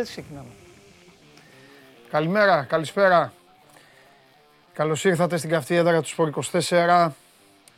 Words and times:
Αφού 0.00 0.08
πάντα 0.08 0.08
έτσι 0.08 0.12
ξεκινάμε. 0.12 0.48
Καλημέρα, 2.10 2.62
καλησπέρα. 2.62 3.32
Καλώς 4.72 5.04
ήρθατε 5.04 5.36
στην 5.36 5.50
καυτή 5.50 5.74
έδρα 5.74 6.02
του 6.02 6.08
Σπορ 6.08 6.30
24. 6.52 7.10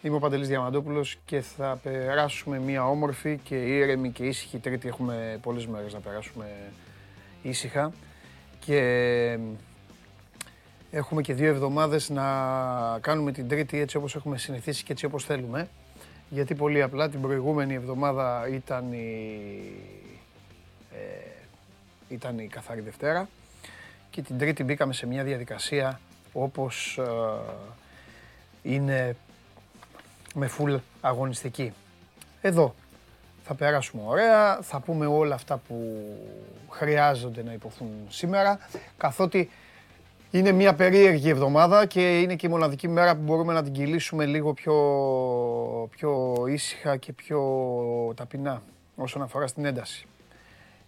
Είμαι 0.03 0.17
ο 0.17 0.19
Παντελής 0.19 0.49
Διαμαντόπουλος 0.49 1.19
και 1.25 1.41
θα 1.41 1.79
περάσουμε 1.83 2.59
μια 2.59 2.89
όμορφη 2.89 3.41
και 3.43 3.55
ήρεμη 3.55 4.11
και 4.11 4.25
ήσυχη 4.25 4.59
τρίτη. 4.59 4.89
Έχουμε 4.89 5.39
πολλές 5.43 5.67
μέρες 5.67 5.93
να 5.93 5.99
περάσουμε 5.99 6.47
ήσυχα. 7.43 7.93
Και 8.59 9.39
έχουμε 10.91 11.23
και 11.23 11.35
δύο 11.35 11.49
εβδομάδες 11.49 12.11
να 12.11 12.25
κάνουμε 13.01 13.33
την 13.33 13.49
τρίτη 13.49 13.81
έτσι 13.81 13.97
όπως 13.97 14.15
έχουμε 14.15 14.39
συνηθίσει 14.39 14.85
και 14.85 14.93
έτσι 14.93 15.05
όπως 15.05 15.25
θέλουμε. 15.25 15.69
Γιατί 16.29 16.55
πολύ 16.55 16.83
απλά 16.83 17.09
την 17.09 17.21
προηγούμενη 17.21 17.75
εβδομάδα 17.75 18.49
ήταν 18.51 18.93
η, 18.93 19.41
ε, 20.93 21.32
ήταν 22.13 22.39
η 22.39 22.47
καθαρή 22.47 22.81
Δευτέρα 22.81 23.29
και 24.11 24.23
την 24.23 24.39
Τρίτη 24.39 24.65
μπήκαμε 24.65 24.93
σε 24.93 25.07
μια 25.07 25.25
διαδικασία 25.25 26.01
όπως 26.33 26.99
ε, 26.99 27.03
είναι 28.63 29.17
με 30.35 30.47
φουλ 30.47 30.75
αγωνιστική. 31.01 31.73
Εδώ 32.41 32.75
θα 33.45 33.55
περάσουμε 33.55 34.03
ωραία, 34.07 34.59
θα 34.63 34.81
πούμε 34.81 35.07
όλα 35.07 35.35
αυτά 35.35 35.57
που 35.69 36.05
χρειάζονται 36.69 37.43
να 37.43 37.53
υποθούν 37.53 37.91
σήμερα, 38.09 38.59
καθότι 38.97 39.51
είναι 40.31 40.53
μια 40.53 40.75
περίεργη 40.75 41.29
εβδομάδα 41.29 41.87
και 41.87 42.21
είναι 42.21 42.37
και 42.37 42.47
η 42.47 42.51
μοναδική 42.51 42.89
μέρα 42.89 43.15
που 43.15 43.23
μπορούμε 43.23 43.53
να 43.53 43.63
την 43.63 43.73
κυλήσουμε 43.73 44.27
λίγο 44.27 44.53
πιο, 44.53 44.77
πιο 45.91 46.35
ήσυχα 46.49 46.97
και 46.97 47.13
πιο 47.13 47.43
ταπεινά 48.17 48.63
όσον 48.97 49.23
αφορά 49.23 49.47
στην 49.47 49.65
ένταση. 49.65 50.07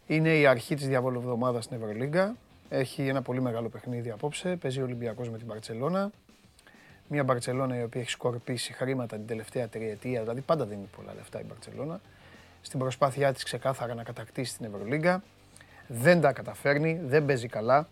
Είναι 0.06 0.38
η 0.38 0.46
αρχή 0.46 0.74
της 0.74 0.88
διαβολοβδομάδας 0.88 1.64
στην 1.64 1.76
Ευρωλίγκα. 1.76 2.36
Έχει 2.68 3.08
ένα 3.08 3.22
πολύ 3.22 3.40
μεγάλο 3.40 3.68
παιχνίδι 3.68 4.10
απόψε. 4.10 4.56
Παίζει 4.56 4.80
ο 4.80 4.84
Ολυμπιακός 4.84 5.28
με 5.28 5.36
την 5.38 5.46
Μπαρτσελώνα. 5.46 6.10
Μια 7.08 7.24
Μπαρτσελώνα 7.24 7.78
η 7.78 7.82
οποία 7.82 8.00
έχει 8.00 8.10
σκορπίσει 8.10 8.72
χρήματα 8.72 9.16
την 9.16 9.26
τελευταία 9.26 9.68
τριετία, 9.68 10.20
δηλαδή 10.20 10.40
πάντα 10.40 10.64
δίνει 10.64 10.88
πολλά 10.96 11.12
λεφτά 11.14 11.40
η 11.40 11.44
Μπαρτσελώνα. 11.48 12.00
Στην 12.62 12.78
προσπάθειά 12.78 13.32
της 13.32 13.42
ξεκάθαρα 13.42 13.94
να 13.94 14.02
κατακτήσει 14.02 14.56
την 14.56 14.66
Ευρωλίγκα. 14.66 15.22
Δεν 15.86 16.20
τα 16.20 16.32
καταφέρνει, 16.32 17.00
δεν 17.04 17.24
παίζει 17.24 17.48
καλά 17.48 17.88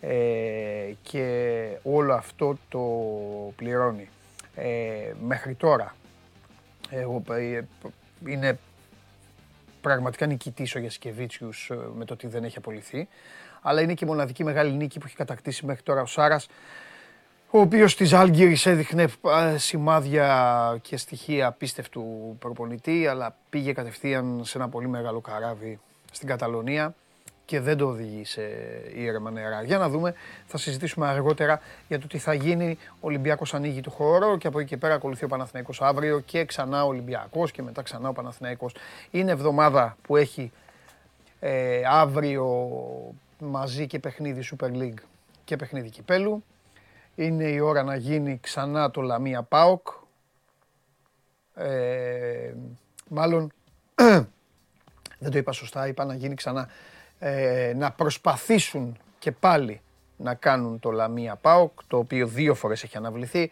ε, 0.00 0.92
και 1.02 1.78
όλο 1.82 2.14
αυτό 2.14 2.56
το 2.68 2.80
πληρώνει. 3.56 4.08
Ε, 4.54 5.12
μέχρι 5.22 5.54
τώρα 5.54 5.94
εγώ, 6.90 7.22
ε, 7.30 7.60
είναι 8.26 8.58
πραγματικά 9.82 10.26
νικητής 10.26 10.74
ο 10.74 10.78
Γιασκεβίτσιους 10.78 11.70
ε, 11.70 11.76
με 11.94 12.04
το 12.04 12.12
ότι 12.12 12.26
δεν 12.26 12.44
έχει 12.44 12.58
απολυθεί. 12.58 13.08
Αλλά 13.62 13.80
είναι 13.80 13.94
και 13.94 14.04
η 14.04 14.08
μοναδική 14.08 14.44
μεγάλη 14.44 14.72
νίκη 14.72 14.98
που 14.98 15.06
έχει 15.06 15.16
κατακτήσει 15.16 15.66
μέχρι 15.66 15.82
τώρα 15.82 16.02
ο 16.02 16.06
Σάρας 16.06 16.48
ο 17.54 17.60
οποίος 17.60 17.96
της 17.96 18.12
Άλγηρης 18.12 18.66
έδειχνε 18.66 19.08
σημάδια 19.56 20.78
και 20.82 20.96
στοιχεία 20.96 21.46
απίστευτου 21.46 22.36
προπονητή 22.38 23.06
αλλά 23.06 23.36
πήγε 23.50 23.72
κατευθείαν 23.72 24.40
σε 24.44 24.58
ένα 24.58 24.68
πολύ 24.68 24.88
μεγάλο 24.88 25.20
καράβι 25.20 25.80
στην 26.12 26.28
Καταλωνία 26.28 26.94
και 27.52 27.60
δεν 27.60 27.76
το 27.76 27.86
οδηγεί 27.86 28.24
σε 28.24 28.42
ήρεμα 28.94 29.30
νερά. 29.30 29.62
Για 29.62 29.78
να 29.78 29.88
δούμε, 29.88 30.14
θα 30.46 30.58
συζητήσουμε 30.58 31.06
αργότερα 31.06 31.60
για 31.88 31.98
το 31.98 32.06
τι 32.06 32.18
θα 32.18 32.34
γίνει. 32.34 32.78
Ο 32.94 32.98
Ολυμπιακός 33.00 33.54
ανοίγει 33.54 33.80
το 33.80 33.90
χώρο 33.90 34.36
και 34.36 34.46
από 34.46 34.58
εκεί 34.58 34.68
και 34.68 34.76
πέρα 34.76 34.94
ακολουθεί 34.94 35.24
ο 35.24 35.28
Παναθηναϊκός 35.28 35.82
αύριο 35.82 36.20
και 36.20 36.44
ξανά 36.44 36.84
ο 36.84 36.88
Ολυμπιακός 36.88 37.50
και 37.50 37.62
μετά 37.62 37.82
ξανά 37.82 38.08
ο 38.08 38.12
Παναθηναϊκός. 38.12 38.74
Είναι 39.10 39.30
εβδομάδα 39.30 39.96
που 40.02 40.16
έχει 40.16 40.52
ε, 41.40 41.82
αύριο 41.86 42.70
μαζί 43.38 43.86
και 43.86 43.98
παιχνίδι 43.98 44.44
Super 44.50 44.70
League 44.70 45.02
και 45.44 45.56
παιχνίδι 45.56 45.90
Κυπέλου. 45.90 46.44
Είναι 47.14 47.44
η 47.44 47.58
ώρα 47.58 47.82
να 47.82 47.96
γίνει 47.96 48.38
ξανά 48.42 48.90
το 48.90 49.00
Λαμία 49.00 49.42
ΠΑΟΚ. 49.42 49.88
Ε, 51.54 52.52
μάλλον 53.08 53.52
δεν 55.22 55.30
το 55.30 55.38
είπα 55.38 55.52
σωστά, 55.52 55.86
είπα 55.86 56.04
να 56.04 56.14
γίνει 56.14 56.34
ξανά 56.34 56.68
ε, 57.24 57.72
να 57.76 57.92
προσπαθήσουν 57.92 58.98
και 59.18 59.32
πάλι 59.32 59.80
να 60.16 60.34
κάνουν 60.34 60.78
το 60.78 60.90
Λαμία 60.90 61.36
ΠΑΟΚ, 61.36 61.72
το 61.86 61.96
οποίο 61.96 62.26
δύο 62.26 62.54
φορές 62.54 62.82
έχει 62.82 62.96
αναβληθεί. 62.96 63.50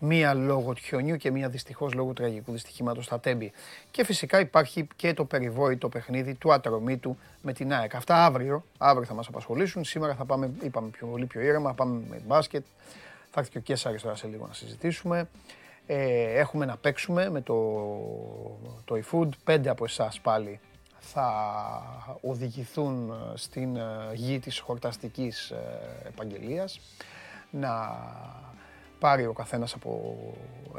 Μία 0.00 0.34
λόγω 0.34 0.72
του 0.72 0.80
χιονιού 0.82 1.16
και 1.16 1.30
μία 1.30 1.48
δυστυχώς 1.48 1.92
λόγω 1.94 2.12
τραγικού 2.12 2.52
δυστυχήματος 2.52 3.04
στα 3.04 3.20
Τέμπη. 3.20 3.52
Και 3.90 4.04
φυσικά 4.04 4.40
υπάρχει 4.40 4.86
και 4.96 5.14
το 5.14 5.24
περιβόητο 5.24 5.88
παιχνίδι 5.88 6.34
του 6.34 6.52
ατρωμίτου 6.52 7.16
με 7.42 7.52
την 7.52 7.72
ΑΕΚ. 7.72 7.94
Αυτά 7.94 8.24
αύριο, 8.24 8.64
αύριο 8.78 9.06
θα 9.06 9.14
μας 9.14 9.28
απασχολήσουν. 9.28 9.84
Σήμερα 9.84 10.14
θα 10.14 10.24
πάμε, 10.24 10.50
είπαμε 10.62 10.88
πιο 10.88 11.06
πολύ 11.06 11.26
πιο 11.26 11.40
ήρεμα, 11.40 11.74
πάμε 11.74 12.02
με 12.08 12.20
μπάσκετ. 12.26 12.64
Θα 13.30 13.40
έρθει 13.40 13.50
και 13.50 13.58
ο 13.58 13.60
Κέσσαρης 13.60 14.02
τώρα 14.02 14.14
σε 14.14 14.26
λίγο 14.26 14.46
να 14.46 14.54
συζητήσουμε. 14.54 15.28
Ε, 15.86 16.38
έχουμε 16.38 16.64
να 16.64 16.76
παίξουμε 16.76 17.30
με 17.30 17.40
το, 17.40 17.54
το 18.84 19.00
eFood. 19.04 19.28
Πέντε 19.44 19.70
από 19.70 19.84
εσάς 19.84 20.20
πάλι 20.20 20.60
θα 21.00 22.18
οδηγηθούν 22.20 23.10
ε, 23.10 23.36
στην 23.36 23.76
ε, 23.76 23.82
γη 24.12 24.38
της 24.38 24.58
χορταστικής 24.58 25.50
ε, 25.50 25.56
επαγγελίας 26.06 26.80
να 27.50 27.98
πάρει 28.98 29.26
ο 29.26 29.32
καθένας 29.32 29.74
από 29.74 30.16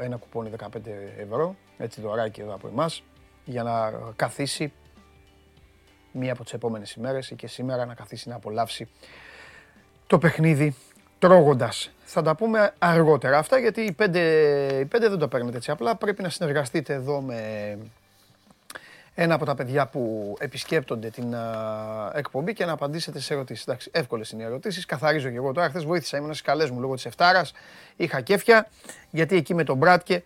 ένα 0.00 0.16
κουπόνι 0.16 0.50
15 0.58 0.66
ευρώ, 1.18 1.56
έτσι 1.78 2.00
δωράκι 2.00 2.40
εδώ 2.40 2.54
από 2.54 2.68
εμάς, 2.68 3.02
για 3.44 3.62
να 3.62 3.92
καθίσει 4.16 4.72
μία 6.12 6.32
από 6.32 6.42
τις 6.42 6.52
επόμενες 6.52 6.92
ημέρες 6.92 7.30
ή 7.30 7.34
και 7.34 7.46
σήμερα 7.46 7.86
να 7.86 7.94
καθίσει 7.94 8.28
να 8.28 8.34
απολαύσει 8.34 8.88
το 10.06 10.18
παιχνίδι 10.18 10.76
τρώγοντας. 11.18 11.90
Θα 12.04 12.22
τα 12.22 12.34
πούμε 12.34 12.74
αργότερα 12.78 13.38
αυτά 13.38 13.58
γιατί 13.58 13.80
οι 13.80 13.92
πέντε, 13.92 14.20
οι 14.80 14.84
πέντε 14.84 15.08
δεν 15.08 15.18
το 15.18 15.28
παίρνετε 15.28 15.56
έτσι 15.56 15.70
απλά. 15.70 15.96
Πρέπει 15.96 16.22
να 16.22 16.28
συνεργαστείτε 16.28 16.92
εδώ 16.94 17.20
με 17.20 17.78
ένα 19.14 19.34
από 19.34 19.44
τα 19.44 19.54
παιδιά 19.54 19.86
που 19.86 20.34
επισκέπτονται 20.38 21.10
την 21.10 21.34
εκπομπή 22.12 22.52
και 22.52 22.64
να 22.64 22.72
απαντήσετε 22.72 23.20
σε 23.20 23.34
ερωτήσεις. 23.34 23.66
Εντάξει, 23.66 23.90
εύκολες 23.92 24.30
είναι 24.30 24.42
οι 24.42 24.46
ερωτήσεις. 24.46 24.86
Καθαρίζω 24.86 25.28
και 25.28 25.36
εγώ 25.36 25.52
τώρα. 25.52 25.68
Χθες 25.68 25.84
βοήθησα, 25.84 26.16
ήμουν 26.16 26.28
στις 26.28 26.42
καλές 26.42 26.70
μου 26.70 26.80
λόγω 26.80 26.94
της 26.94 27.06
Εφτάρας. 27.06 27.52
Είχα 27.96 28.20
κέφια, 28.20 28.68
γιατί 29.10 29.36
εκεί 29.36 29.54
με 29.54 29.64
τον 29.64 29.76
Μπράτκε 29.76 30.22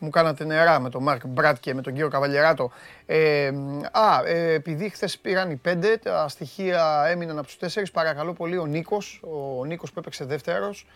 μου 0.00 0.10
κάνατε 0.10 0.44
νερά 0.44 0.80
με 0.80 0.90
τον 0.90 1.02
Μάρκ 1.02 1.26
Μπράτκε, 1.26 1.74
με 1.74 1.82
τον 1.82 1.92
κύριο 1.92 2.08
Καβαλιεράτο. 2.08 2.70
Ε, 3.06 3.52
α, 3.92 4.26
ε, 4.26 4.52
επειδή 4.52 4.88
χθες 4.88 5.18
πήραν 5.18 5.50
οι 5.50 5.56
πέντε, 5.56 5.96
τα 5.96 6.28
στοιχεία 6.28 7.04
έμειναν 7.06 7.38
από 7.38 7.46
τους 7.46 7.56
τέσσερις. 7.56 7.90
Παρακαλώ 7.90 8.32
πολύ 8.32 8.58
ο 8.58 8.66
Νίκος, 8.66 9.20
ο 9.58 9.64
Νίκος 9.64 9.92
που 9.92 9.98
έπαιξε 9.98 10.24
δεύτερος, 10.24 10.86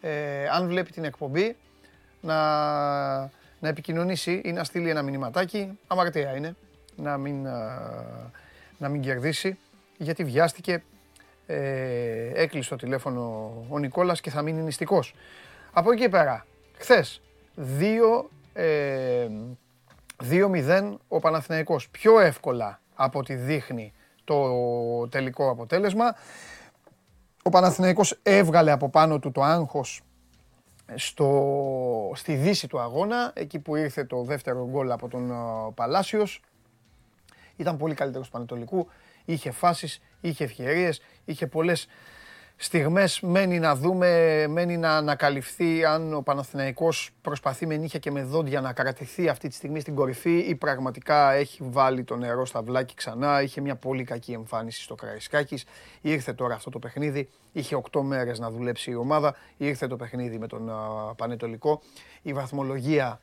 ε, 0.00 0.48
αν 0.52 0.66
βλέπει 0.66 0.90
την 0.90 1.04
εκπομπή, 1.04 1.56
να, 2.20 2.36
να 3.60 3.68
επικοινωνήσει 3.68 4.40
ή 4.44 4.52
να 4.52 4.64
στείλει 4.64 4.90
ένα 4.90 5.02
μηνυματάκι. 5.02 5.78
Αμαρτία 5.86 6.36
είναι 6.36 6.54
να 7.02 7.16
μην, 7.16 7.42
να 8.78 8.88
μην 8.88 9.00
κερδίσει 9.00 9.58
γιατί 9.96 10.24
βιάστηκε, 10.24 10.82
ε, 11.46 12.30
έκλεισε 12.34 12.68
το 12.68 12.76
τηλέφωνο 12.76 13.52
ο 13.68 13.78
Νικόλας 13.78 14.20
και 14.20 14.30
θα 14.30 14.42
μείνει 14.42 14.62
νηστικός. 14.62 15.14
Από 15.72 15.92
εκεί 15.92 16.08
πέρα, 16.08 16.46
χθες 16.76 17.20
2-0 17.56 18.24
ε, 18.52 19.28
ο 21.08 21.18
Παναθηναϊκός 21.18 21.88
πιο 21.88 22.20
εύκολα 22.20 22.80
από 22.94 23.18
ό,τι 23.18 23.34
δείχνει 23.34 23.92
το 24.24 24.38
τελικό 25.08 25.50
αποτέλεσμα. 25.50 26.14
Ο 27.42 27.50
Παναθηναϊκός 27.50 28.18
έβγαλε 28.22 28.70
από 28.70 28.88
πάνω 28.88 29.18
του 29.18 29.32
το 29.32 29.42
άγχος 29.42 30.02
στο, 30.94 32.12
στη 32.14 32.34
δύση 32.34 32.66
του 32.66 32.80
αγώνα, 32.80 33.32
εκεί 33.34 33.58
που 33.58 33.76
ήρθε 33.76 34.04
το 34.04 34.22
δεύτερο 34.22 34.68
γκολ 34.70 34.90
από 34.90 35.08
τον 35.08 35.32
Παλάσιος. 35.74 36.40
Ήταν 37.60 37.76
πολύ 37.76 37.94
καλύτερος 37.94 38.26
του 38.26 38.32
Πανετολικού. 38.32 38.88
Είχε 39.24 39.50
φάσεις, 39.50 40.00
είχε 40.20 40.44
ευκαιρίες, 40.44 41.00
είχε 41.24 41.46
πολλές 41.46 41.86
στιγμές. 42.56 43.20
Μένει 43.20 43.58
να 43.58 43.74
δούμε, 43.74 44.46
μένει 44.48 44.76
να 44.76 44.96
ανακαλυφθεί 44.96 45.84
αν 45.84 46.14
ο 46.14 46.22
Παναθηναϊκός 46.22 47.10
προσπαθεί 47.22 47.66
με 47.66 47.76
νύχια 47.76 47.98
και 47.98 48.10
με 48.10 48.22
δόντια 48.22 48.60
να 48.60 48.72
κρατηθεί 48.72 49.28
αυτή 49.28 49.48
τη 49.48 49.54
στιγμή 49.54 49.80
στην 49.80 49.94
κορυφή 49.94 50.38
ή 50.38 50.54
πραγματικά 50.54 51.32
έχει 51.32 51.58
βάλει 51.62 52.04
το 52.04 52.16
νερό 52.16 52.46
στα 52.46 52.62
βλάκι 52.62 52.94
ξανά. 52.94 53.42
Είχε 53.42 53.60
μια 53.60 53.76
πολύ 53.76 54.04
κακή 54.04 54.32
εμφάνιση 54.32 54.82
στο 54.82 54.94
Καραϊσκάκης. 54.94 55.64
Ήρθε 56.00 56.32
τώρα 56.32 56.54
αυτό 56.54 56.70
το 56.70 56.78
παιχνίδι. 56.78 57.28
Είχε 57.52 57.82
8 57.92 58.00
μέρες 58.02 58.38
να 58.38 58.50
δουλέψει 58.50 58.90
η 58.90 58.94
ομάδα. 58.94 59.34
Ήρθε 59.56 59.86
το 59.86 59.96
παιχνίδι 59.96 60.38
με 60.38 60.46
τον 60.46 60.70
Πανετολικό. 61.16 61.82
Η 62.22 62.32
βαθμολογία 62.32 63.20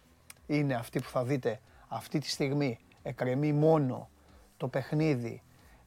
είναι 0.48 0.74
αυτή 0.74 1.00
που 1.00 1.10
θα 1.10 1.24
δείτε 1.24 1.60
αυτή 1.88 2.20
τη 2.20 2.30
στιγμή. 2.30 2.80
Εκρεμεί 3.04 3.54
μόνο 3.54 4.10
το 4.58 4.68
παιχνίδι 4.68 5.42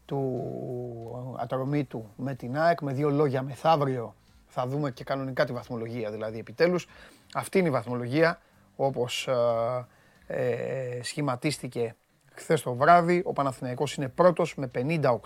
του 0.05 1.37
Ατρομήτου 1.39 2.11
με 2.17 2.35
την 2.35 2.59
ΑΕΚ 2.59 2.81
με 2.81 2.93
δύο 2.93 3.11
λόγια 3.11 3.43
μεθαύριο 3.43 4.15
θα 4.47 4.67
δούμε 4.67 4.91
και 4.91 5.05
κανονικά 5.05 5.45
τη 5.45 5.53
βαθμολογία 5.53 6.11
δηλαδή 6.11 6.39
επιτέλους 6.39 6.87
αυτή 7.35 7.59
είναι 7.59 7.69
η 7.69 7.71
βαθμολογία 7.71 8.41
όπως 8.77 9.29
ε, 9.29 9.87
ε, 10.27 11.03
σχηματίστηκε 11.03 11.95
χθες 12.35 12.63
το 12.63 12.75
βράδυ. 12.75 13.23
Ο 13.25 13.33
Παναθηναϊκός 13.33 13.95
είναι 13.95 14.09
πρώτος 14.09 14.55
με 14.55 14.71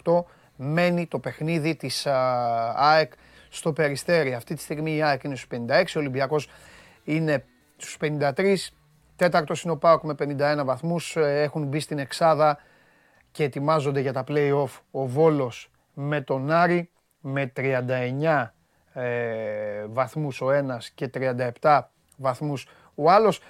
58. 0.04 0.24
Μένει 0.56 1.06
το 1.06 1.18
παιχνίδι 1.18 1.76
της 1.76 2.06
ΑΕΚ 2.74 3.12
στο 3.48 3.72
Περιστέρι. 3.72 4.34
Αυτή 4.34 4.54
τη 4.54 4.60
στιγμή 4.60 4.96
η 4.96 5.02
ΑΕΚ 5.02 5.22
είναι 5.22 5.36
στους 5.36 5.58
56, 5.68 5.84
ο 5.96 5.98
Ολυμπιακός 5.98 6.48
είναι 7.04 7.44
στους 7.76 7.96
53. 8.00 8.72
Τέταρτος 9.16 9.62
είναι 9.62 9.72
ο 9.72 9.76
ΠΑΟΚ 9.76 10.02
με 10.02 10.14
51 10.18 10.62
βαθμούς. 10.64 11.16
Ε, 11.16 11.42
έχουν 11.42 11.66
μπει 11.66 11.80
στην 11.80 11.98
εξάδα 11.98 12.58
και 13.34 13.44
ετοιμάζονται 13.44 14.00
για 14.00 14.12
τα 14.12 14.24
play-off 14.28 14.80
ο 14.90 15.06
Βόλος 15.06 15.70
με 15.94 16.20
τον 16.20 16.50
Άρη 16.50 16.90
με 17.20 17.52
39 17.56 18.46
ε, 18.92 19.84
βαθμούς 19.88 20.40
ο 20.40 20.50
ένας 20.50 20.90
και 20.90 21.10
37 21.60 21.80
βαθμούς 22.16 22.68
ο 22.94 23.10
άλλος. 23.10 23.40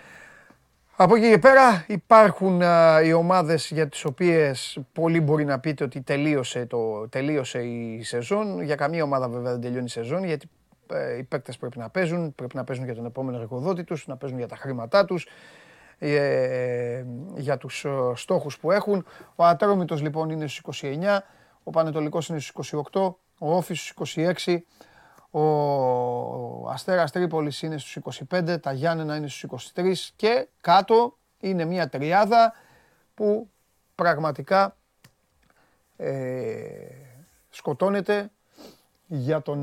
Από 0.96 1.16
εκεί 1.16 1.30
και 1.30 1.38
πέρα 1.38 1.84
υπάρχουν 1.88 2.62
οι 3.04 3.12
ομάδες 3.12 3.70
για 3.70 3.88
τις 3.88 4.04
οποίες 4.04 4.78
πολύ 4.92 5.20
μπορεί 5.20 5.44
να 5.44 5.58
πείτε 5.58 5.84
ότι 5.84 6.00
τελείωσε, 6.00 6.66
το, 6.66 7.08
τελείωσε 7.08 7.62
η 7.62 8.02
σεζόν. 8.02 8.62
Για 8.62 8.74
καμία 8.74 9.02
ομάδα 9.02 9.28
βέβαια 9.28 9.50
δεν 9.52 9.60
τελειώνει 9.60 9.84
η 9.84 9.88
σεζόν 9.88 10.24
γιατί 10.24 10.48
ε, 10.92 11.16
οι 11.16 11.22
παίκτες 11.22 11.56
πρέπει 11.56 11.78
να 11.78 11.88
παίζουν, 11.88 12.34
πρέπει 12.34 12.56
να 12.56 12.64
παίζουν 12.64 12.84
για 12.84 12.94
τον 12.94 13.04
επόμενο 13.04 13.38
εργοδότη 13.38 13.84
τους, 13.84 14.06
να 14.06 14.16
παίζουν 14.16 14.38
για 14.38 14.48
τα 14.48 14.56
χρήματά 14.56 15.04
τους, 15.04 15.26
ε, 16.12 17.06
για 17.36 17.56
τους 17.56 17.84
ε, 17.84 17.90
στόχους 18.14 18.58
που 18.58 18.70
έχουν. 18.70 19.06
Ο 19.36 19.44
Ατρόμητος 19.44 20.02
λοιπόν 20.02 20.30
είναι 20.30 20.46
στους 20.46 20.80
29, 20.82 21.18
ο 21.62 21.70
Πανετολικός 21.70 22.28
είναι 22.28 22.38
στους 22.38 22.72
28, 22.92 23.14
ο 23.38 23.56
Όφης 23.56 23.88
στους 23.88 24.16
26, 24.46 24.58
ο 25.30 26.70
Αστέρας 26.70 27.10
Τρίπολης 27.10 27.62
είναι 27.62 27.78
στους 27.78 27.98
25, 28.30 28.60
τα 28.60 28.72
Γιάννενα 28.72 29.16
είναι 29.16 29.28
στους 29.28 29.72
23 29.74 29.94
και 30.16 30.48
κάτω 30.60 31.18
είναι 31.40 31.64
μια 31.64 31.88
τριάδα 31.88 32.52
που 33.14 33.50
πραγματικά 33.94 34.76
ε, 35.96 36.12
σκοτώνεται 37.50 38.30
για, 39.06 39.42
τον, 39.42 39.62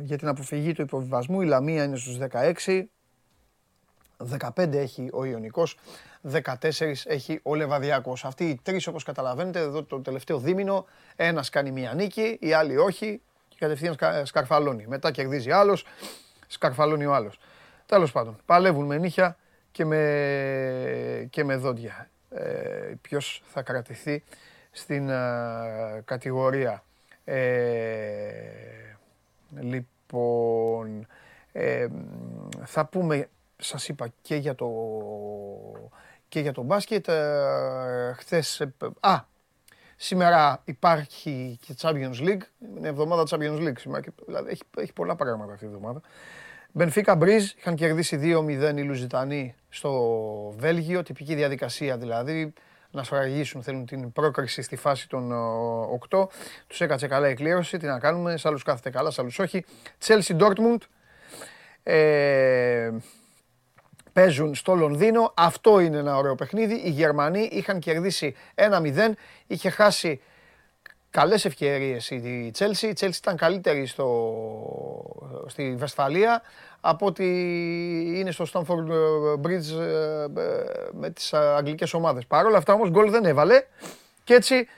για 0.00 0.18
την 0.18 0.28
αποφυγή 0.28 0.72
του 0.72 0.82
υποβιβασμού. 0.82 1.40
Η 1.40 1.46
Λαμία 1.46 1.84
είναι 1.84 1.96
στους 1.96 2.18
16, 2.66 2.84
15 4.56 4.72
έχει 4.72 5.08
ο 5.12 5.24
Ιωνικός, 5.24 5.78
14 6.32 6.44
έχει 7.04 7.40
ο 7.42 7.54
Λεβαδιακός. 7.54 8.24
Αυτοί 8.24 8.44
οι 8.44 8.60
τρεις 8.62 8.86
όπως 8.86 9.04
καταλαβαίνετε 9.04 9.58
εδώ 9.58 9.82
το 9.82 10.00
τελευταίο 10.00 10.38
δίμηνο, 10.38 10.86
ένας 11.16 11.48
κάνει 11.48 11.70
μία 11.70 11.92
νίκη, 11.92 12.38
οι 12.40 12.52
άλλοι 12.52 12.76
όχι 12.76 13.20
και 13.48 13.56
κατευθείαν 13.58 13.96
σκαρφαλώνει. 14.26 14.86
Μετά 14.86 15.10
κερδίζει 15.10 15.50
άλλος, 15.50 15.84
σκαρφαλώνει 16.46 17.06
ο 17.06 17.14
άλλος. 17.14 17.40
Τέλος 17.86 18.12
πάντων, 18.12 18.38
παλεύουν 18.46 18.86
με 18.86 18.98
νύχια 18.98 19.36
και 19.72 19.84
με, 19.84 21.26
και 21.30 21.44
με 21.44 21.56
δόντια. 21.56 22.08
Ε, 22.30 22.94
Ποιος 23.00 23.42
θα 23.52 23.62
κρατηθεί 23.62 24.22
στην 24.70 25.10
κατηγορία; 26.04 26.82
Ε, 27.24 27.36
λοιπόν, 29.60 31.06
ε, 31.52 31.86
θα 32.64 32.86
πούμε, 32.86 33.28
σας 33.58 33.88
είπα 33.88 34.12
και 34.22 34.36
για 34.36 34.54
το, 34.54 34.68
και 36.28 36.40
για 36.40 36.52
το 36.52 36.62
μπάσκετ. 36.62 37.08
Ε, 37.08 38.14
χθες, 38.16 38.66
α, 39.00 39.36
Σήμερα 40.00 40.60
υπάρχει 40.64 41.58
και 41.66 41.74
Champions 41.80 42.20
League. 42.20 42.40
Είναι 42.76 42.88
εβδομάδα 42.88 43.22
Champions 43.30 43.68
League 43.68 43.78
σήμερα. 43.78 44.04
Δηλαδή 44.26 44.50
έχει, 44.50 44.62
έχει 44.76 44.92
πολλά 44.92 45.16
πράγματα 45.16 45.52
αυτή 45.52 45.64
η 45.64 45.68
εβδομάδα. 45.68 46.00
Μπενφίκα 46.72 47.16
Μπρίζ 47.16 47.50
είχαν 47.58 47.74
κερδίσει 47.74 48.18
2-0 48.22 48.76
οι 48.76 48.82
Λουζιτανοί 48.82 49.54
στο 49.68 49.90
Βέλγιο. 50.58 51.02
Τυπική 51.02 51.34
διαδικασία 51.34 51.96
δηλαδή. 51.96 52.52
Να 52.90 53.02
σφραγίσουν, 53.02 53.62
θέλουν 53.62 53.86
την 53.86 54.12
πρόκριση 54.12 54.62
στη 54.62 54.76
φάση 54.76 55.08
των 55.08 55.32
8. 56.10 56.26
Τους 56.66 56.80
έκατσε 56.80 57.06
καλά 57.06 57.28
η 57.28 57.34
κλήρωση. 57.34 57.78
Τι 57.78 57.86
να 57.86 57.98
κάνουμε, 57.98 58.36
σε 58.36 58.48
άλλους 58.48 58.62
κάθεται 58.62 58.90
καλά, 58.90 59.10
σε 59.10 59.20
άλλους 59.20 59.38
όχι. 59.38 59.64
Chelsea 60.06 60.38
Dortmund. 60.38 60.78
Ε, 61.82 62.90
παίζουν 64.18 64.54
στο 64.54 64.74
Λονδίνο. 64.74 65.32
Αυτό 65.36 65.80
είναι 65.80 65.96
ένα 65.96 66.16
ωραίο 66.16 66.34
παιχνίδι. 66.34 66.80
Οι 66.84 66.90
Γερμανοί 66.90 67.48
είχαν 67.52 67.78
κερδίσει 67.78 68.34
1-0. 68.54 69.10
Είχε 69.46 69.70
χάσει 69.70 70.20
καλές 71.10 71.44
ευκαιρίες 71.44 72.10
η 72.10 72.50
Τσέλσι. 72.52 72.86
Η 72.86 72.92
Τσέλσι 72.92 73.20
ήταν 73.20 73.36
καλύτερη 73.36 73.86
στο, 73.86 74.06
στη 75.46 75.74
Βεσφαλία 75.78 76.42
από 76.80 77.06
ότι 77.06 77.24
είναι 78.16 78.30
στο 78.30 78.46
Stanford 78.52 78.86
Bridge 79.46 79.80
ε, 79.80 80.22
ε, 80.22 80.64
με 80.92 81.10
τις 81.10 81.32
αγγλικές 81.32 81.94
ομάδες. 81.94 82.26
Παρ' 82.26 82.46
όλα 82.46 82.58
αυτά 82.58 82.72
όμως 82.72 82.90
γκολ 82.90 83.10
δεν 83.10 83.24
έβαλε 83.24 83.62
και 84.24 84.34
έτσι 84.34 84.68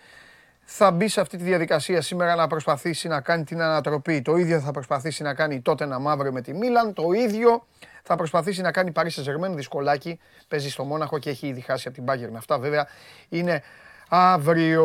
θα 0.64 0.90
μπει 0.90 1.08
σε 1.08 1.20
αυτή 1.20 1.36
τη 1.36 1.44
διαδικασία 1.44 2.00
σήμερα 2.00 2.34
να 2.34 2.46
προσπαθήσει 2.46 3.08
να 3.08 3.20
κάνει 3.20 3.44
την 3.44 3.62
ανατροπή. 3.62 4.22
Το 4.22 4.36
ίδιο 4.36 4.60
θα 4.60 4.70
προσπαθήσει 4.70 5.22
να 5.22 5.34
κάνει 5.34 5.60
τότε 5.60 5.86
να 5.86 5.98
μαύρο 5.98 6.32
με 6.32 6.40
τη 6.40 6.54
Μίλαν. 6.54 6.93
Το 6.93 7.12
ίδιο 7.12 7.66
θα 8.02 8.17
προσπαθήσει 8.17 8.61
να 8.61 8.73
κάνει 8.73 8.91
Παρίσι 8.93 9.14
Σεζερμέν 9.14 9.56
δυσκολάκι. 9.56 10.19
Παίζει 10.49 10.70
στο 10.70 10.85
Μόναχο 10.85 11.19
και 11.19 11.31
έχει 11.31 11.47
ήδη 11.47 11.61
χάσει 11.61 11.88
από 11.88 11.97
την 11.97 12.06
Bayern. 12.08 12.35
Αυτά 12.37 12.58
βέβαια 12.58 12.88
είναι 13.29 13.62
αύριο. 14.08 14.85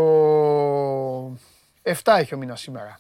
7 1.84 1.94
έχει 2.18 2.34
ο 2.34 2.38
μήνας 2.38 2.62
σήμερα. 2.62 3.00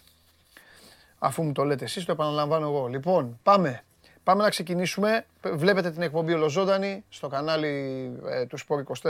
Αφού 1.19 1.43
μου 1.43 1.51
το 1.51 1.63
λέτε 1.63 1.83
εσείς, 1.83 2.05
το 2.05 2.11
επαναλαμβάνω 2.11 2.67
εγώ. 2.67 2.87
Λοιπόν, 2.87 3.39
πάμε. 3.43 3.83
Πάμε 4.25 4.43
να 4.43 4.49
ξεκινήσουμε. 4.49 5.25
Βλέπετε 5.53 5.91
την 5.91 6.01
εκπομπή 6.01 6.33
ολοζώντανη 6.33 7.03
στο 7.09 7.27
κανάλι 7.27 8.11
ε, 8.25 8.45
του 8.45 8.57
Sport 8.59 9.09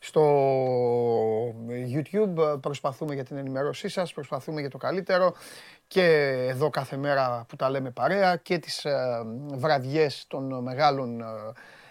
στο 0.00 0.22
YouTube. 1.94 2.60
Προσπαθούμε 2.60 3.14
για 3.14 3.24
την 3.24 3.36
ενημέρωσή 3.36 3.88
σας, 3.88 4.12
προσπαθούμε 4.12 4.60
για 4.60 4.70
το 4.70 4.78
καλύτερο 4.78 5.34
και 5.88 6.04
εδώ 6.48 6.70
κάθε 6.70 6.96
μέρα 6.96 7.44
που 7.48 7.56
τα 7.56 7.70
λέμε 7.70 7.90
παρέα 7.90 8.36
και 8.36 8.58
τις 8.58 8.84
ε, 8.84 9.22
βραδιές 9.54 10.24
των 10.28 10.62
μεγάλων 10.62 11.20
ε, 11.20 11.24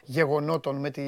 γεγονότων 0.04 0.76
με 0.76 0.90
τη 0.90 1.02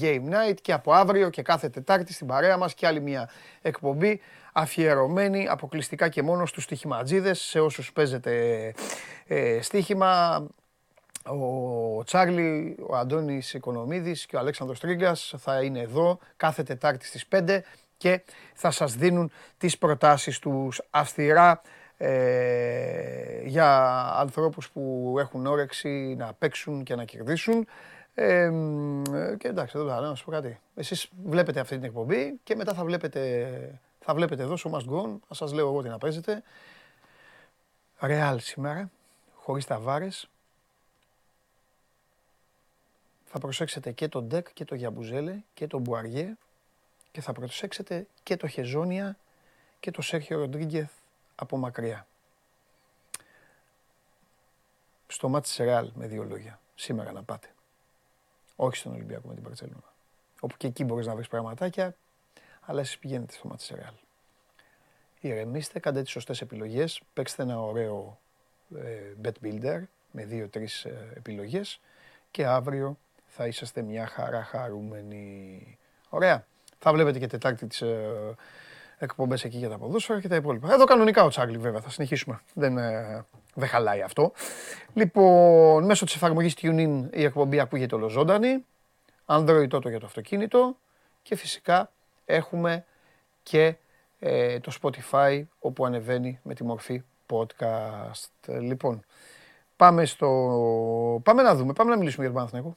Game 0.00 0.24
Night 0.28 0.56
και 0.62 0.72
από 0.72 0.92
αύριο 0.92 1.30
και 1.30 1.42
κάθε 1.42 1.68
Τετάρτη 1.68 2.12
στην 2.12 2.26
παρέα 2.26 2.56
μας 2.56 2.74
και 2.74 2.86
άλλη 2.86 3.00
μια 3.00 3.30
εκπομπή 3.62 4.20
αφιερωμένη 4.52 5.48
αποκλειστικά 5.48 6.08
και 6.08 6.22
μόνο 6.22 6.46
στους 6.46 6.64
στοιχηματζίδες, 6.64 7.40
σε 7.40 7.60
όσους 7.60 7.92
παίζετε 7.92 8.32
ε, 9.26 9.62
στοίχημα, 9.62 10.46
ο 11.30 12.02
Τσάρλι, 12.04 12.76
ο 12.88 12.96
Αντώνης 12.96 13.54
Οικονομίδης 13.54 14.26
και 14.26 14.36
ο 14.36 14.38
Αλέξανδρος 14.38 14.80
Τρίγκας 14.80 15.34
θα 15.38 15.62
είναι 15.62 15.80
εδώ 15.80 16.18
κάθε 16.36 16.62
Τετάρτη 16.62 17.06
στις 17.06 17.26
5 17.28 17.62
και 17.96 18.22
θα 18.54 18.70
σας 18.70 18.94
δίνουν 18.94 19.30
τις 19.58 19.78
προτάσεις 19.78 20.38
τους 20.38 20.82
αυστηρά 20.90 21.60
ε, 21.96 23.42
για 23.44 24.00
ανθρώπους 24.16 24.70
που 24.70 25.14
έχουν 25.18 25.46
όρεξη 25.46 26.14
να 26.18 26.32
παίξουν 26.32 26.82
και 26.82 26.94
να 26.94 27.04
κερδίσουν. 27.04 27.66
Ε, 28.14 28.50
και 29.38 29.48
εντάξει, 29.48 29.78
εδώ 29.78 29.88
θα 29.88 30.00
να 30.00 30.14
σου 30.14 30.24
πω 30.24 30.30
κάτι. 30.30 30.60
Εσείς 30.74 31.10
βλέπετε 31.24 31.60
αυτή 31.60 31.74
την 31.74 31.84
εκπομπή 31.84 32.40
και 32.42 32.56
μετά 32.56 32.74
θα 32.74 32.84
βλέπετε, 32.84 33.80
θα 33.98 34.14
βλέπετε 34.14 34.42
εδώ 34.42 34.56
στο 34.56 34.70
Must 34.74 34.92
Go 34.92 35.18
θα 35.28 35.34
σας 35.34 35.52
λέω 35.52 35.68
εγώ 35.68 35.82
τι 35.82 35.88
να 35.88 35.98
παίζετε. 35.98 36.42
Ρεάλ 38.00 38.38
σήμερα, 38.38 38.90
χωρίς 39.34 39.64
τα 39.64 39.78
βάρες, 39.78 40.30
θα 43.32 43.38
προσέξετε 43.38 43.92
και 43.92 44.08
τον 44.08 44.26
Ντεκ 44.26 44.52
και 44.52 44.64
το 44.64 44.74
Γιαμπουζέλε 44.74 45.36
και 45.54 45.66
τον 45.66 45.80
Μπουαριέ 45.80 46.36
και 47.12 47.20
θα 47.20 47.32
προσέξετε 47.32 48.06
και 48.22 48.36
το 48.36 48.46
Χεζόνια 48.46 49.16
και 49.80 49.90
το 49.90 50.02
Σέρχιο 50.02 50.38
Ροντρίγκεθ 50.38 50.90
από 51.34 51.56
μακριά. 51.56 52.06
Στο 55.06 55.28
μάτι 55.28 55.48
της 55.48 55.56
Ρεάλ 55.56 55.90
με 55.94 56.06
δύο 56.06 56.24
λόγια. 56.24 56.60
Σήμερα 56.74 57.12
να 57.12 57.22
πάτε. 57.22 57.54
Όχι 58.56 58.76
στον 58.76 58.92
Ολυμπιακό 58.92 59.28
με 59.28 59.34
την 59.34 59.42
Παρτσελώνα. 59.42 59.92
Όπου 60.40 60.56
και 60.56 60.66
εκεί 60.66 60.84
μπορείς 60.84 61.06
να 61.06 61.14
βρεις 61.14 61.28
πραγματάκια, 61.28 61.94
αλλά 62.60 62.80
εσείς 62.80 62.98
πηγαίνετε 62.98 63.32
στο 63.32 63.48
μάτι 63.48 63.58
της 63.58 63.76
Ρεάλ. 63.76 63.94
Ηρεμήστε, 65.20 65.78
κάντε 65.78 66.02
τις 66.02 66.10
σωστές 66.10 66.40
επιλογές, 66.40 67.02
παίξτε 67.12 67.42
ένα 67.42 67.60
ωραίο 67.60 68.18
ε, 68.76 69.14
bet 69.22 69.44
builder 69.44 69.82
με 70.10 70.24
δύο-τρεις 70.24 70.84
ε, 70.84 71.12
επιλογές 71.16 71.80
και 72.30 72.46
αύριο 72.46 72.98
θα 73.30 73.46
είσαστε 73.46 73.82
μια 73.82 74.06
χαρά 74.06 74.42
χαρούμενοι. 74.42 75.78
Ωραία. 76.08 76.46
Θα 76.78 76.92
βλέπετε 76.92 77.18
και 77.18 77.26
Τετάρτη 77.26 77.66
τις 77.66 77.80
ε, 77.80 78.34
εκπομπές 78.98 79.44
εκεί 79.44 79.56
για 79.56 79.68
τα 79.68 79.78
ποδόσφαιρα 79.78 80.20
και 80.20 80.28
τα 80.28 80.36
υπόλοιπα. 80.36 80.72
Εδώ 80.72 80.84
κανονικά 80.84 81.24
ο 81.24 81.28
Τσάρλι 81.28 81.58
βέβαια, 81.58 81.80
θα 81.80 81.90
συνεχίσουμε. 81.90 82.40
Δεν, 82.54 82.78
ε, 82.78 83.24
δεν 83.54 83.68
χαλάει 83.68 84.02
αυτό. 84.02 84.32
Λοιπόν, 84.94 85.84
μέσω 85.84 86.04
της 86.04 86.14
εφαρμογής 86.14 86.54
TuneIn 86.60 87.08
η 87.12 87.24
εκπομπή 87.24 87.60
ακούγεται 87.60 87.94
ολοζώντανη. 87.94 88.64
Android 89.26 89.66
τότε 89.68 89.88
για 89.88 90.00
το 90.00 90.06
αυτοκίνητο. 90.06 90.76
Και 91.22 91.36
φυσικά 91.36 91.92
έχουμε 92.24 92.84
και 93.42 93.76
ε, 94.18 94.60
το 94.60 94.72
Spotify 94.82 95.42
όπου 95.58 95.84
ανεβαίνει 95.86 96.40
με 96.42 96.54
τη 96.54 96.64
μορφή 96.64 97.02
podcast. 97.32 98.30
Λοιπόν, 98.46 99.04
πάμε 99.76 100.04
στο... 100.04 101.20
Πάμε 101.24 101.42
να 101.42 101.54
δούμε, 101.54 101.72
πάμε 101.72 101.90
να 101.90 101.96
μιλήσουμε 101.96 102.24
για 102.24 102.34
τον 102.34 102.42
Παναθηναϊκό. 102.42 102.76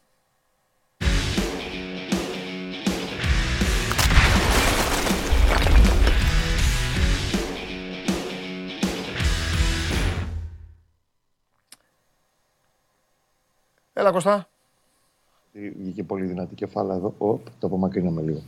Έλα 14.03 14.11
Κωστά. 14.11 14.49
Βγήκε 15.51 16.03
πολύ 16.03 16.25
δυνατή 16.25 16.55
κεφάλα 16.55 16.95
εδώ. 16.95 17.13
Ο, 17.17 17.37
το 17.59 17.67
απομακρύναμε 17.67 18.21
λίγο. 18.21 18.41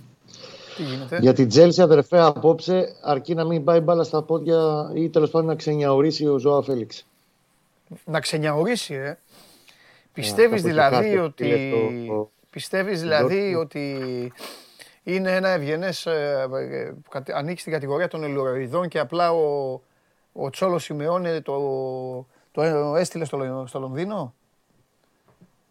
Τι 0.75 0.83
γίνεται; 0.83 1.17
Για 1.21 1.33
την 1.33 1.47
Τσέλσι, 1.47 1.81
αδερφέ, 1.81 2.19
απόψε, 2.19 2.95
αρκεί 3.01 3.33
να 3.33 3.45
μην 3.45 3.63
πάει 3.63 3.79
μπάλα 3.79 4.03
στα 4.03 4.21
πόδια 4.23 4.91
ή 4.93 5.09
τέλος 5.09 5.29
πάντων 5.29 5.47
να 5.47 5.55
ξενιαουρίσει 5.55 6.27
ο 6.27 6.37
Ζοάο 6.37 6.61
Φέλιξ. 6.61 7.07
Να 8.05 8.19
ξενιαουρίσει, 8.19 8.93
ε. 8.93 9.17
Πιστεύεις 10.13 10.61
θα 10.61 10.67
δηλαδή 10.67 11.15
το 11.15 11.23
ότι... 11.23 11.71
το- 12.07 12.13
το- 12.13 12.29
Πιστεύεις 12.49 13.01
δηλαδή 13.01 13.55
ότι 13.55 13.97
είναι 15.03 15.35
ένα 15.35 15.49
ευγενές... 15.49 16.05
ε, 16.05 16.47
ε, 16.53 16.93
κατ- 17.09 17.31
ανήκει 17.33 17.59
στην 17.59 17.71
κατηγορία 17.73 18.07
των 18.07 18.23
αιλουροειδών 18.23 18.87
και 18.87 18.99
απλά 18.99 19.31
ο, 19.33 19.81
ο 20.33 20.49
Τσόλο 20.49 20.83
Σιμεόνε 20.83 21.41
το, 21.41 21.57
το 22.51 22.61
έστειλε 22.95 23.25
στο, 23.25 23.37
Λο- 23.37 23.67
στο 23.67 23.79
Λονδίνο; 23.79 24.33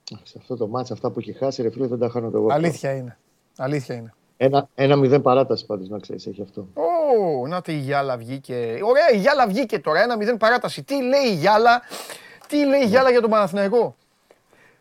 Σε 0.05 0.39
αυτό 0.39 0.57
το 0.57 0.67
ματς, 0.67 0.91
αυτά 0.91 1.11
που 1.11 1.19
έχει 1.19 1.33
χάσει, 1.33 1.63
ρε 1.63 1.71
φίλε, 1.71 1.87
δεν 1.87 1.99
τα 1.99 2.09
χάνω 2.09 2.31
εγώ. 2.35 2.47
Αλήθεια 2.51 2.93
είναι. 2.95 3.19
Αλήθεια 3.57 3.95
είναι. 3.95 4.15
Ένα, 4.37 4.69
ένα 4.75 4.97
μηδέν 4.97 5.23
παράταση 5.23 5.67
πάντως, 5.67 5.89
να 5.89 5.99
ξέρεις, 5.99 6.27
έχει 6.27 6.43
αυτό. 6.43 6.69
Ω, 6.75 7.47
να 7.47 7.61
τη 7.63 7.73
η 7.73 7.79
Γιάλα 7.79 8.17
βγήκε. 8.17 8.79
Ωραία, 8.83 9.11
η 9.13 9.17
Γιάλα 9.17 9.47
βγήκε 9.47 9.79
τώρα. 9.79 10.03
Ένα 10.03 10.17
μηδέν 10.17 10.37
παράταση. 10.37 10.83
Τι 10.83 11.03
λέει 11.03 11.23
η 11.23 11.35
Γιάλα, 11.35 11.83
τι 12.49 12.65
λέει 12.67 12.81
η 12.81 12.87
Γιάλα 12.87 13.11
για 13.11 13.21
τον 13.21 13.31
Παναθηναϊκό; 13.31 13.97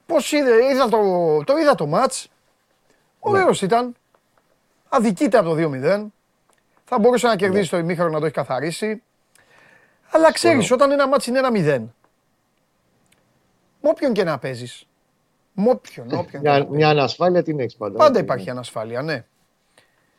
Πώς 0.06 0.32
είδε, 0.32 0.66
είδα 0.72 0.90
το, 0.90 0.98
το 1.44 1.58
είδα 1.58 1.76
το 1.76 1.86
μάτς. 1.86 2.28
Ωραίος 3.20 3.62
ήταν. 3.62 3.96
Αδικείται 4.90 5.38
από 5.38 5.50
το 5.50 5.56
2-0. 5.56 6.06
Θα 6.86 7.00
μπορούσε 7.00 7.28
να 7.28 7.36
κερδίσει 7.36 7.70
το 7.70 7.78
ημίχρονο 7.78 8.12
να 8.12 8.20
το 8.20 8.26
έχει 8.26 8.34
καθαρίσει. 8.34 9.04
Αλλά 10.12 10.32
ξέρεις, 10.32 10.72
όταν 10.72 10.92
ένα 10.92 11.08
μάτς 11.08 11.28
είναι 11.28 11.38
ένα 11.38 11.50
0, 11.50 11.82
με 13.82 13.90
όποιον 13.90 14.14
και 14.14 14.24
να 14.24 14.40
παίζεις, 14.40 14.88
με 15.54 15.70
όποιον, 15.70 16.06
όποιον 16.06 16.26
και 16.26 16.38
να 16.38 16.42
Μια, 16.42 16.52
παίζεις, 16.60 16.70
μια 16.76 16.90
ανασφάλεια 16.90 17.44
την 17.44 17.60
έχεις 17.60 17.76
πάντα. 17.76 17.98
πάντα 17.98 18.10
έτσι. 18.10 18.22
υπάρχει 18.22 18.50
ανασφάλεια, 18.50 19.02
ναι. 19.02 19.26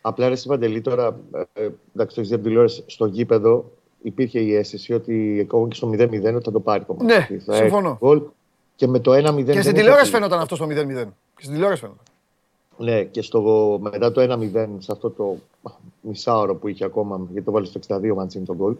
Απλά 0.00 0.28
ρε 0.28 0.34
Παντελή, 0.46 0.80
τώρα, 0.80 1.18
ε, 1.34 1.62
ε, 1.64 1.68
εντάξει, 1.94 2.14
το 2.14 2.20
έχεις 2.20 2.28
δει 2.28 2.34
από 2.34 2.42
την 2.42 2.42
τηλεόραση, 2.42 2.82
στο 2.86 3.06
γήπεδο 3.06 3.70
υπήρχε 4.02 4.40
η 4.40 4.54
αίσθηση 4.54 4.92
ότι 4.92 5.40
ακόμα 5.42 5.68
και 5.68 5.74
στο 5.74 5.88
0-0 5.88 6.34
ότι 6.34 6.44
θα 6.44 6.50
το 6.52 6.60
πάρει 6.60 6.84
το 6.84 6.94
μάτς. 6.94 7.04
Ναι, 7.04 7.26
Ότι 7.30 7.38
θα 7.38 7.54
συμφωνώ. 7.54 7.88
έχει 7.88 7.96
γκολ 8.00 8.22
Και 8.76 8.86
με 8.86 8.98
το 8.98 9.12
1-0. 9.12 9.16
Και 9.16 9.22
δεν 9.24 9.34
στην 9.44 9.50
έχει 9.56 9.72
τηλεόραση 9.72 10.00
αυτή- 10.00 10.14
φαίνονταν 10.14 10.40
αυτό 10.40 10.54
στο 10.56 10.66
0-0. 10.66 11.04
Και 11.36 11.42
στην 11.42 11.52
τηλεόραση 11.52 11.80
φαίνονταν. 11.80 12.04
Ναι, 12.78 13.02
και 13.04 13.22
στο, 13.22 13.40
μετά 13.82 14.12
το 14.12 14.20
1-0, 14.20 14.66
σε 14.78 14.92
αυτό 14.92 15.10
το 15.10 15.36
μισάωρο 16.00 16.54
που 16.54 16.68
είχε 16.68 16.84
ακόμα, 16.84 17.20
γιατί 17.30 17.46
το 17.46 17.52
βάλει 17.52 17.66
στο 17.66 17.80
62 17.88 18.14
Μαντσίνη 18.14 18.44
τον 18.44 18.56
γκολ, 18.56 18.74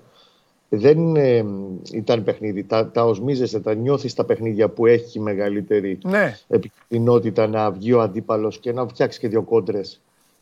δεν 0.77 1.17
ε, 1.17 1.45
ήταν 1.93 2.23
παιχνίδι. 2.23 2.65
Τα, 2.65 2.91
τα 2.91 3.05
οσμίζεσαι, 3.05 3.61
τα 3.61 3.75
νιώθεις 3.75 4.15
τα 4.15 4.25
παιχνίδια 4.25 4.69
που 4.69 4.87
έχει 4.87 5.21
μεγαλύτερη 5.21 5.99
Ναι, 6.05 6.37
επικοινότητα 6.49 7.47
να 7.47 7.71
βγει 7.71 7.93
ο 7.93 8.01
αντίπαλος 8.01 8.59
και 8.59 8.73
να 8.73 8.87
φτιάξει 8.87 9.19
και 9.19 9.29
δύο 9.29 9.43
κόντρες 9.43 10.01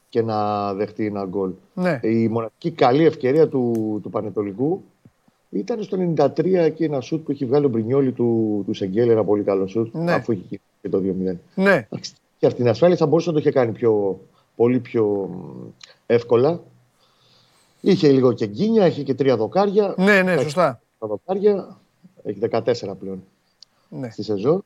και 0.09 0.23
να 0.23 0.73
δεχτεί 0.75 1.07
ένα 1.07 1.25
γκολ. 1.25 1.51
ναι. 1.75 2.01
Η 2.03 2.29
μοναδική 2.29 2.71
καλή 2.71 3.05
ευκαιρία 3.05 3.49
του, 3.49 4.01
του 4.03 4.11
Πανετολικού 4.11 4.83
ήταν 5.51 5.83
στο 5.83 5.99
93 6.17 6.71
και 6.75 6.85
ένα 6.85 7.01
σουτ 7.01 7.25
που 7.25 7.31
έχει 7.31 7.45
βγάλει 7.45 7.65
ο 7.65 7.69
Μπρινιόλη 7.69 8.13
του, 8.13 8.63
του 8.67 8.75
Σεγγέλ, 8.75 9.09
ένα 9.09 9.25
πολύ 9.25 9.43
καλό 9.43 9.67
σουτ, 9.67 9.95
Ναι. 9.95 10.13
αφού 10.13 10.33
είχε 10.33 10.61
και 10.83 10.89
το 10.89 10.99
2-0. 10.99 11.37
Ναι, 11.55 11.87
Εντάξει, 11.91 12.13
Και 12.39 12.47
αυτή 12.47 12.59
την 12.59 12.69
ασφάλεια 12.69 12.97
θα 12.97 13.07
μπορούσε 13.07 13.29
να 13.29 13.35
το 13.35 13.41
είχε 13.41 13.51
κάνει 13.51 13.73
πιο, 13.73 14.21
πολύ 14.57 14.79
πιο 14.79 15.05
μ, 15.05 15.69
εύκολα. 16.07 16.61
Είχε 17.85 18.09
λίγο 18.11 18.33
και 18.33 18.47
γκίνια, 18.47 18.87
είχε 18.87 19.03
και 19.03 19.15
τρία 19.15 19.37
δοκάρια. 19.37 19.95
ναι, 19.97 20.05
ναι, 20.05 20.19
Εντάξει, 20.19 20.43
σωστά. 20.43 20.81
Τα 20.99 21.07
δοκάρια 21.07 21.79
έχει 22.25 22.39
14 22.51 22.97
πλέον 22.99 23.25
Ναι. 23.89 24.11
στη 24.11 24.23
σεζόν. 24.23 24.65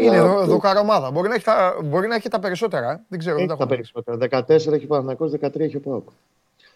Είναι 0.00 0.18
Αλλά 0.18 0.28
δο, 0.28 0.40
το- 0.40 0.46
δοκαρομάδα. 0.46 1.10
Μπορεί 1.10 1.28
να, 1.28 1.34
έχει 1.34 1.44
τα, 1.44 1.76
μπορεί 1.84 2.08
να 2.08 2.14
έχει 2.14 2.28
τα 2.28 2.38
περισσότερα. 2.38 2.90
ε. 2.90 3.00
Δεν 3.08 3.18
ξέρω. 3.18 3.34
Δεν 3.36 3.44
έχει 3.44 3.56
τα 3.58 3.66
τα 3.66 3.74
έχω. 3.74 3.74
περισσότερα. 3.74 4.16
14 4.16 4.72
έχει 4.72 4.84
ο 4.84 4.88
Παναθηναϊκός, 4.88 5.30
13 5.30 5.60
έχει 5.60 5.76
ο 5.76 5.80
Πάοκ. 5.80 6.08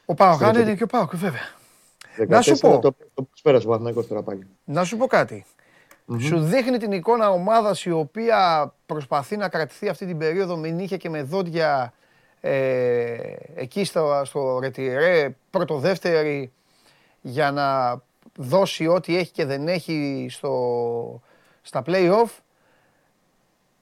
Ο 0.05 0.15
Πάοκ, 0.15 0.35
Στην 0.35 0.47
αν 0.47 0.51
είναι 0.53 0.61
εταιρεία. 0.61 0.75
και 0.79 0.83
ο 0.83 0.87
Πάοκ, 0.87 1.17
βέβαια. 1.17 1.41
14 2.17 2.29
Να 2.29 2.41
σου 2.43 2.57
πω. 2.59 2.79
Το, 2.79 2.95
το 3.15 3.27
πέρασε 3.43 3.67
ο 3.67 3.69
Παναθηναϊκός 3.69 4.07
τώρα 4.07 4.23
πάλι. 4.23 4.47
Να 4.65 4.85
σου 4.85 4.97
πω 4.97 5.07
κάτι. 5.07 5.45
Σου 6.21 6.41
δείχνει 6.41 6.79
την 6.79 6.93
εικόνα 6.93 7.31
ομάδας 7.31 7.85
η 7.85 7.91
οποία 7.91 8.73
προσπαθεί 8.87 9.37
να 9.37 9.49
κρατηθεί 9.49 9.89
αυτή 9.89 10.07
την 10.07 10.19
περίοδο 10.19 10.57
με 10.57 10.69
νύχια 10.71 10.97
και 10.97 11.09
με 11.11 11.23
δόντια 11.23 11.93
ε, 11.93 12.04
εκεί 13.55 13.85
στο, 13.85 14.23
στο 14.25 14.59
Ρετιρέ, 14.59 15.35
πρώτο-δεύτερη, 15.51 16.53
για 17.21 17.51
να 17.51 18.01
δώσει 18.37 18.87
ό,τι 18.87 19.17
έχει 19.17 19.33
και 19.33 19.45
δεν 19.45 19.69
έχει 19.69 20.27
στο, 20.31 21.23
στα 21.63 21.83
play-off. 21.87 22.31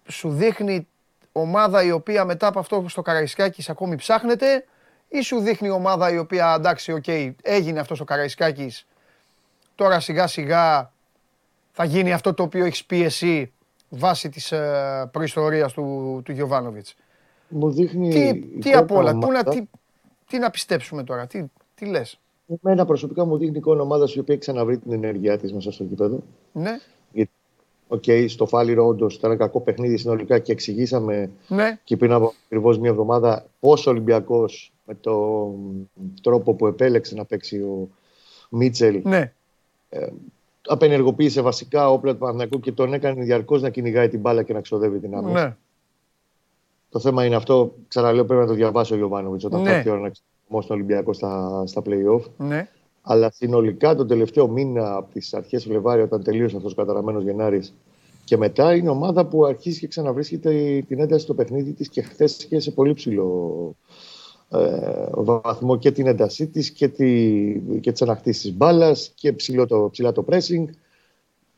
Σου 0.08 0.30
δείχνει 0.30 0.86
ομάδα 1.32 1.82
η 1.82 1.90
οποία 1.90 2.24
μετά 2.24 2.46
από 2.46 2.58
αυτό 2.58 2.84
στο 2.88 3.02
Καραϊσκάκης 3.02 3.68
ακόμη 3.68 3.96
ψάχνεται 3.96 4.64
ή 5.08 5.20
σου 5.20 5.40
δείχνει 5.40 5.70
ομάδα 5.70 6.10
η 6.10 6.18
οποία 6.18 6.54
εντάξει, 6.58 6.92
οκ, 6.92 7.08
έγινε 7.42 7.80
αυτό 7.80 7.96
στο 7.96 8.06
Καραϊσκάκης, 8.06 8.86
τώρα 9.74 10.00
σιγά 10.00 10.26
σιγά 10.26 10.92
θα 11.72 11.84
γίνει 11.84 12.12
αυτό 12.12 12.34
το 12.34 12.42
οποίο 12.42 12.64
έχεις 12.64 12.84
πει 12.84 13.02
εσύ 13.02 13.52
βάσει 13.88 14.28
της 14.28 14.52
ε, 14.52 15.08
προϊστορίας 15.12 15.72
του, 15.72 16.20
του 16.24 16.32
Γιωβάνοβιτς. 16.32 16.94
Μου 17.52 17.70
δείχνει. 17.70 18.10
Τι, 18.10 18.40
τι 18.40 18.68
εικόνα 18.68 18.78
απ' 18.78 18.92
όλα, 18.92 19.12
πού 19.12 19.18
να, 19.18 19.26
ομάδα. 19.26 19.50
τι, 19.50 19.62
τι 20.28 20.38
να 20.38 20.50
πιστέψουμε 20.50 21.04
τώρα, 21.04 21.26
τι, 21.26 21.44
τι 21.74 21.86
λες; 21.86 22.20
Εμένα 22.62 22.84
προσωπικά 22.84 23.24
μου 23.24 23.36
δείχνει 23.36 23.56
εικόνα 23.56 23.82
ομάδας 23.82 24.14
η 24.14 24.18
οποία 24.18 24.34
έχει 24.34 24.42
ξαναβρεί 24.42 24.78
την 24.78 24.92
ενέργειά 24.92 25.38
της 25.38 25.52
μέσα 25.52 25.72
στο 25.72 25.84
γήπεδο. 25.84 26.22
Ναι, 26.52 26.78
Οκ, 27.92 28.04
στο 28.28 28.46
Φάληρο 28.46 28.86
όντως 28.86 29.14
ήταν 29.14 29.30
ένα 29.30 29.40
κακό 29.40 29.60
παιχνίδι 29.60 29.96
συνολικά 29.96 30.38
και 30.38 30.52
εξηγήσαμε 30.52 31.30
ναι, 31.48 31.78
και 31.84 31.96
πριν 31.96 32.12
από 32.12 32.32
ακριβώς 32.44 32.78
μία 32.78 32.90
εβδομάδα 32.90 33.46
πόσο 33.60 33.90
ο 33.90 33.92
Ολυμπιακός 33.92 34.72
με 34.84 34.94
τον 34.94 35.90
τρόπο 36.22 36.54
που 36.54 36.66
επέλεξε 36.66 37.14
να 37.14 37.24
παίξει 37.24 37.58
ο 37.58 37.88
Μίτσελ 38.48 39.00
ναι, 39.04 39.32
απενεργοποίησε 40.66 41.40
βασικά 41.40 41.90
όπλα 41.90 42.12
του 42.12 42.18
Παναθηναϊκού 42.18 42.60
και 42.60 42.72
τον 42.72 42.92
έκανε 42.92 43.22
διαρκώς 43.22 43.62
να 43.62 43.70
κυνηγάει 43.70 44.08
την 44.08 44.20
μπάλα 44.20 44.42
και 44.42 44.52
να 44.52 44.60
ξοδεύει 44.60 44.98
την 44.98 45.14
άμυνα. 45.14 45.44
ναι, 45.44 45.56
Το 46.92 46.98
θέμα 47.00 47.24
είναι 47.24 47.34
αυτό, 47.36 47.74
ξαναλέω, 47.88 48.24
πρέπει 48.24 48.40
να 48.40 48.46
το 48.46 48.54
διαβάσει 48.54 48.92
ο 48.92 48.96
Γιωβάνοβιτς 48.96 49.44
όταν 49.44 49.60
Ναι. 49.62 49.68
θα 49.68 49.74
έρθει 49.74 49.88
η 49.88 49.90
ώρα 49.90 50.00
να 50.00 50.10
ξεμώσει 50.10 50.68
τον 50.68 50.76
Ολυμπιακό 50.76 51.12
στα, 51.12 51.62
στα 51.66 51.82
playoff. 51.86 52.22
ναι, 52.36 52.68
Αλλά 53.02 53.30
συνολικά 53.30 53.94
τον 53.94 54.06
τελευταίο 54.08 54.48
μήνα 54.48 54.96
από 54.96 55.12
τις 55.12 55.34
αρχές 55.34 55.64
Φλεβάρι, 55.64 56.02
όταν 56.02 56.22
τελείωσε 56.22 56.56
αυτός 56.56 56.72
ο 56.72 56.74
καταραμένος 56.74 57.22
Γενάρης 57.24 57.74
και 58.24 58.36
μετά, 58.36 58.74
είναι 58.74 58.88
ομάδα 58.90 59.26
που 59.26 59.44
αρχίζει 59.44 59.78
και 59.80 59.86
ξαναβρίσκεται 59.86 60.84
την 60.88 61.00
ένταση 61.00 61.22
στο 61.24 61.34
παιχνίδι 61.34 61.72
της 61.72 61.88
και 61.88 62.02
χθες 62.02 62.42
είχε 62.42 62.60
σε 62.60 62.70
πολύ 62.70 62.92
ψηλό 62.94 63.74
ε, 64.50 64.58
βαθμό 65.14 65.76
και 65.78 65.90
την 65.92 66.06
έντασή 66.06 66.46
της 66.46 66.70
και, 66.70 66.88
τη, 66.88 67.60
και 67.80 67.92
τις 67.92 68.02
ανακτήσεις 68.02 68.42
της 68.42 68.54
μπάλας 68.56 69.12
και 69.14 69.32
ψηλό 69.32 69.66
το, 69.66 69.88
ψηλά 69.92 70.12
το 70.12 70.24
pressing. 70.30 70.64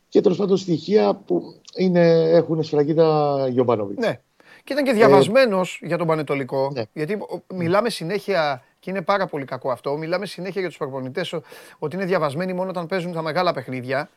Και 0.09 0.21
τέλος 0.21 0.39
πάντων 0.39 0.57
στοιχεία 0.57 1.15
που 1.27 1.55
είναι, 1.77 2.31
έχουν 2.31 2.63
σφραγίδα 2.63 3.49
Γιωβάνοβιτς. 3.49 4.07
ναι. 4.07 4.21
Και 4.65 4.73
ήταν 4.73 4.85
και 4.85 4.93
διαβασμένος 4.93 5.79
για 5.83 5.97
τον 5.99 6.07
Πανετολικό, 6.07 6.71
ναι. 6.75 6.83
γιατί 6.93 7.13
ο- 7.15 7.43
μιλάμε 7.55 7.91
συνέχεια, 7.91 8.63
και 8.81 8.91
είναι 8.91 9.03
πάρα 9.03 9.27
πολύ 9.27 9.45
κακό 9.45 9.71
αυτό, 9.71 9.97
μιλάμε 9.97 10.27
συνέχεια 10.27 10.61
για 10.61 10.69
τους 10.71 10.79
προπονητές 10.79 11.33
ο- 11.33 11.43
ότι 11.79 11.97
είναι 11.97 12.05
διαβασμένοι 12.05 12.53
μόνο 12.53 12.71
όταν 12.71 12.87
παίζουν 12.87 13.13
τα 13.13 13.23
μεγάλα 13.23 13.53
παιχνίδια. 13.53 14.09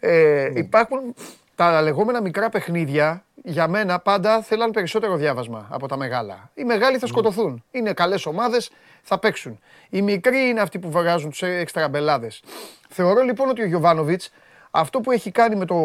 Ε, 0.00 0.50
Υπάρχουν 0.54 1.14
τα 1.54 1.82
λεγόμενα 1.82 2.20
μικρά 2.22 2.48
παιχνίδια, 2.48 3.24
για 3.34 3.68
μένα 3.68 3.98
πάντα 3.98 4.42
θέλαν 4.42 4.70
περισσότερο 4.70 5.16
διάβασμα 5.16 5.66
από 5.70 5.88
τα 5.88 5.96
μεγάλα. 5.96 6.50
Οι 6.54 6.64
μεγάλοι 6.64 6.98
θα 6.98 7.06
σκοτωθούν. 7.06 7.64
Είναι 7.70 7.92
καλές 7.92 8.26
ομάδες, 8.26 8.70
θα 9.02 9.18
παίξουν. 9.18 9.58
Οι 9.90 10.02
μικροί 10.02 10.38
είναι 10.48 10.60
αυτοί 10.60 10.78
που 10.78 10.90
βγάζουν 10.90 11.30
τους 11.30 11.42
εξτραμπελάδες. 11.42 12.42
Θεωρώ 12.88 13.22
λοιπόν 13.22 13.48
ότι 13.48 13.62
ο 13.62 13.66
Γιωβάνοβιτς 13.66 14.30
αυτό 14.76 15.00
που 15.00 15.10
έχει 15.10 15.30
κάνει 15.30 15.56
με, 15.56 15.64
το, 15.64 15.76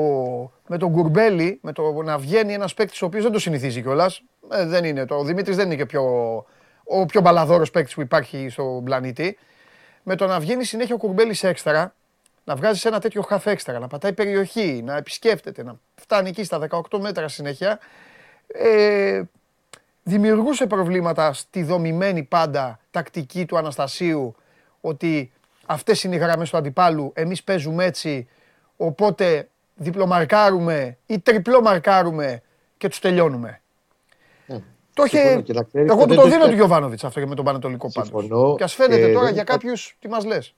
με 0.67 0.77
τον 0.77 0.89
Γκουρμπέλη, 0.89 1.59
με 1.61 1.71
το 1.71 2.01
να 2.03 2.17
βγαίνει 2.17 2.53
ένας 2.53 2.73
παίκτης 2.73 3.01
ο 3.01 3.05
οποίος 3.05 3.23
δεν 3.23 3.31
το 3.31 3.39
συνηθίζει 3.39 3.81
κιόλας. 3.81 4.23
Ε, 4.51 4.65
δεν 4.65 4.83
είναι. 4.83 5.05
Το, 5.05 5.15
ο 5.15 5.23
Δημήτρης 5.23 5.55
δεν 5.55 5.65
είναι 5.65 5.75
και 5.75 5.85
πιο, 5.85 6.03
ο 6.83 7.05
πιο 7.05 7.21
μπαλαδόρος 7.21 7.71
παίκτης 7.71 7.93
που 7.93 8.01
υπάρχει 8.01 8.49
στον 8.49 8.83
πλανήτη. 8.83 9.37
Με 10.03 10.15
το 10.15 10.27
να 10.27 10.39
βγαίνει 10.39 10.63
συνέχεια 10.63 10.95
ο 10.95 10.97
Γκουρμπέλης 10.97 11.43
έξτρα, 11.43 11.95
να 12.43 12.55
βγάζει 12.55 12.87
ένα 12.87 12.99
τέτοιο 12.99 13.21
χαφ 13.21 13.45
έξτρα, 13.45 13.79
να 13.79 13.87
πατάει 13.87 14.13
περιοχή, 14.13 14.81
να 14.85 14.97
επισκέφτεται, 14.97 15.63
να 15.63 15.79
φτάνει 15.95 16.29
εκεί 16.29 16.43
στα 16.43 16.67
18 16.69 16.99
μέτρα 16.99 17.27
συνέχεια. 17.27 17.79
Ε, 18.47 19.21
δημιουργούσε 20.03 20.67
προβλήματα 20.67 21.33
στη 21.33 21.63
δομημένη 21.63 22.23
πάντα 22.23 22.79
τακτική 22.91 23.45
του 23.45 23.57
Αναστασίου 23.57 24.35
ότι 24.81 25.31
αυτές 25.65 26.03
είναι 26.03 26.15
οι 26.15 26.19
γραμμές 26.19 26.49
του 26.49 26.57
αντιπάλου, 26.57 27.11
εμείς 27.15 27.43
παίζουμε 27.43 27.85
έτσι, 27.85 28.27
οπότε 28.81 29.49
διπλομαρκάρουμε 29.75 30.97
ή 31.05 31.19
τριπλομαρκάρουμε 31.19 32.41
και 32.77 32.87
τους 32.87 32.99
τελειώνουμε. 32.99 33.61
Ναι. 34.47 34.59
Το 34.93 35.03
είχε... 35.03 35.17
Συμφωνώ 35.17 35.41
και 35.41 35.53
να 35.53 35.63
ξέρεις 35.63 35.91
Εγώ 35.91 36.01
ότι 36.01 36.09
του 36.09 36.15
δεν 36.15 36.17
το 36.17 36.23
το 36.23 36.29
δίνω 36.29 36.43
έχει 36.43 36.51
του 36.51 36.57
Γιωβάνοβιτς 36.57 37.03
αυτό 37.03 37.19
και 37.19 37.25
με 37.25 37.35
τον 37.35 37.45
Πανετολικό 37.45 37.91
πάντως. 37.93 38.09
Συμφωνώ 38.09 38.55
Και 38.55 38.63
ας 38.63 38.73
φαίνεται 38.73 39.05
και 39.05 39.13
τώρα 39.13 39.25
δεν 39.25 39.33
για 39.33 39.43
θα- 39.47 39.51
κάποιους 39.51 39.97
τι 39.99 40.07
μας 40.07 40.25
λες. 40.25 40.53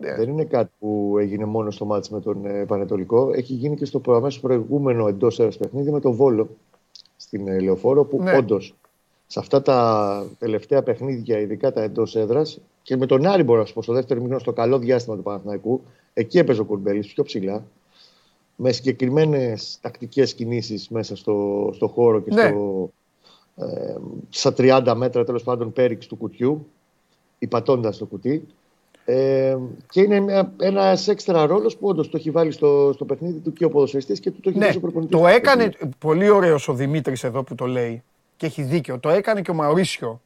Ναι. 0.00 0.14
Δεν 0.14 0.28
είναι 0.28 0.44
κάτι 0.44 0.70
που 0.78 1.16
έγινε 1.18 1.44
μόνο 1.44 1.70
στο 1.70 1.84
μάτς 1.84 2.10
με 2.10 2.20
τον 2.20 2.46
ε, 2.46 2.64
Πανετολικό. 2.64 3.30
Έχει 3.34 3.52
γίνει 3.52 3.76
και 3.76 3.84
στο 3.84 4.00
αμέσως 4.06 4.40
προηγούμενο 4.40 5.08
εντός 5.08 5.38
έδρα 5.38 5.58
παιχνίδι 5.58 5.90
με 5.90 6.00
τον 6.00 6.12
Βόλο 6.12 6.48
στην 7.16 7.48
ε, 7.48 7.60
Λεωφόρο, 7.60 8.04
που 8.04 8.22
ναι. 8.22 8.36
όντως 8.36 8.74
σε 9.26 9.38
αυτά 9.38 9.62
τα 9.62 10.26
τελευταία 10.38 10.82
παιχνίδια, 10.82 11.38
ειδικά 11.38 11.72
τα 11.72 11.82
εντός 11.82 12.16
έδρας, 12.16 12.58
και 12.82 12.96
με 12.96 13.06
τον 13.06 13.26
Άρη 13.26 13.42
μπορώ 13.42 13.60
να 13.60 13.66
σου 13.66 13.74
πω 13.74 13.82
στο 13.82 13.92
δεύτερο 13.92 14.20
μήνυμα, 14.20 14.38
στο 14.38 14.52
καλό 14.52 14.78
διάστημα 14.78 15.16
του 15.16 15.22
Παναθηναϊκού, 15.22 15.82
εκεί 16.14 16.38
έπαιζε 16.38 16.60
ο 16.60 16.64
Κουρμπέλης 16.64 17.12
πιο 17.12 17.22
ψηλά, 17.22 17.64
με 18.56 18.72
συγκεκριμένες 18.72 19.78
τακτικές 19.80 20.34
κινήσεις 20.34 20.88
μέσα 20.88 21.16
στο, 21.16 21.70
στο 21.74 21.88
χώρο 21.88 22.20
και 22.20 22.34
ναι. 22.34 22.46
στο, 22.46 22.90
ε, 23.56 23.96
στα 24.28 24.54
30 24.58 24.94
μέτρα 24.96 25.24
τέλος 25.24 25.42
πάντων 25.42 25.72
πέριξ 25.72 26.06
του 26.06 26.16
κουτιού, 26.16 26.66
υπατώντας 27.38 27.98
το 27.98 28.06
κουτί. 28.06 28.46
Ε, 29.04 29.56
και 29.90 30.00
είναι 30.00 30.50
ένας 30.60 31.08
έξτρα 31.08 31.46
ρόλος 31.46 31.76
που 31.76 31.88
όντως 31.88 32.10
το 32.10 32.16
έχει 32.16 32.30
βάλει 32.30 32.50
στο, 32.50 32.90
στο 32.94 33.04
παιχνίδι 33.04 33.38
του 33.38 33.52
και 33.52 33.64
ο 33.64 33.70
ποδοσφαιριστής 33.70 34.20
και 34.20 34.30
του 34.30 34.40
το 34.40 34.48
έχει 34.48 34.58
ναι, 34.58 34.72
ο 34.76 34.80
προπονητής. 34.80 35.20
Το 35.20 35.26
έκανε 35.26 35.72
πολύ 35.98 36.28
ωραίος 36.28 36.68
ο 36.68 36.74
Δημήτρης 36.74 37.24
εδώ 37.24 37.42
που 37.42 37.54
το 37.54 37.66
λέει 37.66 38.02
και 38.36 38.46
έχει 38.46 38.62
δίκιο. 38.62 38.98
Το 38.98 39.10
έκανε 39.10 39.40
και 39.42 39.50
ο 39.50 39.54
Μαουρίσιο. 39.54 40.20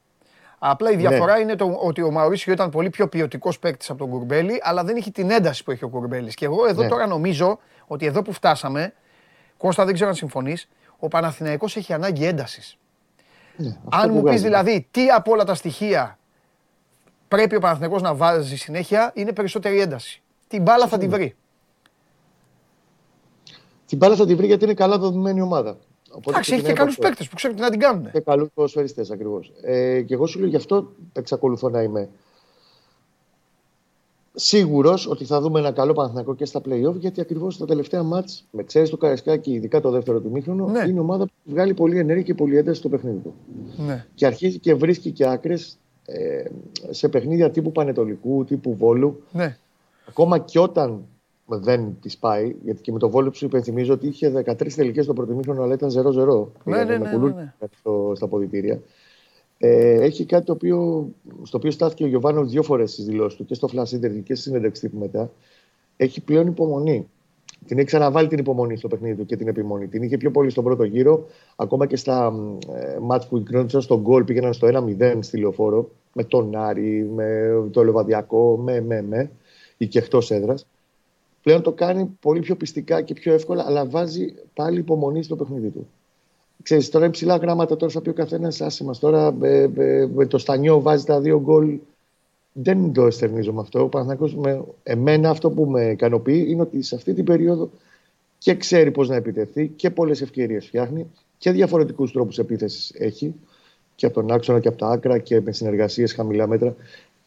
Απλά 0.59 0.91
η 0.91 0.95
ναι. 0.95 1.07
διαφορά 1.07 1.39
είναι 1.39 1.55
το, 1.55 1.79
ότι 1.83 2.01
ο 2.01 2.11
Μαουρίσιο 2.11 2.53
ήταν 2.53 2.69
πολύ 2.69 2.89
πιο 2.89 3.07
ποιοτικός 3.07 3.59
παίκτης 3.59 3.89
από 3.89 3.99
τον 3.99 4.09
Κουρμπέλη, 4.09 4.59
αλλά 4.63 4.83
δεν 4.83 4.95
είχε 4.95 5.11
την 5.11 5.31
ένταση 5.31 5.63
που 5.63 5.71
έχει 5.71 5.83
ο 5.83 5.89
Κουρμπέλης. 5.89 6.35
Και 6.35 6.45
εγώ 6.45 6.65
εδώ 6.67 6.81
ναι. 6.81 6.87
τώρα 6.87 7.07
νομίζω 7.07 7.59
ότι 7.87 8.05
εδώ 8.05 8.21
που 8.21 8.33
φτάσαμε, 8.33 8.93
Κώστα 9.57 9.85
δεν 9.85 9.93
ξέρω 9.93 10.09
αν 10.09 10.15
συμφωνείς, 10.15 10.69
ο 10.99 11.07
Παναθηναϊκός 11.07 11.75
έχει 11.75 11.93
ανάγκη 11.93 12.25
έντασης. 12.25 12.77
Ναι, 13.55 13.77
αν 13.91 14.11
μου 14.11 14.23
πεις 14.23 14.41
δηλαδή 14.41 14.87
τι 14.91 15.09
από 15.09 15.31
όλα 15.31 15.43
τα 15.43 15.53
στοιχεία 15.53 16.19
πρέπει 17.27 17.55
ο 17.55 17.59
Παναθηναϊκός 17.59 18.01
να 18.01 18.15
βάζει 18.15 18.57
συνέχεια, 18.57 19.11
είναι 19.15 19.33
περισσότερη 19.33 19.81
ένταση. 19.81 20.21
Την 20.47 20.61
μπάλα 20.61 20.87
θα 20.87 20.97
την 20.97 21.09
βρει. 21.09 21.35
Την 23.85 23.97
μπάλα 23.97 24.15
θα 24.15 24.25
την 24.25 24.37
βρει 24.37 24.45
γιατί 24.45 24.63
είναι 24.63 24.73
καλά 24.73 24.97
δομημένη 24.97 25.41
ομάδα. 25.41 25.77
Εντάξει, 26.27 26.53
έχει 26.53 26.63
και 26.63 26.73
καλούς 26.73 26.97
παίκτες 26.97 27.27
που 27.27 27.35
ξέρουν 27.35 27.55
τι 27.55 27.61
να 27.61 27.69
την 27.69 27.79
κάνουν. 27.79 28.11
Και 28.11 28.19
καλούς 28.19 28.49
ποδοσφαιριστές 28.53 29.11
ακριβώς. 29.11 29.51
Ε, 29.61 30.01
και 30.01 30.13
εγώ 30.13 30.27
σου 30.27 30.39
λέω 30.39 30.47
γι' 30.47 30.55
αυτό 30.55 30.91
εξακολουθώ 31.13 31.69
να 31.69 31.81
είμαι 31.81 32.09
σίγουρος 34.39 35.07
ότι 35.07 35.25
θα 35.25 35.41
δούμε 35.41 35.59
ένα 35.59 35.71
καλό 35.71 35.93
Παναθηναϊκό 35.93 36.35
και 36.35 36.45
στα 36.45 36.61
playoff 36.65 36.95
γιατί 36.95 37.21
ακριβώς 37.21 37.57
τα 37.57 37.65
τελευταία 37.65 38.03
μάτς, 38.03 38.45
με 38.51 38.63
ξέρεις 38.63 38.89
το 38.89 38.97
Καραϊσκάκι, 38.97 39.51
ειδικά 39.51 39.79
το 39.79 39.89
δεύτερο 39.89 40.19
του 40.19 40.31
μήχρονο, 40.31 40.67
ναι. 40.67 40.87
είναι 40.87 40.99
ομάδα 40.99 41.25
που 41.25 41.31
βγάλει 41.43 41.73
πολύ 41.73 41.97
ενέργεια 41.99 42.23
και 42.23 42.33
πολύ 42.33 42.57
ένταση 42.57 42.79
στο 42.79 42.89
παιχνίδι 42.89 43.17
του. 43.17 43.33
Ναι. 43.77 44.05
Και 44.15 44.25
αρχίζει 44.25 44.59
και 44.59 44.73
βρίσκει 44.73 45.11
και 45.11 45.27
άκρες 45.27 45.77
ε, 46.05 46.43
σε 46.89 47.09
παιχνίδια 47.09 47.51
τύπου 47.51 47.71
Πανετολικού, 47.71 48.45
τύπου 48.45 48.75
Βόλου. 48.75 49.23
Ναι. 49.31 49.57
Ακόμα 50.07 50.39
και 50.39 50.59
όταν 50.59 51.05
δεν 51.57 51.97
της 52.01 52.17
πάει, 52.17 52.55
γιατί 52.63 52.81
και 52.81 52.91
με 52.91 52.99
το 52.99 53.09
Βόλου 53.09 53.35
σου 53.35 53.45
υπενθυμίζω 53.45 53.93
ότι 53.93 54.07
είχε 54.07 54.43
13 54.45 54.73
τελικές 54.75 55.03
στο 55.03 55.13
πρωτομήχρονο, 55.13 55.63
αλλά 55.63 55.73
ήταν 55.73 55.89
0-0. 55.89 56.47
Ναι, 56.63 56.83
ναι, 56.83 56.97
ναι, 56.97 57.17
ναι, 57.17 57.17
ναι. 57.17 57.53
στα 58.13 58.25
αποδητήρια. 58.25 58.81
Ε, 59.57 60.01
έχει 60.01 60.25
κάτι 60.25 60.45
το 60.45 60.51
οποίο, 60.51 61.09
στο 61.43 61.57
οποίο 61.57 61.71
στάθηκε 61.71 62.03
ο 62.03 62.07
Γιωβάνο 62.07 62.45
δύο 62.45 62.63
φορές 62.63 62.91
στις 62.91 63.05
δηλώσεις 63.05 63.37
του 63.37 63.45
και 63.45 63.53
στο 63.53 63.69
Flash 63.71 63.95
Interview 63.95 64.23
και 64.23 64.35
στη 64.35 64.43
συνέντευξη 64.43 64.81
τύπου 64.81 64.97
μετά. 64.97 65.31
Έχει 65.97 66.21
πλέον 66.21 66.47
υπομονή. 66.47 67.07
Την 67.65 67.77
έχει 67.77 67.87
ξαναβάλει 67.87 68.27
την 68.27 68.37
υπομονή 68.37 68.77
στο 68.77 68.87
παιχνίδι 68.87 69.15
του 69.15 69.25
και 69.25 69.35
την 69.35 69.47
επιμονή. 69.47 69.87
Την 69.87 70.03
είχε 70.03 70.17
πιο 70.17 70.31
πολύ 70.31 70.49
στον 70.49 70.63
πρώτο 70.63 70.83
γύρο, 70.83 71.25
ακόμα 71.55 71.85
και 71.85 71.95
στα 71.95 72.33
ε, 72.73 72.97
μάτς 73.01 73.27
που 73.27 73.43
κρίνονταν 73.43 73.81
στον 73.81 74.01
γκολ 74.01 74.23
πήγαιναν 74.23 74.53
στο 74.53 74.67
1-0 74.99 75.17
στη 75.19 75.37
λεωφόρο, 75.37 75.89
με 76.13 76.23
τον 76.23 76.55
Άρη, 76.55 77.09
με 77.15 77.49
το 77.71 77.83
Λεβαδιακό, 77.83 78.57
με, 78.57 78.81
με, 78.81 79.01
με, 79.01 79.31
ή 79.77 79.87
και 79.87 79.99
εκτός 79.99 80.31
έδρας. 80.31 80.65
Πλέον 81.43 81.61
το 81.61 81.71
κάνει 81.71 82.17
πολύ 82.21 82.39
πιο 82.39 82.55
πιστικά 82.55 83.01
και 83.01 83.13
πιο 83.13 83.33
εύκολα, 83.33 83.65
αλλά 83.65 83.85
βάζει 83.85 84.33
πάλι 84.53 84.79
υπομονή 84.79 85.23
στο 85.23 85.35
παιχνίδι 85.35 85.69
του. 85.69 85.87
Ξέρεις, 86.63 86.89
τώρα 86.89 87.05
είναι 87.05 87.13
ψηλά 87.13 87.35
γράμματα, 87.35 87.75
τώρα 87.75 87.91
θα 87.91 88.01
πει 88.01 88.09
ο 88.09 88.13
καθένας, 88.13 88.61
άσε 88.61 88.83
μας 88.83 88.99
τώρα, 88.99 89.35
ε, 89.41 89.69
ε, 89.77 90.07
με 90.13 90.25
το 90.25 90.37
Στανιό 90.37 90.81
βάζει 90.81 91.03
τα 91.03 91.19
δύο 91.19 91.41
γκολ. 91.41 91.79
Δεν 92.53 92.93
το 92.93 93.05
εστερνίζω 93.05 93.53
με 93.53 93.61
αυτό. 93.61 93.83
Ο 93.83 93.87
Παναθηναϊκός, 93.87 94.35
με, 94.35 94.63
εμένα 94.83 95.29
αυτό 95.29 95.49
που 95.49 95.65
με 95.65 95.89
ικανοποιεί 95.89 96.45
είναι 96.47 96.61
ότι 96.61 96.81
σε 96.81 96.95
αυτή 96.95 97.13
την 97.13 97.25
περίοδο 97.25 97.69
και 98.37 98.55
ξέρει 98.55 98.91
πώς 98.91 99.09
να 99.09 99.15
επιτεθεί 99.15 99.67
και 99.67 99.89
πολλές 99.89 100.21
ευκαιρίες 100.21 100.65
φτιάχνει 100.65 101.07
και 101.37 101.51
διαφορετικούς 101.51 102.11
τρόπους 102.11 102.37
επίθεσης 102.37 102.91
έχει 102.97 103.35
και 103.95 104.05
από 104.05 104.15
τον 104.15 104.31
άξονα 104.31 104.59
και 104.59 104.67
από 104.67 104.77
τα 104.77 104.87
άκρα 104.87 105.17
και 105.17 105.41
με 105.41 105.51
συνεργασίες 105.51 106.13
χαμηλά 106.13 106.47
μέτρα. 106.47 106.75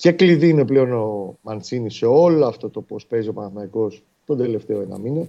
Και 0.02 0.12
κλειδί 0.12 0.48
είναι 0.48 0.64
πλέον 0.64 0.92
ο 0.92 1.38
Μαντσίνη 1.42 1.90
σε 1.90 2.06
όλο 2.06 2.46
αυτό 2.46 2.70
το 2.70 2.80
πώς 2.80 3.06
παίζει 3.06 3.28
ο 3.28 3.32
Παναθηναϊκός 3.32 4.02
τον 4.26 4.38
τελευταίο 4.38 4.80
ένα 4.80 4.98
μήνα. 4.98 5.26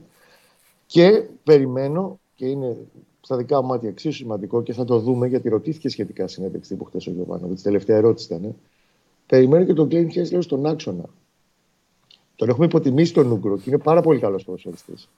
Και 0.85 1.23
περιμένω 1.43 2.19
και 2.35 2.45
είναι 2.45 2.77
στα 3.21 3.37
δικά 3.37 3.61
μου 3.61 3.67
μάτια 3.67 3.89
εξίσου 3.89 4.17
σημαντικό 4.17 4.63
και 4.63 4.73
θα 4.73 4.85
το 4.85 4.99
δούμε 4.99 5.27
γιατί 5.27 5.49
ρωτήθηκε 5.49 5.89
σχετικά 5.89 6.27
συνέντευξη 6.27 6.75
που 6.75 6.83
χθες 6.85 7.07
ο 7.07 7.11
Γιωβάνο. 7.11 7.47
Τη 7.47 7.61
τελευταία 7.61 7.97
ερώτηση 7.97 8.33
ήταν. 8.33 8.55
Περιμένω 9.25 9.65
και 9.65 9.73
τον 9.73 9.89
Κλέιν 9.89 10.11
Χέσλερ 10.11 10.41
στον 10.41 10.65
άξονα. 10.65 11.05
Τον 12.35 12.49
έχουμε 12.49 12.65
υποτιμήσει 12.65 13.13
τον 13.13 13.31
Ούγκρο 13.31 13.57
και 13.57 13.69
είναι 13.69 13.79
πάρα 13.79 14.01
πολύ 14.01 14.19
καλός 14.19 14.43
ποδοσφαιριστής. 14.43 15.09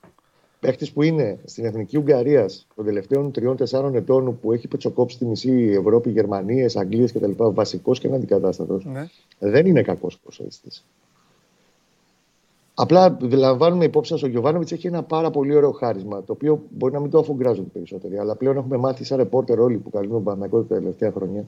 Παίχτης 0.60 0.91
που 0.91 1.02
είναι 1.02 1.39
στην 1.44 1.65
εθνική 1.65 1.98
Ουγγαρίας 1.98 2.68
των 2.76 2.86
τελευταίων 2.86 3.32
τριών-τεσσάρων 3.32 3.96
ετών 3.96 4.39
που 4.39 4.52
έχει 4.52 4.68
πετσοκόψει 4.68 5.18
τη 5.18 5.26
μισή 5.26 5.76
Ευρώπη, 5.80 6.10
Γερμανίες, 6.10 6.76
Αγγλίες 6.76 7.12
κτλ. 7.12 7.32
Βασικός 7.38 8.00
και 8.00 8.08
ένα 8.08 8.15
αντικατάστατο. 8.15 8.82
Ναι. 8.84 9.08
Δεν 9.39 9.65
είναι 9.65 9.82
κακός 9.82 10.18
ποδοσφαιριστή. 10.18 10.70
Απλά 12.74 13.18
λαμβάνουμε 13.22 13.86
υπόψη 13.86 14.12
μας 14.12 14.24
ο 14.24 14.28
Γιωβάνοβιτς 14.28 14.72
έχει 14.72 14.88
ένα 14.88 15.04
πάρα 15.04 15.30
πολύ 15.30 15.56
ωραίο 15.56 15.72
χάρισμα, 15.72 16.24
το 16.24 16.34
οποίο 16.34 16.63
μπορεί 16.70 16.94
να 16.94 17.00
μην 17.00 17.10
το 17.10 17.20
αφουγκράζονται 17.20 17.70
περισσότεροι. 17.74 18.18
Αλλά 18.18 18.36
πλέον 18.36 18.58
έχουμε 18.58 18.78
μάθει 18.78 19.04
σαν 19.04 19.18
ρεπόρτερ 19.18 19.60
όλοι 19.60 19.78
που 19.78 19.89
καλούν 19.89 20.12
τον 20.12 20.24
Παναγό 20.24 20.62
τα 20.63 20.76
τελευταία 20.76 21.12
χρόνια 21.12 21.48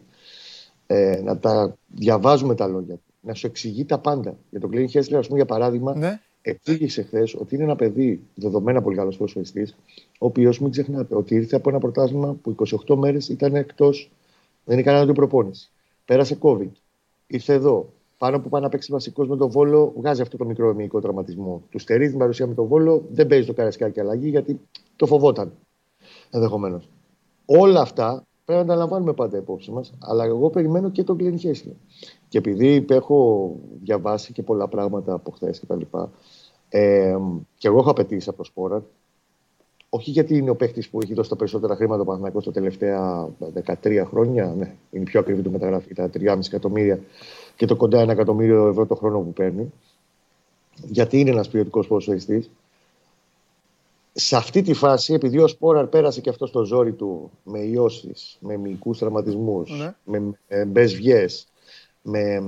ε, 0.87 1.21
να 1.23 1.37
τα 1.37 1.77
διαβάζουμε 1.87 2.55
τα 2.55 2.67
λόγια 2.67 2.95
του, 2.95 3.13
να 3.21 3.33
σου 3.33 3.47
εξηγεί 3.47 3.85
τα 3.85 3.97
πάντα. 3.97 4.37
Για 4.49 4.59
τον 4.59 4.69
Κλέιν 4.69 4.89
Χέσλερ, 4.89 5.19
ας 5.19 5.27
πούμε, 5.27 5.37
για 5.37 5.47
παράδειγμα, 5.47 5.95
ναι. 5.95 6.19
Εξήγησε 6.49 7.01
χθες 7.01 7.35
ότι 7.35 7.55
είναι 7.55 7.63
ένα 7.63 7.75
παιδί, 7.75 8.21
δεδομένα 8.35 8.81
πολύ 8.81 8.95
καλός 8.95 9.17
προσφυγιστή, 9.17 9.67
ο 10.19 10.25
οποίος 10.25 10.59
μην 10.59 10.71
ξεχνάτε 10.71 11.15
ότι 11.15 11.35
ήρθε 11.35 11.55
από 11.55 11.69
ένα 11.69 11.79
πρωτάθλημα 11.79 12.33
που 12.41 12.55
28 12.85 12.95
μέρες 12.95 13.29
ήταν 13.29 13.55
εκτός, 13.55 14.11
δεν 14.65 14.77
έκανε 14.77 14.97
κανένα 14.97 15.13
προπόνηση. 15.13 15.69
Πέρασε 16.05 16.37
COVID. 16.41 16.69
Ήρθε 17.27 17.53
εδώ, 17.53 17.89
πάνω 18.17 18.39
που 18.39 18.49
πάει 18.49 18.61
να 18.61 18.69
παίξει 18.69 18.91
βασικός 18.91 19.27
με 19.27 19.37
τον 19.37 19.49
Βόλο, 19.49 19.93
βγάζει 19.97 20.21
αυτό 20.21 20.37
το 20.37 20.45
μικρό 20.45 20.69
εμμυϊκό 20.69 21.01
τραυματισμό. 21.01 21.61
Του 21.69 21.79
στερεί 21.79 22.09
την 22.09 22.17
παρουσία 22.17 22.47
με 22.47 22.53
τον 22.53 22.65
Βόλο, 22.65 23.03
δεν 23.11 23.27
παίζει 23.27 23.47
το 23.47 23.53
καρασκάκι 23.53 23.99
αλλαγή 23.99 24.29
γιατί 24.29 24.59
το 24.95 25.05
φοβόταν 25.05 25.51
ενδεχομένως. 26.29 26.89
Όλα 27.45 27.81
αυτά 27.81 28.25
πρέπει 28.45 28.61
να 28.61 28.67
τα 28.67 28.75
λαμβάνουμε 28.75 29.13
πάντα 29.13 29.37
υπόψη 29.37 29.71
μας, 29.71 29.93
αλλά 29.99 30.23
εγώ 30.25 30.49
περιμένω 30.49 30.89
και 30.89 31.03
τον 31.03 31.17
Κλίνι 31.17 31.37
Χέσλε. 31.37 31.71
Και 32.27 32.37
επειδή 32.37 32.85
έχω 32.89 33.51
διαβάσει 33.83 34.33
και 34.33 34.43
πολλά 34.43 34.67
πράγματα 34.67 35.13
από 35.13 35.31
χθες 35.31 35.59
κτλ. 35.59 35.81
Ε, 36.69 37.17
και 37.57 37.67
εγώ 37.67 37.77
έχω 37.77 37.89
απαιτήσει 37.89 38.29
από 38.29 38.37
το 38.37 38.43
Σπόρα, 38.43 38.83
όχι 39.89 40.11
γιατί 40.11 40.37
είναι 40.37 40.49
ο 40.49 40.55
παίχτη 40.55 40.87
που 40.91 40.99
έχει 41.01 41.13
δώσει 41.13 41.29
τα 41.29 41.35
περισσότερα 41.35 41.75
χρήματα 41.75 42.03
Παναγιώτο 42.03 42.41
τα 42.41 42.51
τελευταία 42.51 43.29
13 43.83 44.03
χρόνια. 44.05 44.53
Ναι, 44.57 44.75
είναι 44.91 45.03
πιο 45.03 45.19
ακριβή 45.19 45.41
το 45.41 45.49
μεταγραφή, 45.49 45.93
τα 45.93 46.09
3,5 46.13 46.39
εκατομμύρια 46.45 46.99
και 47.55 47.65
το 47.65 47.75
κοντά 47.75 47.99
ένα 47.99 48.11
εκατομμύριο 48.11 48.67
ευρώ 48.67 48.85
το 48.85 48.95
χρόνο 48.95 49.19
που 49.19 49.33
παίρνει. 49.33 49.73
Γιατί 50.83 51.19
είναι 51.19 51.29
ένας 51.29 51.49
ποιοτικός 51.49 51.87
ποδοσφαιριστής. 51.87 52.49
Σε 54.13 54.35
αυτή 54.35 54.61
τη 54.61 54.73
φάση, 54.73 55.13
επειδή 55.13 55.39
ο 55.39 55.47
Σπόραρ 55.47 55.87
πέρασε 55.87 56.21
και 56.21 56.29
αυτό 56.29 56.45
στο 56.45 56.63
ζόρι 56.63 56.93
του 56.93 57.31
με 57.43 57.59
ιώσεις, 57.59 58.37
με 58.39 58.57
μυϊκούς 58.57 58.97
τραυματισμούς, 58.97 59.71
ναι. 59.71 59.93
με 60.03 60.65
μπεσβιέ, 60.65 61.25
με 62.09 62.19
ε, 62.19 62.41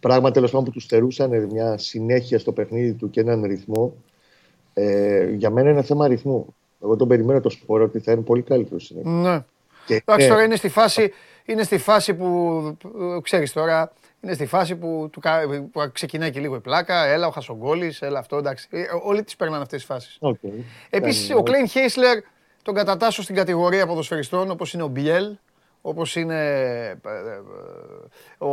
πράγματα 0.00 0.34
τέλος 0.34 0.50
πάντων 0.50 0.64
που 0.66 0.70
τους 0.70 0.82
στερούσαν 0.82 1.48
μια 1.50 1.78
συνέχεια 1.78 2.38
στο 2.38 2.52
παιχνίδι 2.52 2.92
του 2.92 3.10
και 3.10 3.20
έναν 3.20 3.42
ρυθμό, 3.44 3.94
ε, 4.74 5.30
για 5.30 5.50
μένα 5.50 5.70
είναι 5.70 5.82
θέμα 5.82 6.04
αριθμού. 6.04 6.54
Εγώ 6.82 6.96
τον 6.96 7.08
περιμένω 7.08 7.40
το 7.40 7.50
σπορ 7.50 7.80
ότι 7.80 7.98
θα 7.98 8.12
είναι 8.12 8.20
πολύ 8.20 8.42
καλύτερος 8.42 8.92
Ναι. 9.02 9.44
Εντάξει, 9.88 10.28
τώρα 10.28 10.42
είναι 10.42 10.56
στη, 10.56 10.68
φάση, 10.68 11.12
είναι 11.44 11.62
στη 11.62 11.78
φάση 11.78 12.14
που, 12.14 12.76
ξέρεις 13.22 13.52
τώρα, 13.52 13.92
είναι 14.20 14.32
στη 14.34 14.46
φάση 14.46 14.76
που, 14.76 15.08
του, 15.12 15.20
που 15.72 15.90
ξεκινάει 15.92 16.30
και 16.30 16.40
λίγο 16.40 16.54
η 16.54 16.60
πλάκα. 16.60 17.04
Έλα 17.06 17.26
ο 17.26 17.30
Χασογκόλης, 17.30 18.02
έλα 18.02 18.18
αυτό. 18.18 18.36
Εντάξει. 18.36 18.68
Ε, 18.70 18.82
όλοι 19.02 19.22
τις 19.22 19.36
παίρνουν 19.36 19.60
αυτές 19.60 19.78
τις 19.78 19.84
φάσεις. 19.84 20.18
Okay. 20.20 20.64
Επίσης, 20.90 21.34
ο 21.34 21.42
Κλέιν 21.42 21.68
Χέισλερ 21.68 22.18
τον 22.62 22.74
κατατάσσω 22.74 23.22
στην 23.22 23.34
κατηγορία 23.34 23.86
ποδοσφαιριστών 23.86 24.50
όπως 24.50 24.72
είναι 24.72 24.82
ο 24.82 24.88
Μπιέλ, 24.88 25.36
όπως 25.82 26.16
είναι 26.16 26.40
ε, 27.04 28.44
ο, 28.44 28.52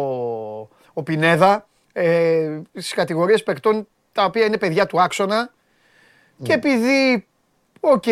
ο 0.93 1.03
Πινέδα. 1.03 1.67
Ε, 1.93 2.59
Στις 2.73 2.93
κατηγορίες 2.93 3.43
παικτών 3.43 3.87
τα 4.11 4.23
οποία 4.23 4.45
είναι 4.45 4.57
παιδιά 4.57 4.85
του 4.85 5.01
άξονα 5.01 5.51
και 6.43 6.53
επειδή, 6.53 7.27
οκ, 7.79 8.03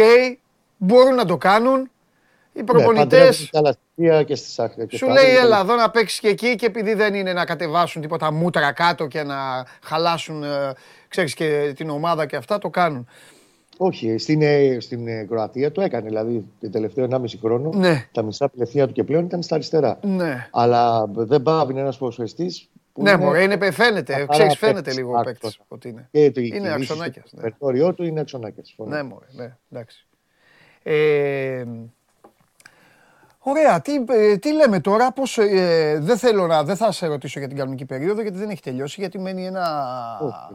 μπορούν 0.77 1.15
να 1.15 1.25
το 1.25 1.37
κάνουν, 1.37 1.89
οι 2.53 2.63
προπονητές. 2.63 3.49
Ναι, 3.95 4.23
και 4.23 4.35
στις 4.35 4.59
και 4.87 4.97
σου 4.97 5.07
λέει, 5.07 5.35
έλα 5.35 5.59
εδώ 5.59 5.75
να 5.75 5.89
παίξεις 5.89 6.19
και 6.19 6.27
εκεί 6.27 6.55
και 6.55 6.65
επειδή 6.65 6.93
δεν 6.93 7.13
είναι 7.13 7.33
να 7.33 7.45
κατεβάσουν 7.45 8.01
τίποτα 8.01 8.31
μούτρα 8.31 8.71
κάτω 8.71 9.07
και 9.07 9.23
να 9.23 9.65
χαλάσουν 9.83 10.43
ε, 10.43 10.73
ξέρεις, 11.07 11.33
και 11.33 11.73
την 11.75 11.89
ομάδα 11.89 12.25
και 12.25 12.35
αυτά, 12.35 12.57
το 12.57 12.69
κάνουν. 12.69 13.07
Όχι, 13.77 14.17
στην, 14.17 14.41
ε, 14.41 14.77
στην 14.79 15.07
ε, 15.07 15.23
Κροατία 15.23 15.71
το 15.71 15.81
έκανε. 15.81 16.07
Δηλαδή, 16.07 16.45
την 16.59 16.71
τελευταίο 16.71 17.07
1,5 17.11 17.23
χρόνο 17.41 17.69
ναι. 17.73 18.07
τα 18.11 18.21
μισά 18.21 18.49
πλευθεία 18.49 18.87
του 18.87 18.93
και 18.93 19.03
πλέον 19.03 19.25
ήταν 19.25 19.41
στα 19.41 19.55
αριστερά. 19.55 19.99
Ναι. 20.03 20.47
Αλλά 20.51 21.07
δεν 21.07 21.41
παύει 21.41 21.79
ένας 21.79 21.97
ποδοσφαιριστής. 21.97 22.51
Ναι, 22.93 23.09
είναι, 23.09 23.23
μωρέ, 23.23 23.43
είναι, 23.43 23.71
φαίνεται. 23.71 24.25
Ξέρεις, 24.29 24.57
φαίνεται 24.57 24.93
λίγο 24.93 25.17
ο 25.17 25.21
παίκτης 25.23 25.59
ότι 25.67 25.89
είναι. 25.89 26.07
Και 26.11 26.31
το 26.31 26.41
είναι 26.41 26.73
αξονάκια. 26.73 27.23
Ναι. 27.31 27.51
Το 27.51 27.93
του 27.93 28.03
είναι 28.03 28.19
αξονάκια. 28.19 28.63
Ναι, 28.77 29.03
μωρέ, 29.03 29.25
ναι, 29.31 29.57
εντάξει. 29.71 30.07
Ε, 30.83 31.63
Ωραία. 33.49 33.81
Τι, 33.81 33.93
ε, 34.07 34.37
τι 34.37 34.53
λέμε 34.53 34.79
τώρα, 34.79 35.11
πώς, 35.11 35.37
ε, 35.37 35.97
δεν 36.01 36.17
θέλω 36.17 36.47
να, 36.47 36.63
δεν 36.63 36.75
θα 36.75 36.91
σε 36.91 37.07
ρωτήσω 37.07 37.39
για 37.39 37.47
την 37.47 37.57
κανονική 37.57 37.85
περίοδο 37.85 38.21
γιατί 38.21 38.37
δεν 38.37 38.49
έχει 38.49 38.61
τελειώσει, 38.61 38.95
γιατί 38.99 39.19
μένει 39.19 39.45
ένα, 39.45 39.65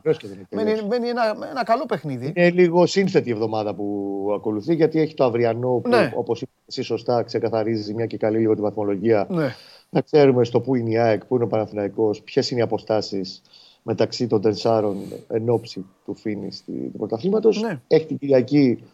Όχι, 0.04 0.46
μένει, 0.50 0.72
μένει 0.88 1.08
ένα, 1.08 1.36
ένα 1.50 1.64
καλό 1.64 1.86
παιχνίδι. 1.86 2.32
Είναι 2.36 2.50
λίγο 2.50 2.86
σύνθετη 2.86 3.28
η 3.28 3.32
εβδομάδα 3.32 3.74
που 3.74 4.26
ακολουθεί 4.36 4.74
γιατί 4.74 5.00
έχει 5.00 5.14
το 5.14 5.24
αυριανό 5.24 5.68
που 5.68 5.88
ναι. 5.88 6.12
όπως 6.14 6.40
είπες 6.40 6.54
εσύ 6.66 6.82
σωστά 6.82 7.22
ξεκαθαρίζει 7.22 7.94
μια 7.94 8.06
και 8.06 8.16
καλή 8.16 8.38
λίγο 8.38 8.54
τη 8.54 8.60
βαθμολογία. 8.60 9.26
Ναι. 9.30 9.54
Να 9.88 10.00
ξέρουμε 10.00 10.44
στο 10.44 10.60
που 10.60 10.74
είναι 10.74 10.90
η 10.90 10.98
ΑΕΚ, 10.98 11.24
που 11.24 11.34
είναι 11.34 11.44
ο 11.44 11.46
Παναθηναϊκός, 11.46 12.22
ποιες 12.22 12.50
είναι 12.50 12.60
οι 12.60 12.62
αποστάσεις 12.62 13.42
μεταξύ 13.82 14.26
των 14.26 14.40
τεσσάρων 14.40 14.96
εν 15.28 15.48
ώψη 15.48 15.84
του 16.04 16.14
φίνη 16.14 16.48
του 16.66 16.98
πρωταθλήματος. 16.98 17.62
Ναι. 17.62 17.80
Έχει 17.86 18.06
την 18.06 18.18
Κυριακή 18.18 18.84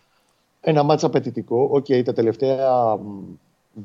ένα 0.61 0.83
μάτσα 0.83 1.07
απαιτητικό. 1.07 1.69
Οκ, 1.73 1.85
okay, 1.89 2.03
τα 2.05 2.13
τελευταία 2.13 2.99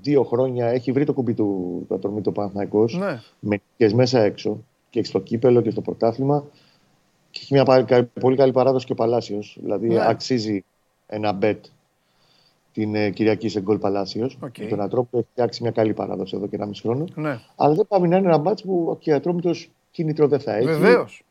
δύο 0.01 0.23
χρόνια 0.23 0.67
έχει 0.67 0.91
βρει 0.91 1.06
το 1.06 1.13
κουμπί 1.13 1.34
του 1.34 1.86
το 1.88 1.95
ατρομή 1.95 2.21
του 2.21 2.32
Παναθναϊκό. 2.32 2.86
Ναι. 2.89 3.19
Με 3.39 3.62
και 3.77 3.93
μέσα 3.93 4.21
έξω 4.21 4.63
και 4.89 5.03
στο 5.03 5.19
κύπελο 5.19 5.62
και 5.62 5.69
στο 5.69 5.82
πρωτάθλημα. 5.82 6.43
Και 7.32 7.39
έχει 7.43 7.53
μια 7.53 7.88
πολύ 8.19 8.36
καλή 8.36 8.51
παράδοση 8.51 8.86
και 8.86 8.91
ο 8.91 8.95
Παλάσιος. 8.95 9.58
Δηλαδή 9.62 9.88
ναι. 9.88 10.08
αξίζει 10.08 10.63
ένα 11.08 11.38
bet 11.41 11.60
την 12.73 12.95
ε, 12.95 13.10
Κυριακή 13.10 13.49
σε 13.49 13.62
γκολ 13.62 13.77
Παλάσιος. 13.77 14.38
Okay. 14.45 14.67
Τον 14.69 14.82
Ατρόμητος 14.82 15.19
έχει 15.19 15.29
φτιάξει 15.32 15.62
μια 15.62 15.71
καλή 15.71 15.93
παράδοση 15.93 16.36
εδώ 16.36 16.47
και 16.47 16.56
ένα 16.56 16.65
μισό 16.65 16.88
χρόνο. 16.88 17.06
Ναι. 17.15 17.39
Αλλά 17.56 17.73
δεν 17.73 17.86
πάει 17.88 18.01
να 18.01 18.17
είναι 18.17 18.27
ένα 18.27 18.38
μπάτς 18.38 18.63
που 18.63 18.99
ο 19.08 19.13
Ατρόμητος 19.13 19.71
κίνητρο 19.91 20.27
δεν 20.27 20.39
θα 20.39 20.56
έχει. 20.56 20.65
Βεβαίως. 20.65 21.23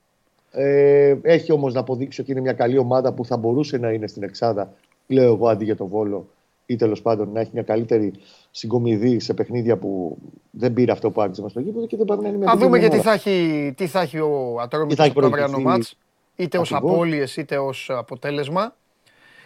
Ε, 0.51 1.17
έχει 1.23 1.53
όμως 1.53 1.75
να 1.75 1.81
αποδείξει 1.81 2.21
ότι 2.21 2.31
είναι 2.31 2.41
μια 2.41 2.53
καλή 2.53 2.79
ομάδα 2.79 3.13
που 3.13 3.25
θα 3.25 3.37
μπορούσε 3.37 3.79
να 3.79 3.91
είναι 3.91 4.07
στην 4.07 4.23
Εξάδα. 4.23 4.73
Λέω 5.07 5.33
εγώ 5.33 5.49
αντί 5.49 5.65
για 5.65 5.77
τον 5.77 5.89
Βόλο 5.89 6.27
ή 6.67 6.77
τέλος 6.77 7.03
πάντων 7.03 7.33
να 7.33 7.41
έχει 7.41 7.51
μια 7.53 7.63
καλύτερη 7.63 8.13
συγκομιδή 8.55 9.19
σε 9.19 9.35
παιχνίδια 9.35 9.77
που 9.77 10.19
δεν 10.51 10.73
πήρε 10.73 10.93
αυτό 10.93 11.11
που 11.11 11.23
άξιζε 11.23 11.49
στο 11.49 11.61
γήπεδο 11.61 11.87
και 11.87 11.97
δεν 11.97 12.07
πάμε 12.07 12.23
να 12.23 12.29
είναι 12.29 12.51
Α 12.51 12.57
δούμε 12.57 12.79
γιατί 12.79 12.99
θα 12.99 13.13
έχει, 13.13 13.73
τι 13.77 13.87
θα 13.87 14.01
έχει 14.01 14.19
ο 14.19 14.57
Ατρόμητος 14.61 15.07
στο 15.07 15.27
αυριανό 15.27 15.59
μάτς, 15.59 15.99
είτε 16.37 16.59
ως 16.59 16.73
απώλειες 16.73 17.37
είτε 17.37 17.59
ως 17.59 17.91
αποτέλεσμα. 17.91 18.77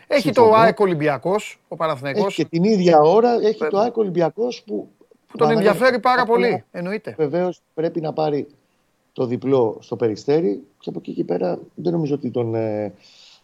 Έχει 0.06 0.32
το 0.32 0.54
ΑΕΚ 0.54 0.80
Ολυμπιακός, 0.80 1.60
ο 1.68 1.76
Παναθηναϊκός. 1.76 2.26
Έχει 2.26 2.34
και 2.34 2.44
την 2.44 2.64
ίδια 2.64 3.00
ώρα 3.00 3.32
έχει 3.42 3.66
το 3.70 3.78
ΑΕΚ 3.78 3.96
Ολυμπιακός 3.96 4.62
που... 4.66 4.88
Που 5.26 5.36
τον 5.36 5.50
ενδιαφέρει 5.50 6.00
πάρα 6.00 6.24
πολύ, 6.24 6.64
εννοείται. 6.70 7.14
Βεβαίως 7.18 7.60
πρέπει 7.74 8.00
να 8.00 8.12
πάρει 8.12 8.46
το 9.12 9.26
διπλό 9.26 9.78
στο 9.80 9.96
Περιστέρι 9.96 10.62
και 10.78 10.88
από 10.88 10.98
εκεί 10.98 11.12
και 11.12 11.24
πέρα 11.24 11.58
δεν 11.74 11.92
νομίζω 11.92 12.14
ότι 12.14 12.30
τον, 12.30 12.54
ε, 12.54 12.92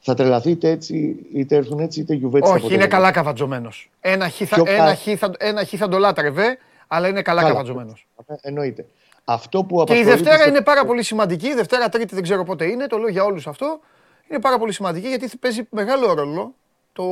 θα 0.04 0.14
τρελαθείτε 0.14 0.70
έτσι, 0.70 1.26
είτε 1.32 1.56
έρθουν 1.56 1.78
έτσι, 1.78 2.00
είτε 2.00 2.14
γιουβέτσι. 2.14 2.52
Όχι, 2.52 2.74
είναι 2.74 2.86
καλά 2.86 3.10
καβατζωμένος. 3.10 3.90
Ένα 4.00 4.28
χ 4.28 4.42
θα, 4.46 4.62
ένα 4.66 4.94
θα, 4.94 5.30
ένα 5.38 5.64
θα 5.64 5.88
το 5.88 5.98
λάτρευε, 5.98 6.58
αλλά 6.86 7.08
είναι 7.08 7.22
καλά, 7.22 7.40
καλά 7.40 7.52
καβατζωμένος. 7.52 8.06
Εννοείται. 8.40 8.86
Αυτό 9.24 9.64
που 9.64 9.84
και 9.84 9.98
η 9.98 10.02
Δευτέρα 10.02 10.48
είναι 10.48 10.60
πάρα 10.60 10.84
πολύ 10.84 11.02
σημαντική. 11.02 11.46
Η 11.46 11.54
Δευτέρα, 11.54 11.88
Τρίτη 11.88 12.14
δεν 12.14 12.22
ξέρω 12.22 12.44
πότε 12.44 12.64
είναι, 12.64 12.86
το 12.86 12.96
λέω 12.96 13.08
για 13.08 13.24
όλους 13.24 13.46
αυτό. 13.46 13.80
Είναι 14.28 14.40
πάρα 14.40 14.58
πολύ 14.58 14.72
σημαντική 14.72 15.08
γιατί 15.08 15.30
παίζει 15.40 15.62
μεγάλο 15.70 16.12
ρόλο. 16.12 16.54
Το 16.92 17.04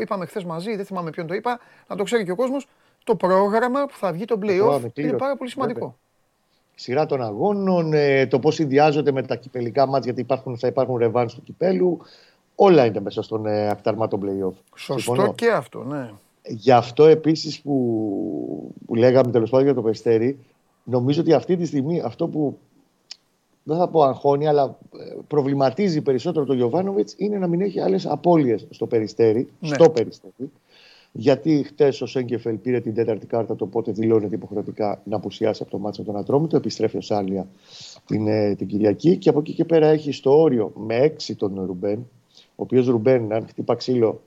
είπαμε 0.00 0.26
χθες 0.26 0.44
μαζί, 0.44 0.76
δεν 0.76 0.84
θυμάμαι 0.84 1.10
ποιον 1.10 1.26
το 1.26 1.34
είπα, 1.34 1.60
να 1.86 1.96
το 1.96 2.02
ξέρει 2.02 2.24
και 2.24 2.30
ο 2.30 2.36
κόσμος. 2.36 2.66
Το 3.04 3.14
πρόγραμμα 3.14 3.86
που 3.86 3.94
θα 3.96 4.12
βγει 4.12 4.24
το 4.24 4.38
playoff 4.42 4.80
είναι 4.94 5.12
πάρα 5.12 5.36
πολύ 5.36 5.50
σημαντικό 5.50 5.96
σειρά 6.80 7.06
των 7.06 7.22
αγώνων, 7.22 7.92
ε, 7.92 8.26
το 8.26 8.38
πώς 8.38 8.54
συνδυάζονται 8.54 9.12
με 9.12 9.22
τα 9.22 9.36
κυπελικά 9.36 9.86
μάτια, 9.86 10.04
γιατί 10.04 10.20
υπάρχουν, 10.20 10.58
θα 10.58 10.66
υπάρχουν 10.66 10.96
ρεβάν 10.96 11.26
του 11.26 11.42
κυπέλου. 11.42 12.00
Όλα 12.62 12.84
είναι 12.84 13.00
μέσα 13.00 13.22
στον 13.22 13.46
ε, 13.46 13.68
ακταρμά 13.68 14.08
των 14.08 14.20
playoff. 14.24 14.54
Σωστό 14.76 15.32
και 15.34 15.50
αυτό, 15.50 15.84
ναι. 15.84 16.10
Γι' 16.48 16.72
αυτό 16.72 17.04
επίσης 17.06 17.60
που, 17.60 18.74
που 18.86 18.94
λέγαμε 18.94 19.30
τέλος 19.30 19.50
πάντων 19.50 19.66
για 19.66 19.74
το 19.74 19.82
Περιστέρι, 19.82 20.38
νομίζω 20.84 21.20
ότι 21.20 21.32
αυτή 21.32 21.56
τη 21.56 21.66
στιγμή 21.66 22.00
αυτό 22.00 22.28
που 22.28 22.58
δεν 23.62 23.76
θα 23.76 23.88
πω 23.88 24.02
αγχώνει, 24.02 24.46
αλλά 24.46 24.78
ε, 24.98 25.16
προβληματίζει 25.28 26.00
περισσότερο 26.00 26.44
τον 26.44 26.56
Γιωβάνοβιτς 26.56 27.14
είναι 27.16 27.38
να 27.38 27.46
μην 27.46 27.60
έχει 27.60 27.80
άλλες 27.80 28.06
απώλειες 28.06 28.66
στο 28.70 28.86
Περιστέρι. 28.86 29.48
Ναι. 29.60 29.74
Στο 29.74 29.90
Περιστέρι 29.90 30.50
γιατί 31.12 31.62
χτες 31.66 32.00
ο 32.00 32.06
Σέγκεφελ 32.06 32.56
πήρε 32.56 32.80
την 32.80 32.94
τέταρτη 32.94 33.26
κάρτα, 33.26 33.56
το 33.56 33.64
οπότε 33.64 33.92
δηλώνεται 33.92 34.34
υποχρεωτικά 34.34 35.00
να 35.04 35.16
απουσιάσει 35.16 35.62
από 35.62 35.70
το 35.70 35.78
μάτσο 35.78 36.02
τον 36.02 36.16
Ατρόμητο. 36.16 36.56
Επιστρέφει 36.56 36.96
ο 36.96 37.00
Σάλια 37.00 37.46
την, 38.06 38.26
ε, 38.26 38.54
την 38.54 38.66
Κυριακή 38.66 39.16
και 39.16 39.28
από 39.28 39.38
εκεί 39.38 39.52
και 39.52 39.64
πέρα 39.64 39.86
έχει 39.86 40.12
στο 40.12 40.40
όριο 40.40 40.72
με 40.76 40.96
έξι 40.96 41.34
τον 41.34 41.64
Ρουμπέν, 41.66 42.06
ο 42.60 42.62
οποίος 42.62 42.86
Ρουμπέν, 42.86 43.32
αν 43.32 43.46
χτύπα 43.48 43.74
ξύλο, 43.74 44.20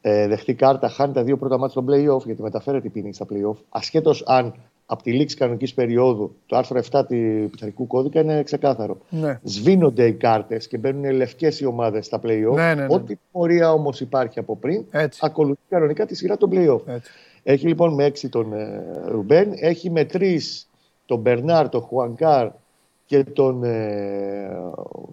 ε, 0.00 0.26
δεχτεί 0.26 0.54
κάρτα, 0.54 0.88
χάνει 0.88 1.12
τα 1.12 1.22
δύο 1.22 1.36
πρώτα 1.36 1.58
μάτια 1.58 1.82
στον 1.82 1.86
playoff 1.94 2.24
γιατί 2.24 2.42
μεταφέρεται 2.42 2.86
η 2.86 2.90
ποινή 2.90 3.12
στα 3.12 3.26
playoff. 3.30 3.56
Ασχέτως 3.68 4.22
αν 4.26 4.54
από 4.86 5.02
τη 5.02 5.12
λήξη 5.12 5.36
κανονικής 5.36 5.74
περίοδου, 5.74 6.34
το 6.46 6.56
άρθρο 6.56 6.80
7 6.90 7.02
του 7.08 7.48
πειθαρχικού 7.50 7.86
κώδικα 7.86 8.20
είναι 8.20 8.42
ξεκάθαρο. 8.42 8.96
Ναι. 9.10 9.40
Σβήνονται 9.42 10.06
οι 10.06 10.12
κάρτες 10.12 10.68
και 10.68 10.78
μπαίνουν 10.78 11.10
λευκές 11.10 11.60
οι 11.60 11.66
ομάδες 11.66 12.06
στα 12.06 12.20
playoff. 12.22 12.54
Ναι, 12.54 12.74
ναι, 12.74 12.86
ναι. 12.86 12.94
Ό,τι 12.94 13.14
πορεία 13.32 13.72
όμως 13.72 14.00
υπάρχει 14.00 14.38
από 14.38 14.56
πριν, 14.56 14.84
Έτσι. 14.90 15.20
ακολουθεί 15.22 15.60
κανονικά 15.68 16.06
τη 16.06 16.14
σειρά 16.14 16.36
των 16.36 16.50
playoff. 16.52 16.86
Έτσι. 16.86 17.10
Έχει 17.42 17.66
λοιπόν 17.66 17.94
με 17.94 18.04
έξι 18.04 18.28
τον 18.28 18.52
ε, 18.52 18.82
Ρουμπέν, 19.06 19.52
έχει 19.54 19.90
με 19.90 20.04
τρεις 20.04 20.68
τον 21.06 21.18
Μπερνάρ, 21.18 21.68
τον 21.68 21.80
Χουανκάρ 21.80 22.50
και 23.10 23.24
τον 23.24 23.64
ε, 23.64 24.50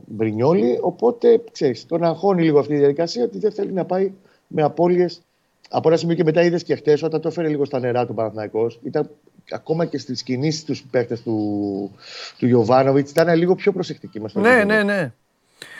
Μπρινιόλι. 0.05 0.79
Οπότε 0.81 1.43
ξέρεις, 1.51 1.86
τον 1.86 2.03
αγχώνει 2.03 2.43
λίγο 2.43 2.60
αυτή 2.60 2.73
η 2.73 2.77
διαδικασία 2.77 3.23
ότι 3.23 3.39
δεν 3.39 3.51
θέλει 3.51 3.71
να 3.71 3.86
πάει 3.86 4.12
με 4.47 4.62
απώλειες. 4.63 5.21
Από 5.69 5.88
ένα 5.88 5.97
σημείο 5.97 6.15
και 6.15 6.23
μετά 6.23 6.41
είδες 6.41 6.63
και 6.63 6.75
χτες, 6.75 7.03
όταν 7.03 7.21
το 7.21 7.27
έφερε 7.27 7.47
λίγο 7.47 7.65
στα 7.65 7.79
νερά 7.79 8.05
του 8.05 8.13
Παναθναϊκό, 8.13 8.71
ήταν 8.83 9.10
ακόμα 9.51 9.86
και 9.86 9.97
στις 9.97 10.23
κινήσεις 10.23 10.63
τους 10.63 10.83
παίκτες 10.83 11.21
του, 11.21 11.91
του 12.38 12.47
Ιωβάνοβιτ 12.47 13.10
ήταν 13.10 13.36
λίγο 13.36 13.55
πιο 13.55 13.71
προσεκτικοί. 13.71 14.19
Μας 14.19 14.33
ναι, 14.33 14.63
ναι, 14.63 14.83
ναι. 14.83 15.13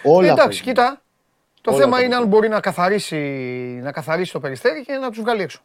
Όλα 0.03 0.32
Εντάξει, 0.32 0.62
κοίτα. 0.62 1.01
Το 1.62 1.73
θέμα 1.73 2.03
είναι 2.03 2.15
αν 2.15 2.27
μπορεί 2.27 2.47
να 2.47 2.60
καθαρίσει, 2.60 3.17
να 3.84 3.91
καθαρίσει 3.91 4.32
το 4.32 4.39
περιστέρι 4.39 4.84
και 4.86 4.93
να 4.93 5.10
τους 5.10 5.19
βγάλει 5.19 5.41
έξω. 5.41 5.62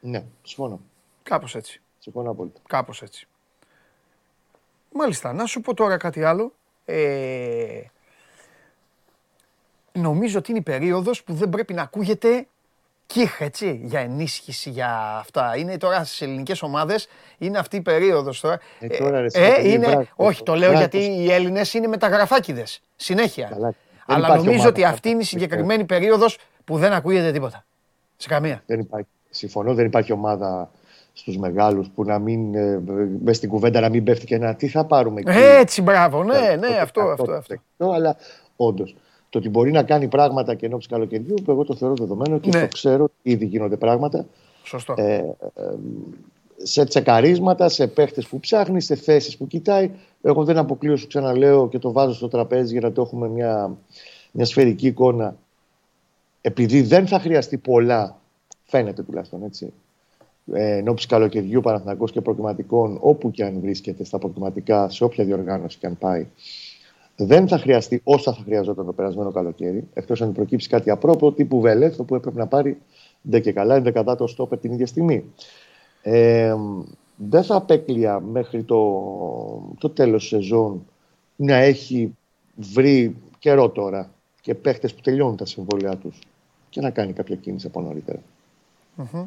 Ναι, 0.00 0.24
συμφωνώ. 0.42 0.80
Κάπως 1.22 1.54
έτσι. 1.54 1.80
Συμφωνώ 1.98 2.30
απόλυτα. 2.30 2.60
Κάπως 2.68 3.02
έτσι. 3.02 3.26
Μάλιστα, 4.92 5.32
να 5.32 5.46
σου 5.46 5.60
πω 5.60 5.74
τώρα 5.74 5.96
κάτι 5.96 6.24
άλλο. 6.24 6.52
Ε, 6.84 7.80
νομίζω 9.92 10.38
ότι 10.38 10.50
είναι 10.50 10.60
η 10.60 10.62
περίοδος 10.62 11.22
που 11.22 11.34
δεν 11.34 11.48
πρέπει 11.48 11.74
να 11.74 11.82
ακούγεται 11.82 12.46
κύχ, 13.06 13.40
έτσι, 13.40 13.80
για 13.84 14.00
ενίσχυση, 14.00 14.70
για 14.70 15.16
αυτά. 15.18 15.56
Είναι 15.56 15.76
τώρα 15.76 16.04
στις 16.04 16.20
ελληνικές 16.20 16.62
ομάδες, 16.62 17.08
είναι 17.38 17.58
αυτή 17.58 17.76
η 17.76 17.80
περίοδος 17.80 18.40
τώρα. 18.40 18.60
Ε, 18.80 18.86
τώρα 18.86 19.20
ρε, 19.20 19.26
ε, 19.32 19.68
είναι, 19.68 20.08
όχι, 20.16 20.42
το 20.42 20.54
λέω 20.54 20.72
γιατί 20.72 20.98
οι 20.98 21.32
Έλληνες 21.32 21.74
είναι 21.74 21.86
μεταγραφάκιδε. 21.86 22.64
Συνέχεια. 22.96 23.48
Καλά. 23.52 23.74
Αλλά 24.06 24.36
νομίζω 24.36 24.68
ότι 24.68 24.84
αυτή 24.84 25.08
είναι 25.08 25.22
η 25.22 25.24
συγκεκριμένη 25.24 25.84
περίοδος 25.84 26.38
που 26.64 26.78
δεν 26.78 26.92
ακούγεται 26.92 27.32
τίποτα. 27.32 27.64
Σε 28.16 28.28
καμία. 28.28 28.62
Δεν 28.66 28.80
υπάρχει. 28.80 29.06
Συμφωνώ, 29.30 29.74
δεν 29.74 29.86
υπάρχει 29.86 30.12
ομάδα 30.12 30.70
στους 31.12 31.36
μεγάλους 31.36 31.88
που 31.94 32.04
να 32.04 32.18
μην. 32.18 32.54
Ε, 32.54 32.82
μες 33.22 33.36
στην 33.36 33.48
κουβέντα 33.48 33.80
να 33.80 33.88
μην 33.88 34.04
πέφτει 34.04 34.26
και 34.26 34.34
ένα 34.34 34.54
τι 34.54 34.68
θα 34.68 34.84
πάρουμε 34.84 35.20
εκεί. 35.20 35.38
Έτσι, 35.60 35.82
μπράβο, 35.82 36.24
ναι, 36.24 36.38
ναι, 36.38 36.68
ναι 36.68 36.76
αυτό, 36.76 37.00
αυτό, 37.00 37.32
αυτό. 37.32 37.54
αυτό. 37.54 37.92
Αλλά 37.92 38.16
όντως. 38.56 38.96
Το 39.28 39.38
ότι 39.38 39.48
μπορεί 39.48 39.70
να 39.70 39.82
κάνει 39.82 40.08
πράγματα 40.08 40.54
και 40.54 40.66
ενώπιση 40.66 40.88
καλοκαιριού, 40.88 41.34
εγώ 41.48 41.64
το 41.64 41.74
θεωρώ 41.74 41.94
δεδομένο 41.94 42.38
και 42.38 42.50
ναι. 42.50 42.60
το 42.60 42.68
ξέρω 42.68 43.08
ήδη 43.22 43.44
γίνονται 43.44 43.76
πράγματα. 43.76 44.26
Σωστό. 44.62 44.94
Ε, 44.96 45.14
ε, 45.14 45.62
σε 46.62 46.84
τσεκαρίσματα, 46.84 47.68
σε 47.68 47.86
παίχτες 47.86 48.26
που 48.26 48.40
ψάχνει, 48.40 48.80
σε 48.80 48.94
θέσεις 48.94 49.36
που 49.36 49.46
κοιτάει. 49.46 49.90
Εγώ 50.22 50.44
δεν 50.44 50.58
αποκλείω, 50.58 50.96
σου 50.96 51.06
ξαναλέω 51.06 51.68
και 51.68 51.78
το 51.78 51.92
βάζω 51.92 52.14
στο 52.14 52.28
τραπέζι 52.28 52.72
για 52.72 52.80
να 52.80 52.92
το 52.92 53.02
έχουμε 53.02 53.28
μια, 53.28 53.76
μια 54.30 54.44
σφαιρική 54.44 54.86
εικόνα. 54.86 55.36
Επειδή 56.40 56.82
δεν 56.82 57.06
θα 57.06 57.18
χρειαστεί 57.18 57.56
πολλά, 57.56 58.18
φαίνεται 58.64 59.02
τουλάχιστον 59.02 59.42
έτσι, 59.42 59.72
ε, 60.52 60.76
ενώπιση 60.76 61.06
καλοκαιριού, 61.06 61.60
Παναθηνακός 61.60 62.12
και 62.12 62.20
προκριματικών, 62.20 62.98
όπου 63.00 63.30
και 63.30 63.44
αν 63.44 63.60
βρίσκεται 63.60 64.04
στα 64.04 64.18
προκριματικά, 64.18 64.88
σε 64.88 65.04
όποια 65.04 65.24
διοργάνωση 65.24 65.78
και 65.78 65.86
αν 65.86 65.98
πάει, 65.98 66.26
δεν 67.16 67.48
θα 67.48 67.58
χρειαστεί 67.58 68.00
όσα 68.04 68.32
θα 68.32 68.42
χρειαζόταν 68.42 68.86
το 68.86 68.92
περασμένο 68.92 69.30
καλοκαίρι, 69.30 69.88
εκτός 69.94 70.22
αν 70.22 70.32
προκύψει 70.32 70.68
κάτι 70.68 70.90
απρόπτο 70.90 71.32
τύπου 71.32 71.60
Βελέθο 71.60 72.04
που 72.04 72.14
έπρεπε 72.14 72.38
να 72.38 72.46
πάρει 72.46 72.78
δεν 73.22 73.42
και 73.42 73.52
καλά, 73.52 73.74
είναι 73.74 73.84
δεκατάτο 73.84 74.26
στόπερ 74.26 74.58
την 74.58 74.72
ίδια 74.72 74.86
στιγμή. 74.86 75.24
Ε, 76.02 76.54
δεν 77.16 77.42
θα 77.42 77.56
απέκλεια 77.56 78.20
μέχρι 78.20 78.62
το, 78.62 78.92
το 79.78 79.90
τέλος 79.90 80.20
της 80.20 80.28
σεζόν 80.28 80.86
να 81.36 81.54
έχει 81.54 82.16
βρει 82.56 83.16
καιρό 83.38 83.68
τώρα 83.68 84.10
και 84.40 84.54
παίχτες 84.54 84.94
που 84.94 85.00
τελειώνουν 85.00 85.36
τα 85.36 85.46
συμβόλαιά 85.46 85.96
τους 85.96 86.18
και 86.68 86.80
να 86.80 86.90
κάνει 86.90 87.12
κάποια 87.12 87.36
κίνηση 87.36 87.66
από 87.66 87.80
νωρίτερα. 87.80 88.18
Mm-hmm. 88.98 89.24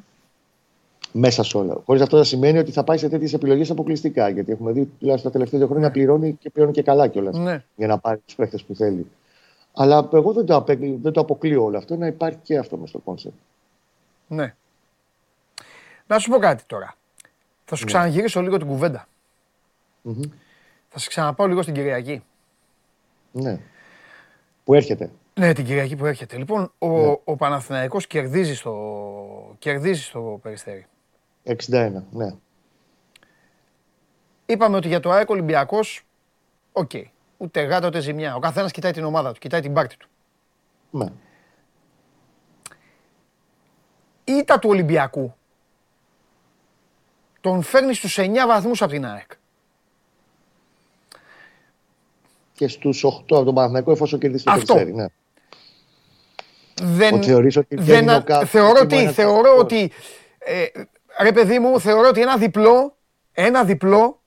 Μέσα 1.17 1.43
σε 1.43 1.57
όλα. 1.57 1.81
Χωρίς 1.85 2.01
αυτό 2.01 2.17
να 2.17 2.23
σημαίνει 2.23 2.57
ότι 2.57 2.71
θα 2.71 2.83
πάει 2.83 2.97
σε 2.97 3.09
τέτοιες 3.09 3.33
επιλογές 3.33 3.69
αποκλειστικά. 3.69 4.29
Γιατί 4.29 4.51
έχουμε 4.51 4.71
δει 4.71 4.85
τουλάχιστον 4.99 5.31
τα 5.31 5.37
τελευταία 5.37 5.59
δύο 5.59 5.67
χρόνια 5.69 5.87
να 5.87 5.93
πληρώνει 5.93 6.33
και 6.33 6.49
πληρώνει 6.49 6.73
και 6.73 6.81
καλά 6.81 7.07
κιόλας 7.07 7.37
ναι. 7.37 7.63
για 7.75 7.87
να 7.87 7.97
πάρει 7.97 8.19
τους 8.25 8.35
παίχτες 8.35 8.59
που 8.67 8.75
θέλει. 8.75 9.11
Αλλά 9.73 10.09
εγώ 10.13 10.33
δεν 10.33 10.45
το, 10.45 10.55
απέκλει, 10.55 10.99
δεν 11.01 11.11
το 11.11 11.21
αποκλείω 11.21 11.63
όλο 11.63 11.77
αυτό 11.77 11.95
να 11.95 12.07
υπάρχει 12.07 12.37
και 12.43 12.57
αυτό 12.57 12.77
μες 12.77 12.89
στο 12.89 12.99
concept. 12.99 13.35
Ναι. 14.27 14.55
Να 16.07 16.19
σου 16.19 16.29
πω 16.29 16.37
κάτι 16.37 16.63
τώρα. 16.67 16.95
Θα 17.65 17.75
σου 17.75 17.83
ναι. 17.83 17.91
ξαναγυρίσω 17.91 18.41
λίγο 18.41 18.57
την 18.57 18.67
κουβέντα. 18.67 19.07
Mm-hmm. 20.05 20.29
Θα 20.89 20.99
σε 20.99 21.09
ξαναπάω 21.09 21.47
λίγο 21.47 21.61
στην 21.61 21.73
Κυριακή. 21.73 22.23
Ναι. 23.31 23.59
Που 24.63 24.73
έρχεται. 24.73 25.09
Ναι, 25.33 25.53
την 25.53 25.65
Κυριακή 25.65 25.95
που 25.95 26.05
έρχεται. 26.05 26.37
Λοιπόν, 26.37 26.71
ο, 26.77 26.87
ναι. 26.87 27.15
ο 27.23 27.35
Παναθηναϊκός 27.35 28.07
κερδίζει 28.07 28.55
στο, 28.55 29.55
κερδίζει 29.59 30.01
στο 30.01 30.39
Περιστέρι. 30.41 30.85
61, 31.45 31.91
ναι. 32.11 32.35
Είπαμε 34.45 34.77
ότι 34.77 34.87
για 34.87 34.99
το 34.99 35.11
ΑΕΚ 35.11 35.29
Ολυμπιακός, 35.29 36.05
OK. 36.71 36.89
Okay. 36.93 37.03
Ούτε 37.37 37.61
γάτα 37.61 37.87
ούτε 37.87 37.99
ζημιά. 37.99 38.35
Ο 38.35 38.39
καθένας 38.39 38.71
κοιτάει 38.71 38.91
την 38.91 39.03
ομάδα 39.03 39.31
του, 39.31 39.39
κοιτάει 39.39 39.61
την 39.61 39.73
πάρτη 39.73 39.97
του. 39.97 40.07
Ναι. 40.89 41.05
Η 44.23 44.31
ήττα 44.31 44.59
του 44.59 44.69
Ολυμπιακού 44.69 45.35
τον 47.41 47.61
φέρνει 47.61 47.93
στους 47.93 48.17
9 48.19 48.45
βαθμούς 48.47 48.81
από 48.81 48.91
την 48.91 49.05
ΑΕΚ. 49.05 49.31
Και 52.53 52.67
στους 52.67 53.03
8 53.05 53.09
από 53.09 53.43
τον 53.43 53.53
Παναθηναϊκό 53.53 53.91
εφόσον 53.91 54.19
κερδίσει 54.19 54.43
το 54.43 54.51
Περιστέρι. 54.51 54.93
Ναι 54.93 55.05
δεν, 56.81 57.13
ότι 57.13 57.33
ότι 57.33 57.75
δεν, 57.75 58.23
θεωρώ 58.45 58.79
ότι, 58.81 59.07
θεωρώ 59.07 59.57
ότι 59.57 59.91
ε, 60.37 60.65
ρε 61.19 61.31
παιδί 61.31 61.59
μου, 61.59 61.79
θεωρώ 61.79 62.07
ότι 62.07 62.21
ένα 62.21 62.37
διπλό, 62.37 62.97
ένα 63.31 63.63
διπλό 63.63 64.21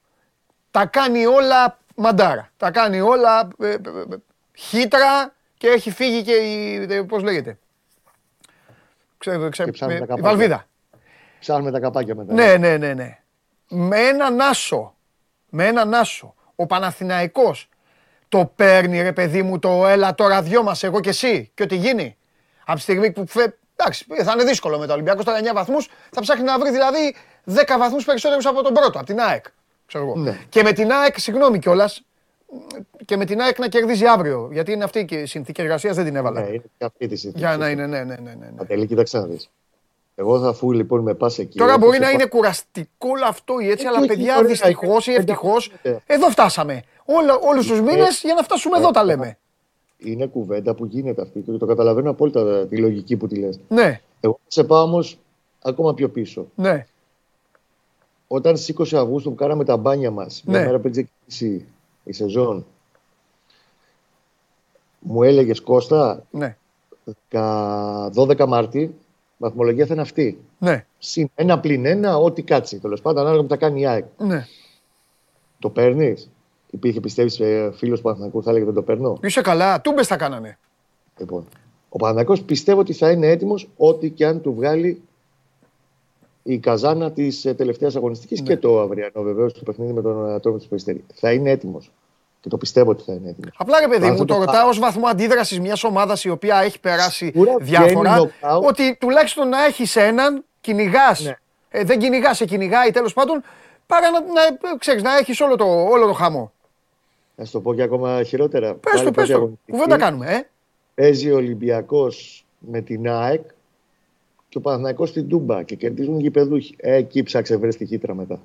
τα 0.70 0.87
κάνει 0.87 1.27
όλα 1.27 1.79
μαντάρα. 1.94 2.51
Τα 2.57 2.70
κάνει 2.70 3.01
όλα 3.01 3.48
ε, 3.59 3.68
ε, 3.68 3.72
ε 3.72 3.79
χύτρα 4.55 5.35
και 5.57 5.68
έχει 5.68 5.90
φύγει 5.90 6.22
και 6.22 6.33
η, 6.33 7.05
πώς 7.05 7.22
λέγεται. 7.22 7.59
Ξέρω, 9.18 9.48
ξέρω, 9.48 9.70
η 9.90 10.20
Βαλβίδα. 10.20 10.66
Ψάχνουμε 11.40 11.70
τα 11.70 11.81
καπάκια 11.81 12.14
μετά. 12.14 12.33
Ναι, 12.33 12.57
ναι, 12.57 12.77
ναι, 12.77 12.94
ναι. 12.94 13.18
Με 13.68 13.98
έναν 13.98 14.40
άσο, 14.40 14.94
με 15.48 15.66
έναν 15.66 15.94
άσο, 15.94 16.35
ο 16.55 16.66
Παναθηναϊκός 16.66 17.68
το 18.29 18.53
παίρνει 18.57 19.03
ρε 19.03 19.12
παιδί 19.12 19.42
μου 19.42 19.59
το 19.59 19.87
έλα 19.87 20.14
τώρα 20.14 20.42
δυο 20.42 20.62
μας 20.62 20.83
εγώ 20.83 21.01
και 21.01 21.09
εσύ 21.09 21.51
και 21.55 21.62
ό,τι 21.62 21.77
γίνει. 21.77 22.16
Από 22.64 22.77
τη 22.77 22.83
στιγμή 22.83 23.12
που 23.12 23.24
Εντάξει, 23.81 24.07
θα 24.25 24.33
είναι 24.33 24.45
δύσκολο 24.45 24.79
με 24.79 24.87
το 24.87 24.93
Ολυμπιακό 24.93 25.21
στα 25.21 25.41
9 25.41 25.55
βαθμούς. 25.55 25.88
Θα 26.11 26.21
ψάχνει 26.21 26.45
να 26.45 26.59
βρει 26.59 26.71
δηλαδή 26.71 27.14
10 27.47 27.79
βαθμούς 27.79 28.05
περισσότερους 28.05 28.47
από 28.47 28.62
τον 28.62 28.75
πρώτο, 28.75 28.99
από 28.99 29.07
την 29.07 29.21
ΑΕΚ. 29.21 29.45
Ξέρω 29.87 30.05
εγώ. 30.05 30.17
Ναι. 30.17 30.38
Και 30.49 30.62
με 30.62 30.73
την 30.73 30.93
ΑΕΚ, 30.93 31.19
συγγνώμη 31.19 31.59
κιόλας, 31.59 32.03
και 33.05 33.17
με 33.17 33.25
την 33.25 33.41
ΑΕΚ 33.41 33.59
να 33.59 33.69
κερδίζει 33.69 34.07
αύριο. 34.07 34.49
Γιατί 34.53 34.73
είναι 34.73 34.85
αυτή 34.85 35.05
και 35.05 35.17
η 35.17 35.27
συνθήκη 35.27 35.61
εργασίας, 35.61 35.97
δεν 35.97 36.05
την 36.05 36.17
έβαλα. 36.17 36.41
Ναι, 36.41 36.47
είναι 36.47 36.62
και 36.79 36.85
αυτή 36.85 37.07
τη 37.07 37.17
συνθήκη. 37.17 37.45
Για 37.45 37.57
να 37.57 37.69
είναι, 37.69 37.87
ναι, 37.87 38.05
ναι, 38.05 38.17
ναι. 38.23 38.35
ναι. 38.35 38.49
Ατελή, 38.57 38.87
κοίταξε 38.87 39.19
να 39.19 39.25
δεις. 39.25 39.51
Εγώ 40.14 40.41
θα 40.41 40.55
φύγει 40.55 40.75
λοιπόν 40.75 41.01
με 41.01 41.14
πα 41.14 41.31
εκεί. 41.38 41.59
Τώρα 41.59 41.79
μπορεί 41.79 41.99
να 41.99 42.11
είναι 42.11 42.27
κουραστικό 42.27 43.09
όλο 43.09 43.25
αυτό 43.25 43.59
ή 43.61 43.71
έτσι, 43.71 43.87
αλλά 43.87 44.07
παιδιά 44.07 44.45
δυστυχώς 44.45 45.07
ή 45.07 45.12
ευτυχώς 45.12 45.73
εδώ 46.07 46.29
φτάσαμε. 46.29 46.83
Όλους 47.41 47.67
τους 47.67 47.81
μήνες 47.81 48.21
για 48.25 48.35
να 48.35 48.43
φτάσουμε 48.43 48.79
εδώ 48.79 48.91
τα 48.91 49.05
λέμε 49.05 49.38
είναι 49.99 50.27
κουβέντα 50.27 50.75
που 50.75 50.85
γίνεται 50.85 51.23
αυτή 51.23 51.41
και 51.41 51.53
το 51.53 51.67
καταλαβαίνω 51.67 52.11
απόλυτα 52.11 52.67
τη 52.67 52.79
λογική 52.79 53.17
που 53.17 53.27
τη 53.27 53.37
λες. 53.37 53.61
Ναι. 53.69 54.01
Εγώ 54.21 54.39
θα 54.43 54.51
σε 54.51 54.65
πάω 54.65 54.83
όμως 54.83 55.19
ακόμα 55.63 55.95
πιο 55.95 56.09
πίσω. 56.09 56.47
Ναι. 56.55 56.87
Όταν 58.27 58.57
στις 58.57 58.75
20 58.79 58.99
Αυγούστου 58.99 59.35
κάναμε 59.35 59.65
τα 59.65 59.77
μπάνια 59.77 60.11
μας, 60.11 60.43
ναι. 60.45 60.53
μια 60.53 60.67
μέρα 60.67 60.79
πριν 60.79 60.93
ξεκινήσει 60.93 61.67
η 62.05 62.13
σεζόν, 62.13 62.67
μου 65.01 65.23
έλεγες 65.23 65.61
Κώστα, 65.61 66.25
ναι. 66.31 66.57
12 67.31 68.47
Μάρτη, 68.47 68.95
βαθμολογία 69.37 69.87
θα 69.87 69.93
είναι 69.93 70.03
αυτή. 70.03 70.41
Ναι. 70.59 70.87
Συν 70.99 71.31
ένα 71.35 71.61
πλην 71.61 71.85
ένα, 71.85 72.19
ό,τι 72.19 72.43
κάτσει. 72.43 72.79
Τέλος 72.79 73.01
πάντων, 73.01 73.21
ανάλογα 73.21 73.43
με 73.43 73.49
τα 73.49 73.57
κάνει 73.57 73.81
η 73.81 73.87
ΑΕΚ. 73.87 74.05
Ναι. 74.19 74.47
Το 75.59 75.71
παίρνεις; 75.71 76.31
Υπήρχε 76.70 77.00
πιστεύεις 77.00 77.40
ε, 77.40 77.72
φίλος 77.76 77.98
του 77.98 78.04
Παναθηναϊκού, 78.04 78.42
θα 78.42 78.50
έλεγε 78.50 78.64
δεν 78.64 78.74
το 78.74 78.83
παίρνω. 78.83 79.18
Είσαι 79.22 79.40
καλά, 79.40 79.81
τούμπες 79.81 80.07
τα 80.07 80.16
κάνανε. 80.16 80.59
Λοιπόν, 81.18 81.46
ο 81.88 81.96
Παναθηναϊκός 81.96 82.42
πιστεύω 82.42 82.81
ότι 82.81 82.92
θα 82.92 83.11
είναι 83.11 83.26
έτοιμος 83.26 83.68
ό,τι 83.76 84.11
και 84.11 84.26
αν 84.26 84.40
του 84.40 84.54
βγάλει 84.54 85.02
η 86.42 86.59
καζάνα 86.59 87.12
της 87.12 87.44
ε, 87.44 87.54
τελευταίας 87.54 87.96
αγωνιστικής 87.96 88.40
ναι. 88.40 88.46
και 88.46 88.57
το 88.57 88.81
αυριανό 88.81 89.22
βεβαίως 89.22 89.52
το 89.52 89.61
παιχνίδι 89.64 89.92
με 89.92 90.02
τον 90.02 90.31
Ατρόμητο 90.31 90.62
του 90.62 90.68
Περιστέρη. 90.68 91.04
Θα 91.14 91.33
είναι 91.33 91.50
έτοιμος. 91.50 91.92
Και 92.40 92.48
το 92.48 92.57
πιστεύω 92.57 92.90
ότι 92.90 93.02
θα 93.02 93.12
είναι 93.12 93.28
έτοιμος. 93.28 93.54
Απλά 93.57 93.81
ρε 93.81 93.88
παιδί 93.88 94.11
μου, 94.11 94.24
το 94.24 94.38
ρωτάω 94.38 94.68
ως 94.68 94.78
βαθμό 94.78 95.07
αντίδρασης 95.07 95.61
μιας 95.61 95.85
ομάδας 95.85 96.24
η 96.24 96.31
οποία 96.31 96.61
έχει 96.61 96.81
περάσει 96.81 97.33
διάφορα. 97.61 98.31
Ότι 98.62 98.96
τουλάχιστον 99.00 99.48
να 99.48 99.64
έχεις 99.64 99.96
έναν, 99.96 100.44
κυνηγάς. 100.61 101.20
Ναι. 101.24 101.37
Ε, 101.68 101.85
δεν 101.85 101.98
κυνηγάς, 101.98 102.37
σε 102.37 102.44
κυνηγάει 102.44 102.90
τέλος 102.90 103.12
πάντων, 103.12 103.42
παρά 103.87 104.11
να, 104.11 104.20
να, 104.20 104.76
ξέρεις, 104.78 105.02
να 105.02 105.16
έχεις 105.16 105.40
όλο 105.40 105.57
το, 105.57 105.64
όλο 105.64 106.07
το 106.07 106.12
χαμό. 106.12 106.52
Να 107.38 107.44
σου 107.44 107.53
το 107.53 107.61
πω 107.61 107.74
και 107.74 107.83
ακόμα 107.83 108.22
χειρότερα. 108.22 108.74
Πες 108.74 109.03
το, 109.03 109.11
πες 109.11 109.29
το. 109.29 109.59
Κουβέντα 109.70 109.96
κάνουμε, 109.96 110.33
ε. 110.33 110.48
Παίζει 110.94 111.31
ο 111.31 111.37
Ολυμπιακός 111.37 112.46
με 112.59 112.81
την 112.81 113.09
ΑΕΚ 113.09 113.42
και 114.48 114.59
ο 114.59 114.61
Παναθηναϊκός 114.61 115.09
στην 115.09 115.29
Τούμπα 115.29 115.62
και 115.62 115.74
κερδίζουν 115.74 116.18
οι 116.18 116.22
γηπεδούχοι. 116.22 116.74
Ε, 116.79 116.94
εκεί 116.94 117.22
ψάξε 117.22 117.57
βρες 117.57 117.77
τη 117.77 117.87
χύτρα 117.87 118.14
μετά. 118.14 118.40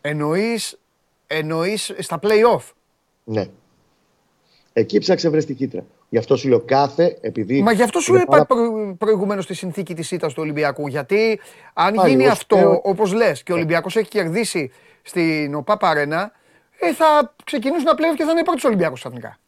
Εννοείς, 0.00 0.78
εννοείς 1.26 1.94
στα 1.98 2.18
play-off. 2.22 2.70
Ναι. 3.24 3.48
Εκεί 4.72 4.98
ψάξε 4.98 5.28
βρες 5.28 5.44
τη 5.44 5.54
χύτρα. 5.54 5.84
Γι' 6.08 6.18
αυτό 6.18 6.36
σου 6.36 6.48
λέω 6.48 6.60
κάθε, 6.60 7.18
επειδή... 7.20 7.62
Μα 7.62 7.72
γι' 7.72 7.82
αυτό 7.82 8.00
σου 8.00 8.14
είπα 8.14 8.24
πάρα... 8.24 8.44
προ... 8.44 8.94
προηγουμένως 8.98 9.46
τη 9.46 9.54
συνθήκη 9.54 9.94
της 9.94 10.10
ήττας 10.10 10.32
του 10.32 10.42
Ολυμπιακού. 10.42 10.86
Γιατί 10.86 11.40
αν 11.74 11.94
γίνει 12.06 12.28
αυτό, 12.28 12.56
θέλω... 12.56 12.80
όπως 12.84 13.12
λες, 13.12 13.42
και 13.42 13.52
ο 13.52 13.54
Ολυμπιακός 13.54 13.96
έχει 13.96 14.08
κερδίσει 14.08 14.70
στην 15.02 15.54
OPAP 15.54 15.76
Arena, 15.76 16.32
ε, 16.84 16.92
θα 16.94 17.34
ξεκινήσουν 17.44 17.84
να 17.84 17.94
πλέον 17.94 18.14
και 18.14 18.24
θα 18.24 18.30
είναι 18.30 18.42
πρώτο 18.42 18.68
Ολυμπιακό 18.68 18.94
ξαφνικά. 18.94 19.38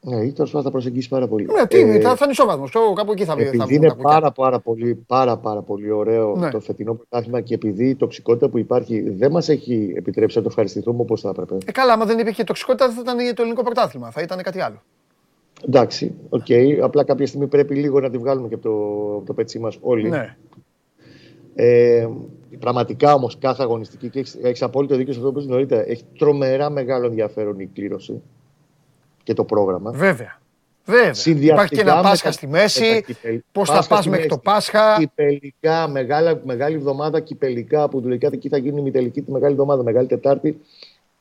Ναι, 0.00 0.16
ή 0.16 0.32
τέλος 0.32 0.62
θα 0.62 0.70
προσεγγίσει 0.70 1.08
πάρα 1.08 1.28
πολύ. 1.28 1.46
Ναι, 1.52 1.66
τι, 1.66 1.80
ε, 1.80 2.00
θα, 2.00 2.16
θα 2.16 2.18
είναι 2.22 2.32
ισόβαθμος. 2.32 2.72
Κάπου 2.94 3.12
εκεί 3.12 3.24
θα 3.24 3.34
βγει. 3.34 3.46
Επειδή 3.46 3.74
είναι 3.74 3.94
πάρα, 4.02 4.32
πάρα, 4.32 4.60
πολύ, 4.60 4.94
πάρα, 4.94 5.36
πάρα 5.36 5.60
πολύ 5.60 5.90
ωραίο 5.90 6.36
ναι. 6.36 6.50
το 6.50 6.60
φετινό 6.60 6.94
πρωτάθλημα 6.94 7.40
και 7.40 7.54
επειδή 7.54 7.88
η 7.88 7.94
τοξικότητα 7.94 8.48
που 8.48 8.58
υπάρχει 8.58 9.10
δεν 9.10 9.30
μας 9.30 9.48
έχει 9.48 9.92
επιτρέψει 9.96 10.36
να 10.36 10.42
το 10.42 10.48
ευχαριστηθούμε 10.50 11.00
όπως 11.00 11.20
θα 11.20 11.28
έπρεπε. 11.28 11.56
Ε, 11.66 11.72
καλά, 11.72 11.92
άμα 11.92 12.04
δεν 12.04 12.18
υπήρχε 12.18 12.44
τοξικότητα 12.44 12.90
θα 12.90 13.00
ήταν 13.00 13.16
το 13.16 13.42
ελληνικό 13.42 13.62
πρωτάθλημα. 13.62 14.10
Θα 14.10 14.22
ήταν 14.22 14.42
κάτι 14.42 14.60
άλλο. 14.60 14.82
Εντάξει, 15.66 16.14
OK. 16.28 16.44
Okay. 16.48 16.78
Απλά 16.82 17.04
κάποια 17.04 17.26
στιγμή 17.26 17.46
πρέπει 17.46 17.74
λίγο 17.74 18.00
να 18.00 18.10
τη 18.10 18.18
βγάλουμε 18.18 18.48
και 18.48 18.54
από 18.54 18.62
το, 18.62 19.22
το 19.26 19.32
πετσί 19.32 19.58
μας 19.58 19.78
όλοι. 19.80 20.08
Ναι. 20.08 20.36
Ε, 21.54 22.08
πραγματικά 22.58 23.14
όμως 23.14 23.38
κάθε 23.38 23.62
αγωνιστική, 23.62 24.08
και 24.08 24.18
έχεις 24.42 24.62
απόλυτο 24.62 24.96
δίκιο 24.96 25.12
σε 25.12 25.18
αυτό 25.18 25.32
που 25.32 25.38
είπες 25.38 25.50
νωρίτερα, 25.50 25.88
έχει 25.88 26.04
τρομερά 26.18 26.70
μεγάλο 26.70 27.06
ενδιαφέρον 27.06 27.60
η 27.60 27.66
κλήρωση 27.66 28.22
και 29.22 29.34
το 29.34 29.44
πρόγραμμα. 29.44 29.90
Βέβαια. 29.90 30.40
Βέβαια. 30.84 31.12
Υπάρχει 31.24 31.74
και 31.74 31.80
ένα 31.80 32.02
Πάσχα 32.02 32.32
στη 32.32 32.46
μέση. 32.46 33.04
Πώς 33.52 33.70
θα 33.70 33.84
πας 33.88 34.06
μέχρι 34.06 34.28
το 34.28 34.38
Πάσχα; 34.38 34.96
Κυπελικά, 34.98 35.88
μεγάλα, 35.88 36.40
μεγάλη 36.44 36.74
εβδομάδα 36.74 37.20
κυπελικά 37.20 37.88
που 37.88 38.00
του 38.00 38.08
λέει 38.08 38.18
εκεί 38.20 38.48
θα 38.48 38.56
γίνει 38.56 38.82
η 38.86 38.90
τελική 38.90 39.22
τη 39.22 39.30
μεγάλη 39.30 39.52
εβδομάδα, 39.52 39.82
Μεγάλη 39.82 40.06
Τετάρτη. 40.06 40.60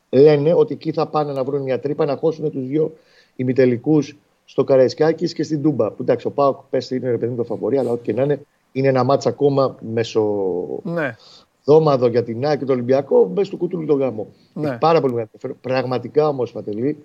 Λένε 0.09 0.53
ότι 0.53 0.73
εκεί 0.73 0.91
θα 0.91 1.07
πάνε 1.07 1.33
να 1.33 1.43
βρουν 1.43 1.61
μια 1.61 1.79
τρύπα 1.79 2.05
να 2.05 2.15
χώσουν 2.15 2.51
τους 2.51 2.67
δύο 2.67 2.93
ημιτελικού 3.35 4.01
στο 4.45 4.63
Καραϊσκάκης 4.63 5.33
και 5.33 5.43
στην 5.43 5.61
Τούμπα. 5.61 5.91
Που 5.91 6.01
εντάξει, 6.01 6.27
ο 6.27 6.31
Πάοκ 6.31 6.59
πέσει 6.69 6.95
είναι 6.95 7.15
ρε 7.15 7.27
το 7.27 7.43
φαβορή, 7.43 7.77
αλλά 7.77 7.91
ό,τι 7.91 8.03
και 8.03 8.13
να 8.13 8.23
είναι, 8.23 8.39
είναι 8.73 8.87
ένα 8.87 9.03
μάτσα 9.03 9.29
ακόμα 9.29 9.75
μεσοδόμαδο 9.93 12.05
ναι. 12.05 12.11
για 12.11 12.23
την 12.23 12.45
ΑΕΚ 12.45 12.59
και 12.59 12.65
το 12.65 12.73
Ολυμπιακό 12.73 13.31
μέσα 13.35 13.49
του 13.49 13.57
κουτούλου 13.57 13.85
τον 13.85 13.99
γάμο. 13.99 14.27
Ναι. 14.53 14.77
πάρα 14.77 15.01
πολύ 15.01 15.19
ενδιαφέρον. 15.19 15.57
Πραγματικά 15.61 16.27
όμως, 16.27 16.53
Ματελή, 16.53 16.97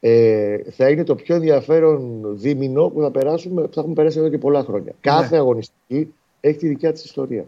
ε, 0.00 0.58
θα 0.70 0.88
είναι 0.88 1.04
το 1.04 1.14
πιο 1.14 1.34
ενδιαφέρον 1.34 2.22
δίμηνο 2.38 2.88
που 2.88 3.00
θα 3.00 3.10
περάσουμε, 3.10 3.62
που 3.62 3.74
θα 3.74 3.80
έχουμε 3.80 3.94
περάσει 3.94 4.18
εδώ 4.18 4.28
και 4.28 4.38
πολλά 4.38 4.62
χρόνια. 4.62 4.84
Ναι. 4.84 4.92
Κάθε 5.00 5.36
αγωνιστική 5.36 6.14
έχει 6.40 6.58
τη 6.58 6.68
δικιά 6.68 6.92
της 6.92 7.04
ιστορία. 7.04 7.46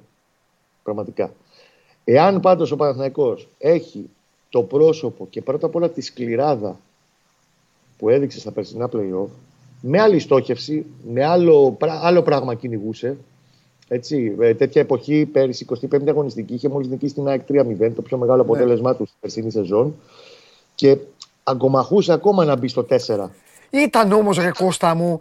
Πραγματικά. 0.82 1.32
Εάν 2.04 2.40
πάντως 2.40 2.70
ο 2.70 2.76
Παναθηναϊκός 2.76 3.48
έχει 3.58 4.08
το 4.48 4.62
πρόσωπο 4.62 5.26
και 5.30 5.42
πρώτα 5.42 5.66
απ' 5.66 5.74
όλα 5.74 5.90
τη 5.90 6.00
σκληράδα 6.00 6.80
που 7.98 8.08
έδειξε 8.08 8.40
στα 8.40 8.52
περσινά 8.52 8.88
playoff, 8.92 9.28
με 9.80 10.00
άλλη 10.00 10.18
στόχευση, 10.18 10.86
με 11.08 11.24
άλλο, 11.24 11.76
άλλο 11.80 12.22
πράγμα 12.22 12.54
κυνηγούσε. 12.54 13.16
Έτσι, 13.92 14.36
ε, 14.40 14.54
τέτοια 14.54 14.80
εποχή, 14.80 15.26
πέρυσι 15.32 15.66
25η 15.68 16.08
αγωνιστική, 16.08 16.54
είχε 16.54 16.68
μόλις 16.68 16.88
νικήσει 16.88 17.14
την 17.14 17.28
ΑΕΚ 17.28 17.40
3-0, 17.48 17.92
το 17.94 18.02
πιο 18.02 18.18
μεγάλο 18.18 18.36
ναι. 18.36 18.42
αποτέλεσμά 18.42 18.96
τους 18.96 19.08
στην 19.08 19.20
περσινή 19.20 19.50
σεζόν. 19.50 19.96
Και 20.74 20.96
αγκομαχούσε 21.42 22.12
ακόμα 22.12 22.44
να 22.44 22.56
μπει 22.56 22.68
στο 22.68 22.86
4. 23.06 23.28
Ήταν 23.70 24.12
όμως, 24.12 24.38
ρε 24.38 24.50
Κώστα 24.50 24.94
μου, 24.94 25.20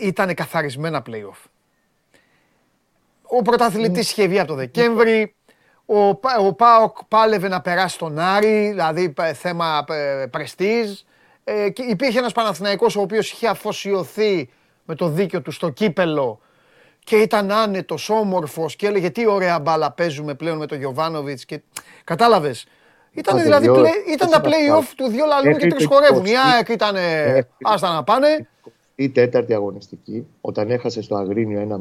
ήταν 0.00 0.34
καθαρισμένα 0.34 1.02
playoff. 1.06 1.48
Ο 3.22 3.42
πρωταθλητής 3.42 4.10
είχε 4.10 4.26
βγει 4.26 4.38
από 4.38 4.48
το 4.48 4.54
Δεκέμβρη, 4.54 5.34
ο, 5.86 6.08
ο 6.46 6.52
Πάοκ 6.56 6.96
πάλευε 7.08 7.48
να 7.48 7.60
περάσει 7.60 7.98
τον 7.98 8.18
Άρη, 8.18 8.68
δηλαδή 8.68 9.14
θέμα 9.34 9.84
πρεστίζ. 10.30 11.00
Ε, 11.44 11.70
και 11.70 11.82
υπήρχε 11.82 12.18
ένας 12.18 12.32
Παναθηναϊκός 12.32 12.96
ο 12.96 13.00
οποίος 13.00 13.32
είχε 13.32 13.46
αφοσιωθεί 13.46 14.48
με 14.84 14.94
το 14.94 15.08
δίκιο 15.08 15.42
του 15.42 15.50
στο 15.50 15.68
κύπελο 15.70 16.40
και 17.10 17.16
ήταν 17.16 17.50
άνετος, 17.50 18.10
όμορφος 18.10 18.76
και 18.76 18.86
έλεγε 18.86 19.10
τι 19.10 19.26
ωραία 19.26 19.60
μπάλα 19.60 19.92
παίζουμε 19.92 20.34
πλέον 20.34 20.58
με 20.58 20.66
τον 20.66 20.78
Γιωβάνοβιτς 20.78 21.44
και 21.44 21.62
κατάλαβες. 22.04 22.66
Ήταν 23.12 23.42
δηλαδή 23.42 23.66
ήταν 24.12 24.30
τα 24.30 24.40
play-off 24.44 24.84
του 24.96 25.08
δύο 25.08 25.24
λαλού 25.26 25.56
και 25.56 25.66
τρεις 25.66 25.86
χορεύουν. 25.86 26.24
Η 26.24 26.32
ΑΕΚ 26.54 26.68
ήταν 26.68 26.96
άστα 27.62 27.92
να 27.92 28.04
πάνε. 28.04 28.48
Η 28.94 29.08
τέταρτη 29.08 29.54
αγωνιστική, 29.54 30.26
όταν 30.40 30.70
έχασε 30.70 31.02
στο 31.02 31.16
Αγρίνιο 31.16 31.80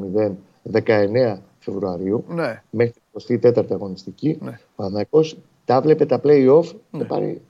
1-0, 0.73 0.81
19 0.85 1.37
Φεβρουαρίου, 1.59 2.25
ναι. 2.27 2.61
μέχρι 2.69 2.93
την 3.25 3.39
24η 3.55 3.71
αγωνιστική, 3.71 4.37
ναι. 4.41 4.59
ο 4.75 5.21
τα 5.65 5.81
βλέπε 5.81 6.05
τα 6.05 6.21
play-off 6.23 6.65
ναι. 6.89 6.99
και 6.99 7.05
πάρει 7.05 7.41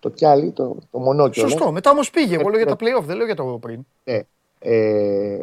το 0.00 0.08
κιάλι, 0.08 0.50
το, 0.50 0.76
το 0.90 0.98
μονόκιο. 0.98 1.48
Σωστό. 1.48 1.72
Μετά 1.72 1.90
όμως 1.90 2.10
πήγε. 2.10 2.34
Εγώ 2.34 2.48
λέω 2.48 2.58
για 2.58 2.76
τα 2.76 2.76
play-off, 2.80 3.04
δεν 3.04 3.16
λέω 3.16 3.26
για 3.26 3.34
το 3.34 3.44
πριν. 3.44 3.86
Ναι. 4.04 4.20
Ε, 4.58 5.38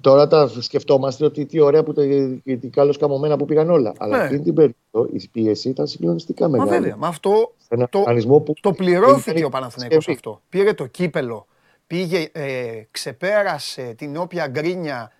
τώρα 0.00 0.26
τα 0.26 0.48
σκεφτόμαστε 0.60 1.24
ότι 1.24 1.46
τι 1.46 1.60
ωραία 1.60 1.82
που 1.82 1.92
τα 1.92 2.02
τι 2.44 2.68
καλώ 2.68 2.94
καμωμένα 2.98 3.36
που 3.36 3.44
πήγαν 3.44 3.70
όλα. 3.70 3.92
Αλλά 3.98 4.30
ναι. 4.30 4.38
την 4.38 4.54
περίοδο 4.54 5.12
η 5.12 5.28
πίεση 5.32 5.68
ήταν 5.68 5.86
συγκλονιστικά 5.86 6.48
μεγάλη. 6.48 6.70
Μα 6.70 6.76
βέβαια, 6.76 6.96
μα 6.96 7.08
αυτό 7.08 7.54
το, 7.90 8.04
που 8.44 8.52
το 8.60 8.72
πληρώθηκε 8.72 9.44
ο 9.44 9.48
Παναθηναϊκός 9.48 10.08
αυτό. 10.08 10.40
Πήρε 10.48 10.72
το 10.72 10.86
κύπελο, 10.86 11.46
πήγε, 11.86 12.28
ε, 12.32 12.82
ξεπέρασε 12.90 13.94
την 13.96 14.16
όποια 14.16 14.46
γκρίνια 14.46 15.12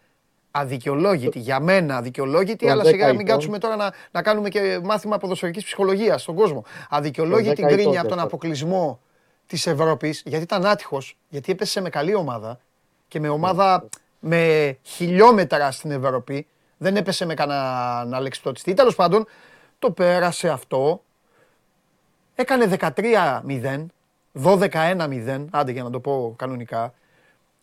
αδικαιολόγητη, 0.50 1.38
για 1.38 1.60
μένα 1.60 1.96
αδικαιολόγητη, 1.96 2.68
αλλά 2.68 2.84
σιγά 2.84 3.14
μην 3.14 3.26
κάτσουμε 3.26 3.58
τώρα 3.58 3.76
να, 3.76 3.92
να 4.10 4.22
κάνουμε 4.22 4.48
και 4.48 4.80
μάθημα 4.84 5.18
ποδοσφαιρικής 5.18 5.64
ψυχολογίας 5.64 6.22
στον 6.22 6.34
κόσμο. 6.34 6.64
Αδικαιολόγητη 6.90 7.62
γκρίνια 7.62 8.00
από 8.00 8.08
τον 8.08 8.18
αποκλεισμό 8.18 9.00
της 9.46 9.66
Ευρώπης, 9.66 10.22
γιατί 10.26 10.44
ήταν 10.44 10.66
άτυχος, 10.66 11.16
γιατί 11.28 11.52
έπεσε 11.52 11.80
με 11.80 11.88
καλή 11.88 12.14
ομάδα 12.14 12.60
και 13.08 13.20
με 13.20 13.28
ομάδα 13.28 13.88
με 14.20 14.76
χιλιόμετρα 14.82 15.70
στην 15.70 15.90
Ευρώπη, 15.90 16.46
δεν 16.76 16.96
έπεσε 16.96 17.24
με 17.24 17.34
κανένα 17.34 18.08
αλεξιπτωτιστή. 18.12 18.74
Τέλος 18.74 18.94
πάντων, 18.94 19.26
το 19.78 19.90
πέρασε 19.90 20.48
αυτό, 20.48 21.02
έκανε 22.34 22.78
13-0, 22.80 23.86
12-1-0, 24.44 25.44
άντε 25.50 25.72
για 25.72 25.82
να 25.82 25.90
το 25.90 26.00
πω 26.00 26.34
κανονικά. 26.38 26.94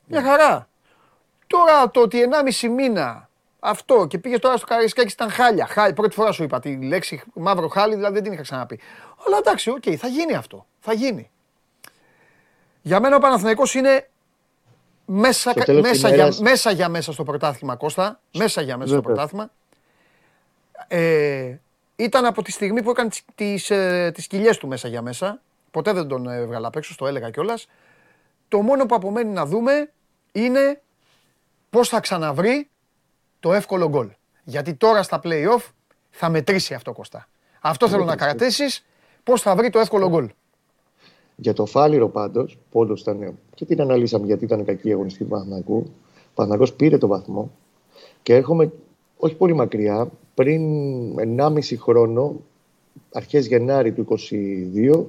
Μια 0.06 0.22
χαρά. 0.22 0.68
Τώρα 1.48 1.92
το 1.92 2.02
ότι 2.02 2.30
1,5 2.62 2.70
μήνα 2.70 3.30
αυτό 3.60 4.06
και 4.08 4.18
πήγες 4.18 4.40
τώρα 4.40 4.58
στο 4.58 4.66
Καραϊσκάκι 4.66 5.12
ήταν 5.12 5.30
χάλια. 5.30 5.66
Χάλια. 5.66 5.94
Πρώτη 5.94 6.16
φορά 6.16 6.32
σου 6.32 6.44
είπα 6.44 6.60
τη 6.60 6.82
λέξη 6.82 7.22
μαύρο 7.34 7.68
χάλι, 7.68 7.96
δηλαδή 7.96 8.14
δεν 8.14 8.24
την 8.24 8.34
είχα 8.34 8.42
ξαναπεί. 8.42 8.80
Αλλά 9.26 9.38
εντάξει, 9.38 9.70
OK, 9.70 9.84
okay, 9.86 9.96
θα 9.96 10.08
γίνει 10.08 10.34
αυτό. 10.34 10.66
Θα 10.80 10.94
γίνει. 10.94 11.32
Για 12.82 13.00
μένα 13.00 13.16
ο 13.16 13.20
Παναθηναϊκός 13.20 13.74
είναι 13.74 14.10
μέσα, 15.06 15.54
μέσα, 15.82 16.14
για, 16.14 16.34
μέσα 16.40 16.72
για 16.72 16.90
μέσα 16.90 17.12
στο 17.14 17.24
πρωτάθλημα, 17.24 17.76
Κώστα. 17.76 18.20
Μέσα 18.38 18.62
για 18.62 18.78
μέσα 18.78 18.92
στο 18.92 19.02
πρωτάθλημα. 19.02 19.52
Ε, 20.88 21.56
ήταν 21.96 22.26
από 22.26 22.42
τη 22.42 22.52
στιγμή 22.52 22.84
που 22.84 22.90
έκανε 22.90 23.10
τις, 23.10 23.24
τις, 23.36 23.70
ε, 23.70 24.12
τις 24.14 24.28
κοιλιές 24.28 24.58
του 24.58 24.68
μέσα 24.68 24.88
για 24.88 25.02
μέσα. 25.02 25.42
Ποτέ 25.72 25.94
δεν 25.94 26.08
τον 26.08 26.28
έβγαλα 26.28 26.68
απ' 26.68 26.76
έξω, 26.76 26.96
το 26.98 27.08
έλεγα 27.08 27.30
κιόλας. 27.30 27.68
Το 28.48 28.62
μόνο 28.62 28.86
που 28.86 28.96
απομένει 28.96 29.30
να 29.30 29.46
δούμε 29.46 29.92
είναι 30.32 30.82
πώς 31.70 31.90
θα 31.90 32.00
ξαναβρεί 32.00 32.70
το 33.40 33.54
εύκολο 33.54 33.90
γκολ. 33.90 34.10
Γιατί 34.44 34.74
τώρα 34.74 35.04
στα 35.04 35.20
play-off 35.24 35.62
θα 36.10 36.30
μετρήσει 36.30 36.74
αυτό 36.74 36.94
Κώστα. 36.94 37.28
Αυτό 37.62 37.90
θέλω 37.90 38.04
να 38.04 38.16
κρατήσεις, 38.16 38.86
πώς 39.24 39.42
θα 39.42 39.56
βρει 39.56 39.70
το 39.70 39.80
εύκολο 39.80 40.10
γκολ. 40.10 40.30
Για 41.36 41.54
το 41.54 41.66
Φάληρο 41.66 42.10
πάντως, 42.10 42.58
που 42.72 42.80
όντως 42.80 43.02
ήταν. 43.02 43.38
και 43.56 43.66
την 43.66 43.82
αναλύσαμε 43.82 44.26
γιατί 44.26 44.46
ήταν 44.46 44.66
κακή 44.66 44.90
η 44.90 44.92
αγωνιστική 44.92 45.24
του 45.24 45.30
Παναγικού. 45.30 45.86
Ο 46.26 46.32
Παναγό 46.34 46.66
πήρε 46.78 46.98
το 46.98 47.08
βαθμό 47.08 47.52
και 48.24 48.36
έρχομαι 48.36 48.72
όχι 49.18 49.36
πολύ 49.36 49.54
μακριά, 49.54 50.10
πριν 50.34 50.62
1,5 51.40 51.60
χρόνο, 51.78 52.42
αρχές 53.14 53.48
Γενάρη 53.48 53.92
του 53.92 54.06
2022, 54.06 55.06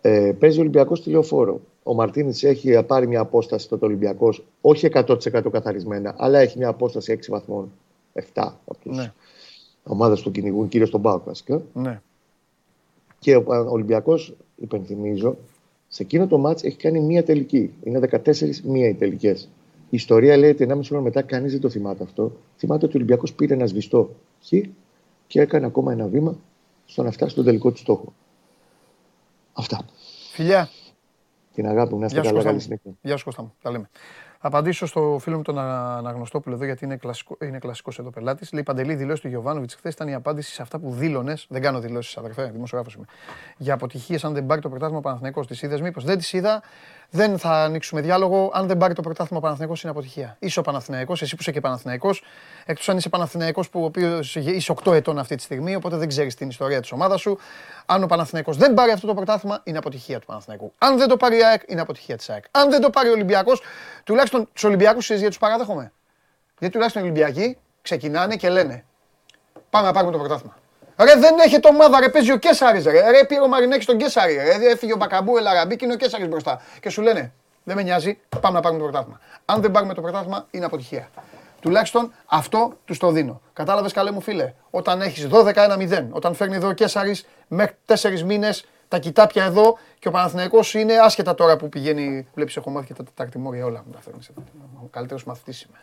ε, 0.00 0.32
παίζει 0.38 0.58
ο 0.58 0.60
Ολυμπιακός 0.60 0.98
στη 0.98 1.10
Λεωφόρο. 1.10 1.60
Ο 1.82 1.94
Μαρτίνης 1.94 2.42
έχει 2.42 2.82
πάρει 2.86 3.06
μια 3.06 3.20
απόσταση 3.20 3.64
στο 3.64 3.78
Ολυμπιακός, 3.80 4.44
όχι 4.60 4.86
100% 4.86 5.50
καθαρισμένα, 5.50 6.14
αλλά 6.18 6.38
έχει 6.38 6.58
μια 6.58 6.68
απόσταση 6.68 7.12
6 7.12 7.30
βαθμών. 7.30 7.72
7 8.12 8.22
από 8.66 8.78
τους 8.82 8.96
ναι. 8.96 9.12
ομάδες 9.82 10.22
που 10.22 10.30
κυνηγούν, 10.30 10.68
κυρίως 10.68 10.90
τον 10.90 11.02
Πάοκ 11.02 11.24
βασικά. 11.24 11.62
Ναι. 11.72 12.00
Και 13.18 13.36
ο 13.36 13.44
Ολυμπιακός, 13.46 14.36
υπενθυμίζω, 14.56 15.36
σε 15.88 16.02
εκείνο 16.02 16.26
το 16.26 16.38
μάτς 16.38 16.62
έχει 16.62 16.76
κάνει 16.76 17.00
μία 17.00 17.24
τελική. 17.24 17.74
Είναι 17.82 17.98
14 17.98 18.60
μία 18.62 18.88
οι 18.88 18.94
τελικές. 18.94 19.48
Η 19.90 19.96
ιστορία 19.96 20.36
λέει 20.36 20.50
ότι 20.50 20.66
1,5 20.68 20.80
χρόνο 20.84 21.02
μετά 21.02 21.22
κανείς 21.22 21.52
δεν 21.52 21.60
το 21.60 21.68
θυμάται 21.68 22.02
αυτό. 22.02 22.32
Θυμάται 22.56 22.84
ότι 22.84 22.94
ο 22.94 22.98
Ολυμπιακός 22.98 23.32
πήρε 23.32 23.54
ένα 23.54 23.66
σβηστό 23.66 24.10
χ 24.42 24.52
και 25.26 25.40
έκανε 25.40 25.66
ακόμα 25.66 25.92
ένα 25.92 26.06
βήμα 26.06 26.38
στο 26.86 27.02
να 27.02 27.10
φτάσει 27.10 27.30
στον 27.30 27.44
τελικό 27.44 27.70
του 27.70 27.78
στόχο. 27.78 28.12
Αυτά. 29.52 29.84
Φιλιά. 30.32 30.68
Την 31.54 31.66
αγάπη 31.66 31.94
μου, 31.94 32.00
να 32.00 32.06
είστε 32.06 32.20
καλά. 32.20 32.42
Καλή 32.42 32.60
συνέχεια. 32.60 32.92
Γεια 33.02 33.16
σου 33.16 33.24
Κώστα 33.24 33.42
μου. 33.42 33.54
Τα 33.62 33.70
λέμε. 33.70 33.90
Απαντήσω 34.38 34.86
στο 34.86 35.18
φίλο 35.20 35.36
μου 35.36 35.42
τον 35.42 35.58
Αναγνωστόπουλο 35.58 36.54
εδώ, 36.54 36.64
γιατί 36.64 36.84
είναι, 36.84 36.96
κλασικό, 36.96 37.36
είναι 37.42 37.58
κλασικός 37.58 37.98
εδώ 37.98 38.10
πελάτης. 38.10 38.52
Λέει 38.52 38.62
Παντελή, 38.62 38.94
δηλώσεις 38.94 39.20
του 39.20 39.28
Γιωβάνοβιτς 39.28 39.74
χθες 39.74 39.92
ήταν 39.92 40.08
η 40.08 40.14
απάντηση 40.14 40.52
σε 40.52 40.62
αυτά 40.62 40.78
που 40.78 40.90
δήλωνες. 40.90 41.46
Δεν 41.48 41.62
κάνω 41.62 41.80
δηλώσεις, 41.80 42.16
αδερφέ, 42.16 42.44
δημοσιογράφος 42.44 42.94
είμαι. 42.94 43.04
Για 43.56 43.74
αποτυχίες, 43.74 44.24
αν 44.24 44.32
δεν 44.34 44.46
πάρει 44.46 44.60
το 44.60 44.68
πρωτάθλημα 44.68 45.00
Παναθηναϊκός. 45.00 45.46
Τις 45.46 45.62
είδες, 45.62 45.80
μήπως 45.80 46.04
δεν 46.04 46.18
τις 46.18 46.32
είδα. 46.32 46.62
Δεν 47.10 47.38
θα 47.38 47.62
ανοίξουμε 47.64 48.00
διάλογο. 48.00 48.50
Αν 48.54 48.66
δεν 48.66 48.76
πάρει 48.76 48.94
το 48.94 49.02
πρωτάθλημα 49.02 49.40
Παναθηναϊκός 49.40 49.82
είναι 49.82 49.90
αποτυχία. 49.90 50.36
Είσαι 50.38 50.58
ο 50.58 50.62
Παναθηναϊκός, 50.62 51.22
εσύ 51.22 51.34
που 51.34 51.40
είσαι 51.40 51.52
και 51.52 51.60
Παναθηναϊκός. 51.60 52.22
Εκτός 52.64 52.88
αν 52.88 52.96
είσαι 52.96 53.08
Παναθηναϊκός 53.08 53.70
που 53.70 53.80
ο 53.80 53.84
οποίος 53.84 54.36
είσαι 54.36 54.72
8 54.84 54.92
ετών 54.92 55.18
αυτή 55.18 55.34
τη 55.34 55.42
στιγμή, 55.42 55.74
οπότε 55.74 55.96
δεν 55.96 56.08
ξέρεις 56.08 56.34
την 56.34 56.48
ιστορία 56.48 56.80
της 56.80 56.92
ομάδας 56.92 57.20
σου. 57.20 57.38
Αν 57.86 58.02
ο 58.02 58.06
Παναθηναϊκός 58.06 58.56
δεν 58.56 58.74
πάρει 58.74 58.90
αυτό 58.90 59.06
το 59.06 59.14
πρωτάθλημα, 59.14 59.60
είναι 59.64 59.78
αποτυχία 59.78 60.18
του 60.18 60.26
Παναθηναϊκού. 60.26 60.72
Αν 60.78 60.98
δεν 60.98 61.08
το 61.08 61.16
πάρει 61.16 61.36
η 61.36 61.44
ΑΕΚ, 61.44 61.62
είναι 61.66 61.80
αποτυχία 61.80 62.16
της 62.16 62.30
ΑΕΚ. 62.30 62.44
Αν 62.50 62.70
δεν 62.70 62.80
το 62.80 62.90
πάρει 62.90 63.08
ο 63.08 63.12
Ολυμπιακός, 63.12 63.62
τουλάχιστον 64.04 64.48
τους 64.52 64.64
Ολυμπιακούς 64.64 65.10
για 65.10 65.28
τους 65.28 65.38
παράδεχομαι. 65.38 65.92
Γιατί 66.58 66.74
τουλάχιστον 66.74 67.02
οι 67.02 67.04
Ολυμπιακοί 67.10 67.56
ξεκινάνε 67.82 68.36
και 68.36 68.48
λένε 68.48 68.84
Πάμε 69.70 69.86
να 69.86 69.92
πάρουμε 69.92 70.12
το 70.12 70.18
πρωτάθλημα. 70.18 70.56
Ρε 71.00 71.14
δεν 71.18 71.38
έχετε 71.38 71.68
ομάδα, 71.68 72.00
ρε 72.00 72.08
παίζει 72.08 72.32
ο 72.32 72.36
Κέσσαρη. 72.36 72.82
Ρε, 72.82 73.10
ρε 73.10 73.24
πήρε 73.24 73.40
ο 73.40 73.48
Μαρινέκης 73.48 73.86
τον 73.86 73.96
Κέσσαρη. 73.96 74.34
Ρε 74.34 74.70
έφυγε 74.70 74.92
ο 74.92 74.96
Μπακαμπού, 74.96 75.36
Ελαραμπή 75.36 75.76
και 75.76 75.84
είναι 75.84 75.94
ο 75.94 75.96
Κέσσαρη 75.96 76.26
μπροστά. 76.26 76.60
Και 76.80 76.90
σου 76.90 77.02
λένε 77.02 77.32
Δεν 77.64 77.76
με 77.76 77.82
νοιάζει, 77.82 78.18
πάμε 78.40 78.54
να 78.54 78.60
πάρουμε 78.60 78.80
το 78.80 78.86
πρωτάθλημα. 78.88 79.20
Αν 79.44 79.60
δεν 79.60 79.70
πάρουμε 79.70 79.94
το 79.94 80.00
πρωτάθλημα, 80.00 80.46
είναι 80.50 80.64
αποτυχία. 80.64 81.08
Τουλάχιστον 81.60 82.12
αυτό 82.26 82.72
τους 82.84 82.98
το 82.98 83.10
δίνω. 83.10 83.40
Κατάλαβες 83.52 83.92
καλέ 83.92 84.10
μου 84.10 84.20
φίλε. 84.20 84.52
Όταν 84.70 85.00
έχεις 85.00 85.28
12-1-0, 85.30 86.06
όταν 86.10 86.34
φέρνει 86.34 86.56
εδώ 86.56 86.68
ο 86.68 86.72
Κέσσαρη 86.72 87.16
μέχρι 87.48 87.74
4 87.86 88.22
μήνες 88.22 88.64
τα 88.88 88.98
κοιτάπια 88.98 89.44
εδώ 89.44 89.78
και 89.98 90.08
ο 90.08 90.10
Παναθηναϊκός 90.10 90.74
είναι 90.74 90.98
άσχετα 90.98 91.34
τώρα 91.34 91.56
που 91.56 91.68
πηγαίνει. 91.68 92.28
Βλέπεις, 92.34 92.56
έχω 92.56 92.70
μάθει 92.70 92.86
και 92.86 92.94
τα 92.94 93.04
τετάρτη 93.04 93.38
όλα 93.46 93.82
μου 93.86 93.92
τα 93.92 94.00
φέρνει. 94.00 94.20
Ο 94.82 94.86
καλύτερος 94.90 95.24
μαθητής 95.24 95.62
είμαι. 95.62 95.78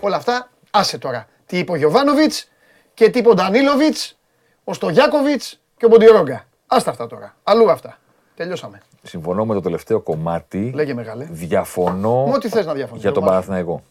Όλα 0.00 0.16
αυτά, 0.16 0.50
άσε 0.70 0.98
τώρα. 0.98 1.26
Τι 1.46 1.58
είπε 1.58 1.72
ο 1.72 1.74
Γιωβάνοβιτς 1.74 2.48
και 2.94 3.10
τι 3.10 3.18
είπε 3.18 3.28
ο 3.28 3.34
Ντανίλοβιτς 3.34 4.16
ο 4.64 4.72
Στογιάκοβιτς 4.72 5.60
και 5.76 5.84
ο 5.84 5.88
Μποντιρόγκα. 5.88 6.44
Άστα 6.66 6.90
αυτά 6.90 7.06
τώρα. 7.06 7.36
Αλλού 7.42 7.70
αυτά. 7.70 7.98
Τελειώσαμε. 8.34 8.80
Συμφωνώ 9.02 9.46
με 9.46 9.54
το 9.54 9.60
τελευταίο 9.60 10.00
κομμάτι. 10.00 10.72
Λέγε 10.74 10.94
μεγάλε. 10.94 11.24
Διαφωνώ 11.30 12.26
Μου, 12.26 12.38
τι 12.38 12.48
θες 12.48 12.66
να 12.66 12.74
για 12.94 13.12
τον 13.12 13.24
Παναθηναϊκό. 13.24 13.82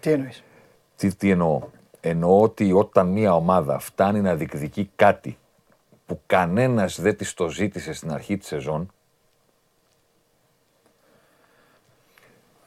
Τι 0.00 0.10
εννοείς; 0.10 0.42
Τι, 0.96 1.14
τι 1.14 1.30
εννοώ; 1.30 1.60
Εννοώ 2.00 2.40
ότι 2.40 2.72
όταν 2.72 3.06
μια 3.06 3.34
ομάδα 3.34 3.78
φτάνει 3.78 4.20
να 4.20 4.34
διεκδικεί 4.34 4.90
κάτι 4.96 5.38
που 6.06 6.20
κανένας 6.26 7.00
δεν 7.00 7.16
της 7.16 7.34
το 7.34 7.48
ζήτησε 7.48 7.92
στην 7.92 8.12
αρχή 8.12 8.36
της 8.36 8.46
σεζόν, 8.46 8.90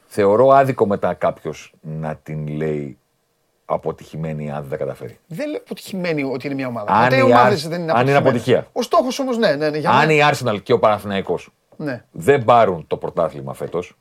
θεωρώ 0.06 0.48
άδικο 0.48 0.86
μετά 0.86 1.14
κάποιος 1.14 1.74
να 1.80 2.16
την 2.16 2.48
λέει 2.48 2.98
αποτυχημένη 3.74 4.50
αν 4.50 4.64
δεν 4.64 4.78
καταφέρει. 4.78 5.18
Δεν 5.26 5.48
λέω 5.48 5.60
αποτυχημένη 5.60 6.22
ότι 6.22 6.46
είναι 6.46 6.54
μια 6.54 6.66
ομάδα. 6.66 6.92
Αν, 6.92 7.18
η 7.18 7.22
ομάδες 7.22 7.68
δεν 7.68 7.80
είναι, 7.82 7.92
αν 7.92 8.06
είναι 8.06 8.16
αποτυχία. 8.16 8.66
Ο 8.72 8.82
στόχος 8.82 9.18
όμως 9.18 9.38
ναι, 9.38 9.54
ναι, 9.54 9.70
ναι. 9.70 9.78
Για 9.78 9.90
αν 9.90 10.10
η 10.10 10.18
Arsenal 10.30 10.62
και 10.62 10.72
ο 10.72 10.78
Παναθηναϊκός 10.78 11.50
ναι. 11.76 12.04
δεν 12.10 12.44
πάρουν 12.44 12.86
το 12.86 12.96
πρωτάθλημα 12.96 13.54
φέτος, 13.54 13.96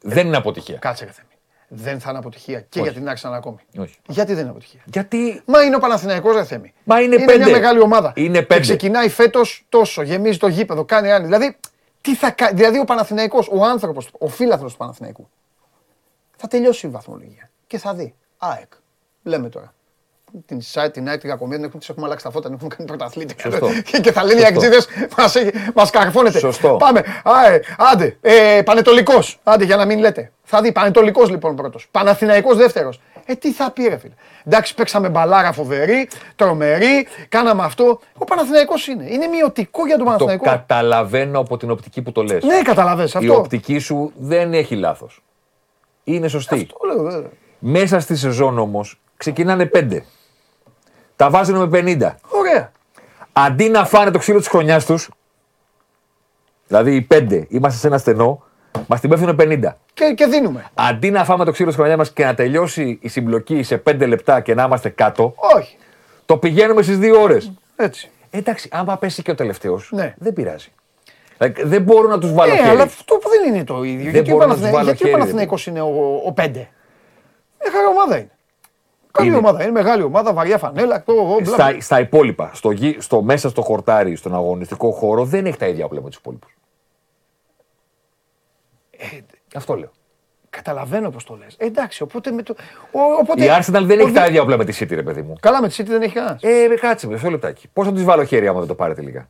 Δεν 0.00 0.26
είναι 0.26 0.36
αποτυχία. 0.36 0.78
Κάτσε 0.78 1.04
ρε 1.04 1.10
Θέμη. 1.10 1.28
Δεν 1.68 2.00
θα 2.00 2.10
είναι 2.10 2.18
αποτυχία 2.18 2.60
και 2.60 2.80
για 2.80 2.92
την 2.92 3.08
Arsenal 3.08 3.32
ακόμη. 3.32 3.58
Όχι. 3.78 3.96
Γιατί 4.08 4.32
δεν 4.32 4.40
είναι 4.40 4.50
αποτυχία; 4.50 4.80
Γιατί 4.84 5.42
Μα 5.46 5.62
είναι 5.62 5.76
ο 5.76 5.78
Παναθηναϊκός 5.78 6.34
ρε 6.34 6.44
Θέμη. 6.44 6.72
Μα 6.84 7.00
είναι 7.00 7.16
μια 7.16 7.26
πέντε. 7.26 7.50
μεγάλη 7.50 7.80
ομάδα. 7.80 8.12
Είναι 8.16 8.38
Και 8.38 8.44
πέντε. 8.44 8.60
ξεκινάει 8.60 9.08
φέτος 9.08 9.66
τόσο, 9.68 10.02
γεμίζει 10.02 10.38
το 10.38 10.48
γήπεδο, 10.48 10.84
κάνει 10.84 11.10
άλλη. 11.12 11.24
Δηλαδή, 11.24 11.56
τι 12.00 12.14
θα 12.14 12.30
κάνει. 12.30 12.56
Δηλαδή, 12.56 12.78
ο 12.78 12.84
Παναθηναϊκός, 12.84 13.48
ο 13.52 13.64
άνθρωπος, 13.64 14.08
ο 14.18 14.28
φίλαθρος 14.28 14.72
του 14.72 14.78
Παναθηναϊκού, 14.78 15.28
θα 16.36 16.48
τελειώσει 16.48 16.86
η 16.86 16.90
βαθμολογία 16.90 17.50
και 17.66 17.78
θα 17.78 17.94
δει. 17.94 18.14
ΑΕΚ. 18.38 18.72
Λέμε 19.24 19.48
τώρα. 19.48 19.74
Την 20.46 20.60
site, 20.72 20.92
την 20.92 21.08
ΑΕΚ, 21.08 21.20
την 21.20 21.28
κακομία, 21.30 21.56
την 21.56 21.64
έχουμε, 21.64 21.78
τις 21.80 21.88
έχουμε 21.88 22.06
αλλάξει 22.06 22.24
τα 22.24 22.30
φώτα, 22.30 22.46
την 22.46 22.54
έχουμε 22.56 22.74
κάνει 22.76 22.88
πρωταθλήτη. 22.88 23.34
Σωστό. 23.40 23.68
Και, 23.90 23.98
και 24.00 24.12
θα 24.12 24.24
λένε 24.24 24.40
οι 24.40 24.42
Σωστό. 24.44 24.56
αξίδες, 24.58 24.88
μας, 25.18 25.34
έχει- 25.36 25.50
μας 25.74 25.90
καρφώνετε. 25.90 26.38
Σωστό. 26.38 26.76
Πάμε. 26.78 27.02
Άε, 27.24 27.60
άντε. 27.92 28.16
Ε, 28.20 28.62
Πανετολικός. 28.64 29.40
Άντε 29.42 29.64
για 29.64 29.76
να 29.76 29.84
μην 29.84 29.98
λέτε. 29.98 30.32
Θα 30.42 30.60
δει. 30.60 30.72
Πανετολικός 30.72 31.30
λοιπόν 31.30 31.56
πρώτος. 31.56 31.88
Παναθηναϊκός 31.90 32.56
δεύτερος. 32.56 33.00
Ε, 33.26 33.34
τι 33.34 33.52
θα 33.52 33.70
πει 33.70 33.88
ρε 33.88 33.96
φίλε. 33.96 34.14
Εντάξει, 34.44 34.74
παίξαμε 34.74 35.08
μπαλάρα 35.08 35.52
φοβερή, 35.52 36.08
τρομερή, 36.36 37.06
κάναμε 37.28 37.62
αυτό. 37.64 38.00
Ο 38.18 38.24
Παναθηναϊκός 38.24 38.86
είναι. 38.86 39.04
Είναι 39.10 39.26
μειωτικό 39.26 39.86
για 39.86 39.96
τον 39.96 40.04
το 40.04 40.10
Παναθηναϊκό. 40.10 40.44
καταλαβαίνω 40.44 41.38
από 41.38 41.56
την 41.56 41.70
οπτική 41.70 42.02
που 42.02 42.12
το 42.12 42.22
λες. 42.22 42.44
Ναι, 42.44 42.62
καταλαβες 42.62 43.12
Η 43.12 43.18
αυτό. 43.18 43.36
οπτική 43.36 43.78
σου 43.78 44.12
δεν 44.16 44.54
έχει 44.54 44.76
λάθος. 44.76 45.22
Είναι 46.04 46.28
σωστή. 46.28 46.66
Το 46.66 46.78
λέω, 46.86 47.02
βέβαια. 47.02 47.30
Μέσα 47.58 48.00
στη 48.00 48.16
σεζόν 48.16 48.58
όμως 48.58 48.98
ξεκινάνε 49.16 49.66
πέντε. 49.66 50.04
Τα 51.16 51.30
βάζουν 51.30 51.68
με 51.68 51.78
50. 51.82 52.14
Ωραία. 52.28 52.72
Αντί 53.32 53.68
να 53.68 53.84
φάνε 53.84 54.10
το 54.10 54.18
ξύλο 54.18 54.38
της 54.38 54.48
χρονιάς 54.48 54.84
τους, 54.86 55.10
δηλαδή 56.66 56.94
οι 56.94 57.00
πέντε 57.02 57.46
είμαστε 57.48 57.78
σε 57.78 57.86
ένα 57.86 57.98
στενό, 57.98 58.42
μας 58.86 59.00
την 59.00 59.10
πέφτουν 59.10 59.36
50. 59.40 59.60
Και, 59.94 60.12
και 60.16 60.26
δίνουμε. 60.26 60.64
Αντί 60.74 61.10
να 61.10 61.24
φάμε 61.24 61.44
το 61.44 61.50
ξύλο 61.52 61.68
της 61.68 61.76
χρονιάς 61.76 61.96
μας 61.96 62.12
και 62.12 62.24
να 62.24 62.34
τελειώσει 62.34 62.98
η 63.02 63.08
συμπλοκή 63.08 63.62
σε 63.62 63.82
5 63.86 64.06
λεπτά 64.06 64.40
και 64.40 64.54
να 64.54 64.62
είμαστε 64.64 64.88
κάτω, 64.88 65.34
Όχι. 65.56 65.76
το 66.26 66.36
πηγαίνουμε 66.38 66.82
στις 66.82 66.98
δύο 66.98 67.20
ώρες. 67.22 67.52
Έτσι. 67.76 68.10
Εντάξει, 68.30 68.68
άμα 68.72 68.96
πέσει 68.96 69.22
και 69.22 69.30
ο 69.30 69.34
τελευταίος, 69.34 69.88
Ναι. 69.92 70.14
δεν 70.18 70.32
πειράζει. 70.32 70.72
Δηλαδή, 71.38 71.62
δεν 71.62 71.82
μπορώ 71.82 72.08
να 72.08 72.18
τους 72.18 72.32
βάλω 72.32 72.52
Ναι, 72.52 72.58
χέρι. 72.58 72.68
αλλά 72.70 72.82
αυτό 72.82 73.14
που 73.14 73.28
δεν 73.28 73.54
είναι 73.54 73.64
το 73.64 73.82
ίδιο. 73.82 74.10
γιατί 74.10 74.30
ο, 74.30 74.34
μπορώ 74.34 74.46
να 74.46 74.52
τους 74.54 74.62
Παναθηναϊκός- 74.62 74.72
βάλω 74.72 74.84
γιατί 74.84 75.02
ο 75.02 75.06
χέρι, 75.06 75.18
Παναθηναϊκός 75.18 75.66
είναι 75.66 75.80
ο, 75.80 76.22
ο 76.26 76.32
πέντε; 76.32 76.68
Μια 77.62 77.70
χαρά 77.72 77.88
ομάδα 77.88 78.16
είναι. 78.16 78.30
Καλή 79.18 79.28
Είναι. 79.28 79.36
ομάδα. 79.36 79.62
Είναι 79.62 79.70
μεγάλη 79.72 80.02
ομάδα, 80.02 80.32
βαριά 80.32 80.58
φανέλα. 80.58 81.02
Το, 81.02 81.12
εγώ, 81.12 81.24
μπλα, 81.24 81.40
μπλα. 81.40 81.54
Στα, 81.54 81.80
στα 81.80 82.00
υπόλοιπα, 82.00 82.50
στο, 82.54 82.70
γη- 82.70 83.00
στο 83.00 83.22
μέσα 83.22 83.48
στο 83.48 83.62
χορτάρι, 83.62 84.16
στον 84.16 84.34
αγωνιστικό 84.34 84.90
χώρο, 84.90 85.24
δεν 85.24 85.46
έχει 85.46 85.56
τα 85.58 85.66
ίδια 85.66 85.84
όπλα 85.84 86.02
με 86.02 86.08
τους 86.08 86.18
υπόλοιπους. 86.18 86.56
Ε, 88.90 89.06
Αυτό 89.54 89.74
λέω. 89.74 89.90
Καταλαβαίνω 90.50 91.10
πώς 91.10 91.24
το 91.24 91.36
λες. 91.36 91.54
εντάξει, 91.58 92.02
οπότε 92.02 92.30
με 92.30 92.42
το. 92.42 92.54
Ο, 92.92 93.00
οπότε, 93.20 93.44
Η 93.44 93.48
Arsenal 93.58 93.82
δεν 93.84 94.00
ο- 94.00 94.02
έχει 94.02 94.12
τα 94.12 94.26
ίδια 94.26 94.42
όπλα 94.42 94.56
με 94.56 94.64
τη 94.64 94.76
City, 94.80 94.94
ρε 94.94 95.02
παιδί 95.02 95.22
μου. 95.22 95.34
Καλά, 95.40 95.60
με 95.60 95.68
τη 95.68 95.74
City 95.78 95.86
δεν 95.86 96.02
έχει 96.02 96.14
κανένας. 96.14 96.42
Ε, 96.42 96.66
ρε, 96.66 96.74
κάτσε, 96.74 97.06
μισό 97.06 97.30
λεπτάκι. 97.30 97.68
Πώς 97.72 97.86
θα 97.86 97.92
τους 97.92 98.04
βάλω 98.04 98.24
χέρι 98.24 98.46
άμα 98.48 98.58
δεν 98.58 98.68
το 98.68 98.74
πάρετε 98.74 99.00
λίγα; 99.02 99.28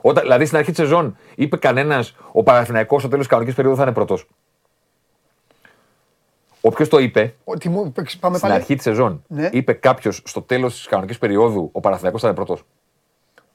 Όταν, 0.00 0.22
δηλαδή 0.22 0.44
στην 0.44 0.58
αρχή 0.58 0.70
της 0.70 0.78
σεζόν 0.80 1.16
είπε 1.34 1.56
κανένας 1.56 2.16
ο 2.32 2.42
Παναθηναϊκός 2.42 3.00
στο 3.00 3.08
τέλος 3.10 3.22
της 3.24 3.30
κανονικής 3.32 3.56
περίοδου 3.56 3.76
θα 3.76 3.82
είναι 3.82 3.92
πρώτος. 3.92 4.26
Όποιος 6.60 6.88
το 6.88 6.98
είπε, 6.98 7.34
Ότι 7.44 7.68
μου, 7.68 7.92
παίξ- 7.92 8.18
πάμε 8.18 8.36
στην 8.36 8.48
πάλι. 8.48 8.60
αρχή 8.60 8.74
της 8.74 8.84
σεζόν, 8.84 9.24
Ναι. 9.26 9.48
είπε 9.52 9.72
κάποιος 9.72 10.22
στο 10.24 10.42
τέλος 10.42 10.74
της 10.74 10.86
κανονικής 10.86 11.18
περίοδου 11.18 11.68
ο 11.72 11.80
Παναθηναϊκός 11.80 12.20
θα 12.20 12.26
είναι 12.26 12.36
πρώτος. 12.36 12.62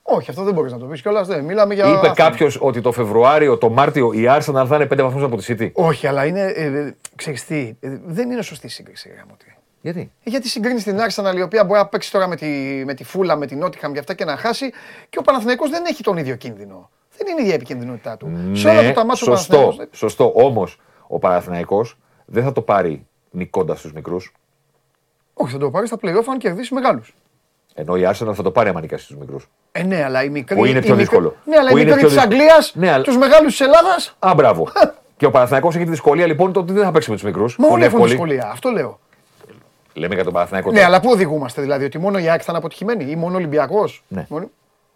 Όχι, 0.08 0.30
αυτό 0.30 0.44
δεν 0.44 0.54
μπορείς 0.54 0.72
να 0.72 0.78
το 0.78 0.86
πεις 0.86 1.02
κιόλας. 1.02 1.28
Δεν. 1.28 1.44
Μιλάμε 1.44 1.74
για. 1.74 1.88
Είπε 1.88 1.96
αυτό. 1.96 2.14
κάποιος 2.14 2.58
ότι 2.62 2.82
το 2.82 2.92
Φεβρουάριο, 2.92 3.58
το 3.58 3.70
Μάρτιο 3.70 4.14
η 4.14 4.24
Arsenal 4.28 4.66
θα 4.68 4.76
είναι 4.76 4.86
5 4.86 5.02
βαθμούς 5.04 5.24
από 5.24 5.38
τη 5.38 5.46
City. 5.48 5.72
Όχι, 5.74 6.08
αλλά 6.08 6.26
είναι. 6.26 6.42
Ε, 6.42 6.66
ε, 6.66 6.96
ξέρεις 7.16 7.46
τι, 7.46 7.76
ε, 7.80 7.98
δεν 8.06 8.32
είναι 8.32 8.42
σωστή 8.42 8.66
η 8.66 8.70
σύγκριση. 8.70 9.10
ρε 9.10 9.16
γαμώτη. 9.16 9.58
Γιατί; 9.82 10.00
Ε, 10.24 10.30
Γιατί 10.30 10.48
συγκρίνεις 10.48 10.84
την 10.84 10.98
Arsenal 10.98 11.36
η 11.38 11.42
οποία 11.42 11.64
μπορεί 11.66 11.80
να 11.80 11.86
παίξει 11.88 12.12
τώρα 12.12 12.28
με 12.28 12.36
τη, 12.36 12.46
με 12.86 12.94
τη 12.94 13.04
Φούλα, 13.04 13.36
με 13.36 13.46
την 13.46 13.58
Νότιχαμ 13.58 13.92
και 13.94 14.00
αυτά 14.00 14.14
και 14.14 14.26
να 14.26 14.38
χάσει 14.38 14.72
και 15.10 15.18
ο 15.20 15.22
Παναθηναϊκός 15.22 15.70
δεν 15.70 15.84
έχει 15.86 16.04
τον 16.04 16.18
ίδιο 16.18 16.36
κίνδυνο. 16.36 16.90
Δεν 17.18 17.28
είναι 17.28 17.40
η 17.40 17.44
ίδια 17.44 17.56
επικίνδυνοτητά 17.56 18.18
του. 18.18 18.30
Σε 18.54 18.68
όλα 18.70 18.84
του 18.88 18.94
τα 18.94 19.06
μάτια 19.06 19.28
ο 19.28 19.32
Ναι, 19.32 19.38
σωστό. 19.38 19.58
Παναθηναϊκός. 19.58 19.98
Σωστό. 19.98 20.32
Όμως 20.36 20.80
ο 21.08 21.20
Παναθηναϊκός 21.20 21.98
δεν 22.26 22.44
θα 22.44 22.52
το 22.52 22.62
πάρει 22.62 23.08
νικώντας 23.32 23.82
τους 23.82 23.94
μικρούς. 23.94 24.34
Όχι, 25.34 25.52
θα 25.54 25.58
το 25.58 25.70
πάρει 25.72 25.88
στα 25.88 25.98
playoff 26.02 26.24
αν 26.30 26.38
κερδίσει 26.38 26.74
μεγάλους. 26.74 27.16
Ενώ 27.74 27.96
η 27.96 28.02
Arsenal 28.06 28.34
θα 28.34 28.44
το 28.44 28.52
πάρει 28.52 28.70
άμα 28.70 28.82
νικάσει 28.82 29.08
τους 29.08 29.16
μικρούς. 29.18 29.50
Ε, 29.72 29.84
ναι, 29.84 30.04
αλλά 30.04 30.24
η 30.24 30.30
μικρή. 30.30 30.56
Που 30.56 30.66
είναι 30.66 30.78
η 30.78 30.82
πιο 30.82 30.90
μικρή- 30.96 31.06
δύσκολο. 31.08 31.36
Ναι, 31.46 31.58
αλλά 31.58 31.70
Που 31.70 31.78
η 31.78 31.82
είναι 31.82 31.92
μικρή 31.94 32.08
πιο 32.08 32.08
της 32.18 32.18
δύσκολο. 32.18 32.42
Αγγλίας, 32.44 32.76
Ναι, 32.76 32.92
αλλά- 32.92 33.04
τους 33.04 33.18
μεγάλους 33.18 33.58
της 33.58 33.60
Ελλάδα. 33.68 33.96
Α, 34.20 34.34
μπράβο. 34.36 34.68
και 35.18 35.26
ο 35.26 35.32
Παναθηναϊκός 35.32 35.76
έχει 35.76 35.84
τη 35.84 35.90
δυσκολία 35.90 36.26
λοιπόν 36.26 36.54
το 36.54 36.60
ότι 36.60 36.74
δεν 36.74 36.84
θα 36.84 36.92
παίξει 36.92 37.10
με 37.10 37.16
τους 37.16 37.26
μικρούς. 37.26 37.58
Μα 37.58 37.68
όλοι 37.68 37.84
έχουν 37.84 38.04
δυσκολία. 38.08 38.50
Αυτό 38.52 38.70
λέω. 38.70 39.00
Λέμε 39.94 40.16
για 40.16 40.24
τον 40.24 40.34
Παναθηναϊκό. 40.34 40.70
Ναι, 40.70 40.76
τώρα. 40.76 40.88
αλλά 40.88 41.00
πού 41.00 41.10
οδηγούμαστε 41.10 41.62
δηλαδή, 41.62 41.86
ότι 41.86 41.98
μόνο 42.00 42.18
η 42.20 42.30
ΑΕΚ 42.30 42.40
θα 42.40 42.46
είναι 42.50 42.58
αποτυχημένη 42.58 43.04
ή 43.12 43.16
μόνο 43.16 43.34
ο 43.34 43.38
Ολυμπιακός; 43.38 44.04
Ναι. 44.08 44.26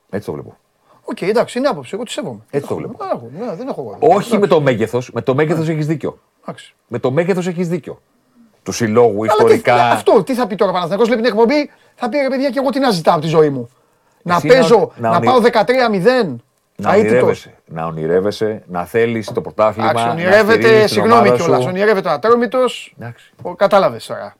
Έτσι 0.09 0.25
το 0.25 0.33
βλέπω. 0.33 0.57
Οκ, 1.09 1.21
εντάξει, 1.21 1.57
είναι 1.57 1.67
άποψη. 1.67 1.91
Εγώ 1.93 2.03
τη 2.03 2.11
σέβομαι. 2.11 2.39
Έτσι 2.49 2.67
το 2.67 2.75
Δεν 2.75 2.83
βλέπω. 2.83 3.03
έχω, 3.13 3.29
ναι, 3.39 3.45
ναι, 3.45 3.55
δεν 3.55 3.67
έχω 3.67 3.97
εγώ. 4.01 4.15
Όχι 4.15 4.37
με 4.37 4.47
το 4.47 4.61
μέγεθος. 4.61 5.11
Με 5.13 5.21
το 5.21 5.35
μέγεθος 5.35 5.69
έχεις 5.69 5.85
δίκιο. 5.87 6.19
Εντάξει. 6.41 6.73
Με 6.87 6.99
το 6.99 7.11
μέγεθος 7.11 7.47
έχεις 7.47 7.67
δίκιο. 7.67 8.01
Του 8.63 8.71
συλλόγου, 8.71 9.21
Αλλά 9.23 9.33
τι- 9.33 9.43
ιστορικά. 9.43 9.75
αυτό 9.91 10.23
τι 10.23 10.33
θα 10.33 10.47
πει 10.47 10.55
τώρα 10.55 10.69
ο 10.71 10.73
Παναθηναϊκός, 10.73 11.07
βλέπει 11.07 11.21
την 11.21 11.31
εκπομπή, 11.31 11.69
θα 11.95 12.09
πει 12.09 12.17
ρε 12.17 12.27
παιδιά 12.29 12.49
και 12.49 12.59
εγώ 12.59 12.69
τι 12.69 12.79
να 12.79 12.89
ζητάω 12.91 13.13
από 13.13 13.23
τη 13.23 13.29
ζωή 13.29 13.49
μου. 13.49 13.69
Να 14.21 14.35
Εσύ 14.35 14.47
παίζω, 14.47 14.91
να- 14.95 15.01
να, 15.01 15.09
να 15.09 15.15
ονει- 15.15 15.25
πάω 15.25 15.39
13-0. 15.39 16.41
Να 16.75 16.93
αίτητος. 16.93 17.11
ονειρεύεσαι, 17.11 17.53
να 17.65 17.85
ονειρεύεσαι, 17.85 18.63
να 18.67 18.85
θέλεις 18.85 19.31
το 19.31 19.41
πρωτάθλημα. 19.41 19.89
Εντάξει, 19.89 20.05
να 20.07 20.11
ονειρεύεται, 20.11 20.51
στηρίζεις 20.61 20.79
την 20.79 20.87
συγγνώμη 20.89 21.21
ομάδα 21.27 21.35
κιόλας. 21.43 21.61
σου. 21.61 21.67
Ονειρεύεται 21.69 22.09
ο 22.09 22.11
Ατρόμητος. 22.11 22.95
Εντάξει. 22.99 23.31
Κατάλαβες 23.55 24.05
τώρα. 24.05 24.35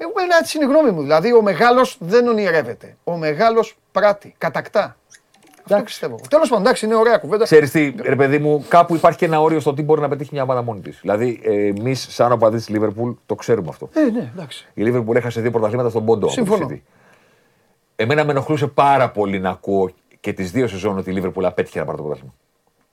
Εγώ 0.00 0.12
ένα 0.22 0.36
έτσι 0.40 0.58
είναι 0.58 0.66
η 0.66 0.68
γνώμη 0.68 0.90
μου. 0.90 1.02
Δηλαδή 1.02 1.32
ο 1.34 1.42
μεγάλος 1.42 1.96
δεν 2.00 2.28
ονειρεύεται. 2.28 2.96
Ο 3.04 3.16
μεγάλος 3.16 3.76
πράττει, 3.92 4.34
κατακτά. 4.38 4.96
Αυτό 5.74 5.84
πιστεύω. 5.84 6.18
Τέλος 6.30 6.48
πάντων, 6.48 6.64
εντάξει, 6.64 6.86
είναι 6.86 6.94
ωραία 6.94 7.16
κουβέντα. 7.18 7.44
Ξέρεις 7.44 7.70
τι, 7.70 7.94
ρε 8.02 8.16
παιδί 8.16 8.38
μου, 8.38 8.64
κάπου 8.68 8.94
υπάρχει 8.94 9.18
και 9.18 9.24
ένα 9.24 9.40
όριο 9.40 9.60
στο 9.60 9.74
τι 9.74 9.82
μπορεί 9.82 10.00
να 10.00 10.08
πετύχει 10.08 10.30
μια 10.32 10.42
ομάδα 10.42 10.62
μόνη 10.62 10.80
της. 10.80 10.98
Δηλαδή, 11.00 11.40
εμείς, 11.44 12.06
σαν 12.10 12.32
οπαδοί 12.32 12.56
της 12.56 12.68
Λίβερπουλ, 12.68 13.10
το 13.26 13.34
ξέρουμε 13.34 13.68
αυτό. 13.68 13.88
Ε, 13.94 14.00
ναι, 14.10 14.30
εντάξει. 14.34 14.66
Η 14.74 14.82
Λίβερπουλ 14.82 15.16
έχασε 15.16 15.40
δύο 15.40 15.50
πρωταθλήματα 15.50 15.88
στον 15.88 16.04
Πόντο. 16.04 16.26
από 16.26 16.34
τη 16.36 16.42
Συμφωνώ. 16.42 16.66
City. 16.70 16.78
Εμένα 17.96 18.24
με 18.24 18.30
ενοχλούσε 18.30 18.66
πάρα 18.66 19.10
πολύ 19.10 19.38
να 19.40 19.50
ακούω 19.50 19.90
και 20.20 20.32
τις 20.32 20.50
δύο 20.50 20.66
σεζόν 20.68 20.98
ότι 20.98 21.10
η 21.10 21.12
Λίβερπουλ 21.12 21.44
απέτυχε 21.44 21.78
να 21.78 21.84
πάρει 21.84 21.96
το 21.96 22.02
πρωτάθλημα. 22.02 22.34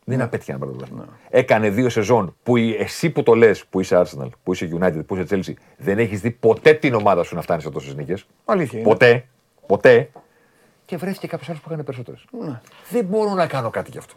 Δεν 0.07 0.21
απέτυχε 0.21 0.51
να 0.51 0.57
πάρει 0.57 0.71
το 0.71 0.77
πρωτάθλημα. 0.77 1.07
Έκανε 1.29 1.69
δύο 1.69 1.89
σεζόν 1.89 2.35
που 2.43 2.57
η- 2.57 2.75
εσύ 2.79 3.09
που 3.09 3.23
το 3.23 3.33
λες, 3.33 3.65
που 3.65 3.79
είσαι 3.79 4.01
Arsenal, 4.05 4.29
που 4.43 4.53
είσαι 4.53 4.69
United, 4.79 5.01
που 5.05 5.15
είσαι 5.15 5.25
Chelsea, 5.29 5.53
δεν 5.77 5.99
έχεις 5.99 6.21
δει 6.21 6.31
ποτέ 6.31 6.73
την 6.73 6.93
ομάδα 6.93 7.23
σου 7.23 7.35
να 7.35 7.41
φτάνει 7.41 7.61
σε 7.61 7.69
τόσες 7.69 7.95
νίκες. 7.95 8.25
Αλήθεια 8.45 8.79
είναι. 8.79 8.87
Ποτέ. 8.87 9.25
Ποτέ. 9.67 10.09
Και 10.85 10.97
βρέθηκε 10.97 11.27
κάποιος 11.27 11.49
άλλος 11.49 11.61
που 11.61 11.67
έκανε 11.69 11.83
περισσότερες. 11.83 12.25
Δεν 12.89 13.05
μπορώ 13.05 13.29
να 13.33 13.47
κάνω 13.47 13.69
κάτι 13.69 13.91
γι' 13.91 13.97
αυτό. 13.97 14.13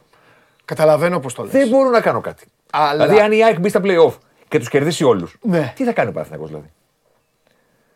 Καταλαβαίνω 0.64 1.20
πώς 1.20 1.34
το 1.34 1.42
λες. 1.42 1.52
Δεν 1.52 1.68
μπορώ 1.68 1.88
να 1.90 2.00
κάνω 2.00 2.20
κάτι. 2.20 2.46
Αλλά- 2.72 3.06
Δηλαδή, 3.06 3.24
αν 3.24 3.32
η 3.32 3.44
ΑΕΚ 3.44 3.58
μπει 3.60 3.68
στα 3.68 3.80
playoff 3.84 4.12
και 4.48 4.58
τους 4.58 4.68
κερδίσει 4.68 5.04
όλους, 5.04 5.36
Ναι. 5.42 5.72
τι 5.76 5.84
θα 5.84 5.92
κάνει 5.92 6.08
ο 6.08 6.12
Παναθηναϊκός 6.12 6.48
δηλαδή; 6.48 6.70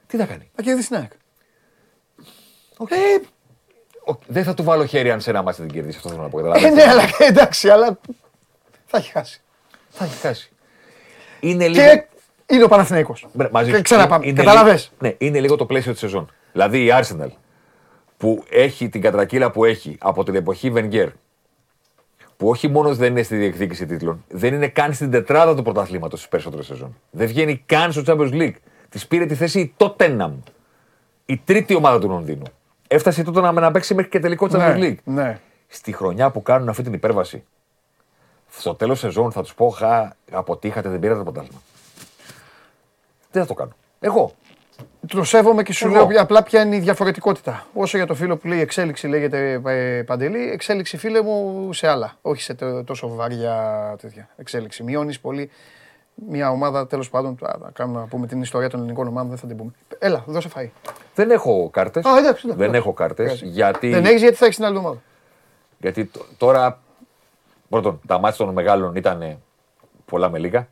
Τι 0.06 0.16
θα 0.16 0.24
κάνει; 0.26 0.50
Θα 0.54 0.62
κερδίσει 0.62 0.88
την 0.88 0.96
ΑΕΚ. 0.96 1.12
Ε, 2.88 2.96
ο- 4.10 4.18
δεν 4.26 4.44
θα 4.44 4.54
του 4.54 4.62
βάλω 4.62 4.84
χέρι 4.86 5.10
αν 5.10 5.20
σε 5.20 5.30
ένα 5.30 5.42
μάτι 5.42 5.56
δεν 5.56 5.66
την 5.66 5.76
κερδίσει. 5.76 5.96
Αυτό 5.96 6.08
θέλω 6.08 6.22
να 6.22 6.28
πω. 6.28 6.38
Ε, 6.38 6.42
καταλαβαίνεις. 6.42 6.74
ναι, 6.76 6.90
αλλά 6.90 7.02
εντάξει, 7.18 7.68
αλλά 7.68 7.98
θα 8.86 8.98
έχει 8.98 9.10
χάσει. 9.10 9.40
Θα 9.88 10.04
έχει 10.04 10.16
χάσει. 10.16 10.50
Είναι 11.40 11.68
λίγο. 11.68 11.82
Και 11.84 12.04
είναι 12.54 12.64
ο 12.64 12.68
Παναθηναϊκός. 12.68 13.26
Μπρε, 13.32 13.48
μαζί 13.52 13.70
Και 13.70 13.76
σου. 13.76 13.82
ξαναπάμε. 13.82 14.26
Είναι 14.26 14.42
Καταλαβες. 14.42 14.92
λίγο- 15.00 15.14
Ναι, 15.18 15.26
είναι 15.26 15.40
λίγο 15.40 15.56
το 15.56 15.66
πλαίσιο 15.66 15.90
της 15.92 16.00
σεζόν. 16.00 16.30
Δηλαδή 16.52 16.84
η 16.84 16.90
Arsenal 16.92 17.28
που 18.22 18.44
έχει 18.50 18.88
την 18.88 19.00
κατρακύλα 19.00 19.50
που 19.50 19.64
έχει 19.64 19.96
από 20.00 20.24
την 20.24 20.34
εποχή 20.34 20.70
Βενγκέρ, 20.70 21.08
που 22.36 22.48
όχι 22.48 22.68
μόνος 22.68 22.96
δεν 22.96 23.10
είναι 23.10 23.22
στη 23.22 23.36
διεκδίκηση 23.36 23.86
τίτλων, 23.86 24.24
δεν 24.28 24.54
είναι 24.54 24.68
καν 24.68 24.94
στην 24.94 25.10
τετράδα 25.10 25.54
του 25.54 25.62
πρωταθλήματος 25.62 26.18
στις 26.18 26.30
περισσότερες 26.30 26.66
σεζόν. 26.66 26.96
Δεν 27.10 27.26
βγαίνει 27.26 27.62
καν 27.66 27.92
στο 27.92 28.02
Champions 28.06 28.32
League. 28.32 28.54
Της 28.88 29.06
πήρε 29.06 29.26
τη 29.26 29.34
θέση 29.34 29.60
η 29.60 29.74
Tottenham, 29.76 30.32
η 31.26 31.36
τρίτη 31.44 31.74
ομάδα 31.74 31.98
του 31.98 32.08
Λονδίνου. 32.08 32.42
Έφτασε 32.88 33.20
η 33.20 33.24
Tottenham 33.28 33.52
να 33.54 33.70
παίξει 33.70 33.94
μέχρι 33.94 34.10
και 34.10 34.18
τελικό 34.18 34.46
Champions 34.52 34.76
Ναι, 34.78 34.88
League. 34.88 35.02
ναι. 35.04 35.40
Στη 35.68 35.92
χρονιά 35.92 36.30
που 36.30 36.42
κάνουν 36.42 36.68
αυτή 36.68 36.82
την 36.82 36.92
υπέρβαση, 36.92 37.44
στο 38.50 38.74
τέλος 38.74 38.98
σεζόν 38.98 39.32
θα 39.32 39.42
τους 39.42 39.54
πω: 39.54 39.68
Χα, 39.68 40.12
αποτύχατε, 40.30 40.88
δεν 40.88 40.98
πήρατε 40.98 41.18
το 41.18 41.24
πρωτάθλημα. 41.24 41.60
Δεν 43.30 43.42
θα 43.42 43.48
το 43.48 43.54
κάνω. 43.54 43.72
Εγώ. 44.00 44.34
Το 45.06 45.24
σέβομαι 45.24 45.62
και 45.62 45.72
σου 45.72 45.86
Εγώ. 45.86 46.06
λέω 46.10 46.22
απλά 46.22 46.42
ποια 46.42 46.62
είναι 46.62 46.76
η 46.76 46.78
διαφορετικότητα. 46.78 47.66
Όσο 47.74 47.96
για 47.96 48.06
το 48.06 48.14
φίλο 48.14 48.36
που 48.36 48.46
λέει 48.48 48.60
εξέλιξη 48.60 49.06
λέγεται 49.08 49.60
ε, 49.66 50.02
παντελή, 50.02 50.50
εξέλιξη 50.50 50.96
φίλε 50.96 51.22
μου 51.22 51.72
σε 51.72 51.88
άλλα. 51.88 52.12
Όχι 52.22 52.42
σε 52.42 52.54
τό- 52.54 52.84
τόσο 52.84 53.08
βαριά 53.14 53.96
τέτοια 54.00 54.28
εξέλιξη. 54.36 54.82
Μειώνεις 54.82 55.20
πολύ 55.20 55.50
μια 56.28 56.50
ομάδα 56.50 56.86
τέλος 56.86 57.10
πάντων. 57.10 57.38
α, 57.42 57.56
Να, 57.60 57.70
κάνουμε, 57.70 58.00
να 58.00 58.06
πούμε 58.06 58.26
την 58.26 58.40
ιστορία 58.42 58.68
των 58.68 58.78
ελληνικών 58.80 59.06
ομάδων, 59.06 59.28
δεν 59.28 59.38
θα 59.38 59.46
την 59.46 59.56
πούμε. 59.56 59.70
Έλα, 59.98 60.24
δώσε 60.26 60.48
φαΐ. 60.56 60.68
Δεν 61.14 61.30
έχω 61.30 61.68
κάρτες. 61.72 62.04
Α, 62.04 62.08
εντάξει, 62.10 62.24
εντάξει, 62.26 62.46
Δεν 62.46 62.56
εντάξει. 62.60 62.76
έχω 62.80 62.92
κάρτες. 62.92 63.24
Εντάξει. 63.26 63.46
Γιατί, 63.46 63.88
Δεν 63.90 64.04
έχεις 64.04 64.20
γιατί 64.20 64.36
θα 64.36 64.44
έχεις 64.44 64.56
την 64.56 64.64
άλλη 64.64 64.76
ομάδα. 64.76 65.02
γιατί 65.78 66.04
τ- 66.04 66.20
τώρα. 66.36 66.80
Πρώτον, 67.68 68.00
τα 68.06 68.18
μάτια 68.18 68.44
των 68.44 68.54
μεγάλων 68.54 68.94
ήταν 68.96 69.38
πολλά 70.04 70.30
με 70.30 70.38
λίγα. 70.38 70.68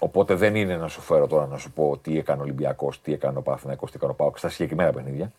Οπότε 0.00 0.34
δεν 0.34 0.54
είναι 0.54 0.76
να 0.76 0.88
σου 0.88 1.00
φέρω 1.00 1.26
τώρα 1.26 1.46
να 1.46 1.56
σου 1.58 1.70
πω 1.72 1.98
τι 2.02 2.18
έκανε 2.18 2.40
ο 2.40 2.42
Ολυμπιακός, 2.42 3.00
τι 3.00 3.12
έκανε 3.12 3.38
ο 3.38 3.42
Παναθηναϊκός, 3.42 3.90
τι 3.90 3.96
έκανε 3.96 4.12
ο 4.12 4.14
Πάοκ 4.14 4.38
στα 4.38 4.48
συγκεκριμένα 4.48 4.92
παιχνίδια. 4.92 5.32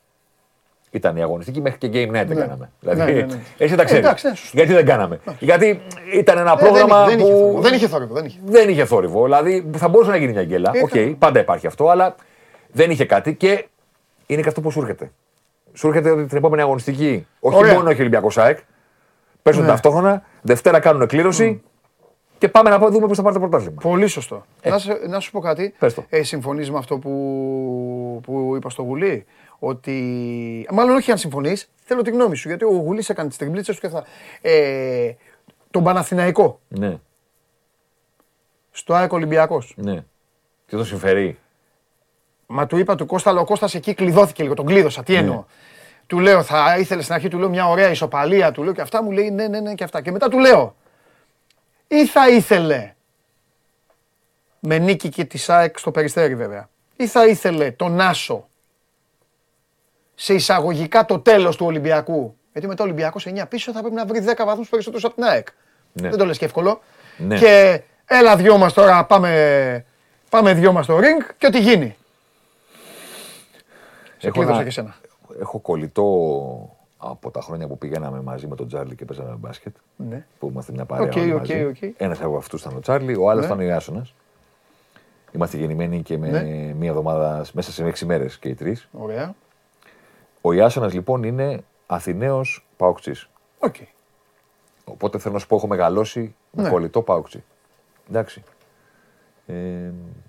Ήταν 0.91 1.18
η 1.18 1.22
αγωνιστική 1.22 1.62
μέχρι 1.62 1.78
και 1.78 1.88
game 1.88 2.08
night 2.10 2.12
δεν 2.12 2.28
Ναι. 2.28 2.36
κάναμε. 2.36 2.72
Δηλαδή, 2.80 2.99
Ναι, 3.14 3.20
ναι, 3.20 3.26
ναι. 3.26 3.39
εσύ 3.58 3.76
τα 3.76 3.84
ξέρεις. 3.84 4.03
Εντάξει, 4.05 4.28
ναι, 4.28 4.36
σωστό. 4.36 4.58
Γιατί 4.58 4.74
δεν 4.74 4.86
κάναμε. 4.86 5.20
Γιατί 5.39 5.82
ήταν 6.14 6.38
ένα 6.38 6.51
Ε, 6.51 6.55
δεν 6.55 6.66
πρόγραμμα 6.66 7.05
είχε- 7.08 7.16
δεν 7.16 7.20
είχε 7.20 7.32
που 7.32 7.38
θόρυβο, 7.39 7.62
δεν 7.62 7.74
είχε 7.74 7.88
θόρυβο, 7.88 8.14
δεν 8.14 8.26
είχε. 8.26 8.39
δεν 8.45 8.70
είχε 8.70 8.86
θόρυβο. 8.86 9.24
Δηλαδή 9.24 9.70
θα 9.78 9.88
μπορούσε 9.88 10.12
να 10.12 10.18
γίνει 10.18 10.32
μια 10.32 10.43
γκέλα. 10.43 10.72
Ε, 10.74 10.82
Οκ, 10.82 10.89
καλά. 10.89 11.16
πάντα 11.20 11.39
υπάρχει 11.39 11.68
αυτό, 11.68 11.89
αλλά 11.89 12.16
δεν 12.72 12.91
είχε 12.91 13.05
κάτι 13.05 13.36
και 13.36 13.66
είναι 14.26 14.41
και 14.41 14.47
αυτό 14.47 14.62
που 14.62 14.72
σου 14.72 14.80
έρχεται. 14.82 15.12
Σου 15.74 15.88
έρχεται 15.88 16.10
ότι 16.12 16.26
την 16.26 16.38
επόμενη 16.38 16.62
αγωνιστική, 16.62 17.28
όχι 17.39 17.58
Ωραία. 17.58 17.74
μόνο 17.74 17.89
έχει 17.89 17.99
Ολυμπιακός 17.99 18.30
ΑΕΚ, 18.30 18.57
παίζουν 19.41 19.64
Ναι. 19.64 19.70
ταυτόχρονα, 19.70 20.24
Δευτέρα 20.41 20.80
κάνουν 20.80 21.08
κλήρωση 21.08 21.62
και 22.38 22.47
πάμε 22.49 22.69
να 22.69 22.77
δούμε 22.77 23.07
πώς 23.07 23.17
θα 23.17 23.23
πάρει 23.23 23.33
το 23.33 23.39
πρωτάθλημα. 23.41 23.81
Πολύ 23.81 24.07
σωστό. 24.07 24.45
Να, 24.63 24.77
σε- 24.77 25.07
να 25.07 25.19
σου 25.19 25.31
πω 25.31 25.39
κάτι. 25.39 25.63
Ε. 25.63 25.71
Πες 25.79 25.93
το. 25.93 26.05
Ε, 26.09 26.23
συμφωνείς 26.23 26.71
με 26.71 26.77
αυτό 26.77 26.97
που, 26.97 27.11
που 28.23 28.53
είπα 28.55 28.69
στο 28.69 28.81
Γουλή; 28.81 29.25
Ότι. 29.59 30.67
Μάλλον 30.71 30.95
όχι 30.95 31.11
αν 31.11 31.17
συμφωνείς, 31.17 31.69
θέλω 31.83 32.01
τη 32.01 32.09
γνώμη 32.11 32.35
σου. 32.35 32.47
Γιατί 32.47 32.63
ο 32.65 32.69
Γουλής 32.69 33.09
έκανε 33.09 33.27
τις 33.29 33.38
τριμπλίτσες 33.38 33.75
του 33.75 33.81
και 33.81 33.89
θα. 33.89 34.03
Ε, 34.41 35.11
τον 35.71 35.83
Παναθηναϊκό 35.83 36.59
Ναι, 36.67 36.97
στο 38.71 38.93
ΑΕΚ 38.93 39.11
Ολυμπιακός. 39.13 39.73
ναι. 39.77 40.03
Τι 40.67 40.77
το 40.77 40.85
συμφέρει. 40.85 41.38
Μα 42.47 42.65
του 42.67 42.77
είπα 42.77 42.95
του 42.95 43.05
Κώστα, 43.05 43.29
αλλά 43.29 43.39
ο 43.39 43.45
Κώστας 43.45 43.75
εκεί 43.75 43.93
κλειδώθηκε 43.93 44.43
λίγο. 44.43 44.53
Τον 44.55 44.65
κλείδωσα. 44.65 45.03
Τι 45.03 45.15
εννοώ; 45.15 45.43
Του 46.07 46.19
λέω, 46.19 46.43
θα 46.43 46.77
ήθελες 46.79 47.03
στην 47.03 47.15
αρχή, 47.15 47.27
του 47.27 47.38
λέω 47.38 47.49
μια 47.49 47.67
ωραία 47.69 47.89
ισοπαλία, 47.89 48.51
του 48.51 48.63
λέω 48.63 48.73
και 48.73 48.81
αυτά. 48.81 49.03
Μου 49.03 49.11
λέει 49.11 49.29
ναι, 49.31 49.47
ναι, 49.47 49.59
ναι 49.59 49.73
και 49.73 49.83
αυτά. 49.83 50.01
Και 50.01 50.11
μετά 50.11 50.27
του 50.27 50.39
λέω, 50.39 50.75
ή 51.88 52.05
θα 52.05 52.29
ήθελε 52.29 52.93
με 54.59 54.77
νίκη 54.77 55.09
και 55.09 55.25
της 55.25 55.43
ΣΑΕΚ 55.43 55.77
στο 55.79 55.91
περιστέρι 55.91 56.35
βέβαια, 56.35 56.69
ή 56.95 57.07
θα 57.07 57.25
ήθελε 57.27 57.71
τον 57.71 58.01
Άσο 58.01 58.47
σε 60.15 60.33
εισαγωγικά 60.33 61.05
το 61.05 61.19
τέλος 61.19 61.55
του 61.57 61.65
Ολυμπιακού. 61.65 62.38
Γιατί 62.51 62.67
μετά 62.67 62.83
ο 62.83 62.85
Ολυμπιακός 62.85 63.25
9 63.27 63.43
πίσω 63.49 63.71
θα 63.71 63.79
πρέπει 63.79 63.95
να 63.95 64.05
βρει 64.05 64.19
10 64.27 64.45
βαθμούς 64.45 64.69
περισσότερους 64.69 65.05
από 65.05 65.13
την 65.15 65.23
ΑΕΚ. 65.23 65.47
Ναι. 65.93 66.09
Δεν 66.09 66.17
το 66.17 66.25
λες 66.25 66.38
και 66.38 66.45
εύκολο. 66.45 66.81
Ναι. 67.17 67.38
Και 67.39 67.81
έλα 68.05 68.35
δυο 68.35 68.57
μας 68.57 68.73
τώρα, 68.73 69.05
πάμε, 69.05 69.85
πάμε 70.29 70.53
δυο 70.53 70.71
μας 70.71 70.85
στο 70.85 70.97
ring 70.97 71.33
και 71.38 71.45
ό,τι 71.45 71.59
γίνει. 71.59 71.97
Σε 74.17 74.31
κλείδωσα 74.31 74.53
ένα- 74.53 74.61
και 74.63 74.67
εσένα. 74.69 74.95
έχω 75.41 75.59
κολλητό 75.59 76.76
από 76.97 77.31
τα 77.31 77.41
χρόνια 77.41 77.67
που 77.67 77.77
πηγαίναμε 77.77 78.21
μαζί 78.21 78.47
με 78.47 78.55
τον 78.55 78.67
Τσάρλι 78.67 78.95
και 78.95 79.05
παίζαμε 79.05 79.35
μπάσκετ. 79.39 79.75
Ναι. 79.95 80.25
Που 80.39 80.47
είμαστε 80.49 80.71
μια 80.71 80.85
παρέα. 80.85 81.05
Οκ, 81.07 81.15
όλοι 81.15 81.33
οκ, 81.33 81.39
μαζί. 81.39 81.63
οκ. 81.63 81.77
Ένας 81.97 82.21
από 82.21 82.37
αυτούς 82.37 82.61
ήταν 82.61 82.75
ο 82.75 82.79
Τσάρλι, 82.79 83.15
ο 83.15 83.29
άλλος 83.29 83.41
Ναι. 83.45 83.51
ήταν 83.53 83.59
ο 83.59 83.63
Ιάσονας. 83.69 84.13
Είμαστε 85.31 85.57
γεννημένοι 85.57 86.01
και 86.01 86.17
με 86.17 86.29
Ναι. 86.29 86.73
μία 86.73 86.89
εβδομάδα, 86.89 87.45
μέσα 87.53 87.71
σε 87.71 87.85
έξι 87.85 88.05
μέρες 88.05 88.37
και 88.37 88.49
οι 88.49 88.53
τρεις. 88.55 88.87
Ωραία. 88.91 89.35
Ο 90.41 90.53
Ιάσονας 90.53 90.93
λοιπόν 90.93 91.23
είναι 91.23 91.63
Αθηναίος 91.87 92.65
Παουκτσή. 92.77 93.13
Οκ. 93.59 93.75
Οπότε 94.85 95.17
θέλω 95.19 95.33
να 95.33 95.39
σου 95.39 95.47
πω: 95.47 95.55
Έχω 95.55 95.67
μεγαλώσει 95.67 96.35
με 96.51 96.63
Ναι. 96.63 96.69
κολλητό 96.69 97.01
ΠΑΟΚτσή. 97.01 97.43
Εντάξει. 98.09 98.43
Ε, 99.47 99.53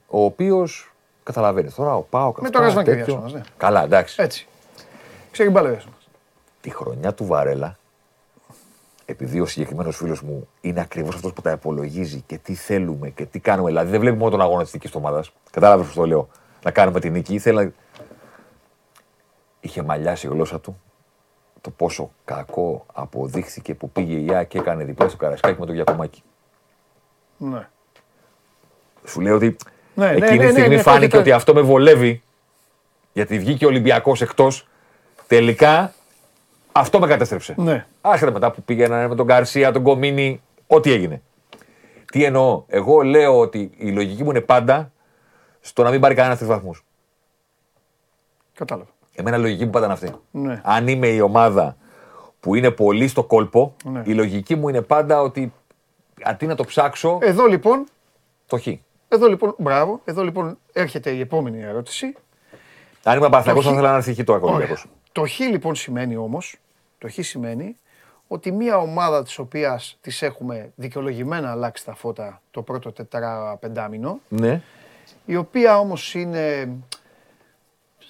ο 0.08 0.24
οποίος 0.24 0.92
καταλαβαίνεις 1.22 1.74
τώρα 1.74 1.94
ο 1.96 2.00
Πάοκ. 2.02 2.38
Με 2.40 2.46
αυτά, 2.46 2.58
το 2.58 2.64
Ραζβάν 2.64 2.84
και 2.84 2.90
ο 2.90 2.94
τέτοιο. 2.94 3.12
Ιάσονας, 3.12 3.32
ναι. 3.32 3.40
Καλά, 3.56 3.82
εντάξει. 3.84 4.22
Έτσι. 4.22 4.46
Ξέρει 5.30 5.50
μπάλα 5.50 5.68
ο 5.68 5.72
Τη 6.61 6.70
χρονιά 6.70 7.14
του 7.14 7.24
Βαρέλα, 7.26 7.78
επειδή 9.04 9.40
ο 9.40 9.46
συγκεκριμένος 9.46 9.96
φίλος 9.96 10.22
μου 10.22 10.48
είναι 10.61 10.80
ακριβώς 10.80 11.14
αυτός 11.14 11.32
που 11.32 11.40
τα 11.42 11.50
υπολογίζει 11.50 12.20
και 12.26 12.38
τι 12.38 12.54
θέλουμε 12.54 13.09
και 13.11 13.24
τι 13.26 13.38
κάνουμε. 13.38 13.68
Δηλαδή 13.68 13.90
δεν 13.90 14.00
βλέπει 14.00 14.16
μόνο 14.16 14.30
τον 14.30 14.40
αγώνα 14.40 14.62
της 14.62 14.72
δική 14.72 14.88
ομάδας. 14.92 15.32
Κατάλαβες 15.50 15.86
πώς 15.86 15.94
το 15.94 16.06
λέω. 16.06 16.28
Να 16.64 16.70
κάνουμε 16.70 17.00
την 17.00 17.12
νίκη. 17.12 17.34
Ήθελα. 17.34 17.64
να- 17.64 17.72
Είχε 19.61 19.82
μαλλιάσει 19.82 20.26
η 20.26 20.30
γλώσσα 20.30 20.61
του 20.61 20.80
το 21.61 21.70
πόσο 21.70 22.11
κακό 22.24 22.86
αποδείχθηκε 22.92 23.74
που 23.74 23.90
πήγε 23.90 24.14
η 24.16 24.24
ΙΑ 24.28 24.44
και 24.44 24.59
έκανε 24.59 24.84
διπλά 24.84 25.09
στο 25.09 25.16
Καρασκάκι 25.16 25.61
με 25.61 25.66
το 25.66 25.72
Γιακομάκι. 25.72 26.22
Ναι. 27.36 27.68
Σου 29.04 29.20
λέω 29.20 29.34
ότι 29.34 29.56
Ναι, 29.94 30.06
ναι, 30.06 30.12
εκείνη 30.12 30.28
ναι, 30.30 30.36
τη 30.38 30.44
ναι, 30.44 30.50
στιγμή 30.50 30.74
ναι, 30.76 30.82
φάνηκε 30.82 31.00
φάνηκε. 31.00 31.16
ότι 31.16 31.32
αυτό 31.32 31.54
με 31.54 31.61
βολεύει. 31.61 32.22
Γιατί 33.12 33.38
βγήκε 33.38 33.64
ο 33.64 33.68
Ολυμπιακός 33.68 34.20
εκτός. 34.22 34.68
Τελικά 35.26 35.92
αυτό 36.72 36.98
με 36.98 37.06
κατέστρεψε. 37.06 37.54
Ναι. 37.56 37.86
Άσχετα 38.00 38.32
μετά 38.32 38.50
που 38.50 38.62
πήγαιναν 38.62 39.08
με 39.08 39.14
τον 39.14 39.26
Γκαρσία, 39.26 39.72
τον 39.72 39.82
Κομίνη, 39.82 40.42
ό,τι 40.66 40.92
έγινε. 40.92 41.22
Τι 42.12 42.24
εννοώ. 42.24 42.64
Εγώ 42.66 43.00
λέω 43.02 43.38
ότι 43.38 43.70
η 43.76 43.90
λογική 43.90 44.22
μου 44.24 44.30
είναι 44.30 44.40
πάντα 44.40 44.92
στο 45.60 45.82
να 45.82 45.90
μην 45.90 46.00
πάρει 46.00 46.14
κανένας 46.14 46.38
τρεις 46.38 46.50
βαθμούς. 46.50 46.84
Κατάλαβα. 48.54 48.88
Εμένα 49.14 49.36
η 49.36 49.40
λογική 49.40 49.64
μου 49.64 49.70
πάντα 49.70 49.84
είναι 49.84 49.94
αυτή. 49.94 50.12
Ναι. 50.30 50.60
Αν 50.64 50.88
είμαι 50.88 51.06
η 51.08 51.20
ομάδα 51.20 51.76
που 52.40 52.54
είναι 52.54 52.70
πολύ 52.70 53.08
στο 53.08 53.24
κόλπο, 53.24 53.74
Ναι. 53.84 54.02
η 54.04 54.12
λογική 54.14 54.54
μου 54.56 54.68
είναι 54.68 54.82
πάντα 54.82 55.20
ότι 55.20 55.52
αντί 56.22 56.46
να 56.46 56.54
το 56.54 56.64
ψάξω, 56.64 57.18
Εδώ 57.22 57.46
λοιπόν, 57.46 57.84
το 58.46 58.58
χ. 58.58 58.66
εδώ 59.08 59.26
λοιπόν, 59.28 59.54
μπράβο, 59.58 60.00
εδώ 60.04 60.22
λοιπόν 60.24 60.58
έρχεται 60.72 61.10
η 61.10 61.20
επόμενη 61.20 61.62
ερώτηση. 61.62 62.14
Αν 63.02 63.16
ήμουν 63.16 63.30
Παναθηναϊκός 63.30 63.64
Το 63.64 63.70
θα 63.70 63.76
χ. 63.76 63.78
ήθελα 63.78 63.90
να 63.90 63.96
έρθει 63.96 64.14
χ 64.14 64.24
το 64.24 64.38
Ωραία. 64.42 64.68
Ολυμπιακός. 65.20 65.36
Το 65.38 65.44
χ 65.44 65.50
λοιπόν 65.50 65.74
σημαίνει 65.74 66.16
όμως, 66.16 66.56
το 66.98 67.08
χ 67.10 67.14
σημαίνει 67.20 67.76
ότι 68.28 68.52
μια 68.52 68.76
ομάδα 68.78 69.22
της 69.22 69.38
οποίας 69.38 69.98
της 70.00 70.22
έχουμε 70.22 70.72
δικαιολογημένα 70.74 71.50
αλλάξει 71.50 71.84
τα 71.84 71.94
φώτα 71.94 72.42
το 72.50 72.62
πρώτο 72.62 72.92
τετρά-πεντάμινο, 72.92 74.20
Ναι. 74.28 74.60
η 75.24 75.36
οποία 75.36 75.78
όμως 75.78 76.14
είναι 76.14 76.68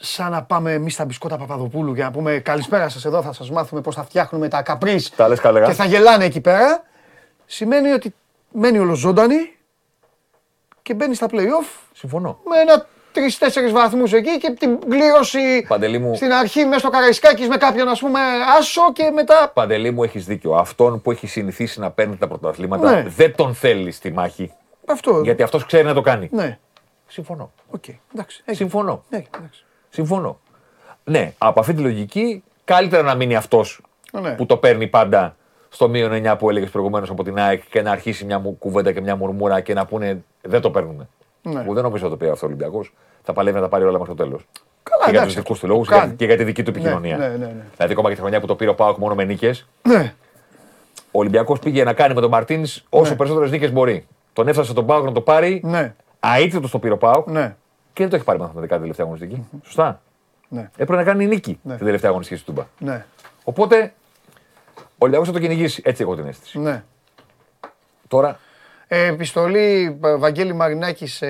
σαν 0.01 0.31
να 0.31 0.43
πάμε 0.43 0.73
εμείς 0.73 0.93
στα 0.95 1.05
μπισκότα 1.05 1.37
Παπαδοπούλου 1.37 1.95
για 1.95 2.05
να 2.05 2.11
πούμε 2.11 2.39
καλησπέρα 2.39 2.89
σας 2.89 3.05
εδώ 3.05 3.23
θα 3.23 3.33
σας 3.33 3.51
μάθουμε 3.51 3.81
πώς 3.81 3.95
θα 3.95 4.05
φτιάχνουμε 4.05 4.49
τα 4.49 4.63
καπρίς 4.63 5.11
Τα 5.11 5.29
λες 5.29 5.41
καλά. 5.41 5.67
και 5.67 5.73
θα 5.73 5.85
γελάνε 5.85 6.25
εκεί 6.25 6.41
πέρα, 6.41 6.83
σημαίνει 7.47 7.91
ότι 7.91 8.15
μένει 8.53 8.79
ολοζώντανη 8.79 9.57
και 10.83 10.95
μπαίνει 10.95 11.15
στα 11.15 11.27
play-off 11.31 11.79
Συμφωνώ. 11.95 12.41
με 12.45 12.59
ένα 12.61 12.87
τρει-τέσσερι 13.13 13.69
βαθμούς 13.69 14.13
εκεί 14.13 14.39
και 14.39 14.51
την 14.51 14.79
κλήρωση 14.89 15.65
Παντελή 15.69 15.99
μου. 15.99 16.15
στην 16.15 16.33
αρχή 16.33 16.65
μέσα 16.65 16.79
στο 16.79 16.89
Καραϊσκάκης 16.91 17.49
με 17.49 17.57
κάποιον 17.57 17.89
ας 17.89 18.01
πούμε 18.01 18.21
άσο 18.59 18.93
και 18.93 19.11
μετά. 19.15 19.51
Παντελή 19.55 19.91
μου, 19.91 20.03
έχεις 20.03 20.25
δίκιο. 20.25 20.55
Αυτόν 20.55 21.03
που 21.03 21.11
έχει 21.11 21.27
συνηθίσει 21.27 21.81
να 21.81 21.91
παίρνει 21.91 22.17
τα 22.17 22.29
πρωταθλήματα 22.29 22.91
Ναι. 22.91 23.03
δεν 23.09 23.35
τον 23.35 23.55
θέλει 23.55 23.91
στη 23.91 24.13
μάχη. 24.13 24.53
Αυτό. 24.87 25.21
Γιατί 25.25 25.43
αυτός 25.43 25.67
ξέρει 25.67 25.85
να 25.85 25.95
το 25.95 26.01
κάνει. 26.01 26.29
Ναι, 26.33 26.59
Συμφωνώ. 27.07 27.53
οκ. 27.71 27.85
Εντάξει. 28.13 28.43
έγινε. 28.45 28.69
Συμφωνώ. 28.69 29.05
Ναι, 29.09 29.25
εντάξει. 29.37 29.65
Συμφωνώ. 29.89 30.39
Ναι, 31.05 31.33
από 31.39 31.61
αυτή 31.61 31.75
τη 31.75 31.81
λογική, 31.83 32.43
καλύτερα 32.65 33.03
να 33.03 33.15
μείνει 33.15 33.37
αυτός 33.37 33.81
Ναι. 34.21 34.31
που 34.31 34.47
το 34.47 34.57
παίρνει 34.57 34.87
πάντα 34.87 35.37
στο 35.69 35.89
μείον 35.89 36.13
9 36.13 36.37
που 36.39 36.51
έλεγες 36.51 36.71
προηγουμένως 36.71 37.11
από 37.11 37.25
την 37.25 37.39
ΑΕΚ 37.39 37.63
και 37.71 37.83
να 37.83 37.91
αρχίσει 37.91 38.25
μια 38.25 38.39
μου- 38.39 38.59
κουβέντα 38.59 38.93
και 38.93 39.01
μια 39.01 39.17
μουρμούρα 39.17 39.61
και 39.61 39.75
να 39.75 39.87
πούνε 39.87 40.25
δεν 40.43 40.61
το 40.61 40.71
παίρνουμε. 40.71 41.09
Ναι. 41.53 41.61
Που 41.63 41.75
δεν 41.75 41.83
νομίζω 41.83 42.07
ότι 42.07 42.13
το 42.13 42.19
πει 42.19 42.25
αυτός 42.25 42.43
ο 42.43 42.47
Ολυμπιακός. 42.47 42.95
Θα 43.23 43.33
παλεύει 43.33 43.57
να 43.57 43.63
τα 43.63 43.69
πάρει 43.69 43.85
όλα 43.85 43.99
μέχρι 43.99 44.15
το 44.15 44.23
τέλος. 44.25 44.47
Καλά, 44.83 45.05
Και 45.05 45.11
για 45.11 45.23
τους 45.23 45.33
εντάξει, 45.33 45.37
δικούς 45.39 45.59
του 45.61 45.67
το 45.67 45.73
λόγου 45.73 45.85
κάνει. 45.85 46.15
και 46.15 46.25
για 46.25 46.37
τη 46.37 46.45
δική 46.45 46.63
του 46.63 46.71
επικοινωνία. 46.71 47.17
ναι, 47.17 47.29
ναι, 47.29 47.37
ναι. 47.37 47.65
Δηλαδή, 47.77 47.93
ακόμα 47.93 48.09
και 48.09 48.15
τη 48.15 48.21
χρονιά 48.21 48.41
που 48.41 48.47
το 48.47 48.55
πήρε 48.55 48.71
ο 48.71 48.75
Πάοκ 48.75 48.97
μόνο 48.97 49.15
με 49.15 49.25
νίκες, 49.25 49.69
Ναι, 49.83 50.15
ο 51.11 51.19
Ολυμπιακός 51.19 51.59
πήγε 51.59 51.85
να 51.85 51.93
κάνει 51.93 52.15
με 52.15 52.21
τον 52.21 52.31
Μαρτίνς 52.31 52.85
όσο 52.89 53.11
Ναι. 53.11 53.17
περισσότερες 53.17 53.51
νίκες 53.51 53.73
μπορεί. 53.73 54.07
Τον 54.33 54.49
έφτασε 54.49 54.75
τον 54.75 54.87
Πάοκ 54.87 55.05
να 55.05 55.13
το 55.13 55.21
πάρει. 55.21 55.61
ναι, 55.65 55.95
Αίτητο 56.39 56.69
το 56.69 56.79
πήρε 56.79 56.93
ο 56.93 56.99
Πάοκ 56.99 57.29
ναι, 57.31 57.57
και 57.93 58.03
δεν 58.03 58.09
το 58.09 58.17
έχει 58.17 58.25
πάρει 58.25 58.39
μαθηματικά 58.39 58.73
την 58.73 58.81
τελευταία 58.81 59.07
αγωνιστική. 59.07 59.47
Σωστά. 59.65 60.01
ναι, 60.49 60.71
Έπρεπε 60.73 60.97
να 60.97 61.05
κάνει 61.05 61.27
νίκη 61.27 61.59
Ναι. 61.63 61.75
την 61.77 61.85
τελευταία 61.85 62.11
αγωνιστική 62.11 62.41
του 62.45 62.53
Τούμπα. 62.53 62.67
ναι, 62.93 63.05
Οπότε 63.45 63.93
ο 64.77 64.83
Ολυμπιακός 64.99 65.29
θα 65.29 65.35
το 65.35 65.41
κυνηγήσει. 65.41 65.83
Έτσι 65.85 66.03
έχω 66.03 66.15
την 66.17 66.27
αίσθηση. 66.27 66.59
ναι. 66.59 66.83
Τώρα 68.09 68.29
Ε, 68.29 68.37
επιστολή 68.89 69.99
ε, 70.05 70.17
Βαγγέλη 70.17 70.53
Μαρινάκη 70.53 71.07
σε, 71.07 71.27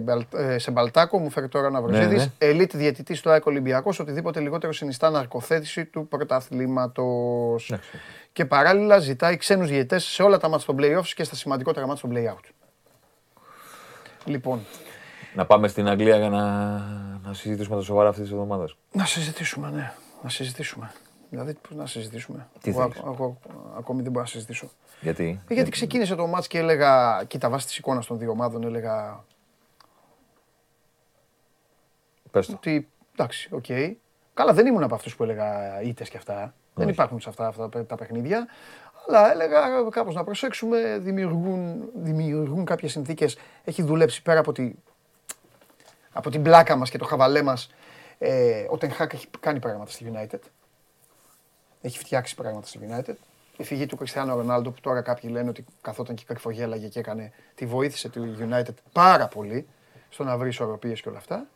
Μπαλ- 0.00 0.34
ε, 0.34 0.58
σε 0.58 0.70
Μπαλτάκο, 0.70 1.18
μου 1.18 1.30
φέρει 1.30 1.48
τώρα 1.48 1.70
να 1.70 1.80
Ναι, 1.80 2.06
ναι. 2.06 2.26
Ελίτ 2.38 2.76
διαιτητής 2.76 3.18
στο 3.18 3.30
ΑΕΚ 3.30 3.46
Ολυμπιακός, 3.46 3.98
οτιδήποτε 3.98 4.40
λιγότερο 4.40 4.72
συνιστά 4.72 5.10
ναρκοθέτηση 5.10 5.84
του 5.84 6.08
πρωταθλήματος. 6.08 7.70
Εντάξει. 7.70 7.90
Και 8.32 8.44
παράλληλα 8.44 8.98
ζητάει 8.98 9.36
ξένους 9.36 9.68
διαιτητές 9.68 10.04
σε 10.04 10.22
όλα 10.22 10.38
τα 10.38 10.48
μάτια 10.48 10.66
των 10.66 10.76
playoffs 10.80 11.08
και 11.14 11.24
στα 11.24 11.34
σημαντικότερα 11.36 11.86
μάτια 11.86 12.08
των 12.08 12.18
play-out. 12.18 12.48
Λοιπόν, 14.24 14.60
να 15.34 15.46
πάμε 15.46 15.68
στην 15.68 15.88
Αγγλία 15.88 16.16
για 16.16 16.28
να, 16.28 16.44
να 17.24 17.34
συζητήσουμε 17.34 17.76
τα 17.76 17.82
σοβαρά 17.82 18.08
αυτής 18.08 18.24
της 18.24 18.32
εβδομάδας. 18.32 18.76
να 18.92 19.04
συζητήσουμε, 19.04 19.70
ναι. 19.70 19.92
Να 20.22 20.28
συζητήσουμε. 20.28 20.92
Δηλαδή, 21.30 21.54
πώς 21.68 21.76
να 21.76 21.86
συζητήσουμε. 21.86 22.48
Τι 22.60 22.70
Εγώ, 22.70 22.80
θέλεις; 22.80 22.96
εγώ 23.06 23.38
ακόμη 23.78 24.02
δεν 24.02 24.10
μπορώ 24.10 24.24
να 24.24 24.30
συζητήσω. 24.30 24.70
Γιατί; 25.00 25.40
Ε, 25.48 25.54
γιατί 25.54 25.70
ξεκίνησε 25.70 26.14
το 26.14 26.26
ματς 26.26 26.46
και 26.46 26.58
έλεγα, 26.58 27.24
κοίτα 27.26 27.48
βάσει 27.48 27.66
της 27.66 27.78
εικόνας 27.78 28.06
των 28.06 28.18
δύο 28.18 28.30
ομάδων, 28.30 28.62
έλεγα 28.62 29.24
Πες 32.30 32.46
το. 32.46 32.52
ότι 32.52 32.88
εντάξει, 33.12 33.48
οκ. 33.52 33.64
Καλά, 34.34 34.52
δεν 34.52 34.66
ήμουν 34.66 34.82
από 34.82 34.94
αυτούς 34.94 35.16
που 35.16 35.22
έλεγα 35.22 35.80
ήττες 35.82 36.08
και 36.08 36.16
αυτά. 36.16 36.54
Δεν 36.74 36.84
Όχι. 36.84 36.94
υπάρχουν 36.94 37.20
σε 37.20 37.28
αυτά, 37.28 37.46
αυτά 37.46 37.86
τα 37.86 37.94
παιχνίδια. 37.94 38.46
Αλλά 39.06 39.32
έλεγα 39.32 39.60
κάπως 39.90 40.14
να 40.14 40.24
προσέξουμε, 40.24 40.98
δημιουργούν, 40.98 41.90
δημιουργούν 41.94 42.64
κάποιες 42.64 42.92
συνθήκες. 42.92 43.38
Έχει 43.64 43.82
δουλέψει 43.82 44.22
πέρα 44.22 44.40
από, 44.40 44.52
τη, 44.52 44.72
από 46.12 46.30
την 46.30 46.42
πλάκα 46.42 46.76
μας 46.76 46.90
και 46.90 46.98
το 46.98 47.04
χαβαλέ 47.04 47.42
μας. 47.42 47.70
Ε, 48.18 48.66
ο 48.70 48.76
Τεν 48.76 48.89
Χαγκ 48.89 49.12
έχει 49.12 49.26
κάνει 49.40 49.58
πράγματα 49.58 49.90
στη 49.90 50.12
United. 50.14 50.38
Έχει 51.80 51.98
φτιάξει 51.98 52.34
πράγματα 52.34 52.66
στη 52.66 52.78
United. 52.82 53.14
Η 53.60 53.64
φυγή 53.64 53.86
του 53.86 53.96
Κριστιανού 53.96 54.36
Ρονάλντο 54.36 54.70
που 54.70 54.80
τώρα 54.80 55.02
κάποιοι 55.02 55.30
λένε 55.32 55.48
ότι 55.48 55.64
καθόταν 55.80 56.14
και 56.14 56.24
κρυφογέλαγε 56.26 56.88
και 56.88 56.98
έκανε, 56.98 57.32
τη 57.54 57.66
βοήθησε 57.66 58.08
του 58.08 58.36
United 58.40 58.74
πάρα 58.92 59.28
πολύ 59.28 59.66
στο 60.08 60.24
να 60.24 60.36
βρει 60.36 60.48
ισορροπίες 60.48 61.00
και 61.00 61.08
όλα 61.08 61.18
αυτά. 61.18 61.46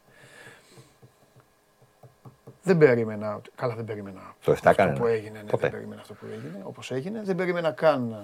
Δεν 2.62 2.78
περίμενα. 2.78 3.40
Καλά, 3.54 3.74
δεν 3.74 3.84
περίμενα. 3.84 4.34
Το 4.44 4.52
7 4.52 4.54
αυτό 4.54 4.70
έκανε, 4.70 4.98
που 4.98 5.04
ναι. 5.04 5.10
έγινε. 5.10 5.38
Ναι, 5.38 5.50
Ποτέ. 5.50 5.62
δεν 5.62 5.70
περίμενα 5.70 6.00
αυτό 6.00 6.14
που 6.14 6.26
έγινε. 6.32 6.62
Όπως 6.64 6.90
έγινε. 6.90 7.22
Δεν 7.22 7.36
περίμενα 7.36 7.70
καν 7.72 8.12
ε, 8.12 8.16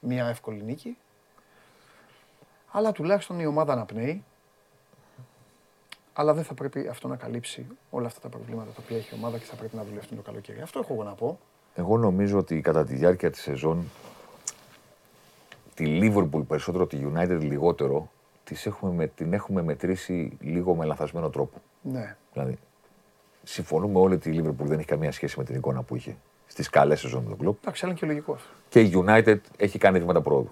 μια 0.00 0.26
εύκολη 0.26 0.62
νίκη. 0.62 0.96
Αλλά 2.70 2.92
τουλάχιστον 2.92 3.40
η 3.40 3.46
ομάδα 3.46 3.72
αναπνέει. 3.72 4.24
Αλλά 6.12 6.34
δεν 6.34 6.44
θα 6.44 6.54
πρέπει 6.54 6.88
αυτό 6.88 7.08
να 7.08 7.16
καλύψει 7.16 7.66
όλα 7.90 8.06
αυτά 8.06 8.20
τα 8.20 8.28
προβλήματα 8.28 8.70
τα 8.70 8.80
οποία 8.84 8.96
έχει 8.96 9.14
η 9.14 9.18
ομάδα 9.18 9.38
και 9.38 9.44
θα 9.44 9.54
πρέπει 9.54 9.76
να 9.76 9.84
δουλευτούν 9.84 10.16
το 10.16 10.22
καλοκαίρι. 10.22 10.60
Αυτό 10.60 10.78
έχω 10.78 10.92
εγώ 10.92 11.02
να 11.02 11.12
πω. 11.12 11.38
Εγώ 11.74 11.98
νομίζω 11.98 12.38
ότι 12.38 12.60
κατά 12.60 12.84
τη 12.84 12.94
διάρκεια 12.94 13.30
της 13.30 13.40
σεζόν 13.40 13.84
τη 15.74 15.98
Liverpool 16.02 16.42
περισσότερο, 16.48 16.86
τη 16.86 16.98
United 17.14 17.38
λιγότερο, 17.40 18.10
τις 18.44 18.66
έχουμε, 18.66 18.92
με- 18.92 19.06
την 19.06 19.32
έχουμε 19.32 19.62
μετρήσει 19.62 20.36
λίγο 20.40 20.74
με 20.74 20.84
λαθασμένο 20.84 21.30
τρόπο. 21.30 21.58
Ναι. 21.82 22.16
Δηλαδή, 22.32 22.58
συμφωνούμε 23.42 23.98
όλοι 23.98 24.14
ότι 24.14 24.30
η 24.30 24.42
Liverpool 24.44 24.66
δεν 24.66 24.78
έχει 24.78 24.86
καμία 24.88 25.12
σχέση 25.12 25.38
με 25.38 25.44
την 25.44 25.54
εικόνα 25.54 25.82
που 25.82 25.96
είχε 25.96 26.16
στις 26.46 26.70
καλές 26.70 27.00
σεζόν 27.00 27.22
με 27.22 27.28
τον 27.28 27.38
κλοπ. 27.38 27.58
Εντάξει, 27.60 27.80
αλλά 27.84 27.90
είναι 27.92 28.00
και 28.00 28.06
λογικός 28.06 28.36
αυτό. 28.40 28.54
Και 28.68 28.80
η 28.80 28.92
United 29.06 29.36
έχει 29.56 29.78
κάνει 29.78 29.98
βήματα 29.98 30.20
πρόοδου. 30.20 30.50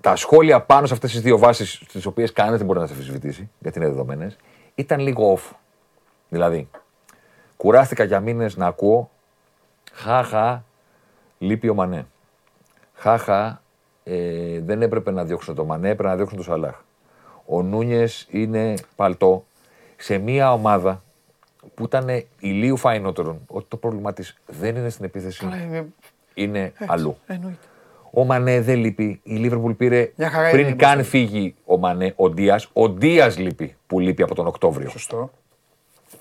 Τα 0.00 0.16
σχόλια 0.16 0.60
πάνω 0.60 0.86
σε 0.86 0.92
αυτές 0.94 1.10
τις 1.12 1.20
δύο 1.20 1.38
βάσεις, 1.38 1.82
τι 1.92 2.06
οποίες 2.06 2.32
κανένας 2.32 2.58
δεν 2.58 2.66
μπορεί 2.66 2.78
να 2.78 2.84
τις 2.86 2.94
αμφισβητήσει, 2.94 3.50
γιατί 3.58 3.78
είναι 3.78 3.88
δεδομένες, 3.88 4.36
ήταν 4.74 5.00
λίγο 5.00 5.34
off. 5.38 5.52
Δηλαδή, 6.28 6.68
κουράστηκα 7.56 8.04
για 8.04 8.20
μήνες 8.20 8.56
να 8.56 8.66
ακούω 8.66 9.10
χάχα, 9.94 10.64
λείπει 11.38 11.68
ο 11.68 11.74
Μανέ. 11.74 12.06
Χάχα, 12.94 13.62
ε, 14.04 14.60
δεν 14.60 14.82
έπρεπε 14.82 15.10
να 15.10 15.24
διώξουν 15.24 15.54
το 15.54 15.64
Μανέ, 15.64 15.88
έπρεπε 15.88 16.08
να 16.08 16.16
διώξουν 16.16 16.36
το 16.36 16.42
Σαλάχ. 16.44 16.74
Ο 17.46 17.62
Νούνιες 17.62 18.26
είναι 18.30 18.74
παλτό 18.96 19.44
σε 19.96 20.18
μια 20.18 20.52
ομάδα 20.52 21.02
που 21.74 21.84
ήταν 21.84 22.24
ηλίου 22.38 22.76
φαϊνότερον 22.76 23.40
ότι 23.46 23.66
το 23.68 23.76
πρόβλημά 23.76 24.12
της 24.12 24.36
δεν 24.46 24.76
είναι 24.76 24.88
στην 24.88 25.04
επίθεση, 25.04 25.40
Καλά, 25.40 25.56
είναι. 25.62 25.86
είναι 26.34 26.72
αλλού. 26.86 27.16
Εννοείται. 27.26 27.58
Ο 28.10 28.24
Μανέ 28.24 28.60
δεν 28.60 28.78
λείπει. 28.78 29.20
Η 29.22 29.34
Λίβερπουλ 29.34 29.72
πήρε 29.72 30.12
Μια 30.16 30.30
χαρά 30.30 30.50
πριν 30.50 30.66
είναι, 30.66 30.76
καν 30.76 30.94
μπροστά. 30.94 31.10
φύγει 31.10 31.54
ο 31.64 31.78
Μανέ, 31.78 32.12
ο 32.16 32.28
Ντίας. 32.30 32.68
Ο 32.72 32.88
Ντίας 32.88 33.38
λείπει 33.38 33.76
που 33.86 34.00
λείπει 34.00 34.22
από 34.22 34.34
τον 34.34 34.46
Οκτώβριο. 34.46 34.88
Σωστό. 34.90 35.30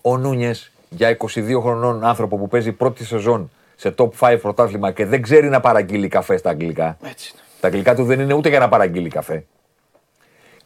Ο 0.01 0.17
Νούνιες 0.17 0.71
για 0.89 1.17
22 1.17 1.59
χρονών 1.61 2.03
άνθρωπο 2.03 2.37
που 2.37 2.47
παίζει 2.47 2.71
πρώτη 2.71 3.05
σεζόν 3.05 3.51
σε 3.75 3.93
top 3.97 4.09
5 4.19 4.37
πρωτάθλημα 4.41 4.91
και 4.91 5.05
δεν 5.05 5.21
ξέρει 5.21 5.49
να 5.49 5.59
παραγγείλει 5.59 6.07
καφέ 6.07 6.37
στα 6.37 6.49
αγγλικά. 6.49 6.97
Έτσι 7.03 7.31
είναι. 7.33 7.41
Τα 7.59 7.67
αγγλικά 7.67 7.95
του 7.95 8.03
δεν 8.03 8.19
είναι 8.19 8.33
ούτε 8.33 8.49
για 8.49 8.59
να 8.59 8.69
παραγγείλει 8.69 9.09
καφέ. 9.09 9.45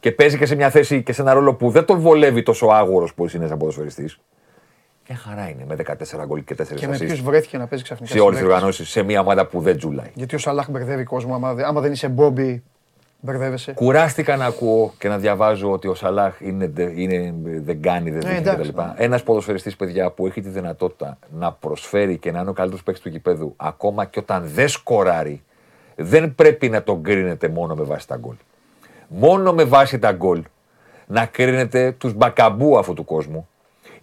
Και 0.00 0.12
παίζει 0.12 0.38
και 0.38 0.46
σε 0.46 0.54
μια 0.54 0.70
θέση 0.70 1.02
και 1.02 1.12
σε 1.12 1.22
ένα 1.22 1.32
ρόλο 1.32 1.54
που 1.54 1.70
δεν 1.70 1.84
τον 1.84 1.98
βολεύει 2.00 2.42
τόσο 2.42 2.66
άγορο 2.66 3.08
που 3.16 3.26
είναι 3.34 3.46
σαν 3.46 3.58
ποδοσφαιριστής. 3.58 4.18
Μια 5.08 5.18
χαρά 5.18 5.48
είναι 5.48 5.64
με 5.68 5.74
14 5.74 6.24
γκολ 6.26 6.44
και 6.44 6.54
4 6.54 6.74
Και 6.74 6.86
με 6.88 6.96
ποιου 6.96 7.08
assist 7.16 7.20
βρέθηκε 7.22 7.58
να 7.58 7.66
παίζει 7.66 7.84
ξαφνικά. 7.84 8.12
σε 8.12 8.18
όλες 8.18 8.28
τις 8.30 8.38
συμπαίκτες. 8.38 8.54
οργανώσεις 8.54 8.88
σε 8.88 9.02
μια 9.02 9.20
ομάδα 9.20 9.46
που 9.46 9.60
δεν 9.60 9.76
τζουλάει. 9.76 10.10
Γιατί 10.14 10.34
ο 10.34 10.38
Σαλάχ 10.38 10.70
μπερδεύει 10.70 11.04
κόσμο. 11.04 11.34
Άμα, 11.34 11.54
δε- 11.54 11.64
άμα 11.66 11.80
δεν 11.80 11.92
είσαι 11.92 12.08
Μπόμπι, 12.08 12.62
μπερδεύεσαι. 13.20 13.72
Κουράστηκα 13.72 14.36
να 14.36 14.44
ακούω 14.46 14.92
και 14.98 15.08
να 15.08 15.18
διαβάζω 15.18 15.70
ότι 15.72 15.88
ο 15.88 15.94
Σαλάχ 15.94 16.40
είναι, 16.40 16.68
δε- 16.68 16.92
είναι, 17.00 17.34
δεν 17.42 17.82
κάνει, 17.82 18.10
δεν 18.10 18.20
Ε, 18.20 18.24
δείχνει 18.24 18.36
εντάξει, 18.36 18.72
κτλ. 18.72 18.80
Ένας 18.96 19.22
ποδοσφαιριστής, 19.22 19.76
παιδιά, 19.76 20.10
που 20.10 20.26
έχει 20.26 20.40
τη 20.40 20.48
δυνατότητα 20.48 21.18
να 21.38 21.52
προσφέρει 21.52 22.16
και 22.18 22.32
να 22.32 22.40
είναι 22.40 22.50
ο 22.50 22.52
καλύτερος 22.52 22.82
παίκτης 22.82 23.02
του 23.02 23.08
γηπέδου, 23.08 23.54
ακόμα 23.56 24.04
και 24.04 24.18
όταν 24.18 24.42
δεν 24.46 24.68
σκοράρει, 24.68 25.42
δεν 25.96 26.34
πρέπει 26.34 26.68
να 26.68 26.82
τον 26.82 27.02
κρίνετε 27.02 27.48
μόνο 27.48 27.74
με 27.74 27.82
βάση 27.84 28.08
τα 28.08 28.16
γκολ. 28.16 28.34
Μόνο 29.08 29.52
με 29.52 29.64
βάση 29.64 29.98
τα 29.98 30.12
γκολ 30.12 30.42
να 31.06 31.26
κρίνετε 31.26 31.92
τους 31.92 32.12
μπακαμπού 32.12 32.78
αυτού 32.78 32.94
του 32.94 33.04
κόσμου 33.04 33.48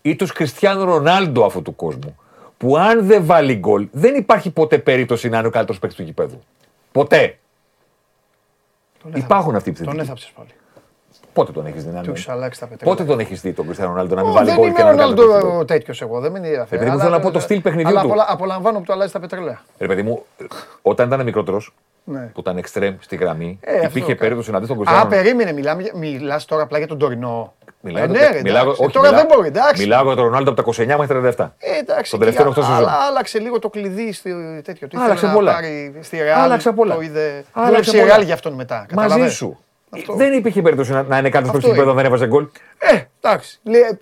ή 0.01 0.15
τους 0.15 0.31
Κριστιανό 0.31 0.83
Ρονάλντο 0.83 1.45
αυτού 1.45 1.61
του 1.61 1.75
κόσμου. 1.75 2.15
Που 2.57 2.77
αν 2.77 3.05
δεν 3.05 3.25
βάλει 3.25 3.55
γκολ, 3.55 3.87
δεν 3.91 4.15
υπάρχει 4.15 4.51
ποτέ 4.51 4.77
περίπτωση 4.77 5.29
να 5.29 5.37
είναι 5.37 5.47
ο 5.47 5.49
καλύτερος 5.49 5.79
παίκτης 5.81 5.97
του 5.99 6.03
γηπέδου. 6.05 6.39
Ποτέ. 6.91 7.37
Τον 9.05 9.13
έθαψες. 9.13 9.23
Υπάρχουν 9.23 9.55
αυτοί 9.55 9.69
οι 9.69 9.73
Τον 9.73 9.81
επιθετικοί. 9.83 10.05
έθαψες 10.11 10.31
πάλι. 10.37 10.49
Πότε 11.33 11.51
τον 11.51 11.65
έχεις 11.65 11.83
δει 11.83 11.89
να 11.91 11.95
Του 11.99 12.05
μην- 12.05 12.15
έχεις 12.15 12.29
αλλάξει 12.29 12.59
τα 12.59 12.67
πετρέλαια. 12.67 12.95
Πότε 12.97 13.09
τον 13.09 13.19
έχεις 13.19 13.41
δει 13.41 13.53
τον 13.53 13.65
Κριστιανό 13.65 13.91
Ρονάλντο 13.91 14.15
να 14.15 14.21
μην 14.21 14.29
Ω, 14.29 14.33
βάλει 14.33 14.45
Δεν 14.47 14.55
γκολ 14.57 14.65
είμαι 14.67 14.75
και 14.77 14.83
να 14.83 14.89
μην 14.89 14.97
κάνει 14.99 15.13
Ρονάλντο 15.21 15.65
τέτοιος 15.65 16.01
εγώ, 16.01 16.19
δεν 16.19 16.31
με 16.31 16.37
ενδιαφέρει. 16.37 16.75
Επειδή 16.75 16.89
μου 16.91 16.97
θέλω 16.97 17.07
Αλλά- 17.09 17.17
να 17.17 17.23
πω 17.23 17.31
το 17.31 17.39
στυλ 17.39 17.61
παιχνιδιού 17.61 17.87
αλλά 17.89 18.01
του. 18.01 18.07
απολα- 18.07 18.25
απολαμβάνω 18.29 18.77
που 18.79 18.83
του 18.83 18.93
αλλάζεις 18.93 19.11
τα 19.11 19.19
πετρέλαια. 19.19 19.61
Ρε 19.77 19.87
παιδί 19.87 20.01
μου, 20.03 20.25
όταν 20.81 21.07
ήταν 21.07 21.23
μικρότερος, 21.23 21.73
Ναι. 22.03 22.19
που 22.33 22.39
ήταν 22.39 22.57
εξτρέμ 22.57 22.95
στη 22.99 23.15
γραμμή, 23.15 23.59
Ε, 23.61 23.73
αυτό 23.73 23.85
υπήρχε 23.87 24.11
το 24.13 24.19
περίπτωση 24.19 24.51
να 24.51 24.59
δεις 24.59 24.67
τον 24.67 24.77
Α, 24.77 24.79
Κριστιανό. 24.83 25.09
περίμενε, 25.09 25.53
μιλάς 25.95 26.45
τώρα 26.45 26.63
απλά 26.63 26.77
για 26.77 26.87
τον 26.87 26.97
τωρινό. 26.97 27.53
Μιλάω, 27.87 28.03
Ε, 28.03 28.05
για 28.07 28.19
ναι, 28.19 28.25
το- 28.27 28.33
ρε, 28.33 28.41
μιλάω- 28.41 28.63
εντάξει. 28.63 28.83
όχι, 28.83 28.93
Τώρα 28.93 29.07
μιλάω- 29.09 29.25
δεν 29.27 29.35
μπορεί, 29.35 29.47
εντάξει. 29.47 29.81
Μιλάω 29.81 30.03
για 30.03 30.15
τον 30.15 30.23
Ρονάλντο 30.25 30.49
από 30.51 30.57
τα 30.59 30.63
29 30.83 30.97
μέχρι 30.97 31.07
τα 31.07 31.21
37. 31.21 31.55
Ε, 31.57 31.77
εντάξει, 31.77 32.11
Τον 32.11 32.19
τελευταίο 32.19 32.43
και 32.43 32.49
οκτώ 32.49 32.61
α- 32.61 32.75
σεζόν. 32.75 32.89
Άλλαξε 33.07 33.39
λίγο 33.39 33.59
το 33.59 33.69
κλειδί 33.69 34.11
στη 34.13 34.31
τέτοιο. 34.63 34.87
Τι 34.87 34.97
Άλλαξε 34.97 35.13
ήθελε 35.13 35.31
πολλά. 35.33 35.51
να 35.51 35.55
πάρει 35.57 35.99
στη 36.01 36.17
Ρεάλ. 36.17 36.41
Άλλαξε 36.41 36.71
πολλά. 36.71 36.95
Το 36.95 37.01
είδε. 37.01 37.27
Άλλαξε 37.51 37.69
Δούλεψε 37.71 37.97
η 37.97 37.99
πολλά. 37.99 38.05
Ρεάλ 38.13 38.21
για 38.25 38.33
αυτόν 38.33 38.53
μετά. 38.53 38.75
Μαζί 38.75 38.87
καταλαβες. 39.09 39.33
σου. 39.33 39.59
Αυτό. 39.89 40.13
Δεν 40.13 40.33
υπήρχε 40.33 40.61
περίπτωση 40.61 40.91
να, 40.91 41.03
να 41.03 41.17
είναι 41.17 41.29
κάτι 41.29 41.47
στο 41.47 41.55
Αυτό 41.57 41.69
επίπεδο 41.69 41.91
είναι. 41.91 42.01
δεν 42.01 42.05
έβαζε 42.11 42.27
γκολ. 42.27 42.47
Ε, 42.77 43.01
εντάξει. 43.21 43.59
Λέ- 43.63 43.97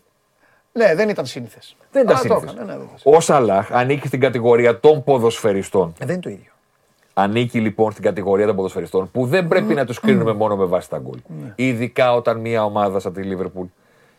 Ναι, 0.71 0.95
δεν 0.95 1.09
ήταν 1.09 1.25
σύνηθες. 1.25 1.75
Δεν 1.91 2.03
ήταν 2.03 2.17
σύνηθες. 2.17 2.53
Ναι, 2.53 2.59
ναι, 2.59 2.65
δεν 2.65 2.75
ήταν. 2.75 2.89
Ο 3.03 3.19
Σαλάχ 3.19 3.67
ανήκει 3.71 4.07
στην 4.07 4.19
κατηγορία 4.19 4.79
των 4.79 5.03
ποδοσφαιριστών. 5.03 5.93
Ε, 5.99 6.05
δεν 6.05 6.13
είναι 6.13 6.23
το 6.23 6.29
ίδιο. 6.29 6.51
Ανήκει 7.14 7.59
λοιπόν 7.59 7.91
στην 7.91 8.03
κατηγορία 8.03 8.45
των 8.45 8.55
ποδοσφαιριστών 8.55 9.11
που 9.11 9.26
δεν 9.26 9.47
πρέπει 9.47 9.74
να 9.74 9.86
τους 9.86 9.99
κρίνουμε 9.99 10.34
μόνο 10.34 10.55
με 10.55 10.66
βάση 10.66 10.89
τα 10.89 10.97
γκολ. 10.97 11.20
Ειδικά 11.55 12.14
όταν 12.14 12.39
μια 12.39 12.64
ομάδα 12.64 12.99
σαν 12.99 13.14
τη 13.14 13.22
Λίβερπουλ 13.22 13.66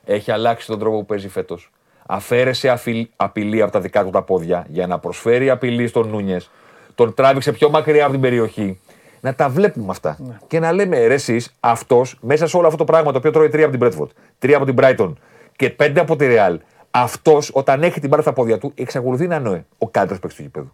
έχει 0.05 0.31
αλλάξει 0.31 0.67
τον 0.67 0.79
τρόπο 0.79 0.97
που 0.99 1.07
παίζει 1.07 1.29
φέτος. 1.29 1.71
Αφαίρεσε 2.07 2.69
αφιλ- 2.69 3.11
απειλή 3.17 3.63
από 3.63 3.73
τα 3.73 3.81
δικά 3.81 4.05
του 4.05 4.11
τα 4.11 4.23
πόδια 4.23 4.67
για 4.69 4.87
να 4.87 4.99
προσφέρει 4.99 5.51
απειλή 5.51 5.87
στον 5.87 6.09
Νούνιες. 6.09 6.51
Τον 6.95 7.15
τράβηξε 7.15 7.53
πιο 7.53 7.71
μακριά 7.71 8.03
από 8.03 8.13
την 8.13 8.21
περιοχή. 8.21 8.81
Να 9.21 9.35
τα 9.35 9.49
βλέπουμε 9.49 9.87
αυτά. 9.91 10.19
Και 10.47 10.59
να 10.59 10.73
λέμε 10.73 11.07
ρε, 11.07 11.15
εσείς 11.15 11.55
αυτός 11.61 12.19
μέσα 12.21 12.47
σε 12.47 12.57
όλο 12.57 12.67
αυτό 12.67 12.79
το 12.79 12.85
πράγμα 12.85 13.13
το 13.13 13.19
οποίο 13.19 13.31
τρώει 13.31 13.49
τρία 13.49 13.63
από 13.63 13.71
την 13.71 13.81
Μπρέτφορντ, 13.81 14.11
τρία 14.39 14.57
από 14.57 14.65
την 14.67 14.75
Brighton 14.79 15.13
και 15.57 15.71
πέντε 15.71 16.01
από 16.01 16.17
τη 16.17 16.27
Ρεάλ. 16.27 16.61
Αυτός 16.91 17.51
όταν 17.55 17.83
έχει 17.83 18.01
την 18.01 18.09
μπάρα 18.09 18.23
στα 18.23 18.33
πόδια 18.33 18.59
του 18.59 18.73
εξακολουθεί 18.75 19.27
να 19.27 19.37
είναι 19.37 19.65
ο 19.79 19.89
καλύτερος 19.89 20.21
παίκτης 20.21 20.37
του 20.39 20.43
γηπέδου. 20.43 20.73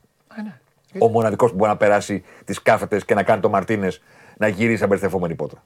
Ε, 0.92 0.98
ναι. 0.98 1.04
Ο 1.04 1.08
μοναδικός 1.08 1.50
που 1.50 1.56
μπορεί 1.56 1.70
να 1.70 1.76
περάσει 1.76 2.22
τις 2.44 2.62
κάθετες 2.62 3.04
και 3.04 3.14
να 3.14 3.22
κάνει 3.22 3.40
το 3.40 3.48
Μαρτίνες 3.48 4.02
να 4.36 4.48
γυρίσει 4.48 4.84
απεριστευόμενη 4.84 5.34
πότρα. 5.34 5.64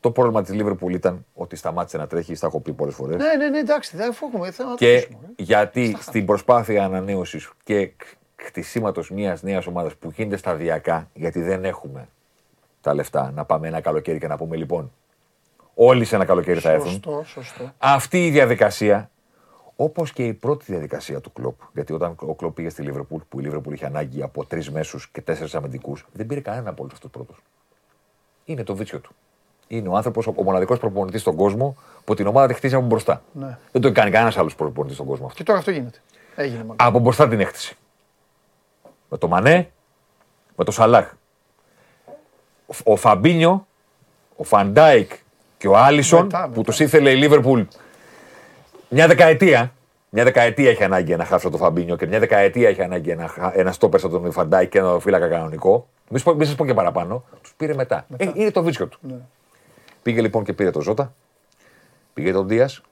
Το 0.00 0.10
πρόβλημα 0.10 0.42
της 0.42 0.54
Λίβερπουλ 0.54 0.94
ήταν 0.94 1.26
ότι 1.34 1.56
σταμάτησε 1.56 1.96
να 1.96 2.06
τρέχει, 2.06 2.34
στα 2.34 2.46
έχω 2.46 2.60
πει 2.60 2.72
πολλές 2.72 2.94
φορές. 2.94 3.16
Ναι, 3.16 3.34
ναι, 3.34 3.48
ναι, 3.48 3.58
εντάξει, 3.58 3.96
δεν 3.96 4.16
έχουμε 4.22 4.50
θέμα 4.50 4.68
να 4.70 4.76
το 4.76 4.84
Και 4.84 4.96
αφήσουμε, 4.96 5.26
ε. 5.36 5.42
γιατί 5.42 5.96
στην 6.00 6.24
προσπάθεια 6.24 6.84
ανανέωσης 6.84 7.50
και 7.62 7.90
κτισήματος 8.34 9.10
μιας 9.10 9.42
νέας 9.42 9.66
ομάδας 9.66 9.94
που 9.94 10.12
γίνεται 10.16 10.36
σταδιακά, 10.36 11.08
γιατί 11.14 11.42
δεν 11.42 11.64
έχουμε 11.64 12.08
τα 12.80 12.94
λεφτά 12.94 13.30
να 13.34 13.44
πάμε 13.44 13.68
ένα 13.68 13.80
καλοκαίρι 13.80 14.18
και 14.18 14.26
να 14.26 14.36
πούμε 14.36 14.56
λοιπόν, 14.56 14.92
όλοι 15.74 16.04
σε 16.04 16.14
ένα 16.14 16.24
καλοκαίρι 16.24 16.60
θα 16.60 16.70
έρθουν. 16.70 16.90
Σωστό, 16.90 17.22
σωστό. 17.26 17.72
Αυτή 17.78 18.26
η 18.26 18.30
διαδικασία, 18.30 19.10
όπως 19.82 20.12
και 20.12 20.26
η 20.26 20.32
πρώτη 20.32 20.64
διαδικασία 20.68 21.20
του 21.20 21.32
Κλοπ, 21.32 21.60
γιατί 21.72 21.92
όταν 21.92 22.14
ο 22.20 22.34
Κλοπ 22.34 22.54
πήγε 22.54 22.68
στη 22.68 22.82
Λίβερπουλ, 22.82 23.20
που 23.28 23.40
η 23.40 23.42
Λίβερπουλ 23.42 23.74
είχε 23.74 23.86
ανάγκη 23.86 24.22
από 24.22 24.44
τρεις 24.44 24.70
μέσους 24.70 25.08
και 25.08 25.20
τέσσερις 25.20 25.54
αμυντικούς, 25.54 26.06
δεν 26.12 26.26
πήρε 26.26 26.40
κανένα 26.40 26.70
από 26.70 26.82
όλους 26.82 26.94
αυτούς 26.94 27.10
πρώτο. 27.10 27.34
Είναι 28.44 28.62
το 28.62 28.74
βίτσιο 28.74 28.98
του. 28.98 29.14
Είναι 29.66 29.88
ο 29.88 29.96
άνθρωπος, 29.96 30.26
ο 30.26 30.42
μοναδικός 30.42 30.78
προπονητής 30.78 31.20
στον 31.20 31.36
κόσμο 31.36 31.76
που 32.04 32.14
την 32.14 32.26
ομάδα 32.26 32.46
τη 32.46 32.54
χτίζει 32.54 32.74
από 32.74 32.86
μπροστά. 32.86 33.22
Ναι. 33.32 33.58
Δεν 33.72 33.80
το 33.80 33.86
έχει 33.86 33.96
κάνει 33.96 34.10
κανένας 34.10 34.36
άλλος 34.36 34.54
προπονητής 34.54 34.96
στον 34.96 35.06
κόσμο 35.06 35.26
αυτό. 35.26 35.38
Και 35.38 35.44
τώρα 35.44 35.58
αυτό 35.58 35.70
γίνεται. 35.70 35.98
Έγινε 36.36 36.58
μάλλον. 36.58 36.76
Από 36.78 36.98
μπροστά 36.98 37.28
την 37.28 37.40
έκτιση. 37.40 37.76
Με 39.08 39.18
το 39.18 39.28
Μανέ, 39.28 39.70
με 40.56 40.64
το 40.64 40.70
Σαλάχ. 40.70 41.12
Ο, 42.66 42.92
ο 42.92 42.96
Φαμπίνιο, 42.96 43.66
ο 44.36 44.44
Φαν 44.44 44.74
Ντάικ 44.74 45.12
και 45.58 45.68
ο 45.68 45.76
Άλισον 45.76 46.22
Μετά, 46.22 46.42
που 46.42 46.48
μετά. 46.48 46.62
τους 46.62 46.80
ήθελε 46.80 47.10
η 47.10 47.16
Λίβερπουλ 47.16 47.62
μια 48.90 49.06
δεκαετία. 49.06 49.72
Μια 50.12 50.24
δεκαετία 50.24 50.70
έχει 50.70 50.84
ανάγκη 50.84 51.12
ένα 51.12 51.24
χάφο 51.24 51.50
το 51.50 51.56
Φαμπίνιο 51.56 51.96
και 51.96 52.06
μια 52.06 52.18
δεκαετία 52.18 52.68
έχει 52.68 52.82
ανάγκη 52.82 53.10
ένα, 53.10 53.28
χα- 53.28 53.58
ένα 53.58 53.72
στόπερ 53.72 54.00
σαν 54.00 54.10
τον 54.10 54.32
Φαν 54.32 54.48
Ντάικ 54.48 54.68
και 54.70 54.78
ένα 54.78 54.98
φύλακα 54.98 55.28
κανονικό. 55.28 55.88
Μην 56.08 56.18
σας 56.20 56.22
πω, 56.22 56.34
μη 56.34 56.44
σας 56.44 56.54
πω 56.54 56.66
και 56.66 56.74
παραπάνω. 56.74 57.24
Τους 57.42 57.54
πήρε 57.56 57.74
μετά. 57.74 58.06
Ε, 58.16 58.30
είναι 58.34 58.50
το 58.50 58.62
βίτσιο 58.62 58.86
του. 58.86 58.98
Ναι. 59.02 59.14
Πήγε 60.02 60.20
λοιπόν 60.20 60.44
και 60.44 60.52
πήρε 60.52 60.70
τον 60.70 60.82
Ζότα. 60.82 61.14
Πήρε 62.14 62.32
τον 62.32 62.48
Ντίας. 62.48 62.82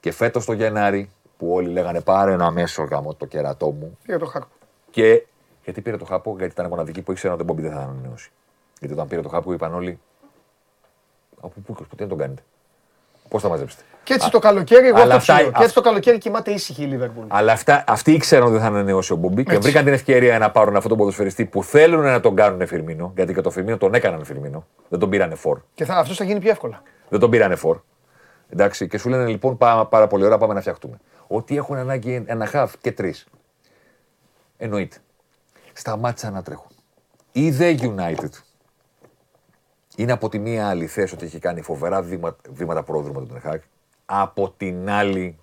Και 0.00 0.12
φέτος 0.12 0.44
το 0.44 0.52
Γενάρη 0.52 1.10
που 1.38 1.52
όλοι 1.52 1.68
λέγανε 1.68 2.00
πάρε 2.00 2.32
ένα 2.32 2.50
μέσο 2.50 2.82
γάμο 2.82 3.14
το 3.14 3.26
κερατό 3.26 3.70
μου 3.70 3.98
Για 4.06 4.18
το 4.18 4.26
Χάρκο. 4.26 4.48
και 4.90 5.22
Γιατί 5.64 5.80
πήρε 5.80 5.96
το 5.96 6.04
χάπο, 6.04 6.34
γιατί 6.38 6.52
ήταν 6.52 6.68
μοναδική 6.68 7.02
που 7.02 7.12
ήξερε 7.12 7.32
ότι 7.32 7.42
ο 7.42 7.44
Μπόμπι 7.44 7.62
δεν 7.62 7.70
θα 7.72 7.78
ανανεώσει. 7.78 8.30
Γιατί 8.78 8.94
όταν 8.94 9.08
πήρε 9.08 9.22
το 9.22 9.28
χάπο 9.28 9.52
είπαν 9.52 9.74
όλοι. 9.74 9.98
Από 11.40 11.52
πού 11.66 11.74
και 11.74 11.84
τι 11.96 12.02
να 12.02 12.08
τον 12.08 12.18
κάνετε. 12.18 12.42
Πώς 13.32 13.42
θα 13.42 13.48
μαζέψετε. 13.48 13.82
Και 14.02 14.14
έτσι 14.14 14.30
το 14.30 14.38
καλοκαίρι, 14.38 14.86
εγώ 14.86 15.00
Αλλά 15.00 15.14
αυτό 15.14 15.32
αυτά- 15.32 15.34
ξέρω. 15.34 15.50
Και 15.50 15.62
έτσι 15.62 15.74
το 15.74 15.80
καλοκαίρι 15.80 16.18
κοιμάται 16.18 16.50
ήσυχη 16.50 16.82
η 16.82 16.86
Λίβερπουλ. 16.86 17.24
Αλλά 17.28 17.52
αυτά, 17.52 17.84
αυτοί 17.86 18.12
ήξεραν 18.12 18.44
ότι 18.44 18.52
δεν 18.52 18.62
θα 18.62 18.66
ανανεώσει 18.66 19.12
ο 19.12 19.16
Μπομπί 19.16 19.42
και 19.44 19.50
Έτσι. 19.50 19.62
βρήκαν 19.62 19.84
την 19.84 19.92
ευκαιρία 19.92 20.38
να 20.38 20.50
πάρουν 20.50 20.74
αυτόν 20.74 20.88
τον 20.88 20.98
ποδοσφαιριστή 20.98 21.44
που 21.44 21.62
θέλουν 21.64 22.00
να 22.02 22.20
τον 22.20 22.36
κάνουν 22.36 22.66
Φιρμίνο. 22.66 23.12
Γιατί 23.16 23.34
και 23.34 23.40
το 23.40 23.50
Φιρμίνο 23.50 23.76
τον 23.76 23.94
έκαναν 23.94 24.24
Φιρμίνο. 24.24 24.66
Δεν 24.88 24.98
τον 24.98 25.10
πήρανε 25.10 25.34
φόρ. 25.34 25.60
Και 25.74 25.84
θα, 25.84 25.94
αυτός 25.96 26.16
θα 26.16 26.24
γίνει 26.24 26.40
πιο 26.40 26.50
εύκολα. 26.50 26.82
Δεν 27.08 27.20
τον 27.20 27.30
πήρανε 27.30 27.54
φόρ. 27.54 27.78
Εντάξει, 28.50 28.86
και 28.88 28.98
σου 28.98 29.08
λένε 29.08 29.26
λοιπόν 29.26 29.56
πάρα, 29.56 29.86
πάρα 29.86 30.06
πολύ 30.06 30.24
ωραία, 30.24 30.38
πάμε 30.38 30.54
να 30.54 30.60
φτιαχτούμε. 30.60 30.96
Ότι 31.26 31.56
έχουν 31.56 31.76
ανάγκη 31.76 32.22
ένα 32.26 32.46
χαφ 32.46 32.72
και 32.80 32.92
τρεις. 32.92 33.26
Εννοείται. 34.56 34.96
Σταμάτησαν 35.72 36.32
να 36.32 36.42
τρέχουν. 36.42 36.70
Η 37.32 37.54
The 37.58 37.76
United 37.80 38.30
είναι 39.96 40.12
από 40.12 40.28
τη 40.28 40.38
μία 40.38 40.68
αληθές 40.68 41.12
ότι 41.12 41.24
έχει 41.24 41.38
κάνει 41.38 41.62
φοβερά 41.62 42.02
βήμα- 42.02 42.36
βήματα 42.50 42.82
πρόδρομο 42.82 43.18
τον 43.18 43.28
Τενχάκ. 43.28 43.62
Από 44.06 44.54
την 44.56 44.90
άλλη, 44.90 45.36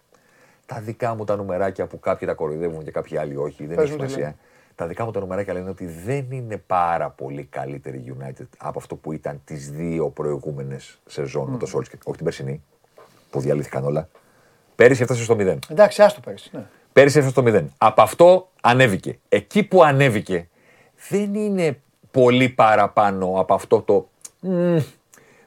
τα 0.66 0.80
δικά 0.80 1.16
μου 1.16 1.24
τα 1.24 1.36
νουμεράκια 1.36 1.86
που 1.88 2.00
κάποιοι 2.00 2.28
τα 2.28 2.34
κοροϊδεύουν 2.34 2.84
και 2.84 2.92
κάποιοι 2.92 3.18
άλλοι 3.18 3.36
όχι, 3.36 3.66
δεν 3.66 3.76
Πες 3.76 3.84
έχει 3.86 3.92
μου 3.94 3.98
τι 3.98 4.04
σημασία. 4.04 4.24
λένε. 4.24 4.36
Τα 4.76 4.88
δικά 4.88 5.06
μου 5.06 5.12
τα 5.12 5.20
νουμεράκια 5.20 5.54
λένε 5.54 5.70
ότι 5.70 5.86
δεν 5.86 6.26
είναι 6.32 6.58
πάρα 6.58 7.10
πολύ 7.10 7.44
καλύτερη 7.44 8.16
United 8.20 8.46
από 8.58 8.80
αυτό 8.80 8.96
που 8.96 9.12
ήταν 9.12 9.42
τις 9.46 9.72
δύο 9.72 10.10
προηγούμενες 10.10 11.00
σεζόν 11.06 11.50
με 11.50 11.58
το 11.58 11.68
Solskjaer. 11.74 12.00
Όχι 12.04 12.16
την 12.16 12.24
περσινή, 12.24 12.64
που 13.30 13.40
διαλύθηκαν 13.40 13.84
όλα. 13.84 14.10
Πέρυσι 14.76 15.02
έφτασε 15.02 15.24
στο 15.24 15.36
0. 15.40 15.58
Εντάξει, 15.70 16.02
άστο 16.02 16.20
πέρυσι. 16.20 16.50
Ναι. 16.54 16.66
Πέρυσι 16.94 17.18
έφτασε 17.20 17.42
στο 17.42 17.58
0. 17.58 17.66
Από 17.78 18.02
αυτό 18.02 18.50
ανέβηκε. 18.62 19.20
Εκεί 19.30 19.64
που 19.64 19.84
ανέβηκε 19.84 20.48
δεν 21.10 21.34
είναι 21.34 21.80
πολύ 22.12 22.50
παραπάνω 22.50 23.34
από 23.40 23.54
αυτό 23.54 23.82
το 23.82 24.10
μμ, 24.40 24.78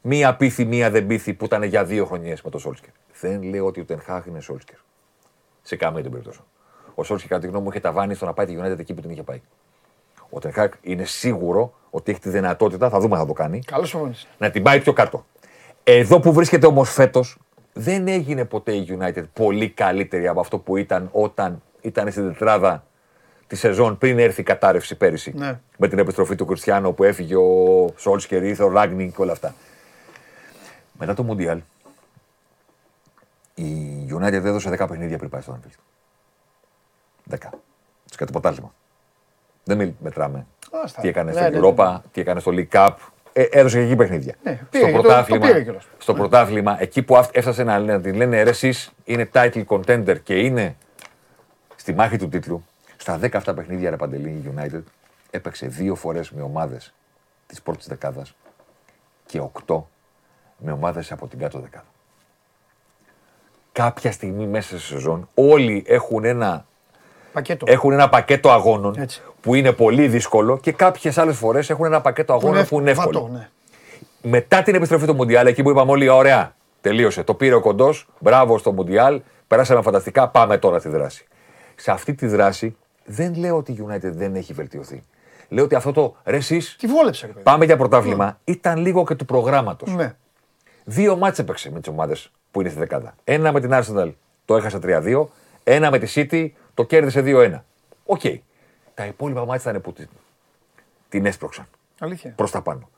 μία 0.03 0.37
πίθη, 0.37 0.65
μία 0.65 0.91
δεν 0.91 1.07
πίθη 1.07 1.35
που 1.35 1.45
ήταν 1.45 1.63
για 1.63 1.85
δύο 1.85 2.05
χρονιές 2.05 2.43
με 2.43 2.51
το 2.51 2.59
Σόλσκερ. 2.59 2.91
Δεν 3.21 3.43
λέω 3.43 3.67
ότι 3.67 3.81
ο 3.81 3.85
Τενχάχ 3.85 4.27
είναι 4.27 4.41
Σόλσκερ. 4.41 4.77
Σε 5.63 5.77
καμία 5.77 6.03
την 6.03 6.11
περίπτωση. 6.11 6.41
Ο 6.95 7.03
Σόλσκερ, 7.05 7.29
κατά 7.29 7.41
τη 7.41 7.47
γνώμη 7.47 7.65
μου, 7.65 7.71
είχε 7.71 7.81
ταβάνει 7.81 8.15
στο 8.15 8.27
να 8.27 8.33
πάει 8.33 8.47
τη 8.47 8.57
United 8.61 8.79
εκεί 8.79 8.95
που 8.95 9.01
την 9.01 9.11
είχε 9.11 9.23
πάει. 9.23 9.41
Ο 10.31 10.39
Τενχάκ 10.39 10.73
είναι 10.83 11.05
σίγουρο 11.05 11.75
ότι 11.91 12.11
έχει 12.11 12.21
τη 12.21 12.29
δυνατότητα, 12.29 12.89
θα 12.89 13.01
δούμε 13.01 13.15
αν 13.15 13.21
θα 13.21 13.27
το 13.27 13.33
κάνει, 13.33 13.59
Καλώς 13.59 13.91
προπονητής. 13.91 14.27
να 14.39 14.51
την 14.51 14.63
πάει 14.63 14.81
πιο 14.81 14.93
κάτω. 14.93 15.27
Εδώ 15.85 16.21
που 16.21 16.33
βρίσκεται 16.33 16.67
όμως 16.67 16.91
φέτος, 16.91 17.39
δεν 17.73 18.09
έγινε 18.09 18.45
ποτέ 18.45 18.73
η 18.73 18.99
United 19.01 19.23
πολύ 19.33 19.69
καλύτερη 19.69 20.29
από 20.29 20.41
αυτό 20.41 20.59
που 20.59 20.77
ήταν 20.77 21.09
όταν 21.13 21.63
ήταν 21.81 22.11
στην 22.11 22.33
τετράδα 22.33 22.85
τη 23.53 23.59
σεζόν 23.59 23.99
πριν 23.99 24.19
έρθει 24.19 24.41
η 24.41 24.45
κατάρρευση 24.45 24.95
πέρυσι. 24.95 25.33
Ναι. 25.37 25.61
Με 25.79 25.89
την 25.89 25.99
επιστροφή 25.99 26.35
του 26.35 26.45
Κριστιανό 26.45 26.93
που 26.93 27.05
έφυγε 27.05 27.37
ο 27.37 27.89
Σόλσκερ, 27.97 28.43
ήρθε 28.43 28.63
ο 28.63 28.69
Ράγνινγκ 28.69 29.11
και 29.11 29.21
όλα 29.23 29.33
αυτά. 29.33 29.55
Μετά 30.99 31.15
το 31.15 31.23
Μουντιάλ, 31.23 31.61
η 33.55 33.67
United 34.11 34.33
έδωσε 34.33 34.71
10 34.71 34.77
παιχνίδια 34.89 35.19
πριν 35.19 35.31
πάει 35.31 35.41
στο 35.41 35.59
Anfield. 35.61 35.79
10. 37.35 37.37
Σε 38.05 38.17
κάτι 38.17 38.33
πρωτάθλημα. 38.33 38.73
Δεν 39.65 39.77
μιλ- 39.77 39.93
μετράμε. 40.01 40.47
Άστα. 40.85 41.01
Τι 41.01 41.09
έκανε 41.09 41.33
Ναι, 41.33 41.41
στο 41.41 41.51
ναι, 41.51 41.59
Europa, 41.77 41.99
τι 42.13 42.21
έκανε 42.21 42.41
στο 42.41 42.53
League 42.55 42.69
Cup. 42.77 42.91
Ε, 43.33 43.43
έδωσε 43.43 43.79
και 43.79 43.85
εκεί 43.85 43.97
παιχνίδια. 43.97 44.35
Ναι, 44.43 44.55
στο 44.55 44.67
πήρε 44.71 44.85
και 44.85 44.91
το- 44.91 44.97
το 44.97 45.03
πρωτάθλημα, 45.03 45.47
πήρε 45.47 45.63
κιόλας. 45.63 45.89
στο 45.99 46.15
πρωτάθλημα, 46.15 46.77
εκεί 46.83 47.03
που 47.03 47.17
αυ- 47.17 47.37
έφτασε 47.37 47.63
να, 47.65 47.79
να 47.79 48.01
την 48.01 48.15
λένε 48.15 48.43
ρε 48.43 48.51
εσείς 48.51 48.93
είναι 49.05 49.29
title 49.33 49.65
contender 49.67 50.17
και 50.23 50.39
είναι 50.39 50.77
στη 51.77 51.95
μάχη 51.95 52.17
του 52.19 52.29
τίτλου, 52.29 52.65
στα 53.03 53.19
10 53.23 53.29
αυτά 53.33 53.55
παιχνίδια 53.55 53.91
ρε 53.91 53.97
Παντελή 53.97 54.29
η 54.29 54.53
United 54.57 54.83
έπαιξε 55.31 55.67
δύο 55.67 55.95
φορές 55.95 56.31
με 56.31 56.43
ομάδες 56.43 56.93
της 57.47 57.63
πρώτης 57.63 57.87
δεκάδας 57.87 58.35
και 59.27 59.43
8 59.67 59.83
με 60.57 60.73
ομάδες 60.73 61.13
από 61.13 61.27
την 61.27 61.39
κάτω 61.39 61.59
δεκάδα. 61.59 61.85
Κάποια 63.73 64.13
στιγμή 64.13 64.47
μέσα 64.47 64.79
στη 64.79 64.87
σεζόν 64.87 65.29
όλοι 65.35 65.85
έχουν 65.87 66.25
ένα 66.25 66.67
Πακέτο. 67.33 67.67
έχουν 67.69 67.93
ένα 67.93 68.09
πακέτο 68.09 68.51
αγώνων 68.51 68.95
Έτσι. 68.99 69.23
που 69.41 69.55
είναι 69.55 69.73
πολύ 69.73 70.09
δύσκολο 70.09 70.59
και 70.59 70.73
κάποιες 70.73 71.19
άλλες 71.19 71.37
φορές 71.37 71.71
έχουν 71.71 71.85
ένα 71.85 72.01
πακέτο 72.01 72.33
αγώνων 72.33 72.67
που 72.67 72.81
είναι 72.81 72.91
εύκολο. 72.91 73.21
Βατό, 73.21 73.33
ναι. 73.33 73.49
Μετά 74.23 74.63
την 74.63 74.75
επιστροφή 74.75 75.07
του 75.07 75.15
Μουντιάλ, 75.15 75.47
εκεί 75.47 75.63
που 75.63 75.71
είπαμε 75.71 75.91
όλοι, 75.91 76.09
ωραία, 76.09 76.55
τελείωσε. 76.81 77.23
Το 77.23 77.35
πήρε 77.35 77.55
ο 77.55 77.61
κοντός, 77.61 78.09
μπράβο 78.19 78.59
στο 78.59 78.73
Μουντιάλ, 78.73 79.21
περάσαμε 79.47 79.83
φανταστικά, 79.83 80.29
πάμε 80.29 80.59
τώρα 80.59 80.79
στη 80.79 80.89
δράση. 80.89 81.27
Σε 81.75 81.91
αυτή 81.91 82.15
τη 82.15 82.27
δράση 82.27 82.77
δεν 83.05 83.35
λέω 83.35 83.57
ότι 83.57 83.73
η 83.73 83.85
United 83.89 84.01
δεν 84.13 84.35
έχει 84.35 84.53
βελτιωθεί. 84.53 85.03
Λέω 85.49 85.65
ότι 85.65 85.75
αυτό 85.75 85.93
το 85.93 86.17
ρε 86.25 86.37
εσείς, 86.37 86.77
Τι 86.79 86.87
βόλεψε, 86.87 87.27
ρε 87.27 87.33
παιδί. 87.33 87.45
πάμε 87.45 87.65
για 87.65 87.77
πρωτάθλημα, 87.77 88.39
ήταν 88.45 88.79
λίγο 88.79 89.05
και 89.05 89.15
του 89.15 89.25
προγράμματος. 89.25 89.95
Ναι. 89.95 90.15
Δύο 90.85 91.17
μάτς 91.17 91.39
έπαιξε 91.39 91.71
με 91.71 91.81
τις 91.81 91.89
ομάδες 91.89 92.31
που 92.51 92.61
είναι 92.61 92.71
στη 92.71 92.79
δεκάδα. 92.79 93.15
Ένα 93.25 93.53
με 93.53 93.61
την 93.61 93.71
Arsenal 93.73 94.13
το 94.45 94.57
έχασε 94.57 94.79
3-2. 94.83 95.25
Ένα 95.65 95.91
με 95.91 95.99
τη 95.99 96.13
City 96.31 96.49
το 96.75 96.85
κέρδισε 96.85 97.23
2-1. 97.27 97.59
Οκ. 98.07 98.21
Τα 98.95 99.05
υπόλοιπα 99.07 99.45
ματς 99.47 99.71
ήταν 99.71 99.83
που 99.83 99.93
την, 99.93 100.09
την 101.09 101.27
έσπρωξαν 101.27 101.67
Αλήθεια. 101.99 102.33
προς 102.37 102.51
τα 102.51 102.63
πάνω. 102.63 102.89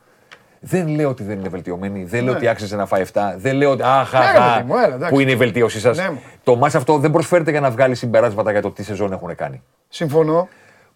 Δεν 0.61 0.89
λέω 0.89 1.09
ότι 1.09 1.23
δεν 1.23 1.39
είναι 1.39 1.49
βελτιωμένη, 1.49 2.05
δεν 2.05 2.23
λέω 2.23 2.33
Ναι. 2.33 2.39
ότι 2.39 2.49
άξιζε 2.49 2.77
να 2.77 2.87
φάει 2.87 3.05
7, 3.13 3.35
δεν 3.37 3.57
λέω 3.57 3.71
ότι. 3.71 3.83
Αχ, 3.83 4.13
Ναι, 4.13 4.19
αχ, 4.19 4.33
ρε 4.33 4.39
αχ, 4.39 4.55
παιδί 4.57 4.67
μου, 4.69 4.77
έλα, 4.77 4.95
εντάξει. 4.95 5.15
που 5.15 5.21
είναι 5.21 5.31
η 5.31 5.37
βελτίωσή 5.37 5.81
σας. 5.81 5.97
Ναι, 5.97 6.11
μου. 6.11 6.21
το 6.45 6.57
ματς 6.57 6.75
αυτό 6.75 6.99
δεν 6.99 7.11
προσφέρεται 7.11 7.51
για 7.51 7.61
να 7.61 7.71
βγάλει 7.71 7.95
συμπεράσματα 7.95 8.51
για 8.51 8.63
το 8.63 8.71
τι 8.71 8.83
σεζόν 8.83 9.13
έχουν 9.13 9.35
κάνει. 9.35 9.63
Συμφωνώ. 9.99 10.49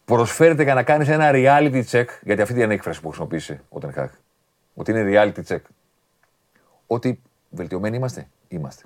Προσφέρεται 0.05 0.62
για 0.62 0.74
να 0.74 0.82
κάνεις 0.82 1.09
ένα 1.09 1.30
reality 1.34 1.82
check, 1.90 2.05
γιατί 2.22 2.42
αυτή 2.42 2.61
είναι 2.61 2.72
η 2.72 2.76
έκφραση 2.76 3.01
που 3.01 3.07
χρησιμοποίησε 3.09 3.61
ο 3.68 3.78
Τεν 3.79 3.89
Χαγκ. 3.89 4.11
Ότι 4.74 4.90
είναι 4.90 5.05
reality 5.12 5.53
check. 5.53 5.61
Ότι 6.86 7.20
βελτιωμένοι 7.51 7.96
είμαστε, 7.96 8.28
είμαστε. 8.49 8.82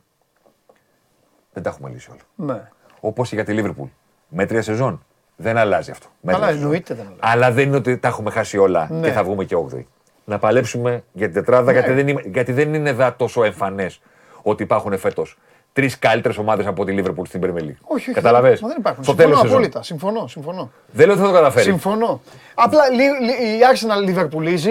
Δεν 1.52 1.62
τα 1.62 1.70
έχουμε 1.70 1.90
λύσει 1.90 2.10
όλα. 2.10 2.54
Ναι. 2.54 2.68
Όπως 3.00 3.28
και 3.28 3.34
για 3.34 3.44
τη 3.44 3.52
Λίβερπουλ. 3.52 3.88
Μέτρια 4.28 4.62
σεζόν. 4.62 5.04
Δεν 5.36 5.56
αλλάζει 5.56 5.90
αυτό. 5.90 6.06
Μέτρια 6.20 6.40
Καλά, 6.40 6.52
σεζόν. 6.52 6.62
εννοείται 6.64 6.94
δεν 6.94 7.04
αλλάζει. 7.06 7.20
Αλλά 7.22 7.52
δεν 7.52 7.66
είναι 7.66 7.76
ότι 7.76 7.98
τα 7.98 8.08
έχουμε 8.08 8.30
χάσει 8.30 8.58
όλα 8.58 8.88
Ναι. 8.90 9.06
και 9.06 9.12
θα 9.12 9.24
βγούμε 9.24 9.44
και 9.44 9.54
8. 9.56 9.86
Να 10.24 10.38
παλέψουμε 10.38 11.04
για 11.12 11.26
την 11.26 11.34
τετράδα, 11.34 11.72
γιατί, 11.72 11.92
δεν 11.92 12.08
είμαι- 12.08 12.22
γιατί 12.24 12.52
δεν 12.52 12.74
είναι 12.74 12.92
δα 12.92 13.16
τόσο 13.16 13.44
εμφανές 13.44 14.00
ότι 14.42 14.62
υπάρχουν 14.62 14.98
φέτος 14.98 15.38
τρεις 15.72 15.98
καλύτερες 15.98 16.36
ομάδες 16.38 16.66
από 16.66 16.84
τη 16.84 16.92
Λίβερπουλ 16.92 17.26
στην 17.26 17.40
Premier 17.44 17.58
League. 17.60 17.76
Όχι, 17.82 18.10
όχι. 18.10 18.12
Καταλαβες; 18.12 18.60
Μα 18.60 18.68
δεν 18.68 18.76
υπάρχουν. 18.78 19.04
Στο 19.04 19.12
συμφωνώ 19.12 19.28
τέλος 19.28 19.40
σεζόν. 19.42 19.56
απόλυτα. 19.56 19.82
Συμφωνώ, 19.82 20.26
συμφωνώ. 20.26 20.70
Δεν 20.92 21.06
λέω 21.06 21.14
ότι 21.14 21.24
θα 21.24 21.30
το 21.30 21.34
καταφέρει. 21.34 21.64
Συμφωνώ. 21.64 22.20
Απλά 22.54 22.88
λι- 22.90 23.20
λι- 23.20 23.38
η 23.40 23.60
Arsenal 23.72 24.04
λιβερπουλίζει 24.04 24.70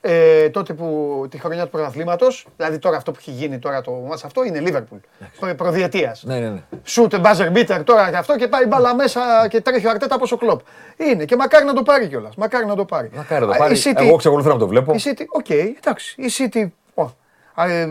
ε, 0.00 0.48
τότε 0.48 0.72
που 0.72 1.26
τη 1.30 1.38
χρονιά 1.38 1.64
του 1.64 1.70
πρωταθλήματος, 1.70 2.46
δηλαδή 2.56 2.78
τώρα 2.78 2.96
αυτό 2.96 3.10
που 3.12 3.16
έχει 3.20 3.30
γίνει 3.30 3.58
τώρα 3.58 3.80
το 3.80 3.90
ματς 3.90 4.24
αυτό 4.24 4.44
είναι 4.44 4.62
Liverpool. 4.66 4.98
Προ, 5.40 5.54
προδιετίας. 5.54 6.22
Ναι, 6.26 6.38
ναι, 6.38 6.48
ναι. 6.48 6.62
Σουτ, 6.84 7.14
buzzer 7.14 7.52
beater 7.56 7.80
τώρα 7.84 8.10
και 8.10 8.16
αυτό 8.16 8.36
και 8.36 8.48
πάει 8.48 8.66
μπάλα 8.66 8.94
μέσα 8.94 9.20
και 9.50 9.60
τρέχει 9.60 9.86
ο 9.86 9.90
Αρτέτα 9.90 10.14
όπως 10.14 10.32
ο 10.32 10.36
Κλόπ. 10.36 10.60
Είναι 10.96 11.24
και 11.24 11.36
μακάρι 11.36 11.64
να 11.64 11.72
το 11.72 11.82
πάρει 11.82 12.06
κιόλας. 12.08 12.34
Μακάρι 12.36 12.66
να 12.66 12.74
το 12.74 12.84
πάρει. 12.84 13.10
Μακάρι 13.16 13.40
να 13.40 13.46
το 13.46 13.52
Α, 13.54 13.56
πάρει. 13.56 13.74
η 13.74 13.82
City- 13.84 14.00
Εγώ 14.00 14.14
εξακολουθώ 14.14 14.48
να 14.52 14.58
το 14.58 14.66
βλέπω. 14.68 14.92
Η 14.94 15.00
City, 15.04 15.22
OK, 15.28 15.50
εντάξει. 15.50 16.14
Η 16.22 16.30
City, 16.38 16.56
ω, 16.58 16.60
α, 16.60 16.64
ε, 16.64 16.70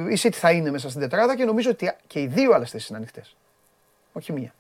η 0.09 0.17
City 0.23 0.33
θα 0.33 0.51
είναι 0.51 0.71
μέσα 0.71 0.89
στην 0.89 1.01
τετράδα 1.01 1.35
και 1.35 1.45
νομίζω 1.45 1.69
ότι 1.69 1.91
και 2.07 2.19
οι 2.19 2.27
δύο 2.27 2.53
άλλες 2.53 2.69
θέσεις 2.71 2.87
είναι 2.87 2.97
ανοιχτές. 2.97 3.35
Όχι 4.13 4.33
μία. 4.33 4.53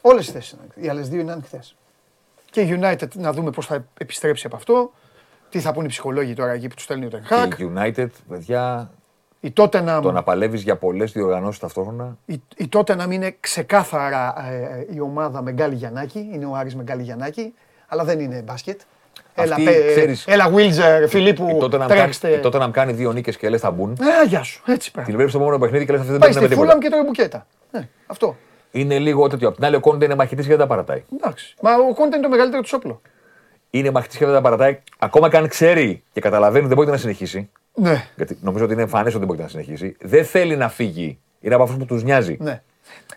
Όλες 0.00 0.28
οι 0.28 0.30
θέσεις 0.30 0.50
είναι 0.50 0.60
ανοιχτές. 0.62 0.84
Οι 0.84 0.88
άλλες 0.88 1.08
δύο 1.08 1.20
είναι 1.20 1.32
ανοιχτές. 1.32 1.76
Και 2.50 2.60
η 2.60 2.78
United 2.80 3.08
να 3.14 3.32
δούμε 3.32 3.50
πώς 3.50 3.66
θα 3.66 3.84
επιστρέψει 3.98 4.46
από 4.46 4.56
αυτό. 4.56 4.92
Τι 5.50 5.60
θα 5.60 5.72
πούνε 5.72 5.84
οι 5.86 5.88
ψυχολόγοι 5.88 6.34
τώρα 6.34 6.52
εκεί 6.52 6.68
που 6.68 6.74
τους 6.74 6.84
στέλνει 6.84 7.04
ο 7.04 7.08
Τενχάκ. 7.08 7.54
Και 7.56 7.62
η 7.62 7.72
United, 7.76 8.08
παιδιά, 8.28 8.90
Η 9.40 9.52
Tottenham, 9.56 10.00
το 10.02 10.12
να 10.12 10.22
παλεύεις 10.22 10.62
για 10.62 10.76
πολλές 10.76 11.12
διοργανώσεις 11.12 11.60
ταυτόχρονα. 11.60 12.16
η, 12.26 12.42
η 12.56 12.68
Tottenham 12.72 13.08
είναι 13.10 13.36
ξεκάθαρα 13.40 14.48
ε, 14.48 14.86
η 14.90 15.00
ομάδα 15.00 15.42
με 15.42 15.52
Γκάλι 15.52 15.74
Γιαννάκη. 15.74 16.28
Είναι 16.32 16.46
ο 16.46 16.54
Άρης 16.54 16.74
με 16.74 16.82
Γκάλι 16.82 17.02
Γιαννάκη. 17.02 17.54
Αλλά 17.88 18.04
δεν 18.04 18.20
είναι 18.20 18.42
μπάσκετ. 18.42 18.80
Έλα, 19.34 19.52
Αυτή, 19.54 19.64
πέ- 19.64 19.86
ξέρεις, 19.90 20.24
έλα 20.26 20.48
Βίλτζερ, 20.48 21.08
Φιλίππου, 21.08 21.56
Τότε 21.60 21.76
να, 21.76 21.86
κάνει, 21.86 22.00
τρέξτε. 22.00 22.38
τότε 22.42 22.58
να 22.58 22.68
κάνει 22.68 22.92
δύο 22.92 23.12
νίκες 23.12 23.36
και 23.36 23.48
λες 23.48 23.60
θα 23.60 23.70
μπουν. 23.70 23.98
Ε, 24.24 24.26
γεια 24.28 24.42
σου, 24.42 24.62
έτσι 24.66 24.84
Την 24.84 24.92
πράγμα. 24.92 25.14
βλέπει 25.14 25.28
στο 25.30 25.38
επόμενο 25.38 25.60
παιχνίδι 25.60 25.84
και 25.86 25.90
λες 25.92 26.00
αυτή 26.00 26.12
δεν 26.12 26.20
Πάει 26.20 26.32
παίρνει 26.32 26.46
στη 26.46 26.54
με 26.56 26.60
Φούλαμ 26.62 26.78
τίποτα. 26.80 26.96
και 26.96 27.02
τρώει 27.02 27.26
μπουκέτα. 27.26 27.46
Ναι, 27.70 27.88
αυτό. 28.06 28.36
Είναι 28.70 28.98
λίγο 28.98 29.26
τέτοιο. 29.28 29.48
Απ' 29.48 29.54
την 29.54 29.64
άλλη, 29.64 29.76
ο 29.76 29.80
Κόντε 29.80 30.04
είναι 30.04 30.14
μαχητής 30.14 30.44
και 30.44 30.50
δεν 30.50 30.60
τα 30.60 30.66
παρατάει. 30.66 31.02
Εντάξει. 31.16 31.54
Μα 31.62 31.70
ο 31.74 31.94
Κόντε 31.94 32.14
είναι 32.16 32.24
το 32.24 32.28
μεγαλύτερο 32.30 32.62
του 32.62 32.68
όπλο. 32.72 33.00
Είναι 33.70 33.90
μαχητής 33.90 34.16
και 34.18 34.24
δεν 34.24 34.34
τα 34.34 34.40
παρατάει. 34.40 34.78
Ακόμα 34.98 35.30
και 35.30 35.36
αν 35.36 35.48
ξέρει 35.48 36.02
και 36.12 36.20
καταλαβαίνει 36.20 36.58
ότι 36.58 36.68
δεν 36.68 36.76
μπορεί 36.76 36.90
να 36.90 36.96
συνεχίσει. 36.96 37.50
Ναι, 37.74 38.04
Γιατί 38.16 38.38
νομίζω 38.42 38.64
ότι 38.64 38.72
είναι 38.72 38.82
εμφανές 38.82 39.08
ότι 39.08 39.18
δεν 39.18 39.26
μπορεί 39.26 39.40
να 39.40 39.48
συνεχίσει. 39.48 39.96
Δεν 40.00 40.24
θέλει 40.24 40.56
να 40.56 40.68
φύγει. 40.68 41.18
Είναι 41.40 41.54
από 41.54 41.62
αυτούς 41.62 41.78
που 41.78 41.84
τους 41.84 42.02
νοιάζει. 42.02 42.36
ναι. 42.40 42.62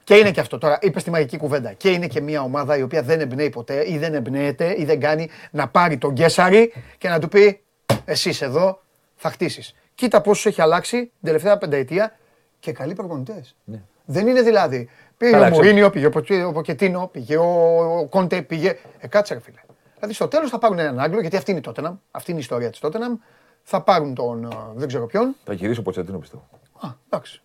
Και 0.07 0.15
είναι 0.15 0.31
και 0.31 0.39
αυτό. 0.39 0.57
Τώρα 0.57 0.77
είπες 0.81 1.03
τη 1.03 1.09
μαγική 1.09 1.37
κουβέντα. 1.37 1.73
Και 1.73 1.89
είναι 1.89 2.07
και 2.07 2.21
μια 2.21 2.41
ομάδα 2.41 2.77
η 2.77 2.81
οποία 2.81 3.01
δεν 3.01 3.19
εμπνέει 3.19 3.49
ποτέ 3.49 3.91
ή 3.91 3.97
δεν 3.97 4.13
εμπνέεται 4.13 4.75
ή 4.77 4.85
δεν 4.85 4.99
κάνει 4.99 5.29
να 5.51 5.67
πάρει 5.67 5.97
τον 5.97 6.11
Γκέσαρη 6.11 6.73
και 6.97 7.09
να 7.09 7.19
του 7.19 7.27
πει 7.27 7.61
Εσύ 8.05 8.37
εδώ 8.41 8.81
θα 9.15 9.29
χτίσεις. 9.29 9.75
Κοίτα 9.95 10.21
πόσο 10.21 10.49
έχει 10.49 10.61
αλλάξει 10.61 10.97
την 10.97 11.11
τελευταία 11.23 11.57
πενταετία 11.57 12.17
και 12.59 12.71
καλοί 12.71 12.93
προπονητές. 12.93 13.55
Ναι. 13.63 13.81
Δεν 14.05 14.27
είναι 14.27 14.41
δηλαδή. 14.41 14.89
Πήγε 15.17 15.31
Καλά, 15.31 15.45
ο 15.45 15.49
ξέρω. 15.49 15.63
Μουρίνιο, 15.63 15.89
πήγε 15.89 16.05
ο 16.05 16.09
Ποκε- 16.09 16.45
ο 16.45 16.51
Ποκετίνο, 16.51 17.09
πήγε 17.11 17.37
ο 17.37 17.77
ο 17.99 18.05
Κόντε, 18.05 18.41
πήγε. 18.41 18.77
Ε, 18.99 19.07
κάτσε 19.07 19.33
ρε 19.33 19.39
φίλε. 19.39 19.59
Δηλαδή 19.95 20.13
στο 20.13 20.27
τέλος 20.27 20.49
θα 20.49 20.57
πάρουν 20.57 20.79
έναν 20.79 20.99
Άγγλο, 20.99 21.21
γιατί 21.21 21.35
αυτή 21.37 21.51
είναι 21.51 21.59
η 21.59 21.63
Τότεναμ. 21.63 21.95
Αυτή 22.11 22.31
είναι 22.31 22.39
η 22.39 22.43
ιστορία 22.43 22.69
της 22.69 22.79
Τότεναμ. 22.79 23.15
Θα 23.63 23.81
πάρουν 23.81 24.13
τον 24.13 24.43
ε, 24.43 24.47
δεν 24.75 24.87
ξέρω 24.87 25.05
ποιον. 25.05 25.35
Θα 25.45 25.53
γυρίσει 25.53 25.79
ο 25.79 25.83
Ποτσετίνο 25.83 26.17
πιστεύω. 26.17 26.47
Α, 26.79 26.87
εντάξει. 27.09 27.41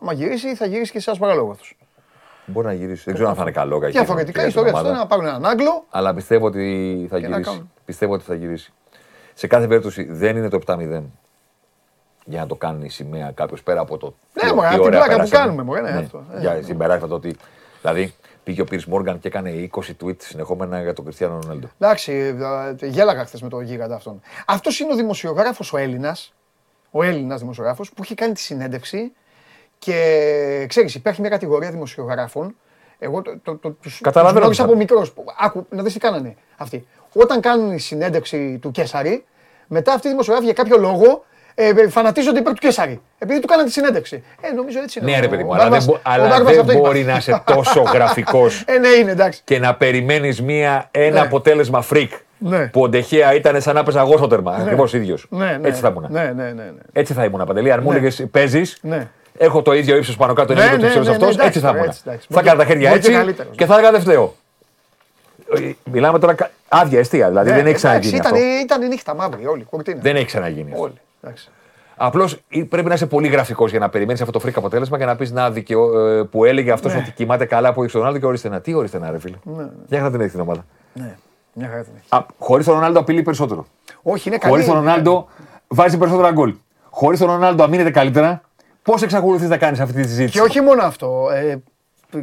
Άμα 0.00 0.12
γυρίσει, 0.12 0.54
θα 0.54 0.66
γυρίσει 0.66 0.92
και 0.92 1.00
σε 1.00 1.10
ένα 1.10 1.18
παραλόγο 1.18 1.50
αυτό. 1.50 1.64
Μπορεί 2.46 2.66
να 2.66 2.72
γυρίσει. 2.72 3.02
Δεν 3.04 3.14
ξέρω 3.14 3.28
αν 3.28 3.34
θα 3.34 3.42
είναι 3.42 3.50
καλό. 3.50 3.78
κακή 3.78 3.92
Διαφορετικά 3.92 4.40
η 4.40 4.44
για 4.44 4.52
την 4.52 4.60
ιστορία 4.62 4.72
της 4.72 4.80
ομάδα. 4.80 4.88
Τότεναμ 4.88 5.02
να 5.02 5.06
πάρουν 5.06 5.26
έναν 5.26 5.46
Άγγλο. 5.52 5.84
Αλλά 5.90 6.14
πιστεύω 6.14 6.46
ότι 6.46 7.06
θα 7.10 7.18
Και 7.20 7.22
να 7.28 7.28
γυρίσει. 7.36 7.50
κάνουν. 7.50 7.70
Πιστεύω 7.84 8.12
ότι 8.12 8.24
θα 8.24 8.34
γυρίσει. 8.34 8.72
Σε 9.34 9.46
κάθε 9.46 9.66
περίπτωση 9.66 10.06
δεν 10.10 10.36
είναι 10.36 10.48
το 10.48 10.58
7-0 10.66 11.02
για 12.24 12.40
να 12.40 12.46
το 12.46 12.54
κάνει 12.54 12.84
η 12.84 12.88
σημαία 12.88 13.30
κάποιος 13.34 13.62
πέρα 13.62 13.80
από 13.80 13.96
το. 13.98 14.14
Ναι, 14.32 14.48
τι- 14.48 14.54
μωρέ, 14.54 14.68
τι 14.68 14.74
από 14.74 14.82
την 14.84 14.94
ωραία 14.94 14.98
πλάκα 15.04 15.22
που 15.22 15.28
περάσαμε. 15.28 15.44
κάνουμε, 15.44 15.62
μωρέ, 15.62 15.80
ναι, 15.80 15.98
αυτό. 15.98 16.24
Ε, 16.34 16.40
Για 16.40 16.54
ναι. 16.54 16.62
συμπεράσματα 16.62 17.14
ότι. 17.14 17.36
Δηλαδή 17.80 18.14
πήγε 18.44 18.60
ο 18.60 18.64
Πίρς 18.64 18.86
Μόργαν 18.86 19.18
και 19.18 19.28
έκανε 19.28 19.50
20 19.50 19.96
tweets 20.04 20.22
συνεχόμενα 20.22 20.82
για 20.82 20.92
τον 20.92 21.04
Κριστιανό 21.04 21.38
Ρονάλντο. 21.42 21.68
Εντάξει, 21.78 22.12
ε, 22.80 22.86
γέλαγα 22.86 23.24
χθες 23.24 23.42
με 23.42 23.48
τον 23.48 23.62
γίγαντα 23.62 23.94
αυτόν. 23.94 24.20
Αυτός 24.46 24.80
είναι 24.80 24.92
ο 24.92 24.96
δημοσιογράφος 24.96 25.72
ο 25.72 25.76
Έλληνας, 25.76 26.32
ο 26.90 27.02
Έλληνας 27.02 27.40
δημοσιογράφος 27.40 27.90
που 27.92 28.02
έχει 28.02 28.14
κάνει 28.14 28.32
τη 28.32 28.40
συνέντευξη 28.40 29.12
και 29.78 30.64
ξέρεις, 30.68 30.94
υπάρχει 30.94 31.20
μια 31.20 31.30
κατηγορία 31.30 31.70
δημοσιογράφων. 31.70 32.56
Εγώ 32.98 33.22
το, 33.22 33.38
το, 33.42 33.56
το, 33.56 33.70
τους, 33.70 34.00
Καταλαβαίνω 34.02 34.46
τους 34.48 34.58
γνώρισα 34.58 34.62
τι 34.64 34.68
από 34.68 34.78
μικρός. 34.78 35.12
Άκου, 35.40 35.66
να 35.70 35.82
δεις 35.82 35.92
τι 35.92 35.98
κάνανε 35.98 36.34
αυτοί. 36.56 36.86
Όταν 37.12 37.40
κάνουν 37.40 37.72
η 37.72 37.78
συνέντευξη 37.78 38.58
του 38.62 38.70
Κέσαρη, 38.70 39.24
μετά 39.66 39.92
αυτοί 39.92 40.06
οι 40.06 40.10
δημοσιογράφοι 40.10 40.44
για 40.46 40.54
κάποιο 40.62 40.78
λόγο 40.78 41.24
ε, 41.54 41.68
ε, 41.68 41.88
φανατίζονται 41.88 42.38
υπέρ 42.38 42.52
του 42.52 42.60
Κέσαρη. 42.60 43.00
Επειδή 43.18 43.40
του 43.40 43.46
κάνανε 43.46 43.66
τη 43.66 43.72
συνέντευξη. 43.72 44.22
Ε, 44.40 44.52
νομίζω 44.52 44.80
έτσι 44.80 44.98
είναι. 44.98 45.10
Ναι, 45.10 45.16
ο- 45.16 45.20
ρε 45.20 45.28
παιδί 45.28 45.42
μου, 45.42 45.48
ο 45.50 45.54
αλλά 45.54 45.62
δεν, 45.62 45.70
Μπάρμπας- 45.70 45.86
μπο- 45.86 45.94
ο 45.94 46.00
αλλά 46.02 46.28
Μπάρμπας 46.28 46.50
δεν 46.50 46.60
αυτό 46.60 46.72
έχει 46.72 46.80
μπορεί 46.80 46.98
πάθει. 46.98 47.10
να 47.10 47.16
είσαι 47.16 47.42
τόσο 47.44 47.82
γραφικός 47.94 48.64
Ε, 48.66 48.78
ναι, 48.78 48.88
είναι 48.88 49.10
εντάξει. 49.10 49.40
και 49.44 49.58
να 49.58 49.74
περιμένεις 49.74 50.38
ένα 50.90 51.10
Ναι. 51.10 51.20
αποτέλεσμα 51.20 51.84
freak. 51.92 52.08
Ναι. 52.38 52.66
Που 52.66 52.82
ο 52.82 52.88
Ντεχέα 52.88 53.34
ήταν 53.34 53.60
σαν 53.60 53.74
να 53.74 53.82
παίζα 53.82 54.00
εγώ 54.00 54.16
στο 54.16 54.26
τέρμα. 54.26 54.52
Ακριβώς 54.54 54.92
ίδιος. 54.94 55.26
Ναι, 55.30 55.58
ναι, 55.60 55.68
Έτσι 55.68 55.80
θα 55.80 55.88
ήμουν. 55.88 56.06
Ναι, 56.10 56.22
ναι, 56.24 56.44
ναι. 56.44 56.52
ναι. 56.52 56.70
Έτσι 56.92 57.12
θα 57.12 57.24
ήμουν 57.24 57.44
παντελή. 57.46 57.72
Αν 57.72 57.80
μου 57.82 57.90
Ναι. 57.90 57.96
έλεγες 57.96 58.26
παίζεις, 58.30 58.78
Ναι. 58.82 59.08
Έχω 59.38 59.62
το 59.62 59.72
ίδιο 59.74 59.96
ύψος 59.96 60.16
πάνω 60.16 60.32
κάτω, 60.32 60.52
είναι 60.52 60.62
Ναι, 60.62 60.66
λίγο 60.70 60.76
το 60.80 60.82
ναι, 60.86 60.88
ύψος 60.92 61.04
ναι, 61.04 61.10
ναι, 61.10 61.16
αυτό, 61.16 61.26
εντάξει 61.26 61.46
έτσι 61.46 61.60
θα 61.60 61.66
τώρα, 61.66 61.78
ήμουν. 61.78 61.88
έτσι, 61.90 62.02
εντάξει. 62.06 62.26
Θα 62.30 62.34
Μπορεί 62.34 62.46
έκανα 62.46 62.58
τα 62.62 62.66
και- 62.66 62.72
χέρια 62.72 62.88
μπορεί 62.88 63.00
και 63.00 63.06
έτσι 63.08 63.18
καλύτερος. 63.20 63.56
και 63.56 63.66
θα 63.66 63.74
έλεγα 63.74 63.90
δεν 63.90 64.00
φταίω. 64.00 64.34
Ε, 65.54 65.70
Μιλάμε 65.90 66.18
τώρα 66.18 66.34
κα- 66.34 66.50
άδεια 66.68 66.98
αστεία, 66.98 67.28
δηλαδή 67.28 67.50
Ναι, 67.50 67.56
δεν 67.56 67.66
έχει 67.66 67.86
εντάξει, 67.86 67.86
ξαναγίνει 67.86 68.18
αυτό. 68.18 68.36
Ήταν, 68.36 68.60
ήταν 68.64 68.82
η 68.82 68.88
νύχτα 68.88 69.14
μαύρη, 69.14 69.46
όλη. 69.46 69.64
Κουρτίνα. 69.64 69.98
Δεν 70.02 70.16
έχει 70.16 70.24
ξαναγίνει 70.24 70.70
αυτό. 70.70 70.82
Όλοι. 70.82 70.92
εντάξει. 71.22 71.48
Απλώς 71.96 72.38
πρέπει 72.68 72.88
να 72.88 72.94
είσαι 72.94 73.06
πολύ 73.06 73.28
γραφικός 73.28 73.70
για 73.70 73.78
να 73.78 73.88
περιμένεις 73.88 74.20
αυτό 74.20 74.32
το 74.32 74.38
freak 74.38 74.56
αποτέλεσμα 74.56 74.98
και 74.98 75.04
να 75.04 75.16
πεις 75.16 75.30
να 75.32 75.50
δικαιω... 75.50 76.08
ε, 76.08 76.22
που 76.22 76.44
έλεγε 76.44 76.72
αυτός 76.72 76.92
Ναι. 76.92 76.98
ότι 76.98 77.10
κοιμάται 77.10 77.44
καλά 77.44 77.72
που 77.72 77.82
έχει 77.82 77.92
τον 77.92 78.00
Ρονάλντο 78.00 78.20
και 78.20 78.26
ορίστε 78.26 78.48
να. 78.48 78.60
Τι 78.60 78.74
ορίστε 78.74 78.98
να, 78.98 79.10
ρε 79.10 79.18
φίλε. 79.18 79.36
Για 79.88 80.00
να 80.00 80.10
την 80.10 80.20
έχεις 80.20 80.32
την 80.32 80.40
ομάδα. 80.40 80.64
Ναι, 80.92 81.14
μια 81.52 81.68
χαρά 81.68 81.82
την 81.82 81.92
έχεις. 81.96 82.12
Α, 82.12 82.26
Χωρίς 82.38 82.66
τον 82.66 82.74
Ρονάλντο 82.74 82.98
απειλεί 83.00 83.22
περισσότερο. 83.22 83.66
Όχι, 84.02 84.28
είναι 84.28 84.38
καλή. 84.38 84.52
Χωρίς 84.52 84.66
τον 84.66 84.74
Ρονάλντο 84.74 85.28
βάζει 85.68 85.98
περισσότερα 85.98 86.30
γκολ. 86.32 86.54
Χωρίς 86.90 87.18
τον 87.18 87.28
Ρονάλντο 87.28 87.62
αμύνεται 87.62 87.90
καλύτερα. 87.90 88.40
Πώς 88.86 89.02
εξακολουθείς 89.02 89.48
να 89.48 89.56
κάνεις 89.58 89.80
αυτή 89.80 89.94
τη 90.02 90.08
συζήτηση; 90.08 90.32
Και 90.32 90.40
όχι 90.40 90.60
μόνο 90.60 90.82
αυτό. 90.82 91.30
Ε, 91.32 91.62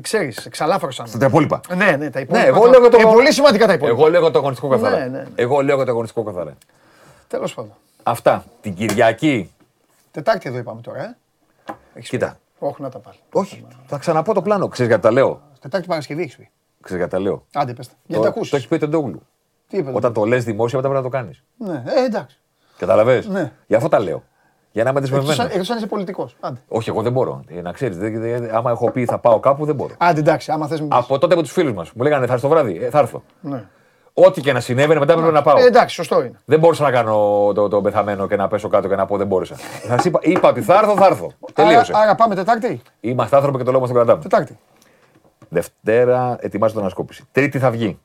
ξέρεις, 0.01 0.45
εξαλάφρωσαν. 0.45 1.07
Τα 1.19 1.25
υπόλοιπα. 1.25 1.59
Ναι, 1.75 1.91
ναι, 1.91 2.09
τα 2.09 2.19
υπόλοιπα. 2.19 2.47
εγώ 2.47 2.65
λέγω 2.65 2.89
το- 2.89 2.97
Ε, 2.99 3.03
πολύ 3.03 3.33
σημαντικά 3.33 3.67
τα 3.67 3.73
υπόλοιπα. 3.73 3.97
Εγώ 3.99 4.09
λέγω 4.09 4.31
το 4.31 4.37
αγωνιστικό 4.39 4.69
καθαρά. 4.69 4.97
Ναι, 4.97 5.05
ναι, 5.05 5.17
ναι. 5.17 5.25
Εγώ 5.35 5.61
λέγω 5.61 5.83
το 5.83 5.91
αγωνιστικό 5.91 6.23
καθαρά. 6.23 6.53
Τέλος 7.27 7.53
πάντων. 7.53 7.71
Αυτά. 8.03 8.43
Την 8.61 8.73
Κυριακή. 8.73 9.51
Τετάρτη 10.11 10.49
εδώ 10.49 10.57
είπαμε 10.57 10.81
τώρα, 10.81 11.03
ε. 11.03 11.15
Έχεις 11.93 12.09
Κοίτα. 12.09 12.27
πει. 12.59 12.65
Όχι 12.65 12.81
να 12.81 12.89
τα 12.89 12.99
πάλι. 12.99 13.17
Όχι. 13.31 13.65
Θα 13.87 13.97
ξαναπώ 13.97 14.33
το 14.33 14.41
πλάνο. 14.41 14.67
Ξέρεις 14.67 14.91
γιατί 14.91 15.03
τα 15.07 15.11
λέω; 15.11 15.41
Τετάρτη 15.59 15.87
Παρασκευή 15.87 16.21
έχεις 16.21 16.35
πει. 16.35 16.49
Ξέρεις 16.81 16.97
γιατί 17.03 17.15
τα 17.15 17.19
λέω; 17.29 17.45
Άντε 17.53 17.73
πες 17.73 17.87
τα. 17.87 17.93
Για 18.05 18.15
Το, 18.17 18.21
να 18.21 18.27
τα 18.27 18.33
το 18.33 18.37
ακούσεις. 18.39 18.53
έχεις 18.53 18.67
πει 18.67 18.73
ο 18.73 18.77
Τεντόγλου. 18.77 19.21
Τι 19.69 19.77
είπε. 19.77 19.91
Όταν 19.93 20.13
το 20.13 20.23
λες 20.25 20.43
δημόσια, 20.43 20.77
μετά 20.77 20.89
πρέπει 20.89 21.05
να 21.05 21.11
το 21.11 21.17
κάνεις. 21.17 21.43
Ναι, 21.57 21.83
ε, 22.01 22.03
εντάξει. 22.05 22.37
Καταλαβες. 22.77 23.27
Ναι. 23.27 23.51
Γι' 23.67 23.75
αυτό 23.75 23.87
τα 23.89 23.99
λέω. 23.99 24.23
Για 24.73 24.83
να 24.83 24.89
είμαι 24.89 24.99
Εκτός 24.99 25.11
αν- 25.11 25.19
δεσμευμένος. 25.25 25.53
Εκτός 25.53 25.69
αν 25.69 25.77
είσαι 25.77 25.87
πολιτικός. 25.87 26.35
Άντε. 26.39 26.59
Όχι, 26.67 26.89
εγώ 26.89 27.01
δεν 27.01 27.11
μπορώ. 27.11 27.43
Ε, 27.47 27.61
να 27.61 27.71
ξέρεις, 27.71 27.97
άμα 28.53 28.71
έχω 28.71 28.91
πει 28.91 29.05
θα 29.05 29.17
πάω 29.17 29.39
κάπου, 29.39 29.65
δεν 29.65 29.75
μπορώ. 29.75 29.93
Άντε 29.97 30.19
εντάξει, 30.19 30.51
άμα 30.51 30.67
θες 30.67 30.79
μην 30.79 30.89
πεις. 30.89 30.97
Από 30.97 31.19
τότε 31.19 31.35
με 31.35 31.41
τους 31.41 31.51
φίλους 31.51 31.73
μας 31.73 31.91
μου 31.93 32.03
λέγανε 32.03 32.25
θα 32.25 32.33
έρθει 32.33 32.45
το 32.45 32.51
βράδυ. 32.51 32.79
Ε, 32.83 32.89
θα 32.89 32.99
έρθω. 32.99 33.23
Ναι. 33.41 33.63
Ό,τι 34.13 34.41
και 34.41 34.53
να 34.53 34.59
συνέβαινε, 34.59 34.99
μετά 34.99 35.13
έπρεπε 35.13 35.31
να 35.31 35.41
πάω. 35.41 35.57
Ε, 35.57 35.65
εντάξει, 35.65 35.95
σωστό 35.95 36.23
είναι. 36.23 36.39
Δεν 36.45 36.59
μπορούσα 36.59 36.83
να 36.83 36.91
κάνω 36.91 37.15
το, 37.55 37.67
το 37.67 37.81
πεθαμένο 37.81 38.27
και 38.27 38.35
να 38.35 38.47
πέσω 38.47 38.67
κάτω 38.67 38.87
και 38.87 38.95
να 38.95 39.05
πω 39.05 39.17
δεν 39.17 39.27
μπόρεσα. 39.27 39.55
Θα 39.87 39.99
είπα, 40.03 40.19
είπα 40.23 40.49
ότι 40.49 40.61
θα 40.61 40.73
έρθω, 40.77 40.95
θα 40.95 41.05
έρθω. 41.05 41.31
Τελείωσε. 41.53 41.91
Άρα, 41.95 42.03
άρα 42.03 42.15
πάμε 42.15 42.35
Τετάρτη. 42.35 42.81
Είμαστε 42.99 43.35
άνθρωποι 43.35 43.57
και 43.57 43.63
το 43.63 43.71
λόγο 43.71 43.85
στον 43.85 43.95
κρατάμε. 43.97 44.21
Τετάρτη. 44.21 44.57
Δευτέρα 45.49 46.37
ετοιμάζω 46.39 46.71
την 46.71 46.81
ανασκόπηση. 46.81 47.23
Τρίτη 47.31 47.59
θα 47.59 47.71
βγει. 47.71 47.99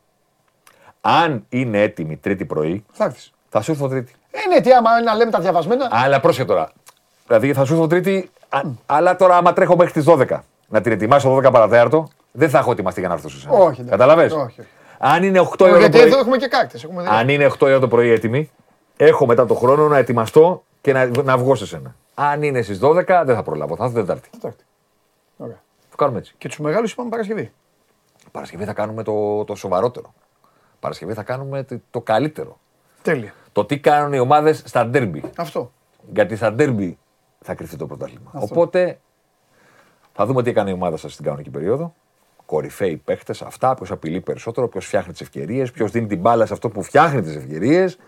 Αν 1.00 1.44
είναι 1.48 1.82
έτοιμη 1.82 2.16
τρίτη 2.16 2.44
πρωί, 2.44 2.84
Θα 2.92 3.04
έρθεις. 3.04 3.32
Θα 3.48 3.60
σου 3.60 3.70
έρθω 3.70 3.88
τρίτη. 3.88 4.14
Ε, 4.30 4.48
ναι, 4.54 4.60
τι 4.60 4.72
άμα 4.72 5.02
να 5.02 5.14
λέμε 5.14 5.30
τα 5.30 5.40
διαβασμένα. 5.40 5.88
Αλλά 5.90 6.20
πρόσεχε 6.20 6.44
τώρα. 6.44 6.70
Δηλαδή 7.26 7.52
θα 7.52 7.64
σου 7.64 7.72
έρθω 7.74 7.86
τρίτη, 7.86 8.30
α- 8.48 8.60
αλλά 8.86 9.16
τώρα 9.16 9.36
άμα 9.36 9.52
τρέχω 9.52 9.76
μέχρι 9.76 9.92
τις 9.92 10.04
12 10.08 10.38
να 10.68 10.80
την 10.80 10.92
ετοιμάσω 10.92 11.36
12 11.36 11.42
παρατέταρτο, 11.52 12.08
δεν 12.32 12.50
θα 12.50 12.58
έχω 12.58 12.70
ετοιμαστεί 12.70 13.00
για 13.00 13.08
να 13.08 13.14
έρθω 13.14 13.28
σε 13.28 13.36
εσένα. 13.36 13.52
Όχι, 13.54 13.64
εντάξει. 13.64 13.84
Καταλαβες; 13.90 14.32
Όχι, 14.32 14.60
όχι. 14.60 14.68
Αν 14.98 15.22
είναι 15.22 15.40
8 15.40 15.60
η 15.60 15.62
ώρα 15.62 15.72
το 15.72 15.78
Γιατί 15.78 15.96
πρωί, 15.98 16.08
εδώ 16.10 16.18
έχουμε 16.18 16.36
και 16.36 16.46
κάκτες. 16.48 16.84
Έχουμε 16.84 17.02
δει. 17.02 17.08
αν 17.12 17.28
είναι 17.28 17.46
8 17.46 17.60
η 17.60 17.64
ώρα 17.64 17.78
το 17.78 17.88
πρωί 17.88 18.10
έτοιμη, 18.10 18.50
έχω 18.96 19.26
μετά 19.26 19.46
το 19.46 19.54
χρόνο 19.54 19.88
να 19.88 19.98
ετοιμαστώ 19.98 20.62
και 20.80 20.92
να, 20.92 21.06
να 21.22 21.38
βγω 21.38 21.54
σε 21.54 21.66
σένα. 21.66 21.94
Αν 22.14 22.42
είναι 22.42 22.62
στις 22.62 22.78
12, 22.82 23.22
δεν 23.24 23.34
θα 23.34 23.42
προλάβω. 23.42 23.76
Θα 23.76 23.84
έρθω 23.84 23.96
Τετάρτη. 23.96 24.28
Τετάρτη. 24.30 24.64
Ωραία. 25.36 25.60
Το 25.90 25.96
κάνουμε 25.96 26.18
έτσι. 26.18 26.34
Και 26.38 26.48
τους 26.48 26.58
μεγάλους 26.58 26.92
είπαμε 26.92 27.08
Παρασκευή. 27.08 27.52
Παρασκευή 28.30 28.64
θα 28.64 28.72
κάνουμε 28.72 29.02
το, 29.02 29.44
το 29.44 29.54
σοβαρότερο. 29.54 30.12
Παρασκευή 30.80 31.12
θα 31.12 31.22
κάνουμε 31.22 31.62
το, 31.62 31.80
το 31.90 32.00
καλύτερο. 32.00 32.58
Τέλεια. 33.08 33.34
Το 33.52 33.64
τι 33.64 33.78
κάνουν 33.78 34.12
οι 34.12 34.18
ομάδες 34.18 34.62
στα 34.66 34.86
ντέρμπι. 34.86 35.22
Αυτό. 35.36 35.72
Γιατί 36.12 36.36
στα 36.36 36.52
ντέρμπι 36.52 36.98
θα 37.40 37.54
κρυφτεί 37.54 37.76
το 37.76 37.86
πρωτάθλημα. 37.86 38.30
Οπότε 38.32 38.98
θα 40.14 40.26
δούμε 40.26 40.42
τι 40.42 40.50
έκανε 40.50 40.70
η 40.70 40.72
ομάδα 40.72 40.96
σας 40.96 41.12
στην 41.12 41.24
κανονική 41.24 41.50
περίοδο. 41.50 41.94
Κορυφαίοι 42.46 42.96
παίχτε, 42.96 43.34
αυτά, 43.44 43.74
ποιος 43.74 43.90
απειλεί 43.90 44.20
περισσότερο, 44.20 44.68
ποιος 44.68 44.86
φτιάχνει 44.86 45.12
τις 45.12 45.20
ευκαιρίες, 45.20 45.70
ποιος 45.70 45.90
δίνει 45.90 46.06
την 46.06 46.18
μπάλα 46.18 46.46
σε 46.46 46.52
αυτό 46.52 46.68
που 46.68 46.82
φτιάχνει 46.82 47.22
τις 47.22 47.36
ευκαιρίες. 47.36 47.98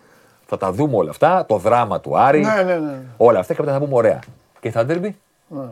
Θα 0.46 0.56
τα 0.56 0.72
δούμε 0.72 0.96
όλα 0.96 1.10
αυτά. 1.10 1.46
Το 1.46 1.56
δράμα 1.56 2.00
του 2.00 2.18
Άρη. 2.18 2.40
Ναι, 2.40 2.62
ναι, 2.62 2.76
ναι. 2.78 3.00
Όλα 3.16 3.38
αυτά 3.38 3.54
και 3.54 3.60
μετά 3.60 3.72
θα 3.72 3.78
πούμε 3.78 3.94
ωραία. 3.94 4.18
Και 4.60 4.70
στα 4.70 4.84
ντέρμπι, 4.84 5.16
Ναι. 5.48 5.68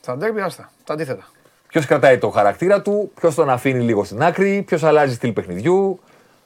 Θα 0.00 0.16
ντέρμπι, 0.16 0.40
άστα. 0.40 0.70
Τα 0.84 0.92
αντίθετα. 0.92 1.26
ποιος 1.68 1.86
κρατάει 1.86 2.18
το 2.18 2.30
χαρακτήρα 2.30 2.82
του, 2.82 3.10
ποιος 3.14 3.34
τον 3.34 3.50
αφήνει 3.50 3.80
λίγο 3.80 4.04
στην 4.04 4.22
άκρη, 4.22 4.62
ποιος 4.66 4.82
αλλάζει 4.82 5.14
στυλ 5.14 5.32
παιχνιδιού, 5.32 6.00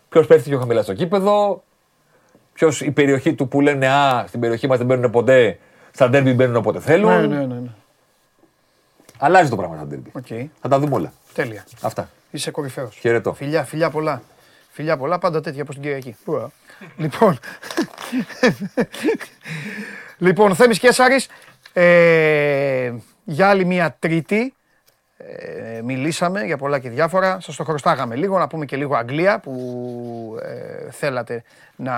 ποιος 0.08 0.26
πέφτει 0.26 0.48
πιο 0.48 0.58
χαμηλά 0.58 0.82
στο 0.82 0.94
γήπεδο, 0.94 1.62
ποιος 2.58 2.80
η 2.80 2.90
περιοχή 2.90 3.34
του 3.34 3.48
που 3.48 3.60
λένε 3.60 3.88
Α, 3.88 4.24
στην 4.26 4.40
περιοχή 4.40 4.66
μας 4.66 4.78
δεν 4.78 4.86
μπαίνουν 4.86 5.10
ποτέ, 5.10 5.58
στα 5.90 6.08
ντέρμπι 6.08 6.32
μπαίνουν 6.32 6.56
όποτε 6.56 6.80
θέλουν. 6.80 7.10
Ναι, 7.10 7.26
ναι, 7.26 7.46
ναι. 7.46 7.54
ναι. 7.54 7.70
Αλλάζει 9.18 9.50
το 9.50 9.56
πράγμα 9.56 9.76
στα 9.76 9.86
ντέρμπι. 9.86 10.10
Οκ. 10.12 10.50
Θα 10.60 10.68
τα 10.68 10.78
δούμε 10.78 10.94
όλα. 10.94 11.12
Τέλεια. 11.34 11.64
Αυτά. 11.80 12.10
Είσαι 12.30 12.50
κορυφαίος. 12.50 12.96
Χαιρετώ. 13.00 13.34
Φιλιά, 13.34 13.64
φιλιά 13.64 13.90
πολλά. 13.90 14.22
Φιλιά 14.70 14.96
πολλά, 14.96 15.18
πάντα 15.18 15.40
τέτοια 15.40 15.62
όπως 15.62 15.74
την 15.74 15.84
Κυριακή. 15.84 16.16
Ουα. 16.24 16.50
λοιπόν, 16.96 17.38
λοιπόν, 20.26 20.54
Θέμης 20.54 20.78
Κέσαρης, 20.78 21.26
ε, 21.72 22.92
για 23.24 23.48
άλλη 23.48 23.64
μία 23.64 23.96
τρίτη, 23.98 24.54
ε, 25.20 25.80
μιλήσαμε 25.82 26.44
για 26.44 26.56
πολλά 26.56 26.78
και 26.78 26.90
διάφορα. 26.90 27.40
Σας 27.40 27.56
το 27.56 27.64
χρωστάγαμε 27.64 28.14
λίγο, 28.14 28.38
να 28.38 28.46
πούμε 28.46 28.64
και 28.64 28.76
λίγο 28.76 28.96
Αγγλία 28.96 29.38
που 29.38 30.38
ε, 30.42 30.90
θέλατε 30.90 31.42
να 31.76 31.94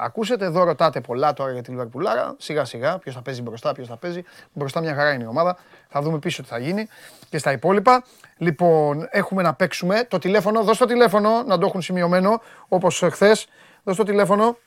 ακούσετε. 0.00 0.44
Εδώ 0.44 0.64
ρωτάτε 0.64 1.00
πολλά 1.00 1.32
τώρα 1.32 1.52
για 1.52 1.62
τη 1.62 1.70
Λιβερπουλάρα. 1.70 2.34
Σιγά 2.38 2.64
σιγά, 2.64 2.98
ποιος 2.98 3.14
θα 3.14 3.22
παίζει 3.22 3.42
μπροστά, 3.42 3.72
ποιος 3.72 3.88
θα 3.88 3.96
παίζει. 3.96 4.24
Μπροστά 4.52 4.80
μια 4.80 4.94
χαρά 4.94 5.12
είναι 5.12 5.24
η 5.24 5.26
ομάδα. 5.26 5.56
Θα 5.88 6.00
δούμε 6.00 6.18
πίσω 6.18 6.42
τι 6.42 6.48
θα 6.48 6.58
γίνει 6.58 6.88
και 7.28 7.38
στα 7.38 7.52
υπόλοιπα. 7.52 8.04
Λοιπόν, 8.36 9.08
έχουμε 9.10 9.42
να 9.42 9.54
παίξουμε 9.54 10.04
το 10.08 10.18
τηλέφωνο. 10.18 10.62
Δώσ' 10.62 10.78
το 10.78 10.84
τηλέφωνο, 10.84 11.42
να 11.46 11.58
το 11.58 11.66
έχουν 11.66 11.82
σημειωμένο, 11.82 12.42
όπως 12.68 13.04
χθες. 13.10 13.46
Δώσ' 13.82 13.96
το 13.96 14.02
τηλέφωνο. 14.02 14.58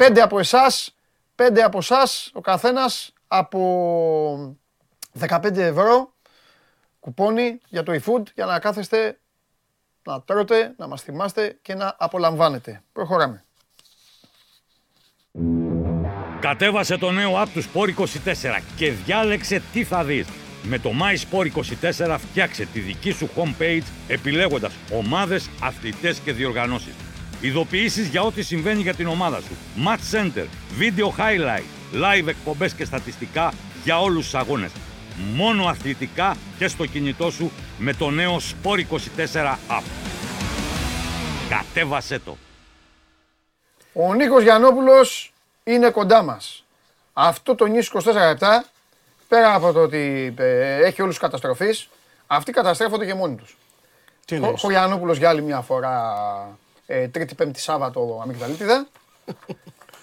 Πέντε 0.00 0.22
από 0.22 0.38
εσάς, 0.38 0.94
πέντε 1.34 1.62
από 1.62 1.78
εσάς, 1.78 2.30
ο 2.32 2.40
καθένας 2.40 3.12
από 3.28 4.56
15 5.18 5.56
ευρώ 5.56 6.14
κουπόνι 7.00 7.60
για 7.68 7.82
το 7.82 7.92
eFood 7.92 8.22
για 8.34 8.46
να 8.46 8.58
κάθεστε 8.58 9.18
να 10.02 10.22
τρώτε, 10.22 10.74
να 10.76 10.86
μας 10.86 11.02
θυμάστε 11.02 11.58
και 11.62 11.74
να 11.74 11.96
απολαμβάνετε. 11.98 12.82
Προχωράμε. 12.92 13.44
Κατέβασε 16.40 16.96
το 16.96 17.10
νέο 17.10 17.42
app 17.42 17.48
του 17.54 17.62
Sport 17.62 17.94
24 17.94 18.62
και 18.76 18.90
διάλεξε 18.90 19.62
τι 19.72 19.84
θα 19.84 20.04
δεις. 20.04 20.26
Με 20.62 20.78
το 20.78 20.90
MySport24 20.90 22.16
φτιάξε 22.18 22.64
τη 22.64 22.80
δική 22.80 23.10
σου 23.10 23.28
homepage 23.36 23.84
επιλέγοντας 24.08 24.72
ομάδες, 24.92 25.50
αθλητές 25.62 26.18
και 26.18 26.32
διοργανώσεις. 26.32 26.94
Ειδοποιήσεις 27.40 28.08
για 28.08 28.22
ό,τι 28.22 28.42
συμβαίνει 28.42 28.82
για 28.82 28.94
την 28.94 29.06
ομάδα 29.06 29.40
σου. 29.40 29.56
Match 29.86 30.16
Center, 30.16 30.46
Video 30.80 31.20
Highlight, 31.20 31.64
Live 31.94 32.26
εκπομπές 32.26 32.74
και 32.74 32.84
στατιστικά 32.84 33.52
για 33.84 34.00
όλους 34.00 34.24
τους 34.24 34.34
αγώνες. 34.34 34.70
Μόνο 35.34 35.64
αθλητικά 35.64 36.36
και 36.58 36.68
στο 36.68 36.86
κινητό 36.86 37.30
σου 37.30 37.50
με 37.78 37.92
το 37.92 38.10
νέο 38.10 38.36
Sport 38.36 38.78
24 38.78 39.58
App. 39.68 39.82
Κατέβασέ 41.48 42.18
το. 42.18 42.36
Ο 43.92 44.14
Νίκος 44.14 44.42
Γιαννόπουλος 44.42 45.32
είναι 45.64 45.90
κοντά 45.90 46.22
μας. 46.22 46.64
Αυτό 47.12 47.54
το 47.54 47.66
νιους 47.66 47.86
24 47.86 48.14
λεπτά, 48.14 48.64
πέρα 49.28 49.54
από 49.54 49.72
το 49.72 49.80
ότι 49.80 50.34
ε, 50.38 50.84
έχει 50.84 51.02
όλους 51.02 51.14
τους 51.14 51.22
καταστροφείς, 51.24 51.88
αυτοί 52.26 52.52
καταστρέφονται 52.52 53.06
και 53.06 53.14
μόνοι 53.14 53.36
τους. 53.36 53.56
Τι 54.24 54.34
Ο, 54.34 54.36
εννοείς; 54.36 54.64
ο 54.64 54.70
Γιαννόπουλος 54.70 55.18
για 55.18 55.28
άλλη 55.28 55.42
μια 55.42 55.60
φορά 55.60 56.14
ε, 56.90 57.08
τρίτη, 57.08 57.34
πέμπτη 57.34 57.60
Σάββατο 57.60 58.20
αμυγδαλίτιδα. 58.22 58.88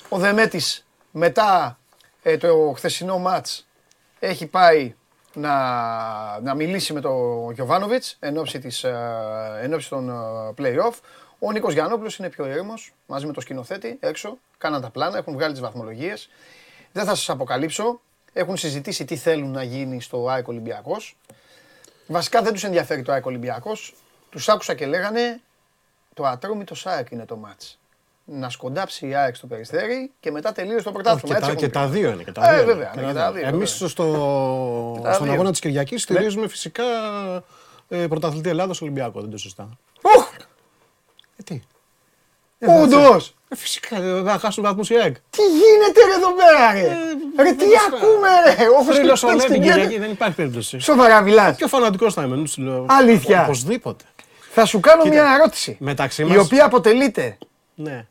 ο 0.09 0.17
Δεμέτης 0.17 0.87
μετά 1.11 1.79
ε, 2.23 2.37
το 2.37 2.73
χθεσινό 2.75 3.17
μάτς 3.17 3.67
έχει 4.19 4.45
πάει 4.45 4.95
να, 5.33 5.53
να 6.39 6.53
μιλήσει 6.53 6.93
με 6.93 7.01
τον 7.01 7.51
Γιωβάνοβιτς 7.51 8.17
εν 8.19 8.37
ώψη, 8.37 8.59
της, 8.59 8.83
ε, 8.83 9.59
εν 9.61 9.73
ώψη 9.73 9.89
των 9.89 10.09
ε, 10.09 10.13
play-off. 10.57 10.93
Ο 11.39 11.51
Νίκος 11.51 11.73
Γιαννόπουλος 11.73 12.17
είναι 12.17 12.29
πιο 12.29 12.45
ήρεμος, 12.47 12.93
μαζί 13.05 13.25
με 13.25 13.33
το 13.33 13.41
σκηνοθέτη 13.41 13.97
έξω, 13.99 14.37
κάναν 14.57 14.81
τα 14.81 14.89
πλάνα, 14.89 15.17
έχουν 15.17 15.33
βγάλει 15.33 15.51
τις 15.51 15.61
βαθμολογίες. 15.61 16.29
Δεν 16.91 17.05
θα 17.05 17.15
σας 17.15 17.29
αποκαλύψω, 17.29 18.01
έχουν 18.33 18.57
συζητήσει 18.57 19.05
τι 19.05 19.15
θέλουν 19.15 19.51
να 19.51 19.63
γίνει 19.63 20.01
στο 20.01 20.29
ΑΕΚ 20.29 20.47
Ολυμπιακός. 20.47 21.17
Βασικά 22.07 22.41
δεν 22.41 22.53
τους 22.53 22.63
ενδιαφέρει 22.63 23.01
το 23.01 23.11
ΑΕΚ 23.11 23.25
Ολυμπιακός. 23.25 23.95
Τους 24.29 24.49
άκουσα 24.49 24.73
και 24.73 24.85
λέγανε 24.85 25.41
το 26.17 26.25
ατρόμητο 26.25 26.75
ΣΑΕΚ 26.75 27.07
είναι 27.11 27.25
το 27.25 27.35
μάτς. 27.35 27.79
Να 28.25 28.49
σκοντάψει 28.49 29.07
η 29.07 29.15
ΑΕΚ 29.15 29.35
στο 29.35 29.47
Περιστέρι 29.47 30.11
και 30.19 30.31
μετά 30.31 30.51
τελείωσε 30.51 30.83
το 30.83 30.89
Όχι, 30.89 30.91
πρωτάθλημα. 31.01 31.35
και, 31.35 31.41
τα, 31.41 31.51
Έτσι 31.51 31.65
και 31.65 31.71
έχουν 31.79 31.87
τα 31.87 31.93
πει. 31.93 31.99
δύο 31.99 32.09
είναι. 32.11 32.23
Και 32.23 32.31
τα 32.31 32.51
Ε, 32.51 32.55
δύο 32.55 32.65
βέβαια, 32.65 32.91
είναι. 32.95 33.01
ναι, 33.01 33.07
και 33.07 33.13
τα 33.17 33.31
δύο, 33.31 33.47
Εμείς 33.47 33.71
βέβαια. 33.71 33.87
στο, 33.87 34.99
τα 35.03 35.13
στον 35.13 35.25
δύο. 35.25 35.33
αγώνα 35.33 35.51
της 35.51 35.59
Κυριακής 35.59 36.01
στηρίζουμε 36.03 36.47
φυσικά 36.47 36.83
ε, 37.89 38.07
πρωταθλητή 38.07 38.49
Ελλάδος 38.49 38.81
Ολυμπιακό, 38.81 39.21
δεν 39.21 39.29
το 39.29 39.37
σωστά. 39.37 39.69
Ουχ! 40.01 40.29
Ε, 41.37 41.43
τι; 41.43 41.61
Όντως! 42.81 43.33
Ε, 43.49 43.55
φυσικά, 43.55 43.95
ε, 44.01 44.23
θα 44.23 44.37
χάσουν 44.39 44.63
βαθμούς 44.63 44.89
η 44.89 44.95
ΑΕΚ. 44.95 45.15
Τι 45.29 45.41
γίνεται 45.41 45.99
ρε 46.05 46.13
εδώ 46.13 46.33
πέρα 46.33 46.71
ρε! 46.73 46.97
Ρε 47.43 47.51
τι 47.53 47.65
δεν 47.65 47.69
μας- 47.91 48.01
ακούμε 48.01 48.27
ρε! 48.45 48.67
Όπως 48.81 48.95
Θρύλος 48.95 49.19
και 49.19 49.25
ο 49.25 49.29
στην 49.29 49.41
Λέβη 49.41 49.53
Κυριακή. 49.59 49.79
Κυριακή, 49.79 49.99
δεν 49.99 50.11
υπάρχει 50.11 50.35
περίπτωση. 50.35 50.79
Σοβαρά 50.79 51.21
μιλάς. 51.21 51.55
Πιο 51.55 51.67
φανατικός 51.67 52.13
θα 52.13 52.23
είμαι, 52.23 52.35
δεν 52.35 52.47
σου 52.47 52.61
λέω. 52.61 52.85
Αλήθεια. 52.89 53.43
Οπωσδήποτε. 53.43 54.03
Θα 54.59 54.65
σου 54.65 54.79
κάνω 54.79 55.05
μια 55.05 55.33
ερώτηση. 55.33 55.77
μεταξύ 55.79 56.21
Η 56.21 56.25
μας- 56.25 56.37
οποία 56.45 56.65
αποτελείται 56.65 57.37
Ναι. 57.75 58.05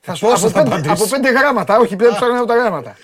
Θα 0.00 0.14
σου 0.14 0.26
Πόσο 0.26 0.46
από, 0.46 0.54
θα 0.56 0.62
πέντε, 0.62 0.74
απαντήσεις; 0.74 1.00
από 1.00 1.10
πέντε 1.10 1.30
γράμματα, 1.38 1.78
όχι 1.78 1.96
πέντε 1.96 2.10
ψάχνω 2.10 2.38
από 2.38 2.46
τα 2.46 2.54
γράμματα. 2.54 2.96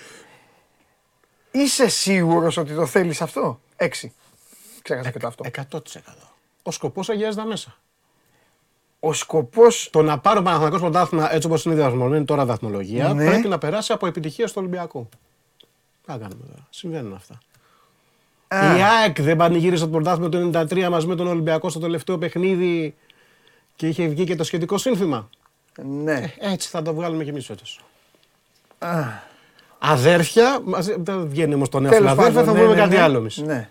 Είσαι 1.50 1.88
σίγουρος 1.88 2.56
ότι 2.56 2.74
το 2.74 2.86
θέλεις 2.86 3.20
αυτό; 3.22 3.60
Έξι. 3.76 4.12
Ξέχασα 4.82 5.10
και 5.10 5.18
το 5.18 5.26
αυτό. 5.26 5.44
100%. 5.44 5.78
Ο 6.62 6.70
σκοπός 6.70 7.08
αγιάζει 7.08 7.36
τα 7.36 7.44
μέσα. 7.44 7.76
Ο 9.00 9.12
σκοπός... 9.12 9.88
Το 9.92 10.02
να 10.02 10.18
πάρω 10.18 10.42
Παναθηναϊκός 10.42 10.80
πρωτάθλημα 10.80 11.34
έτσι 11.34 11.46
όπως 11.46 11.64
είναι 11.64 11.74
διαδραματισμένη 11.74 12.24
τώρα 12.24 12.46
βαθμολογία 12.46 13.08
Ναι. 13.14 13.26
πρέπει 13.26 13.48
να 13.48 13.58
περάσει 13.58 13.92
από 13.92 14.06
επιτυχία 14.06 14.46
στο 14.46 14.60
Ολυμπιακό. 14.60 15.08
Τι 15.58 16.10
να 16.12 16.18
κάνουμε 16.18 16.44
τώρα. 16.50 16.66
Συμβαίνουν 16.70 17.14
αυτά. 17.14 17.38
Α, 18.54 18.76
Η 18.76 18.82
ΑΕΚ 18.82 19.22
δεν 19.22 19.36
πανηγύρισε 19.36 19.84
το 19.84 19.90
πρωτάθλημα 19.90 20.28
το 20.28 20.66
93 20.70 20.88
μαζί 20.90 21.06
με 21.06 21.14
τον 21.14 21.26
Ολυμπιακό 21.26 21.68
στο 21.68 21.78
τελευταίο 21.78 22.18
παιχνίδι 22.18 22.94
και 23.76 23.86
είχε 23.86 24.06
βγει 24.06 24.24
και 24.24 24.36
το 24.36 24.44
σχετικό 24.44 24.78
σύνθημα. 24.78 25.28
ναι. 25.82 26.32
Έτσι 26.38 26.68
θα 26.68 26.82
το 26.82 26.94
βγάλουμε 26.94 27.24
κι 27.24 27.30
εμείς 27.30 27.46
φέτος. 27.46 27.80
Α, 28.78 29.02
Αδέρφια, 29.78 30.60
μαζί, 30.64 30.94
δεν 30.98 31.28
βγαίνει 31.28 31.54
όμως 31.54 31.68
το 31.68 31.80
νέο 31.80 31.90
τέλος 31.90 32.10
φιλαδέρφια, 32.10 32.40
πάντων, 32.40 32.54
θα 32.54 32.58
ναι, 32.58 32.58
βρούμε 32.58 32.74
ναι, 32.74 32.80
κάτι 32.80 32.96
ναι. 32.96 33.02
άλλο 33.02 33.18
εμείς. 33.18 33.36
Ναι. 33.36 33.68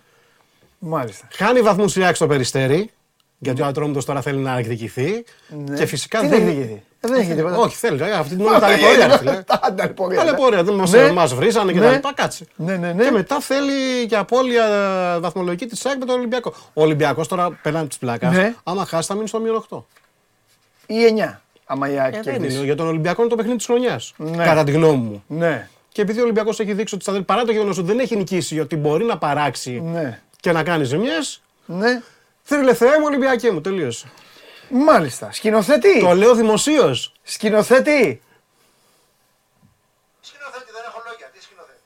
Μάλιστα. 0.78 1.28
Χάνει 1.32 1.60
βαθμούς 1.60 1.96
η 1.96 2.04
ΑΕΚ 2.04 2.14
στο 2.14 2.26
Περιστέρι, 2.26 2.90
γιατί 3.38 3.62
ο 3.62 3.66
Ατρόμητος 3.66 4.04
τώρα 4.04 4.20
θέλει 4.20 4.38
να 4.38 4.58
εκδικηθεί. 4.58 5.24
Ναι. 5.48 5.76
Και 5.76 5.86
φυσικά 5.86 6.20
Τι 6.20 6.26
δεν 6.26 6.44
να 6.44 6.50
εκδικηθεί; 6.50 6.82
Ε, 7.04 7.10
Δεν 7.10 7.20
έχει 7.20 7.34
τίποτα. 7.34 7.56
Όχι, 7.56 7.76
θέλει. 7.76 8.02
ε, 8.02 8.12
Αυτή 8.12 8.36
την 8.36 8.46
ώρα 8.46 8.58
τα 8.58 8.68
λεπορία, 8.68 9.06
ρε 9.06 9.18
φίλε. 9.18 9.42
Τα 9.42 9.74
ταλαιπωρία, 9.76 10.18
ναι. 10.18 10.24
Ταλαιπωρία, 10.24 10.62
δεν 10.64 10.74
μας, 10.74 10.90
Ναι. 10.90 11.12
μας 11.12 11.34
βρίζανε 11.34 11.72
και 11.72 11.80
τα 11.80 11.86
Ναι. 11.86 11.92
λοιπά, 11.92 12.12
κάτσε. 12.14 12.46
Ναι, 12.56 12.76
ναι, 12.76 12.92
ναι. 12.92 13.04
Και 13.04 13.10
μετά 13.10 13.40
θέλει 13.40 14.06
και 14.08 14.16
απώλεια 14.16 14.64
ε, 14.64 15.18
βαθμολογική 15.18 15.66
της 15.66 15.86
ΑΕΚ 15.86 15.98
με 15.98 16.04
τον 16.04 16.16
Ολυμπιακό. 16.16 16.52
Ο 16.74 16.82
Ολυμπιακός 16.82 17.28
τώρα 17.28 17.58
πέραν 17.62 17.88
της 17.88 17.98
πλάκας, 17.98 18.32
Ναι. 18.34 18.54
άμα 18.64 18.84
χάσει 18.84 19.08
θα 19.08 19.14
μείνει 19.14 19.28
στο 19.28 19.40
μείον 19.40 19.54
8. 19.70 19.84
Ή 20.86 21.04
εννιά. 21.04 21.42
Άμα 21.66 21.90
η 21.92 21.98
ΑΕΚ 21.98 22.14
Ε, 22.14 22.20
δεν 22.22 22.32
κερδίσει. 22.32 22.56
είναι. 22.56 22.64
Για 22.64 22.74
τον 22.76 22.86
Ολυμπιακό 22.86 23.20
είναι 23.20 23.30
το 23.30 23.36
παιχνίδι 23.36 23.56
της 23.56 23.66
χρονιάς. 23.66 24.12
Ναι. 24.16 24.44
Κατά 24.44 24.64
τη 24.64 24.72
γνώμη 24.72 24.96
μου. 24.96 25.24
Ναι. 25.26 25.68
Και 25.88 26.02
επειδή 26.02 26.18
ο 26.20 26.22
Ολυμπιακός 26.22 26.60
έχει 26.60 26.72
δείξει 26.72 26.94
ότι 26.94 27.02
στα 27.04 27.12
δελ- 27.12 27.24
παρά 27.24 27.44
το 27.44 27.52
γεγονός 27.52 27.78
ότι 27.78 27.86
δεν 27.86 27.98
έχει 27.98 28.16
νικήσει, 28.16 28.60
ότι 28.60 28.76
μπορεί 28.76 29.04
να 29.04 29.18
παράξει 29.18 29.82
Ναι. 29.92 30.20
και 30.40 30.52
να 30.52 30.62
κάνει 30.62 30.84
ζημιές, 30.84 31.42
Ναι. 31.66 32.02
θέλει 32.42 32.72
Θεέ 32.72 32.98
μου 32.98 33.04
Ολυμπιακέ 33.04 33.50
μου, 33.50 33.60
τελείωσε. 33.60 34.06
Μάλιστα. 34.68 35.32
Σκηνοθέτη. 35.32 36.00
Το 36.00 36.14
λέω 36.14 36.34
δημοσίως. 36.34 37.12
Σκηνοθέτη. 37.22 38.22
Σκηνοθέτη, 40.20 40.70
δεν 40.76 40.82
έχω 40.88 41.02
λόγια. 41.08 41.26
Τι 41.32 41.40
σκηνοθέτη; 41.42 41.82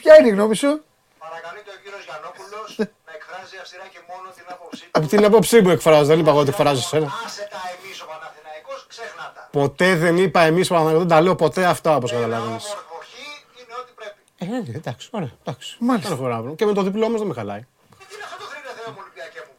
Ποια 0.00 0.18
είναι 0.18 0.28
η 0.28 0.30
γνώμη 0.30 0.54
σου; 0.56 0.82
Παρακαλείται 1.18 1.70
ο 1.70 1.78
κύριος 1.82 2.04
Γιαννόπουλος 2.04 2.68
να 3.06 3.12
εκφράζει 3.18 3.56
αυστηρά 3.60 3.86
και 3.92 4.00
μόνο 4.10 4.28
την 4.36 4.44
άποψή 4.48 4.82
του. 4.84 4.90
Από 4.92 5.06
την 5.06 5.24
άποψή 5.24 5.60
μου 5.62 5.70
εκφράζω, 5.70 6.04
δεν 6.04 6.18
είπα 6.18 6.30
εγώ 6.30 6.38
ότι 6.38 6.48
εκφράζει 6.48 6.80
εσένα. 6.80 7.06
Άσε 7.26 7.48
τα 7.50 7.60
εμείς 7.74 8.00
ο 8.02 8.06
Παναθηναϊκός, 8.10 8.86
ξέχνα 8.88 9.32
τα. 9.34 9.48
Ποτέ 9.52 9.94
δεν 9.96 10.16
είπα 10.16 10.40
εμείς 10.40 10.68
Παναγιώτη, 10.68 10.98
δεν 10.98 11.08
τα 11.08 11.20
λέω 11.20 11.34
ποτέ 11.36 11.64
αυτά 11.64 11.96
όπως 11.96 12.12
Ένα 12.12 12.20
καταλαβαίνεις. 12.20 12.64
όμορφο 12.64 12.94
χ 13.10 13.12
είναι 13.60 13.74
ό,τι 13.80 13.92
πρέπει. 13.98 14.72
Ε, 14.72 14.76
εντάξει, 14.78 15.08
ωραία, 15.12 15.32
εντάξει. 15.44 15.76
Μάλιστα. 15.80 16.08
Κάθε 16.08 16.20
φορά 16.22 16.42
βρω. 16.42 16.54
Και 16.54 16.66
με 16.66 16.72
το 16.72 16.82
διπλό 16.82 17.04
όμως 17.06 17.18
δεν 17.18 17.28
με 17.28 17.34
χαλάει. 17.34 17.60
Τι 17.60 18.14
είναι 18.14 18.24
αυτό 18.28 18.36
το 18.42 18.44
θρύλε 18.50 18.70
Θεέ 18.78 18.88
μου, 18.92 18.98
Ολυμπιακέ 19.04 19.40
μου. 19.46 19.54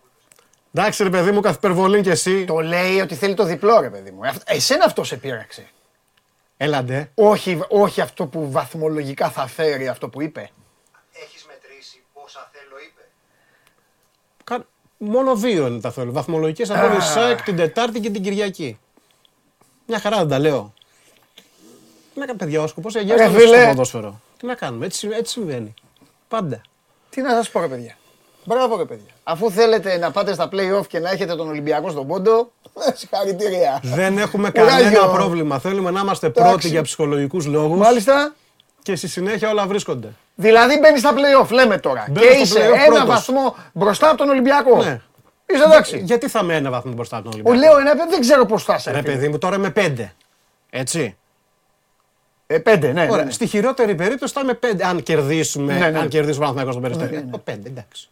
Εντάξει, 0.74 1.04
ρε 1.04 1.10
παιδί 1.10 1.32
μου, 1.32 1.40
καθ' 1.42 1.56
υπερβολή 1.56 2.02
κι 2.02 2.10
εσύ. 2.10 2.46
Το 2.46 2.60
λέει 2.60 3.00
ότι 3.00 3.16
θέλει 3.16 3.34
το 3.34 3.44
διπλό, 3.44 3.80
ρε 3.80 3.90
παιδί 3.90 4.12
μου. 4.12 4.28
Αυτ- 4.28 4.42
Εσένα 4.52 4.86
αυτό 4.86 5.04
σε 5.04 5.16
πείραξε. 5.18 5.70
Έλαντε. 6.58 7.12
Όχι, 7.16 7.62
όχι 7.70 8.02
αυτό 8.02 8.26
που 8.26 8.52
βαθμολογικά 8.52 9.30
θα 9.30 9.48
φέρει 9.48 9.88
αυτό 9.88 10.10
που 10.10 10.22
είπε. 10.22 10.50
Έχεις 11.24 11.46
μετρήσει 11.48 12.04
πόσα 12.14 12.50
θέλω, 12.54 12.76
είπε. 12.90 13.02
Κα- 14.44 14.66
Μόνο 14.98 15.36
δύο 15.36 15.68
είναι 15.68 15.80
τα 15.80 15.92
θέλω. 15.92 16.12
Βαθμολογικές 16.12 16.70
απόλυτε 16.70 17.02
ΣΑΕΚ 17.02 17.42
την 17.42 17.56
Τετάρτη 17.56 18.00
και 18.00 18.10
την 18.10 18.24
Κυριακή. 18.24 18.80
Μια 19.88 20.00
χαρά 20.00 20.18
δεν 20.18 20.28
τα 20.28 20.40
λέω. 20.40 20.74
Τι 22.14 22.20
να 22.20 22.26
κάνουμε, 22.26 22.46
παιδιά, 22.46 22.62
ο 22.62 22.68
σκοπό 22.68 22.90
Ρε 22.94 23.00
αγιάζει 23.00 23.24
το 23.34 23.40
φίλε. 23.40 23.66
ποδόσφαιρο. 23.68 24.22
Τι 24.38 24.46
να 24.46 24.56
κάνουμε, 24.56 24.86
έτσι, 24.86 25.10
έτσι 25.12 25.32
συμβαίνει. 25.32 25.74
Πάντα. 26.28 26.62
Τι 27.10 27.22
να 27.22 27.30
σας 27.30 27.50
πω, 27.50 27.60
ρε 27.60 27.68
παιδιά. 27.68 27.98
Μπράβο, 28.44 28.78
ρε 28.78 28.86
παιδιά. 28.86 29.12
Αφού 29.24 29.52
θέλετε 29.52 29.98
να 29.98 30.12
πάτε 30.12 30.34
στα 30.34 30.50
play-off 30.52 30.88
και 30.88 31.00
να 31.00 31.10
έχετε 31.10 31.36
τον 31.36 31.48
Ολυμπιακό 31.50 31.90
στον 31.90 32.08
πόντο, 32.08 32.52
ε, 32.88 32.92
συγχαρητήρια. 33.00 33.80
Δεν 33.84 34.18
έχουμε 34.18 34.50
Κουράγιο. 34.52 34.84
κανένα 34.92 35.08
πρόβλημα. 35.14 35.60
Θέλουμε 35.60 35.92
να 35.92 36.00
είμαστε 36.00 36.28
Εντάξει. 36.28 36.50
πρώτοι 36.52 36.68
για 36.68 36.82
ψυχολογικούς 36.82 37.46
λόγους 37.46 37.78
Μάλιστα. 37.80 38.34
και 38.84 38.96
στη 38.96 39.08
συνέχεια 39.08 39.50
όλα 39.50 39.68
βρίσκονται. 39.68 40.08
Δηλαδή 40.36 40.80
μπαίνεις 40.80 41.00
στα 41.00 41.14
play-off, 41.14 41.50
λέμε 41.50 41.78
τώρα. 41.78 42.06
Μπαίνω 42.10 42.26
και 42.28 42.46
στο 42.46 42.60
είσαι 42.60 42.70
play-off 42.70 42.74
ένα 42.74 42.86
πρώτος. 42.86 43.06
βαθμό 43.08 43.56
μπροστά 43.74 44.08
από 44.10 44.18
τον 44.18 44.30
Ολυμπιακό. 44.30 44.84
Ναι. 44.84 45.02
Είσαι 45.46 45.64
εντάξει. 45.64 45.98
Γιατί 46.06 46.28
θα 46.28 46.44
με 46.44 46.56
ένα 46.56 46.70
βαθμό 46.70 46.92
μπροστά 46.94 47.18
από 47.18 47.30
τον 47.30 47.42
Ο 47.46 47.50
Ολυμπιακό; 47.50 47.78
λέω 47.80 47.92
ένα, 47.94 48.06
δεν 48.10 48.20
ξέρω 48.20 48.46
πώς 48.46 48.64
θα 48.64 48.76
είσαι. 48.76 48.92
Ρε 48.92 48.96
ρε 48.96 49.02
φίλε. 49.02 49.14
παιδί 49.14 49.28
μου, 49.28 49.38
τώρα 49.38 49.56
είμαι 49.56 49.70
πέντε. 49.70 50.14
Έτσι. 50.70 51.18
Ε, 52.48 52.58
πέντε, 52.58 52.88
ναι. 52.92 53.04
ναι, 53.06 53.12
Ωραία. 53.12 53.24
ναι. 53.26 53.32
Στη 53.32 53.48
χειρότερη 53.48 53.96
περίπτωση 53.96 54.34
θα 54.34 54.42
είμαι 54.42 54.54
πέντε. 54.54 54.86
Αν 54.86 55.04
κερδίσουμε, 55.04 55.74
Ναι, 55.78 55.90
ναι. 55.90 56.00
αν 56.00 56.08
κερδίσουμε 56.08 56.46
Παναθηναϊκός 56.46 56.74
στον 56.76 56.84
Ναι, 56.90 56.96
Περιστέρι. 56.96 57.24
ναι, 57.24 57.30
ναι. 57.30 57.36
Ε, 57.36 57.42
Πέντε, 57.44 57.70
εντάξει. 57.70 58.10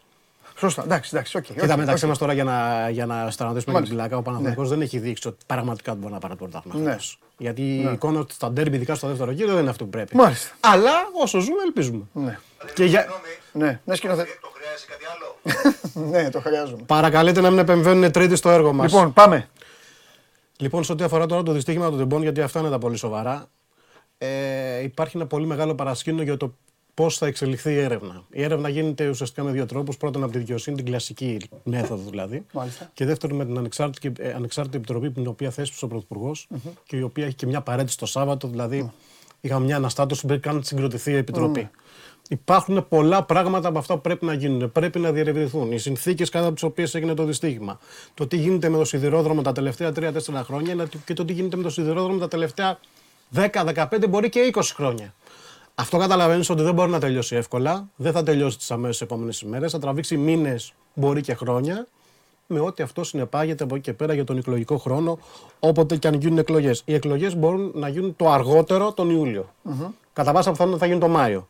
Σωστά, 0.58 0.84
εντάξει, 0.84 1.10
εντάξει, 1.14 1.38
οκ. 1.38 1.44
Κοίτα 1.44 1.74
οκ, 1.74 1.80
μεταξύ 1.80 2.04
οκ. 2.04 2.10
μας 2.10 2.18
τώρα 2.18 2.34
για 2.34 2.44
να, 2.44 2.90
για 2.90 3.06
να 3.06 3.32
σταματήσουμε 3.32 3.80
και 3.80 3.86
την 3.86 3.96
Μάλιστα. 3.96 3.96
πλάκα, 3.96 4.18
ο 4.18 4.22
Παναθηναϊκός 4.22 4.70
δεν 4.70 4.82
έχει 4.82 5.00
δείξει 5.00 5.28
ότι 5.28 5.38
πραγματικά 5.46 5.92
δεν 5.92 6.02
μπορεί 6.02 6.14
να 6.14 6.20
πάρει 6.20 6.36
το 6.36 6.40
πρωτάθλημα. 6.40 6.80
Ναι. 6.80 6.90
φέτος. 6.90 7.20
Γιατί 7.38 7.62
η 7.62 7.92
εικόνα 7.94 8.26
του 8.26 8.34
στα 8.34 8.52
ντέρμπι, 8.52 8.76
ειδικά 8.76 8.96
στο 8.96 9.08
δεύτερο 9.08 9.32
γύρο, 9.32 9.52
δεν 9.52 9.62
είναι 9.62 9.70
αυτό 9.70 9.84
που 9.84 9.90
πρέπει. 9.90 10.16
Μάλιστα. 10.16 10.56
Αλλά 10.60 10.92
όσο 11.22 11.40
ζούμε, 11.40 11.58
ελπίζουμε. 11.66 12.04
Ναι, 12.14 12.40
Και 12.74 12.86
για... 12.86 13.00
Συγγνώμη, 13.00 13.66
ναι, 13.72 13.80
ναι, 13.86 13.96
σκηνοθέτη. 13.96 14.30
το 14.42 14.50
χρειάζεται 14.54 14.92
κάτι 14.92 15.06
άλλο; 15.14 16.10
ναι, 16.24 16.30
το 16.30 16.40
χρειάζομαι. 16.40 16.82
Παρακαλείτε 16.86 17.42
να 17.42 17.50
μην 17.50 17.60
επεμβαίνουν 17.60 18.12
τρίτη 18.12 18.36
στο 18.36 18.50
έργο 18.50 18.74
μας. 18.74 18.92
Λοιπόν, 18.92 19.14
πάμε. 19.14 19.50
Λοιπόν, 20.58 20.84
σε 20.84 20.92
ό,τι 20.92 21.04
αφορά 21.04 21.26
τώρα 21.26 21.44
το 21.44 21.52
δυστύχημα 21.52 21.90
των 21.90 21.98
τεμπών, 21.98 22.22
γιατί 22.22 22.42
αυτά 22.42 22.60
είναι 22.60 22.70
τα 22.70 22.78
πολύ 22.78 22.98
σοβαρά, 22.98 23.48
ε, 24.18 24.84
υπάρχει 24.84 25.18
ένα 25.18 25.26
πολύ 25.26 25.46
μεγάλο 25.46 25.76
παρασκήνιο 25.76 26.24
για 26.24 26.38
το 26.38 26.54
πώς 26.98 27.18
θα 27.18 27.26
εξελιχθεί 27.26 27.72
η 27.72 27.80
έρευνα. 27.80 28.24
Η 28.30 28.44
έρευνα 28.44 28.70
γίνεται 28.70 29.10
ουσιαστικά 29.10 29.44
με 29.44 29.52
δύο 29.52 29.66
τρόπους. 29.66 29.98
Πρώτον, 29.98 30.24
από 30.24 30.32
τη 30.32 30.38
δικαιοσύνη, 30.38 30.76
την 30.76 30.86
κλασική 30.86 31.38
μέθοδο 31.64 32.10
δηλαδή. 32.10 32.46
Μάλιστα. 32.54 32.90
Και 32.94 33.06
δεύτερον, 33.06 33.38
με 33.38 33.46
την 33.46 33.58
ανεξάρτητη, 33.58 34.12
ε, 34.24 34.34
ανεξάρτητη 34.34 34.78
επιτροπή, 34.78 35.12
την 35.12 35.28
οποία 35.28 35.50
θέσπισε 35.52 35.86
ο 35.86 35.88
πρωθυπουργο 35.88 36.36
και 36.86 36.98
η 36.98 37.02
οποία 37.02 37.26
έχει 37.26 37.36
και 37.36 37.46
μια 37.46 37.62
παρέτηση 37.62 37.98
το 37.98 38.06
Σάββατο. 38.06 38.48
Δηλαδή, 38.48 38.92
είχαμε 39.42 39.66
μια 39.66 39.76
αναστάτωση 39.76 40.22
που 40.22 40.28
πρέπει 40.28 40.42
καν 40.42 40.56
να 40.56 40.62
συγκροτηθεί 40.62 41.12
η 41.12 41.16
επιτροπή. 41.16 41.70
Υπάρχουν 42.30 42.88
πολλά 42.88 43.24
πράγματα 43.24 43.68
από 43.68 43.78
αυτά 43.78 43.94
που 43.94 44.02
πρέπει 44.02 44.26
να 44.26 44.34
γίνουν. 44.34 44.72
Πρέπει 44.72 45.00
να 45.00 45.12
διερευνηθούν. 45.12 45.72
Οι 45.72 45.78
συνθήκες 45.78 46.30
κατά 46.30 46.54
τις 46.54 46.64
οποίες 46.64 46.96
έγινε 46.96 47.14
το 47.14 47.24
δυστύχημα. 47.24 47.80
Το 48.14 48.28
τι 48.28 48.38
γίνεται 48.38 48.70
με 48.70 48.78
το 48.78 48.86
σιδηρόδρομο 48.86 49.42
τα 49.42 49.52
τελευταία 49.52 49.92
3-4 49.96 50.44
χρόνια 50.44 50.72
αλλά 50.72 50.88
και 51.06 51.14
το 51.14 51.26
τι 51.26 51.34
γίνεται 51.34 51.58
με 51.58 51.64
το 51.64 51.70
σιδηρόδρομο 51.70 52.20
τα 52.20 52.28
τελευταία 52.28 52.80
10-15 53.36 54.06
μπορεί 54.10 54.30
και 54.30 54.52
20 54.54 54.62
χρόνια. 54.76 55.14
Αυτό 55.80 55.98
καταλαβαίνεις 55.98 56.50
ότι 56.50 56.64
δεν 56.64 56.74
μπορεί 56.74 56.92
να 56.92 57.00
τελειώσει 57.00 57.36
εύκολα. 57.36 57.90
Δεν 57.96 58.12
θα 58.12 58.24
τελειώσει 58.24 58.58
τις 58.58 58.72
αμέσως 58.72 59.02
επόμενες 59.02 59.42
ημέρες. 59.42 59.72
Θα 59.72 59.80
τραβήξει 59.80 60.18
μήνες, 60.18 60.74
μπορεί 60.94 61.22
και 61.22 61.34
χρόνια. 61.34 61.88
Με 62.48 62.60
ό,τι 62.60 62.84
αυτό 62.84 63.04
συνεπάγεται 63.04 63.64
από 63.64 63.76
εκεί 63.76 63.84
και 63.84 63.94
πέρα 63.94 64.14
για 64.14 64.24
τον 64.24 64.38
εκλογικό 64.38 64.78
χρόνο, 64.78 65.20
όποτε 65.60 65.96
και 65.96 66.08
αν 66.08 66.14
γίνουν 66.14 66.38
εκλογές. 66.38 66.82
Οι 66.86 66.94
εκλογές 66.94 67.36
μπορούν 67.36 67.72
να 67.74 67.88
γίνουν 67.88 68.16
το 68.16 68.32
αργότερο 68.32 68.94
τον 68.94 69.10
ιουλιο 69.10 69.54
Κατά 70.14 70.32
πάσα 70.32 70.52
πιθανότητα 70.52 70.80
θα 70.80 70.86
γίνουν 70.86 71.02
το 71.02 71.08
Μάιο. 71.18 71.48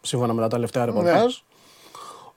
Σύμφωνα 0.00 0.32
με 0.32 0.40
τα 0.40 0.48
τελευταία 0.48 0.84
ρεπορτάζ. 0.84 1.34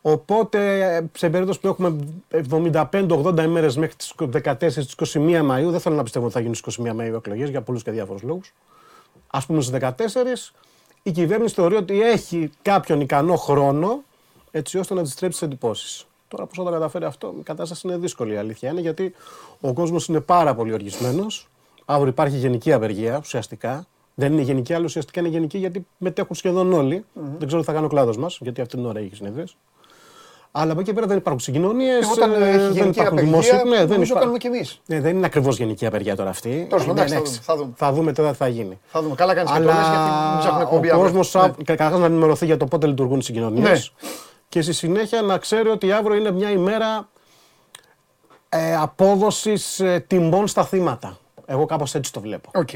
Οπότε, 0.02 1.10
σε 1.18 1.30
περίπτωση 1.30 1.60
που 1.60 1.68
έχουμε 1.68 1.96
75-80 2.30 3.44
ημέρες 3.44 3.78
μέχρι 3.78 3.96
τις 3.96 4.14
14-21 4.18 5.42
Μαου, 5.44 5.72
δεν 5.72 5.80
θέλω 5.80 5.96
να 5.96 6.04
πιστεύω 6.04 6.26
ότι 6.26 6.34
θα 6.34 6.40
γίνουν 6.40 6.56
στι 6.56 6.82
21 6.82 6.94
Μαου 6.94 7.16
εκλογές 7.16 7.50
για 7.50 7.62
πολλούς 7.62 7.84
και 7.84 7.92
διάφορους 7.92 8.22
λόγους. 8.22 8.54
Α 9.28 9.46
πούμε 9.46 9.62
στις 9.62 9.74
14, 9.74 10.54
η 11.08 11.12
κυβέρνηση 11.12 11.54
θεωρεί 11.54 11.76
ότι 11.76 12.02
έχει 12.02 12.50
κάποιον 12.62 13.02
ικανό 13.02 13.36
χρόνο 13.36 14.04
έτσι 14.52 14.78
ώστε 14.78 14.94
να 14.94 15.00
αντιστρέψει 15.00 15.40
τις 15.40 15.48
εντυπώσεις. 15.48 16.06
Τώρα, 16.28 16.46
πώς 16.46 16.58
θα 16.58 16.64
το 16.64 16.70
καταφέρει 16.72 17.06
αυτό, 17.06 17.34
η 17.40 17.44
κατάσταση 17.44 17.88
είναι 17.88 17.98
δύσκολη. 17.98 18.34
Η 18.34 18.38
αλήθεια 18.38 18.70
είναι 18.70 18.82
γιατί 18.82 19.14
ο 19.62 19.74
κόσμος 19.74 20.08
είναι 20.08 20.20
πάρα 20.20 20.56
πολύ 20.56 20.74
οργισμένος. 20.74 21.48
Αύριο 21.86 22.08
υπάρχει 22.08 22.38
γενική 22.38 22.74
απεργία 22.74 23.18
ουσιαστικά. 23.18 23.86
Δεν 24.16 24.34
είναι 24.34 24.42
γενική, 24.42 24.74
αλλά 24.74 24.84
ουσιαστικά 24.84 25.20
είναι 25.20 25.30
γενική 25.30 25.58
γιατί 25.58 25.86
μετέχουν 25.98 26.36
σχεδόν 26.36 26.74
όλοι. 26.74 27.06
Δεν 27.14 27.48
ξέρω 27.48 27.62
τι 27.62 27.68
θα 27.68 27.74
κάνει 27.74 27.86
ο 27.86 27.90
κλάδος 27.90 28.18
μας, 28.18 28.38
γιατί 28.42 28.62
αυτή 28.62 28.76
την 28.76 28.86
ώρα 28.86 29.00
έχει 29.00 29.16
συνεδρίε. 29.16 29.46
Αλλά 30.58 30.72
από 30.72 30.82
εκεί 30.82 30.94
πέρα 30.94 31.08
δεν 31.08 31.18
υπάρχουν 31.18 31.42
συγκοινωνίες. 31.42 32.12
Όταν 32.12 32.32
ε, 32.34 32.36
έχει 32.50 32.58
δεν 32.58 32.72
γενική 32.72 32.80
υπάρχουν 33.00 33.06
απεργία, 33.06 33.24
δημόσιοι. 33.24 33.62
Ναι, 33.70 33.78
δεν, 33.78 33.88
νομίζω 33.90 34.10
υπά- 34.12 34.20
κάνουμε 34.20 34.38
κι 34.38 34.48
εμείς. 34.48 34.82
ναι, 34.86 35.00
δεν 35.02 35.16
είναι 35.16 35.26
ακριβώς 35.26 35.58
γενική 35.58 35.86
απεργία 35.86 36.16
τώρα 36.16 36.30
αυτή. 36.30 36.66
Τέλος 36.70 36.86
πάντων, 36.86 37.04
Ναι, 37.06 37.12
εντάξει, 37.12 37.34
ναι, 37.34 37.40
θα 37.42 37.56
δούμε, 37.56 37.56
θα 37.56 37.56
δούμε. 37.56 37.74
Θα 37.78 37.92
δούμε 37.94 38.14
τώρα 38.14 38.32
τι 38.32 38.38
θα 38.38 38.48
γίνει. 38.48 38.80
Θα 38.86 39.02
δούμε. 39.02 39.16
Καλά 39.16 39.34
κάνεις 39.34 39.52
και 39.52 39.58
το 39.58 39.64
λες, 39.64 39.74
γιατί 39.76 39.88
μην 39.98 40.40
ψάχνουμε 40.40 40.50
Αλλά 40.56 40.62
εκπομπή 40.62 40.90
ο 40.92 40.94
αύριο. 40.96 41.12
κόσμο 41.24 41.42
Ναι. 41.58 41.64
καταρχάς 41.64 42.00
να 42.00 42.06
ενημερωθεί 42.06 42.46
για 42.46 42.58
το 42.58 42.66
πότε 42.66 42.88
λειτουργούν 42.88 43.20
οι 43.20 43.24
συγκοινωνίες. 43.24 43.92
Ναι. 44.02 44.10
Και 44.50 44.62
στη 44.62 44.74
συνέχεια 44.74 45.22
να 45.22 45.38
ξέρει 45.38 45.70
ότι 45.70 45.92
αύριο 45.92 46.16
είναι 46.18 46.32
μια 46.32 46.50
ημέρα 46.52 47.10
ε, 48.50 48.76
απόδοσης 48.76 49.82
τιμών 50.08 50.48
στα 50.48 50.66
θύματα. 50.66 51.18
Εγώ 51.46 51.66
κάπως 51.66 51.96
έτσι 51.96 52.14
το 52.14 52.20
βλέπω. 52.20 52.50
Οκ. 52.54 52.70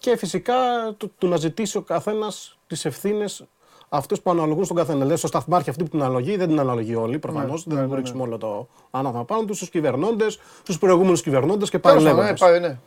Και 0.00 0.16
φυσικά 0.16 0.54
του, 0.96 1.12
του 1.18 1.28
να 1.28 1.36
ζητήσει 1.36 1.76
ο 1.76 1.80
καθένας 1.82 2.58
τις 2.66 2.84
ευθύνες 2.84 3.44
αυτές 3.88 4.16
που 4.22 4.30
αναλογούν 4.30 4.64
στον 4.64 4.76
καθένα. 4.76 5.04
Λέει 5.04 5.16
στο 5.16 5.26
σταθμάρχη 5.26 5.70
αυτή 5.70 5.82
που 5.82 5.88
την 5.90 6.02
αναλογεί, 6.02 6.36
δεν 6.36 6.48
την 6.48 6.60
αναλογεί 6.60 6.94
όλοι 6.94 7.18
προφανώς. 7.18 7.66
Ναι, 7.66 7.74
δεν 7.74 7.88
θα 7.88 7.96
ρίξουμε 7.96 8.22
όλο 8.22 8.38
το 8.38 8.68
ανάθεμα 8.90 9.24
πάνω 9.24 9.44
τους 9.44 9.56
στους 9.56 9.66
κυβερνώντες, 9.66 10.38
στους 10.62 10.78
προηγούμενους 10.78 11.22
κυβερνώντες 11.22 11.70
και 11.70 11.78
πάλι 11.78 11.96
Τέλος 11.96 12.10
πάντων, 12.12 12.24
λέγοντας. 12.24 12.50
ναι, 12.50 12.58
πάει, 12.60 12.70
ναι. 12.70 12.78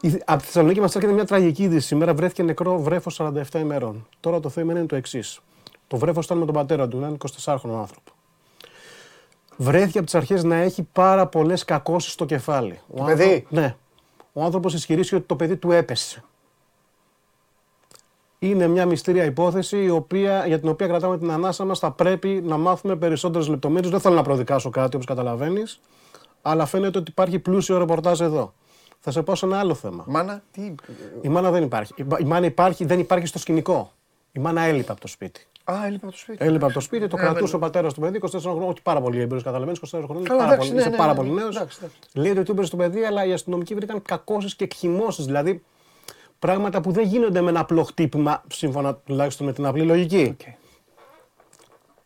Η- 0.00 0.22
Από 0.26 0.38
τη 0.40 0.44
Θεσσαλονίκη 0.46 0.80
μας 0.80 0.94
έρχεται 0.96 1.12
μια 1.14 1.24
τραγική 1.24 1.62
είδηση. 1.62 1.86
Σήμερα 1.86 2.14
βρέθηκε 2.14 2.42
νεκρό 2.42 2.78
βρέφος 2.80 3.14
47 3.14 3.58
ημερών. 3.58 4.06
Τώρα 4.20 4.40
το 4.40 4.48
θέμα 4.48 4.72
είναι 4.72 4.86
το 4.86 4.96
εξής. 4.96 5.40
Το 5.88 5.96
βρέφος 5.96 6.24
ήταν 6.24 6.38
με 6.38 6.44
τον 6.44 6.54
πατέρα 6.54 6.88
του, 6.88 6.96
έναν 6.96 7.16
24χρονο 7.44 7.78
άνθρωπο. 7.78 8.10
Βρέθηκε 9.56 9.96
από 9.98 10.06
τις 10.06 10.14
αρχές 10.14 10.44
να 10.44 10.56
έχει 10.56 10.82
πάρα 10.92 11.26
πολλές 11.26 11.64
κακώσεις 11.64 12.12
στο 12.12 12.24
κεφάλι. 12.24 12.80
Ο 12.96 13.04
παιδί; 13.04 13.22
άνθρω- 13.24 13.44
Ναι. 13.48 13.76
Ο 14.32 14.42
άνθρωπος 14.42 14.74
ισχυρίστηκε 14.74 15.16
ότι 15.16 15.26
το 15.26 15.36
παιδί 15.36 15.56
του 15.56 15.70
έπεσε. 15.72 16.24
Είναι 18.38 18.66
μια 18.66 18.86
μυστήρια 18.86 19.24
υπόθεση 19.24 19.82
η 19.84 19.90
οποία, 19.90 20.46
για 20.46 20.60
την 20.60 20.68
οποία 20.68 20.86
κρατάμε 20.86 21.18
την 21.18 21.30
ανάσα 21.30 21.64
μας. 21.64 21.78
Θα 21.78 21.90
πρέπει 21.90 22.28
να 22.44 22.56
μάθουμε 22.56 22.96
περισσότερες 22.96 23.48
λεπτομέρειες. 23.48 23.90
Δεν 23.90 24.00
θέλω 24.00 24.14
να 24.14 24.22
προδικάσω 24.22 24.70
κάτι 24.70 24.94
όπως 24.94 25.06
καταλαβαίνεις, 25.06 25.80
αλλά 26.42 26.66
φαίνεται 26.66 26.98
ότι 26.98 27.10
υπάρχει 27.10 27.38
πλούσιο 27.38 27.78
ρεπορτάζ 27.78 28.20
εδώ. 28.20 28.52
Θα 29.00 29.10
σε 29.10 29.22
πω 29.22 29.34
σε 29.34 29.46
ένα 29.46 29.58
άλλο 29.58 29.74
θέμα. 29.74 30.04
Μάνα, 30.06 30.42
τι. 30.50 30.74
Η 31.20 31.28
μάνα 31.28 31.50
δεν 31.50 31.62
υπάρχει. 31.62 31.92
Η 31.96 32.04
μπα- 32.04 32.18
Η 32.20 32.24
μάνα 32.24 32.46
υπάρχει, 32.46 32.84
δεν 32.84 32.98
υπάρχει 32.98 33.26
στο 33.26 33.38
σκηνικό. 33.38 33.92
Η 34.32 34.38
μάνα 34.40 34.60
έλειπε 34.60 34.92
από 34.92 35.00
το 35.00 35.06
σπίτι. 35.08 35.46
Α, 35.64 35.74
έλειπε 35.86 36.06
από 36.06 36.12
το 36.14 36.18
σπίτι. 36.20 36.44
Έλειπε 36.44 36.64
από 36.64 36.74
το 36.74 36.80
σπίτι, 36.80 37.06
το 37.06 37.16
Ε, 37.16 37.20
κρατούσε 37.20 37.40
βέβαια. 37.44 37.56
ο 37.56 37.58
πατέρας 37.60 37.94
του 37.94 38.00
παιδί, 38.00 38.16
24 38.16 38.50
χρόνια, 38.50 38.68
όχι 38.68 38.82
πάρα 38.82 39.00
πολύ 39.00 39.20
έμπειρος, 39.20 39.42
καταλαβαίνεις, 39.42 39.78
24 39.78 40.06
χρόνια. 40.06 40.28
Καλά, 40.28 40.40
πάρα 40.40 40.52
εντάξει, 40.52 40.68
πολύ, 40.68 40.72
ναι, 40.72 40.80
είσαι 40.80 40.90
ναι, 40.90 40.96
πάρα 40.96 41.12
ναι, 41.12 41.18
πολύ 41.18 41.30
ναι. 41.30 41.40
νέος. 41.40 41.56
Εντάξει, 41.56 41.78
εντάξει. 41.80 41.98
Λέει 42.12 42.30
ότι 42.30 42.42
του 42.42 42.50
έπεσε 42.50 42.66
το 42.66 42.76
παιδί, 42.76 43.04
αλλά 43.04 43.24
οι 43.24 43.32
αστυνομικοί 43.32 43.74
βρήκαν 43.74 44.02
κακώσεις 44.02 44.54
και 44.56 44.64
εκχυμώσεις. 44.64 45.22
Δηλαδή 45.22 45.62
πράγματα 46.38 46.80
που 46.80 46.92
δεν 46.92 47.06
γίνονται 47.06 47.40
με 47.40 47.50
ένα 47.50 47.60
απλό 47.60 47.82
χτύπημα, 47.84 48.42
σύμφωνα 48.48 48.94
τουλάχιστον 48.94 49.46
με 49.46 49.52
την 49.52 49.66
απλή 49.66 49.82
λογική. 49.82 50.36
Οκ. 50.40 50.54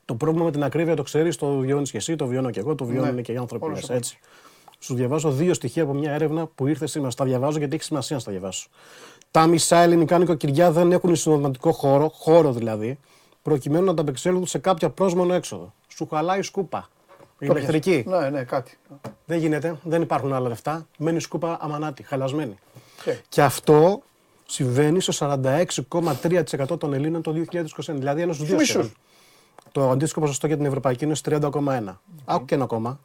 Το 0.04 0.14
πρόβλημα 0.14 0.44
με 0.44 0.50
την 0.50 0.62
ακρίβεια 0.64 0.96
το 0.96 1.02
ξέρεις, 1.02 1.36
το 1.36 1.56
βιώνεις 1.56 1.90
και 1.90 1.96
εσύ, 1.96 2.16
το 2.16 2.26
βιώνω 2.26 2.50
και 2.50 2.60
εγώ, 2.60 2.74
το 2.74 2.84
βιώνουν 2.84 3.14
Ναι. 3.14 3.20
και 3.22 3.32
οι 3.32 3.36
άνθρωποι 3.36 3.64
Όλος 3.64 3.80
μας, 3.80 3.90
ο 3.90 3.94
έτσι. 3.94 4.18
Σου 4.78 4.94
διαβάζω 4.94 5.30
δύο 5.30 5.54
στοιχεία 5.54 5.82
από 5.82 5.92
μια 5.92 6.12
έρευνα 6.12 6.46
που 6.46 6.66
ήρθε 6.66 6.86
σήμερα. 6.86 7.10
Στα 7.10 7.24
διαβάζω 7.24 7.58
γιατί 7.58 7.74
έχει 7.74 7.84
σημασία 7.84 8.16
να 8.16 8.22
στα 8.22 8.30
διαβάσω. 8.30 8.68
Τα 9.30 9.46
μισά 9.46 9.76
ελληνικά 9.78 10.18
νοικοκυριά 10.18 10.70
δεν 10.70 10.92
έχουν 10.92 11.16
συνοδηματικό 11.16 11.72
χώρο, 11.72 12.08
χώρο 12.08 12.52
δηλαδή, 12.52 12.98
προκειμένου 13.42 13.84
να 13.84 13.90
ανταπεξέλθουν 13.90 14.46
σε 14.46 14.58
κάποια 14.58 14.90
πρόσμονο 14.90 15.34
έξοδο. 15.34 15.72
Σου 15.88 16.08
χαλάει 16.10 16.38
η 16.38 16.42
σκούπα. 16.42 16.88
Η 17.38 17.46
Το 17.46 17.52
ηλεκτρική. 17.56 18.02
πιάσα. 18.02 18.20
Ναι, 18.20 18.30
ναι, 18.30 18.44
κάτι. 18.44 18.78
Δεν 19.26 19.38
γίνεται, 19.38 19.76
δεν 19.82 20.02
υπάρχουν 20.02 20.32
άλλα 20.32 20.48
λεφτά. 20.48 20.86
Μένει 20.98 21.16
η 21.16 21.20
σκούπα 21.20 21.58
αμανάτη, 21.60 22.02
χαλασμένη. 22.02 22.58
Ε. 23.04 23.14
Και 23.28 23.42
αυτό 23.42 24.02
συμβαίνει 24.52 25.00
στο 25.00 25.12
46,3% 25.90 26.78
των 26.78 26.92
Ελλήνων 26.92 27.22
το 27.22 27.32
2021. 27.32 27.64
Δηλαδή 27.86 28.22
ένας 28.22 28.36
στους 28.36 28.48
δύο. 28.48 28.56
μισούς. 28.56 28.68
σχεδόν. 28.72 28.92
Το 29.72 29.90
αντίστοιχο 29.90 30.20
ποσοστό 30.20 30.46
για 30.46 30.56
την 30.56 30.64
Ευρωπαϊκή 30.66 31.04
Ένωση 31.04 31.22
30,1. 31.24 32.00
Άκου 32.24 32.44
και 32.44 32.54
ένα 32.54 32.64
ακόμα. 32.64 33.00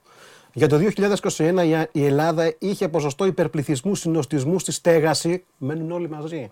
Για 0.53 0.67
το 0.67 0.77
2021 0.77 1.63
η- 1.63 1.89
η 2.01 2.05
Ελλάδα 2.05 2.55
είχε 2.59 2.87
ποσοστό 2.89 3.25
υπερπληθυσμού 3.25 3.95
συνοστισμού 3.95 4.59
στη 4.59 4.71
στέγαση. 4.71 5.43
Μένουν 5.57 5.91
όλοι 5.91 6.09
μαζί. 6.09 6.51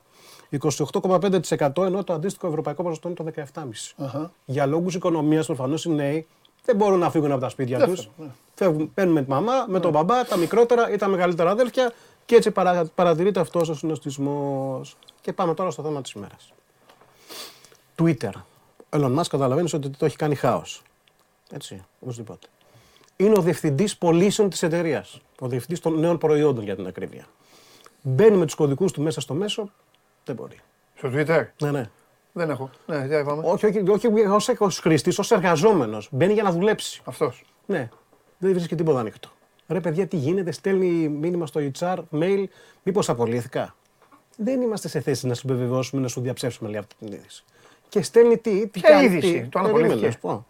28,5% 0.50 1.84
ενώ 1.86 2.04
το 2.04 2.14
αντίστοιχο 2.14 2.48
ευρωπαϊκό 2.48 2.84
ποσοστό 2.84 3.08
είναι 3.08 3.18
το 3.18 3.24
17,5%. 3.24 3.94
Αχα. 3.98 4.32
Για 4.46 4.66
λόγους 4.66 4.96
οικονομίας, 4.96 5.46
προφανώς 5.46 5.86
οι 5.86 5.90
νέοι 5.90 6.28
δεν 6.66 6.76
μπορούν 6.76 7.00
να 7.00 7.10
φύγουν 7.10 7.32
από 7.32 7.42
τα 7.42 7.50
σπίτια 7.50 7.78
Δεν 7.78 7.88
τους. 7.90 8.00
φεύγουν, 8.00 8.26
ναι. 8.26 8.32
Φεύγουν, 8.56 8.94
παίρνουν 8.94 9.14
με 9.14 9.22
τη 9.24 9.30
μαμά, 9.30 9.66
με 9.68 9.80
τον 9.80 9.92
μπαμπά, 9.92 10.26
τα 10.26 10.38
μικρότερα 10.38 10.92
ή 10.92 10.96
τα 10.98 11.08
μεγαλύτερα 11.08 11.50
αδέλφια 11.52 11.94
και 12.26 12.36
έτσι 12.36 12.52
παρα, 12.52 12.86
παρατηρείται 12.96 13.40
αυτός 13.40 13.70
ο 13.70 13.74
συνοστισμός. 13.74 14.98
Και 15.22 15.34
πάμε 15.34 15.54
τώρα 15.54 15.72
στο 15.72 15.84
θέμα 15.84 16.02
της 16.02 16.12
ημέρας. 16.12 16.54
Twitter. 17.98 18.32
Ο 18.78 18.98
Elon 18.98 19.20
Musk 19.20 19.28
καταλαβαίνεις 19.30 19.74
ότι 19.74 19.90
το 19.90 20.06
έχει 20.06 20.16
κάνει 20.16 20.36
χάος. 20.36 20.82
Έτσι, 21.52 21.86
οπωσδήποτε. 22.00 22.48
Είναι 23.16 23.38
ο 23.38 23.42
διευθυντής 23.42 23.98
πωλήσεων 23.98 24.50
της 24.50 24.64
εταιρείας. 24.64 25.22
Ο 25.40 25.48
διευθυντής 25.48 25.80
των 25.80 26.00
νέων 26.00 26.18
προϊόντων 26.18 26.64
για 26.64 26.76
την 26.76 26.88
ακρίβεια. 26.88 27.26
Μπαίνει 28.02 28.38
με 28.38 28.46
τους 28.46 28.56
κωδικούς 28.56 28.92
του 28.92 29.02
μέσα 29.02 29.22
στο 29.22 29.34
μέσο, 29.34 29.72
δεν 30.26 30.36
μπορεί. 30.36 30.60
Στο 30.96 31.10
Twitter; 31.14 31.46
Ναι, 31.62 31.72
ναι. 31.72 31.90
Δεν 32.32 32.50
έχω. 32.50 32.70
Ναι, 32.86 33.08
τι 33.08 33.16
είπαμε. 33.16 33.42
Όχι, 33.46 33.66
όχι, 33.66 34.08
όχι 34.30 34.56
ως 34.58 34.80
χρήστη, 34.80 35.14
ως 35.18 35.32
εργαζόμενος. 35.32 36.10
Μπαίνει 36.12 36.34
για 36.34 36.44
να 36.44 36.52
δουλέψει. 36.52 37.02
Αυτός. 37.06 37.44
Ναι, 37.66 37.90
δεν 38.38 38.54
βρίσκει 38.54 38.76
τίποτα 38.76 39.00
ανοιχτό. 39.00 39.30
Ρε 39.68 39.80
παιδιά, 39.80 40.08
τι 40.08 40.18
γίνεται, 40.18 40.52
στέλνει 40.52 40.88
μήνυμα 41.10 41.46
στο 41.46 41.62
HR, 41.80 41.98
mail, 42.12 42.44
μήπως 42.84 43.10
απολύθηκα; 43.10 43.76
Δεν 44.38 44.62
είμαστε 44.62 44.88
σε 44.88 45.00
θέση 45.00 45.28
να 45.28 45.34
σου 45.34 45.48
επιβεβαιώσουμε, 45.48 46.02
να 46.02 46.08
σου 46.08 46.22
διαψεύσουμε 46.22 46.70
λέει, 46.70 46.80
αυτή 46.80 46.96
την 47.00 47.14
είδηση. 47.14 47.44
Και 47.90 48.02
στέλνει 48.02 48.38
τι, 48.38 48.60
τι 48.60 48.68
Ποια 48.80 48.90
κάνει, 48.90 49.06
είδηση; 49.06 49.42
τι, 49.42 49.48
Το 49.48 49.60
αν 49.60 49.66
περίμενε, 49.66 49.94
απολύθηκε. 49.94 50.06
να 50.06 50.12
σου 50.12 50.20
πω. 50.20 50.46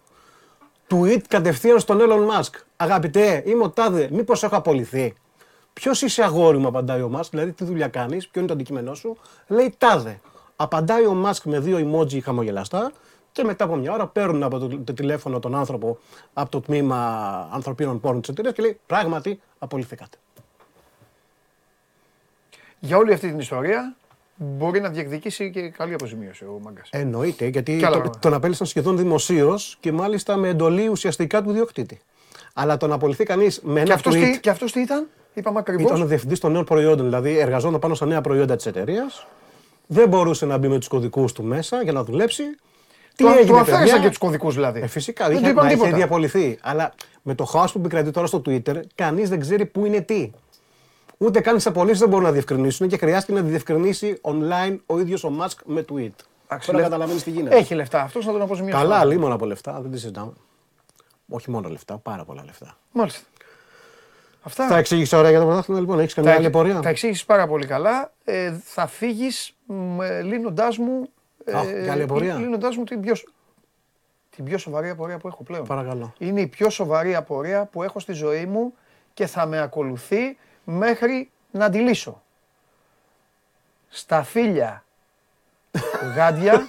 Tweet 0.90 1.22
κατευθείαν 1.28 1.80
στον 1.80 2.00
Elon 2.02 2.40
Musk. 2.40 2.50
Αγαπητέ, 2.76 3.44
είμαι 3.46 3.64
ο 3.64 3.70
Τάδε, 3.70 4.10
μήπως 4.12 4.44
έχω 4.44 4.56
απολυθεί; 4.56 5.14
Ποιος 5.74 6.02
είσαι 6.02 6.24
αγόρι 6.24 6.58
μου, 6.58 6.68
απαντάει 6.68 7.02
ο 7.02 7.12
Musk, 7.20 7.30
δηλαδή 7.30 7.52
τι 7.52 7.64
δουλειά 7.64 7.88
κάνεις, 7.88 8.28
ποιο 8.28 8.40
είναι 8.42 8.50
το 8.50 8.54
αντικείμενό 8.56 8.94
σου; 8.94 9.18
Λέει 9.48 9.76
Τάδε. 9.78 10.20
Απαντάει 10.56 11.04
ο 11.06 11.26
Musk 11.26 11.42
με 11.44 11.60
δύο 11.60 11.78
emoji 11.92 12.20
χαμογελαστά 12.22 12.92
και 13.36 13.44
μετά 13.44 13.64
από 13.64 13.76
μια 13.76 13.94
ώρα 13.94 14.08
παίρνουν 14.08 14.44
από 14.44 14.60
το, 14.60 14.78
το 14.78 14.94
τηλέφωνο 14.94 15.40
τον 15.40 15.56
άνθρωπο 15.56 15.98
από 16.34 16.50
το 16.50 16.62
τμήμα 16.62 17.00
ανθρωπίνων 17.52 18.00
πόρων 18.00 18.22
της 18.22 18.30
εταιρείας 18.30 18.54
και 18.54 18.62
λέει 18.62 18.80
Πράγματι, 18.86 19.40
απολυθήκατε. 19.60 20.18
Για 22.80 22.98
όλη 22.98 23.14
αυτή 23.14 23.28
την 23.28 23.40
ιστορία 23.40 23.96
μπορεί 24.36 24.82
να 24.82 24.90
διεκδικήσει 24.90 25.52
και 25.52 25.70
καλή 25.70 25.94
αποζημίωση 25.94 26.44
ο 26.44 26.60
Μάγκα. 26.64 26.82
Εννοείται, 26.90 27.46
γιατί 27.46 27.78
Κι 27.78 27.86
άλλα 27.86 27.94
το, 27.96 28.00
πράγματα. 28.00 28.20
τον 28.20 28.34
απέλησαν 28.34 28.68
σχεδόν 28.68 28.98
δημοσίως 28.98 29.78
και 29.80 29.92
μάλιστα 29.92 30.36
με 30.36 30.48
εντολή 30.48 30.88
ουσιαστικά 30.88 31.44
του 31.44 31.52
διοκτήτη. 31.52 32.00
Αλλά 32.54 32.78
το 32.78 32.88
να 32.88 32.96
απολυθεί 32.96 33.24
κανείς 33.24 33.60
με 33.64 33.80
ένα 33.80 33.84
Και 33.86 33.94
αυτός 33.94 34.16
tweet. 34.16 34.20
τι, 34.34 34.40
και 34.40 34.50
αυτός 34.50 34.72
τι 34.72 34.82
ήταν, 34.82 35.08
είπαμε 35.34 35.60
ακριβώς; 35.60 35.86
Ήταν 35.86 36.02
ο 36.02 36.06
διευθυντής 36.06 36.40
των 36.40 36.52
νέων 36.52 36.64
προϊόντων, 36.66 37.06
δηλαδή 37.06 37.38
εργαζόταν 37.38 37.80
πάνω 37.80 37.94
στα 37.96 38.06
νέα 38.06 38.22
προϊόντα 38.22 38.56
της 38.56 38.66
εταιρείας. 38.66 39.28
Δεν 39.88 40.08
μπορούσε 40.10 40.46
να 40.46 40.58
μπει 40.58 40.68
με 40.68 40.78
τους 40.78 40.88
κωδικούς 40.88 41.32
του 41.34 41.44
μέσα 41.44 41.84
για 41.84 41.92
να 41.92 42.04
δουλέψει. 42.04 42.44
Τι 43.16 43.24
Το, 43.24 43.30
έγινε, 43.30 43.46
το 43.46 43.56
αφαίρεσαν 43.58 43.84
παιδιά; 43.86 44.00
και 44.02 44.08
τους 44.08 44.18
κωδικούς 44.18 44.54
δηλαδή. 44.54 44.80
Ε, 44.82 44.88
φυσικά, 44.88 45.28
δεν 45.28 45.36
είχε, 45.36 45.44
του 45.46 45.50
είπαν 45.52 45.64
μα 45.64 45.70
είχε 45.72 45.76
τίποτα. 45.80 45.96
διαπολυθεί. 45.98 46.58
Αλλά 46.62 46.94
με 47.22 47.36
το 47.36 47.46
χάος 47.46 47.72
που 47.72 47.80
επικρατεί 47.80 48.12
τώρα 48.12 48.28
στο 48.28 48.42
Twitter, 48.46 48.80
κανείς 48.96 49.30
δεν 49.30 49.40
ξέρει 49.40 49.66
πού 49.66 49.86
είναι 49.86 50.02
τι. 50.02 50.32
Ούτε 51.18 51.40
καν 51.40 51.58
τι 51.58 51.64
απολύσει 51.68 52.00
δεν 52.00 52.10
μπορούν 52.10 52.26
να 52.26 52.32
διευκρινίσουν 52.32 52.88
και 52.88 52.98
χρειάστηκε 52.98 53.40
να 53.40 53.46
διευκρινίσει 53.46 54.20
online 54.22 54.78
ο 54.86 55.00
ίδιος 55.00 55.24
ο 55.24 55.32
Musk 55.42 55.56
με 55.66 55.86
tweet. 55.90 55.96
Εντάξει, 55.96 56.16
Πρέπει 56.48 56.66
να 56.68 56.74
λεφ- 56.74 56.84
καταλαβαίνεις 56.84 57.24
τι 57.24 57.30
γίνεται. 57.30 57.56
Έχει 57.56 57.74
λεφτά 57.76 58.02
αυτός 58.02 58.26
να 58.26 58.32
τον 58.32 58.42
αποζημιώσει. 58.42 58.82
Καλά, 58.82 59.06
λίμωνα 59.06 59.34
από 59.34 59.46
λεφτά, 59.46 59.80
δεν 59.82 59.92
τη 59.92 60.00
συζητάμε. 60.00 60.32
Όχι 61.30 61.52
μόνο 61.52 61.70
λεφτά, 61.70 61.98
πάρα 61.98 62.24
πολλά 62.24 62.44
λεφτά. 62.46 62.78
Μάλιστα. 62.92 63.20
Αυτά. 64.44 64.68
Θα 64.68 64.78
εξήγησε 64.78 65.16
ωραία 65.16 65.30
για 65.30 65.40
το 65.40 65.46
πρωτάθλημα, 65.46 65.80
λοιπόν. 65.80 66.00
Έχεις 66.00 66.14
καμιά 66.14 66.34
άλλη 66.34 66.50
πορεία; 66.50 66.80
Τα 66.80 66.90
εξήγησε 66.90 67.26
πάρα 67.26 67.48
πολύ 67.48 67.66
καλά. 67.66 68.12
Ε, 68.24 68.54
θα 68.64 68.88
φύγεις 68.88 69.56
λύνοντάς 70.24 70.78
μου. 70.78 71.10
Α, 71.54 71.62
καλή 71.86 72.02
απορία. 72.02 72.36
Λύνοντά 72.36 72.74
μου 72.78 72.84
την 72.84 73.02
πιο, 73.02 73.16
σ- 73.16 73.28
την 74.36 74.46
πιο 74.46 74.58
σοβαρή 74.58 74.90
απορία 74.90 75.18
που 75.18 75.28
έχω 75.28 75.44
πλέον. 75.44 75.66
Παρακαλώ. 75.66 76.14
Είναι 76.18 76.42
η 76.42 76.48
πιο 76.48 76.70
σοβαρή 76.70 77.16
απορία 77.16 77.66
που 77.66 77.84
έχω 77.84 78.00
στη 78.00 78.14
ζωή 78.14 78.46
μου 78.46 78.74
και 79.14 79.26
θα 79.28 79.46
με 79.46 79.62
ακολουθεί 79.62 80.38
μέχρι 80.64 81.30
να 81.52 81.70
τη 81.70 81.80
λύσω. 81.80 82.22
Σταφύλια, 83.90 84.84
γάντια, 86.16 86.68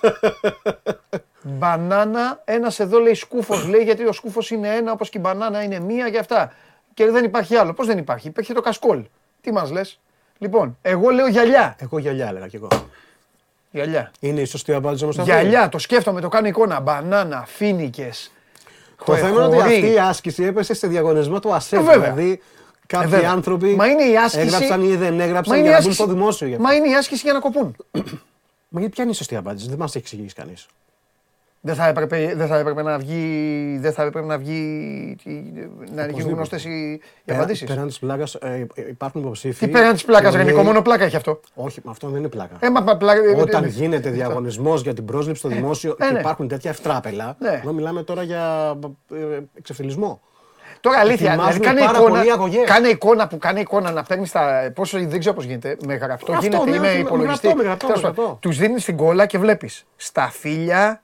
μπανάνα, 1.43 2.40
ένας 2.44 2.81
εδώ 2.81 2.98
λέει 2.98 3.15
σκούφος 3.15 3.66
λέει 3.66 3.82
γιατί 3.82 4.07
ο 4.07 4.12
σκούφος 4.12 4.51
είναι 4.51 4.74
ένα 4.74 4.93
όπως 4.93 5.09
και 5.11 5.19
η 5.19 5.20
μπανάνα 5.24 5.62
είναι 5.62 5.78
μία 5.81 6.11
και 6.11 6.19
αυτά. 6.19 6.53
Και 6.94 7.11
δεν 7.11 7.24
υπάρχει 7.24 7.57
άλλο. 7.57 7.73
Πώς 7.73 7.86
δεν 7.86 7.98
υπάρχει, 7.98 8.28
υπήρχε 8.28 8.53
το 8.53 8.61
κασκόλ. 8.61 9.05
Τι 9.40 9.53
μας 9.53 9.70
λες; 9.70 10.01
Λοιπόν, 10.39 10.78
εγώ 10.82 11.11
λέω 11.11 11.27
γυαλιά. 11.27 11.77
Εγώ 11.81 11.98
γυαλιά 11.98 12.27
έλεγα 12.28 12.47
κι 12.47 12.57
εγώ. 12.57 12.69
Γυαλιά. 13.77 14.11
Είναι 14.20 14.40
η 14.40 14.44
σωστή 14.44 14.73
απάντηση 14.73 15.05
όμως. 15.05 15.16
Γυαλιά, 15.16 15.69
το 15.69 15.78
σκέφτομαι, 15.78 16.20
το 16.20 16.28
κάνω 16.28 16.47
εικόνα. 16.47 16.81
Μπανάνα, 16.81 17.44
φίνικες. 17.47 18.31
Το 19.05 19.16
θέμα 19.16 19.28
είναι 19.28 19.39
ότι 19.44 19.57
χωρί. 19.61 19.74
αυτή 19.74 19.93
η 19.93 19.98
άσκηση 19.98 20.44
έπεσε 20.44 20.74
σε 20.74 20.86
διαγωνισμό 20.86 21.40
του 21.40 21.55
ΑΣΕΠ. 21.55 21.81
Ε, 21.81 21.82
βέβαια. 21.82 22.12
Δηλαδή 22.12 22.40
κάποιοι 22.86 23.09
βέβαια. 23.09 23.31
άνθρωποι 23.31 23.74
Μα 23.74 23.86
είναι 23.86 24.03
η 24.05 24.16
άσκηση- 24.19 24.47
έγραψαν 24.47 24.82
ή 24.82 24.97
δεν 24.97 25.15
Μα 25.15 25.23
έγραψαν 25.23 25.57
είναι, 25.59 25.62
για 25.69 25.70
η 25.70 25.74
να 25.74 25.81
μπουν 25.81 25.90
άσκηση... 25.90 25.94
στο 25.94 26.07
δημόσιο. 26.07 26.47
γι' 26.47 26.53
αυτό. 26.55 26.65
Μα 26.66 26.74
είναι 26.74 26.89
η 26.89 26.94
άσκηση 26.94 27.20
για 27.24 27.32
να 27.32 27.39
κοπούν. 27.40 27.77
Μα 28.69 28.81
γιατί 28.81 28.94
ποια 28.94 29.03
είναι 29.05 29.12
η 29.12 29.16
σωστή 29.16 29.36
απάντηση, 29.36 29.69
δεν 29.69 29.78
μας 29.78 29.89
έχει 29.89 29.98
εξηγήσει 29.98 30.35
κανείς. 30.35 30.66
Δεν, 31.66 31.74
θα 31.74 31.86
έπρεπε, 31.88 32.32
δεν 32.36 32.47
θα 32.47 32.59
έπρεπε 32.59 32.82
να 32.82 32.98
βγει. 32.98 33.78
Δεν 33.80 33.93
θα 33.93 34.02
έπρεπε 34.02 34.26
να 34.26 34.38
βγει. 34.38 35.16
τι- 35.24 35.43
Να 35.94 36.06
γίνουν 36.06 36.32
γνωστέ 36.34 36.60
οι, 36.68 37.01
οι 37.24 37.32
απαντήσει. 37.32 37.64
Πέραν 37.64 37.88
τη 37.88 37.97
πλάκα 38.01 38.24
υπάρχουν 38.88 39.20
υποψήφοι. 39.20 39.66
Τι 39.66 39.72
πέραν 39.72 39.97
τη 39.97 40.02
πλάκα, 40.06 40.30
που 40.30 40.36
Ρενικό, 40.36 40.56
λέει- 40.56 40.64
μόνο 40.66 40.82
πλάκα 40.82 41.05
έχει 41.05 41.16
αυτό. 41.16 41.40
Όχι, 41.55 41.80
μα 41.84 41.90
αυτό 41.90 42.09
δεν 42.09 42.18
είναι 42.18 42.28
πλάκα. 42.28 42.56
Ε, 42.60 42.70
μα, 42.70 42.80
μα, 42.80 42.97
πλάκα, 42.97 43.20
ε, 43.24 43.40
Όταν 43.40 43.64
ε, 43.64 43.66
γίνεται 43.66 44.10
διαγωνισμό 44.10 44.76
για 44.76 44.94
την 44.94 45.05
πρόσληψη 45.05 45.40
στο 45.40 45.48
δημόσιο 45.48 45.97
ε, 46.01 46.06
και 46.06 46.12
ναι. 46.12 46.18
υπάρχουν 46.18 46.48
τέτοια 46.48 46.70
ευτράπελα, 46.70 47.36
Ναι. 47.38 47.60
εδώ 47.62 47.72
μιλάμε 47.72 48.02
τώρα 48.02 48.22
για 48.22 48.74
ε, 49.12 49.38
εξευθυλισμό. 49.59 50.20
Τώρα 50.80 50.98
αλήθεια, 50.98 51.30
δηλαδή 51.30 51.40
Ετοιμάζουν 51.51 51.62
κάνε 51.62 51.80
πάρα 51.80 51.98
εικόνα, 51.98 52.18
πολλοί 52.18 52.32
αγωγές. 52.32 52.64
κάνε 52.66 52.88
εικόνα 52.88 53.28
που 53.28 53.38
κάνει 53.38 53.60
εικόνα 53.60 53.90
να 53.90 54.02
παίρνει 54.02 54.28
τα. 54.28 54.70
Πόσο 54.74 54.98
δεν 54.98 55.18
ξέρω 55.18 55.34
πώ 55.34 55.43
γίνεται. 55.43 55.76
Με 55.86 55.94
γραπτό 55.94 56.32
Αυτό, 56.32 56.44
γίνεται 56.47 56.64
ναι, 56.70 56.76
ή 56.76 56.80
με 56.80 56.93
με 56.93 56.98
υπολογιστή. 56.98 57.47
γραπτό, 57.47 57.62
με 57.62 57.68
γραπτό, 57.68 57.86
με 57.88 57.94
γραπτό. 58.01 58.38
Του 58.40 58.52
δίνει 58.52 58.80
την 58.80 58.97
κόλλα 58.97 59.26
και 59.26 59.38
βλέπει 59.38 59.70
σταφύλια, 59.97 60.78
ε, 60.78 60.84
κα- 60.86 61.01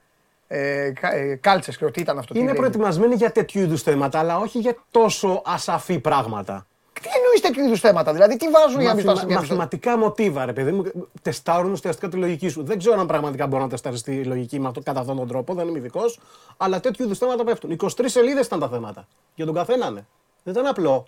ε, 0.54 0.92
κάλτσες 1.40 1.76
και 1.76 1.90
τι 1.90 2.00
ήταν 2.00 2.18
αυτό. 2.18 2.32
τι 2.32 2.38
Είναι 2.38 2.48
λέει. 2.48 2.56
προετοιμασμένοι 2.56 3.14
για 3.14 3.32
τέτοιου 3.32 3.60
είδους 3.60 3.82
θέματα, 3.82 4.18
αλλά 4.18 4.38
όχι 4.38 4.58
για 4.58 4.76
τόσο 4.90 5.42
ασαφή 5.44 5.98
πράγματα. 5.98 6.66
Τι 7.02 7.08
εννοείς 7.16 7.40
τέτοιου 7.40 7.64
είδους 7.64 7.80
θέματα, 7.80 8.12
δηλαδή 8.12 8.36
τι 8.36 8.48
βάζουν 8.48 8.80
για 8.80 8.88
να 8.88 8.94
μην 8.94 9.04
Μαθημα- 9.04 9.12
φτάσουν 9.12 9.28
για 9.28 9.36
να 9.36 9.40
μην 9.40 9.46
φτάσουν. 9.46 9.56
μαθηματικά 9.56 9.96
μοτίβα, 9.96 10.44
ρε 10.44 10.52
παιδί 10.52 10.72
μου, 10.72 11.08
τεστάρουν 11.22 11.72
ουσιαστικά 11.72 12.08
τη 12.08 12.16
λογική 12.16 12.48
σου. 12.48 12.62
Δεν 12.64 12.78
ξέρω 12.78 13.00
αν 13.00 13.06
πραγματικά 13.06 13.46
μπορεί 13.46 13.62
να 13.62 13.68
τεστάρεις 13.68 14.02
τη 14.02 14.24
λογική 14.24 14.60
με 14.60 14.68
αυτό, 14.68 14.80
κατά 14.80 15.00
αυτόν 15.00 15.16
τον 15.16 15.28
τρόπο, 15.28 15.54
δεν 15.54 15.68
είμαι 15.68 15.78
ειδικός, 15.78 16.20
αλλά 16.56 16.80
τέτοιου 16.80 17.04
είδους 17.04 17.18
θέματα 17.18 17.44
πέφτουν. 17.44 17.70
23 17.70 17.88
σελίδες 18.08 18.46
ήταν 18.46 18.58
τα 18.60 18.68
θέματα. 18.68 19.06
Για 19.34 19.44
τον 19.44 19.54
καθένα, 19.54 19.90
ναι. 19.90 20.04
Δεν 20.42 20.52
ήταν 20.54 20.66
απλό. 20.66 21.06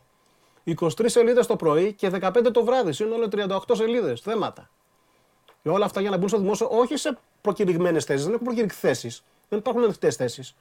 23 0.64 0.88
σελίδες 1.04 1.46
το 1.46 1.56
πρωί 1.56 1.92
και 1.92 2.08
15 2.10 2.50
το 2.52 2.64
βράδυ. 2.64 2.92
Σύνολο 2.92 3.28
38 3.28 3.74
σελίδες 3.74 4.20
θέματα. 4.20 4.70
Και 5.62 5.68
όλα 5.68 5.84
αυτά 5.84 6.00
για 6.00 6.10
να 6.10 6.16
μπουν 6.16 6.28
στο 6.28 6.38
δημόσιο, 6.38 6.68
όχι 6.70 6.96
σε 6.96 7.18
προκηρυγμένες 7.40 8.04
θέσεις. 8.04 8.24
Δεν 8.24 8.32
έχουν 8.34 8.44
προκηρυχθεί 8.46 8.78
θέσει. 8.86 9.22
Δεν 9.54 9.62
υπάρχουν 9.62 9.82
ανοιχτές 9.84 10.16
θέσεις. 10.16 10.54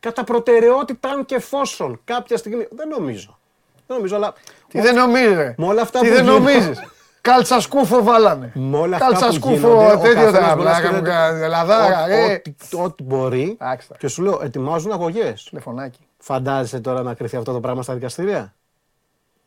Κατά 0.00 0.24
προτεραιότητα, 0.24 1.08
αν 1.08 1.24
και 1.24 1.34
εφόσον 1.34 2.00
κάποια 2.04 2.36
στιγμή. 2.36 2.66
Δεν 2.70 2.88
νομίζω. 2.88 3.38
Δεν 3.86 3.96
νομίζω, 3.96 4.16
αλλά. 4.16 4.34
Τι 4.68 4.80
δεν 4.80 4.94
νομίζει. 4.94 5.34
ρε. 5.34 5.54
Με 5.58 5.66
όλα 5.66 5.82
αυτά 5.82 6.00
Τι 6.00 6.08
που 6.08 6.14
δεν 6.14 6.24
γίνονται. 6.24 6.52
νομίζεις; 6.52 6.80
Κάλτσα 7.20 7.60
σκούφο 7.60 8.02
βάλανε. 8.02 8.50
Με 8.54 8.76
όλα 8.78 8.96
αυτά 8.96 9.08
Κάλτσα 9.08 9.26
που 9.26 9.32
σκούφο 9.32 9.54
γίνονται, 9.54 9.92
ο 9.94 9.98
τέτοιο 9.98 10.14
καθένας 10.14 10.32
τα 10.32 10.54
μπορεί 10.54 10.68
να 10.68 10.70
πλάκα 10.70 10.78
μου 10.78 10.84
σκέφτεται 10.86 11.10
κάνει. 11.10 11.40
Ελλαδάρα, 11.42 12.02
ό- 12.02 12.06
ρε. 12.06 12.32
ό,τι- 12.34 12.54
Ό,τι 12.82 13.02
μπορεί. 13.02 13.56
Εντάξει 13.60 13.88
τα. 13.88 13.94
Και 13.98 14.08
σου 14.08 14.22
λέω, 14.22 14.40
ετοιμάζουν 14.42 14.92
αγωγές. 14.92 15.42
Τηλεφωνάκι. 15.48 15.98
Φαντάζεσαι 16.18 16.80
τώρα 16.80 17.02
να 17.02 17.14
κρυθεί 17.14 17.36
αυτό 17.36 17.52
το 17.52 17.60
πράγμα 17.60 17.82
στα 17.82 17.94
δικαστήρια; 17.94 18.54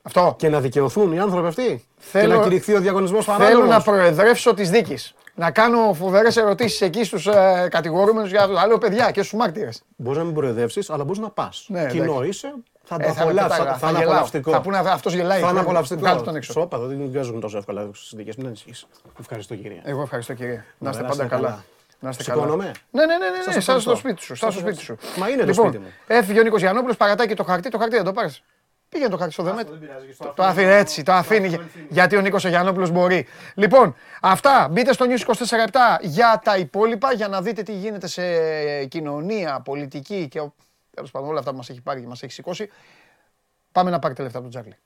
Αυτό. 0.08 0.36
και 0.38 0.50
να 0.50 0.60
δικαιωθούν 0.60 1.12
οι 1.14 1.20
άνθρωποι 1.20 1.48
αυτοί. 1.48 1.86
Θέλω- 1.98 2.30
Και 2.32 2.38
να 2.38 2.44
κηρυχθεί 2.44 2.74
ο 2.76 2.80
διαγωνισμός 2.80 3.26
Θέλω 3.26 3.38
παράνομο. 3.38 3.66
να 3.72 3.82
προεδρεύσω 3.82 4.54
της 4.54 4.70
δίκης. 4.70 5.14
Να 5.36 5.52
κάνω 5.52 5.94
φοβερές 5.94 6.38
ερωτήσεις 6.38 6.82
εκεί 6.82 7.04
στους 7.04 7.28
ε, 7.28 7.68
κατηγορούμενους 7.72 8.30
για 8.30 8.44
αυτό. 8.44 8.68
Λέω 8.68 8.78
παιδιά 8.78 9.12
και 9.12 9.22
στους 9.24 9.40
μάρτυρες. 9.40 9.82
Μπορείς 9.96 10.18
να 10.20 10.24
μην 10.26 10.34
προεδρεύσεις, 10.34 10.90
αλλά 10.90 11.04
μπορείς 11.04 11.20
να 11.20 11.30
πας. 11.30 11.66
Ναι, 11.70 11.86
Κοινό 11.86 12.04
εντάξει. 12.04 12.30
είσαι, 12.30 12.54
θα 12.84 12.96
Ε, 13.00 13.06
το 13.08 13.14
θα 13.14 13.22
απολαύσει. 13.22 13.50
πετάγα, 13.50 13.72
Θα, 13.72 13.78
θα 13.78 13.88
είναι 13.90 13.98
γελάω. 13.98 14.12
απολαυστικό. 14.14 14.52
Θα 14.52 14.62
πούνε 14.62 14.78
αυτός 14.78 15.14
γελάει. 15.14 15.28
Θα 15.30 15.36
είναι 15.50 15.62
Βγάλτε 15.62 15.62
απολαυστικό. 15.94 16.22
τον 16.24 16.36
έξω. 16.36 16.52
Σόπα, 16.52 16.78
δεν 16.80 17.08
βγάζουν 17.10 17.40
τόσο 17.40 17.58
εύκολα 17.58 17.90
στι 17.94 18.16
δικέ. 18.16 18.32
Μην 18.38 18.46
ανησυχεί. 18.48 18.86
Ευχαριστώ 19.20 19.56
κύριε. 19.56 19.82
Εγώ 19.84 20.02
ευχαριστώ 20.02 20.34
κύριε. 20.34 20.64
Να 20.78 20.90
είστε 20.90 21.02
Ωραία, 21.04 21.16
πάντα 21.18 21.24
είστε 21.24 21.36
καλά. 21.36 21.48
καλά. 21.48 21.64
Να 22.00 22.10
είστε 22.10 22.24
καλά. 22.24 22.42
Σηκώνομαι. 22.42 22.72
Ναι, 22.92 23.06
ναι, 23.06 23.18
ναι, 23.18 23.26
ναι, 23.30 23.38
ναι. 23.38 23.44
Σας 23.44 23.54
Σαν 23.54 23.62
στο 23.62 23.72
ευχαριστώ. 23.72 23.96
σπίτι 23.96 24.22
σου. 24.22 24.36
Σαν 24.36 24.52
στο 24.52 24.60
σπίτι 24.60 24.80
σου. 24.82 24.98
Μα 25.18 25.30
είναι 25.30 25.40
το 25.42 25.46
Λοιπόν, 25.48 25.68
σπίτι 25.68 25.84
μου. 25.84 25.90
Έφυγε 26.08 26.40
ο 26.40 26.44
Νίκος 26.44 26.62
Γιαννόπουλος, 26.62 26.98
παρατάει 26.98 27.28
και 27.28 27.36
το 27.36 27.44
χαρτί. 27.44 27.70
Το 27.70 27.78
χαρτί 27.78 27.96
δεν 27.96 28.06
το 28.06 28.14
πάρεις. 28.14 28.44
Πήγαινε 28.90 29.10
το 29.10 29.18
χαρτί 29.18 29.34
στο 29.34 29.44
Δεμέτ. 29.44 29.68
Το 30.36 30.44
αφήνει 30.44 30.72
έτσι, 30.72 31.04
το 31.04 31.12
αφήνει 31.14 31.48
για- 31.48 31.68
γιατί 31.90 32.16
ο 32.16 32.22
Νίκος 32.22 32.44
ο 32.46 32.48
Γιαννόπουλος 32.48 32.90
μπορεί. 32.92 33.28
Λοιπόν, 33.56 33.96
αυτά. 34.22 34.68
Μπείτε 34.72 34.94
στο 34.94 35.06
News 35.10 35.20
24 35.20 36.00
για 36.02 36.42
τα 36.44 36.58
υπόλοιπα, 36.58 37.14
για 37.14 37.28
να 37.28 37.42
δείτε 37.42 37.64
τι 37.64 37.72
γίνεται 37.74 38.08
σε 38.08 38.86
κοινωνία, 38.86 39.60
πολιτική 39.62 40.28
και 40.28 40.42
τέλος 40.94 41.12
πάντων 41.12 41.30
όλα 41.30 41.40
αυτά 41.40 41.52
που 41.52 41.58
μας 41.58 41.70
έχει 41.70 41.82
πάρει 41.82 42.02
και 42.02 42.08
μας 42.08 42.24
έχει 42.24 42.32
σηκώσει. 42.32 42.70
Πάμε 43.72 43.90
να 43.90 44.00
πάρετε 44.00 44.22
λεφτά 44.24 44.38
από 44.40 44.50
τον 44.52 44.62
Τζάρλι. 44.62 44.78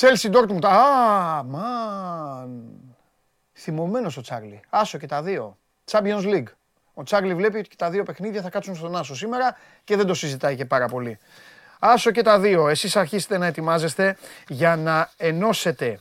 Chelsea 0.00 0.32
Dortmund. 0.36 0.64
Α, 0.64 1.42
μαν. 1.44 2.70
Θυμωμένος 3.52 4.16
ο 4.16 4.20
Τσάρλι. 4.20 4.60
Άσο 4.70 4.98
και 4.98 5.06
τα 5.06 5.22
δύο. 5.22 5.58
Champions 5.90 6.22
League. 6.24 6.46
Ο 6.94 7.02
Τσάρλι 7.02 7.34
βλέπει 7.34 7.58
ότι 7.58 7.68
και 7.68 7.76
τα 7.78 7.90
δύο 7.90 8.02
παιχνίδια 8.02 8.42
θα 8.42 8.50
κάτσουν 8.50 8.74
στον 8.76 8.96
Άσο 8.96 9.14
σήμερα 9.14 9.56
και 9.84 9.96
δεν 9.96 10.06
το 10.06 10.14
συζητάει 10.14 10.56
και 10.56 10.64
πάρα 10.64 10.88
πολύ. 10.88 11.18
Άσο 11.84 12.10
και 12.10 12.22
τα 12.22 12.38
δύο. 12.38 12.68
Εσείς 12.68 12.96
αρχίστε 12.96 13.38
να 13.38 13.46
ετοιμάζεστε 13.46 14.16
για 14.48 14.76
να 14.76 15.10
ενώσετε 15.16 16.00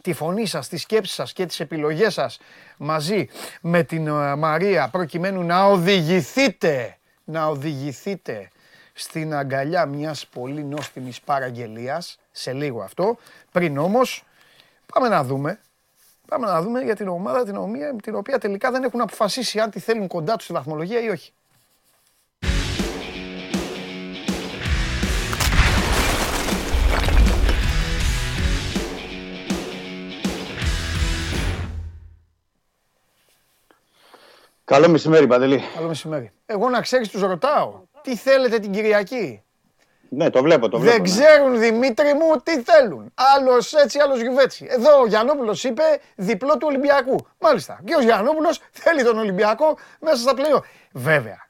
τη 0.00 0.12
φωνή 0.12 0.46
σας, 0.46 0.68
τη 0.68 0.76
σκέψη 0.76 1.12
σας 1.14 1.32
και 1.32 1.46
τις 1.46 1.60
επιλογές 1.60 2.12
σας 2.12 2.38
μαζί 2.76 3.28
με 3.60 3.82
την 3.82 4.06
ε, 4.06 4.34
Μαρία 4.34 4.88
προκειμένου 4.88 5.42
να 5.42 5.64
οδηγηθείτε, 5.64 6.96
να 7.24 7.46
οδηγηθείτε 7.46 8.48
στην 8.92 9.34
αγκαλιά 9.34 9.86
μιας 9.86 10.26
πολύ 10.26 10.64
νόστιμης 10.64 11.20
παραγγελίας, 11.20 12.18
σε 12.32 12.52
λίγο 12.52 12.82
αυτό. 12.82 13.16
Πριν 13.52 13.78
όμως, 13.78 14.24
πάμε 14.92 15.08
να 15.08 15.24
δούμε, 15.24 15.60
πάμε 16.28 16.46
να 16.46 16.62
δούμε 16.62 16.80
για 16.80 16.96
την 16.96 17.08
ομάδα 17.08 17.44
την 17.44 17.56
οποία, 17.56 17.96
την 18.02 18.14
οποία 18.14 18.38
τελικά 18.38 18.70
δεν 18.70 18.82
έχουν 18.82 19.00
αποφασίσει 19.00 19.60
αν 19.60 19.70
τη 19.70 19.80
θέλουν 19.80 20.06
κοντά 20.06 20.34
τους 20.36 20.44
στη 20.44 20.52
βαθμολογία 20.52 21.00
ή 21.00 21.08
όχι. 21.08 21.32
Καλό 34.66 34.88
μεσημέρι, 34.88 35.26
Παντελή. 35.26 35.62
Καλό 35.74 35.88
μεσημέρι. 35.88 36.32
Εγώ 36.46 36.68
να 36.68 36.80
ξέρεις 36.80 37.08
τους 37.08 37.20
ρωτάω, 37.20 37.80
τι 38.02 38.16
θέλετε 38.16 38.58
την 38.58 38.72
Κυριακή; 38.72 39.42
Ναι, 40.08 40.30
το 40.30 40.42
βλέπω, 40.42 40.68
το 40.68 40.78
βλέπω. 40.78 40.96
Δεν 41.02 41.14
ναι. 41.14 41.20
ξέρουν 41.26 41.58
Δημήτρη 41.58 42.14
μου 42.14 42.36
τι 42.42 42.62
θέλουν. 42.62 43.12
Άλλος 43.14 43.72
έτσι, 43.72 43.98
άλλος 43.98 44.20
γιουβέτσι. 44.20 44.66
Εδώ 44.70 45.00
ο 45.00 45.06
Γιαννόπουλος 45.06 45.64
είπε 45.64 45.82
διπλό 46.16 46.52
του 46.52 46.66
Ολυμπιακού. 46.68 47.26
Μάλιστα. 47.38 47.80
Και 47.84 47.94
ο 47.94 48.00
Γιαννόπουλος 48.00 48.60
θέλει 48.70 49.02
τον 49.04 49.18
Ολυμπιακό 49.18 49.78
μέσα 50.00 50.16
στα 50.16 50.34
πλέον. 50.34 50.64
Βέβαια. 50.92 51.48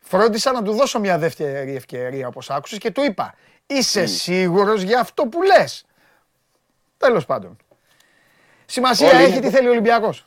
Φρόντισα 0.00 0.52
να 0.52 0.62
του 0.62 0.72
δώσω 0.72 1.00
μια 1.00 1.18
δεύτερη 1.18 1.74
ευκαιρία 1.74 2.26
όπως 2.28 2.50
άκουσες 2.50 2.78
και 2.78 2.90
του 2.90 3.02
είπα. 3.04 3.34
Είσαι 3.66 4.06
σίγουρος 4.06 4.82
για 4.82 5.00
αυτό 5.00 5.26
που 5.26 5.42
λες. 5.42 5.84
Τέλος 6.96 7.26
πάντων. 7.26 7.56
Σημασία 8.66 9.08
Όλοι 9.08 9.22
έχει 9.22 9.30
είναι- 9.36 9.40
τι 9.40 9.50
θέλει 9.50 9.66
ο 9.66 9.70
Ολυμπιακός. 9.70 10.26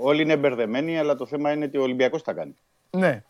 Όλοι 0.00 0.22
είναι 0.22 0.36
μπερδεμένοι, 0.36 0.98
αλλά 0.98 1.14
το 1.14 1.26
θέμα 1.26 1.52
είναι 1.52 1.64
ότι 1.64 1.78
ο 1.78 1.82
Ολυμπιακός 1.82 2.22
θα 2.22 2.32
κάνει. 2.32 2.54
Ναι. 2.90 3.22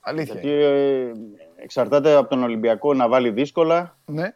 Αλήθεια. 0.00 0.34
Γιατί 0.34 0.48
ε, 0.50 1.12
εξαρτάται 1.56 2.14
από 2.14 2.28
τον 2.28 2.42
Ολυμπιακό 2.42 2.94
να 2.94 3.08
βάλει 3.08 3.30
δύσκολα 3.30 3.98
Ναι. 4.06 4.34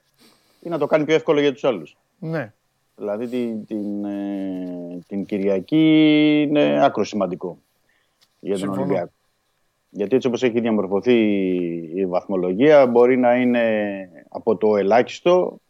ή 0.61 0.69
να 0.69 0.79
το 0.79 0.87
κάνει 0.87 1.05
πιο 1.05 1.15
εύκολο 1.15 1.41
για 1.41 1.53
τους 1.53 1.65
άλλους. 1.65 1.97
Ναι. 2.19 2.53
Δηλαδή 2.97 3.27
την, 3.27 3.67
την, 3.67 4.05
ε, 4.05 4.99
την 5.07 5.25
Κυριακή 5.27 6.45
είναι 6.49 6.85
άκρο 6.85 7.05
σημαντικό 7.05 7.59
για 8.41 8.51
τον 8.51 8.59
Συμφωνώ. 8.59 8.83
Ολυμπιακό. 8.83 9.13
Γιατί 9.91 10.15
έτσι 10.15 10.29
όπως 10.29 10.43
έχει 10.43 10.61
διαμορφωθεί 10.61 11.15
η 11.95 12.07
βαθμολογία 12.07 12.87
μπορεί 12.87 13.17
να 13.17 13.35
είναι 13.37 13.65
από 14.29 14.57
το 14.57 14.77
ελάχιστο 14.77 15.61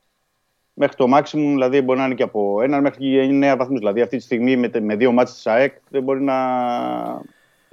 μέχρι 0.78 0.96
το 0.96 1.06
maximum, 1.16 1.22
δηλαδή 1.32 1.80
μπορεί 1.80 1.98
να 1.98 2.04
είναι 2.04 2.14
και 2.14 2.22
από 2.22 2.62
ένα 2.62 2.80
μέχρι 2.80 2.98
και 2.98 3.20
εννέα 3.20 3.56
βαθμούς. 3.56 3.78
Δηλαδή 3.78 4.00
αυτή 4.00 4.16
τη 4.16 4.22
στιγμή 4.22 4.56
με, 4.56 4.68
τε- 4.68 4.82
με 4.82 4.96
δύο 4.96 5.12
μάτς 5.12 5.34
της 5.34 5.46
ΑΕΚ 5.46 5.74
δεν 5.90 6.02
μπορεί 6.02 6.22
να 6.22 6.36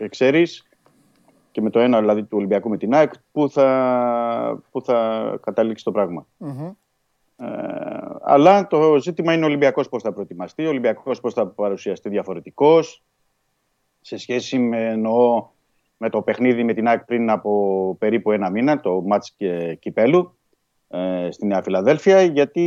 ξέρεις 0.09 0.67
και 1.51 1.61
με 1.61 1.69
το 1.69 1.79
ένα 1.79 1.99
δηλαδή 1.99 2.21
του 2.21 2.37
Ολυμπιακού 2.37 2.69
με 2.69 2.77
την 2.77 2.93
ΑΕΚ 2.93 3.11
που 3.31 3.49
θα, 3.49 4.61
που 4.71 4.81
θα 4.81 5.39
καταλήξει 5.41 5.83
το 5.83 5.91
πράγμα. 5.91 6.27
Μμμ. 6.37 6.71
Ε, 7.37 7.47
αλλά 8.21 8.67
το 8.67 8.97
ζήτημα 8.99 9.33
είναι 9.33 9.43
ο 9.43 9.47
Ολυμπιακός 9.47 9.89
πώς 9.89 10.01
θα 10.01 10.13
προετοιμαστεί, 10.13 10.65
ο 10.65 10.69
Ολυμπιακός 10.69 11.19
πώς 11.19 11.33
θα 11.33 11.47
παρουσιαστεί 11.47 12.09
διαφορετικός 12.09 13.03
σε 14.01 14.17
σχέση 14.17 14.59
με, 14.59 14.87
εννοώ, 14.87 15.47
με 15.97 16.09
το 16.09 16.21
παιχνίδι 16.21 16.63
με 16.63 16.73
την 16.73 16.87
ΑΕΚ 16.87 17.05
πριν 17.05 17.29
από 17.29 17.95
περίπου 17.99 18.31
ένα 18.31 18.49
μήνα, 18.49 18.79
το 18.79 19.01
μάτς 19.01 19.33
και 19.37 19.77
κυπέλου 19.79 20.19
ε, 20.19 20.44
στη 21.29 21.45
Νέα 21.45 21.61
Φιλαδέλφια, 21.63 22.21
γιατί 22.21 22.61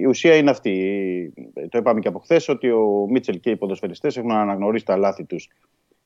η 0.00 0.04
ουσία 0.06 0.36
είναι 0.36 0.50
αυτή. 0.50 1.32
Το 1.68 1.78
είπαμε 1.78 2.00
και 2.00 2.08
από 2.08 2.18
χθες 2.18 2.48
ότι 2.48 2.70
ο 2.70 3.06
Μίτσελ 3.10 3.40
και 3.40 3.50
οι 3.50 3.56
ποδοσφαιριστές 3.56 4.16
έχουν 4.16 4.32
αναγνωρίσει 4.32 4.84
τα 4.84 4.96
λάθη 4.96 5.24
τους 5.24 5.48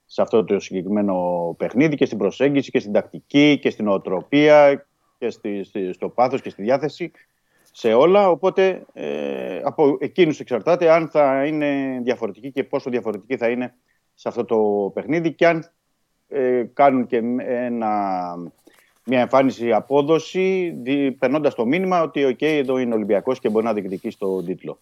σε 0.07 0.23
αυτό 0.23 0.45
το 0.45 0.61
συγκεκριμένο 0.61 1.55
παιχνίδι 1.59 1.97
και 1.97 2.07
στην 2.07 2.19
προσέγγιση 2.19 2.71
και 2.71 2.79
στην 2.79 2.93
τακτική 2.93 3.59
και 3.61 3.71
στην 3.71 3.89
οτροπία 3.89 4.87
και 5.19 5.31
στη, 5.31 5.65
στη- 5.65 5.93
στο 5.93 6.09
πάθος 6.09 6.41
και 6.41 6.51
στη 6.51 6.63
διάθεση 6.63 7.11
σε 7.73 7.93
όλα. 7.93 8.29
Οπότε 8.31 8.85
ε, 8.93 9.61
από 9.65 9.97
εκείνους 10.01 10.41
εξαρτάται 10.41 10.91
αν 10.91 11.09
θα 11.09 11.47
είναι 11.47 12.01
διαφορετική 12.03 12.51
και 12.53 12.65
πόσο 12.65 12.91
διαφορετική 12.91 13.37
θα 13.37 13.49
είναι 13.49 13.75
σε 14.15 14.29
αυτό 14.29 14.45
το 14.45 14.91
παιχνίδι 14.95 15.33
και 15.33 15.47
αν 15.47 15.71
ε, 16.29 16.65
κάνουν 16.73 17.07
και 17.07 17.17
ένα, 17.47 18.35
μια 19.07 19.21
εμφάνιση 19.21 19.73
απόδοση 19.73 20.75
περνώντας 21.19 21.55
το 21.55 21.67
μήνυμα 21.67 22.03
ότι 22.03 22.25
οκ, 22.25 22.43
εδώ 22.43 22.79
είναι 22.79 22.95
Ολυμπιακός 22.95 23.41
και 23.41 23.49
μπορεί 23.49 23.65
να 23.65 23.73
διεκδικήσει 23.73 24.19
τον 24.19 24.45
τίτλο. 24.45 24.79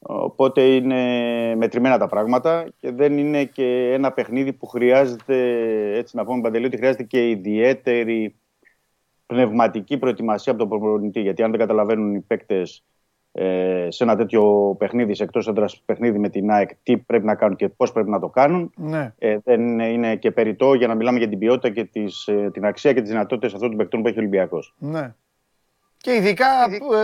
Οπότε 0.00 0.62
είναι 0.62 1.54
μετρημένα 1.56 1.98
τα 1.98 2.06
πράγματα 2.08 2.66
και 2.80 2.90
δεν 2.90 3.18
είναι 3.18 3.44
και 3.44 3.92
ένα 3.92 4.12
παιχνίδι 4.12 4.52
που 4.52 4.66
χρειάζεται, 4.66 5.36
έτσι 5.96 6.16
να 6.16 6.24
πούμε 6.24 6.40
Παντελή, 6.40 6.66
ότι 6.66 6.76
χρειάζεται 6.76 7.02
και 7.02 7.28
ιδιαίτερη 7.28 8.34
πνευματική 9.26 9.98
προετοιμασία 9.98 10.52
από 10.52 10.60
τον 10.60 10.80
προπονητή. 10.80 11.20
Γιατί 11.20 11.42
αν 11.42 11.50
δεν 11.50 11.60
καταλαβαίνουν 11.60 12.14
οι 12.14 12.20
παίκτες 12.20 12.84
ε, 13.40 13.86
σε 13.90 14.02
ένα 14.04 14.16
τέτοιο 14.16 14.74
παιχνίδι, 14.78 15.14
σε 15.14 15.22
εκτός 15.22 15.48
έδρας 15.48 15.66
παιχνίδι 15.84 16.18
με 16.18 16.28
την 16.28 16.50
ΑΕΚ, 16.50 16.70
τι 16.82 16.96
πρέπει 16.96 17.24
να 17.24 17.34
κάνουν 17.34 17.56
και 17.56 17.68
πώς 17.68 17.92
πρέπει 17.92 18.10
να 18.10 18.20
το 18.20 18.28
κάνουν, 18.28 18.72
Ναι. 18.76 19.12
ε, 19.18 19.36
δεν 19.44 19.78
είναι 19.78 20.16
και 20.16 20.30
περιττό 20.30 20.74
για 20.74 20.86
να 20.86 20.94
μιλάμε 20.94 21.18
για 21.18 21.28
την 21.28 21.38
ποιότητα 21.38 21.70
και 21.70 21.84
τις, 21.84 22.26
ε, 22.26 22.50
την 22.52 22.64
αξία 22.66 22.92
και 22.92 23.00
τις 23.00 23.10
δυνατότητες 23.10 23.54
αυτών 23.54 23.68
των 23.68 23.78
παικτών 23.78 24.02
που 24.02 24.08
έχει 24.08 24.16
ο 24.16 24.20
Ολυμπιακός. 24.20 24.74
Ναι. 24.78 25.14
Και 25.96 26.14
ειδικά 26.14 26.46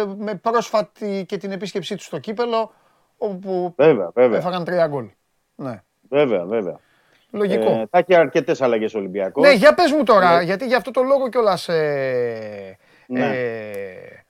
ε, 0.00 0.04
με 0.18 0.34
πρόσφατη 0.34 1.24
και 1.28 1.36
την 1.36 1.50
επίσκεψή 1.50 1.96
τους 1.96 2.04
στο 2.04 2.18
κύπελο, 2.18 2.72
όπου 3.18 3.74
Βέβαια, 3.76 4.10
βέβαια. 4.14 4.38
έφαγαν 4.38 4.64
τρία 4.64 4.86
γκολ. 4.86 5.06
Ναι. 5.54 5.82
Βέβαια, 6.08 6.44
βέβαια. 6.44 6.78
Λογικό. 7.30 7.70
Ε, 7.70 7.86
θα 7.90 7.98
έχει 7.98 8.14
αρκετές 8.14 8.62
αλλαγές 8.62 8.94
ο 8.94 8.98
Ολυμπιακός. 8.98 9.46
Ναι, 9.46 9.52
για 9.54 9.74
πες 9.74 9.92
μου 9.92 10.02
τώρα, 10.02 10.36
Ναι. 10.36 10.42
γιατί 10.42 10.66
για 10.66 10.76
αυτό 10.76 10.90
το 10.90 11.02
λόγο 11.02 11.28
κιόλας 11.28 11.68
ε, 11.68 12.78
Ναι. 13.06 13.26
ε, 13.26 14.23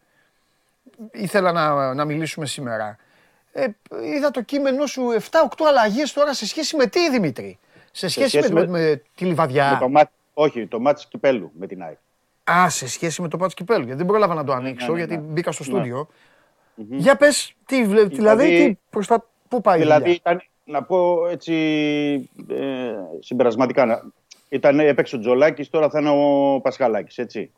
ήθελα 1.13 1.53
να, 1.53 1.95
να 1.95 2.05
μιλήσουμε 2.05 2.47
σήμερα. 2.47 2.97
Ε, 3.53 3.67
είδα 4.15 4.31
το 4.31 4.43
κείμενό 4.43 4.87
σου 4.87 5.03
7-8 5.31 5.65
αλλαγές 5.69 6.13
τώρα 6.13 6.35
σε 6.35 6.47
σχέση 6.47 6.77
με 6.77 6.87
τι, 6.87 7.11
Δημήτρη; 7.11 7.59
Σε 7.93 8.09
σχέση, 8.09 8.29
σχέση 8.29 8.53
με, 8.53 8.61
με- 8.61 8.67
με 8.67 9.03
τη 9.15 9.25
Λιβαδιά. 9.25 9.71
Με 9.73 9.79
το 9.79 9.89
μάτ, 9.89 10.09
όχι, 10.35 10.67
το 10.67 10.81
μάτς 10.81 11.07
κυπέλου 11.07 11.51
με 11.59 11.67
την 11.67 11.83
ΑΕΚ. 11.83 11.97
Α, 12.51 12.69
σε 12.69 12.89
σχέση 12.89 13.23
με 13.23 13.29
το 13.29 13.37
Πάτς 13.37 13.55
Κυπέλου, 13.55 13.81
γιατί 13.85 13.97
δεν 13.99 14.07
πρόλαβα 14.07 14.35
να 14.35 14.45
το 14.45 14.53
ανοίξω, 14.53 14.93
ναι, 14.93 14.99
γιατί 14.99 15.17
ναι. 15.17 15.23
μπήκα 15.23 15.53
στο 15.53 15.65
Ναι. 15.65 15.71
στούντιο. 15.71 16.09
Για 16.75 17.17
πες, 17.17 17.55
τι, 17.67 17.85
βλέ- 17.85 18.09
δηλαδή, 18.09 18.45
Δηλαδή- 18.47 18.69
τι, 18.75 18.79
προς 18.91 19.07
τα, 19.07 19.27
πού 19.49 19.61
πάει 19.61 19.79
η 19.79 19.81
Δηλαδή, 19.83 20.01
δουλειά; 20.03 20.17
ήταν, 20.17 20.43
να 20.65 20.83
πω 20.83 21.27
έτσι 21.29 21.55
ε, 22.51 22.93
συμπερασματικά, 23.21 23.85
να- 23.85 24.03
ήταν, 24.49 24.81
έπαιξε 24.81 25.17
ο 25.17 25.19
Τζολάκης, 25.19 25.71
τώρα 25.71 25.91
θα 25.91 26.01
είναι 26.01 26.11
ο 26.11 26.61
Πασχαλάκης, 26.61 27.19
έτσι. 27.19 27.53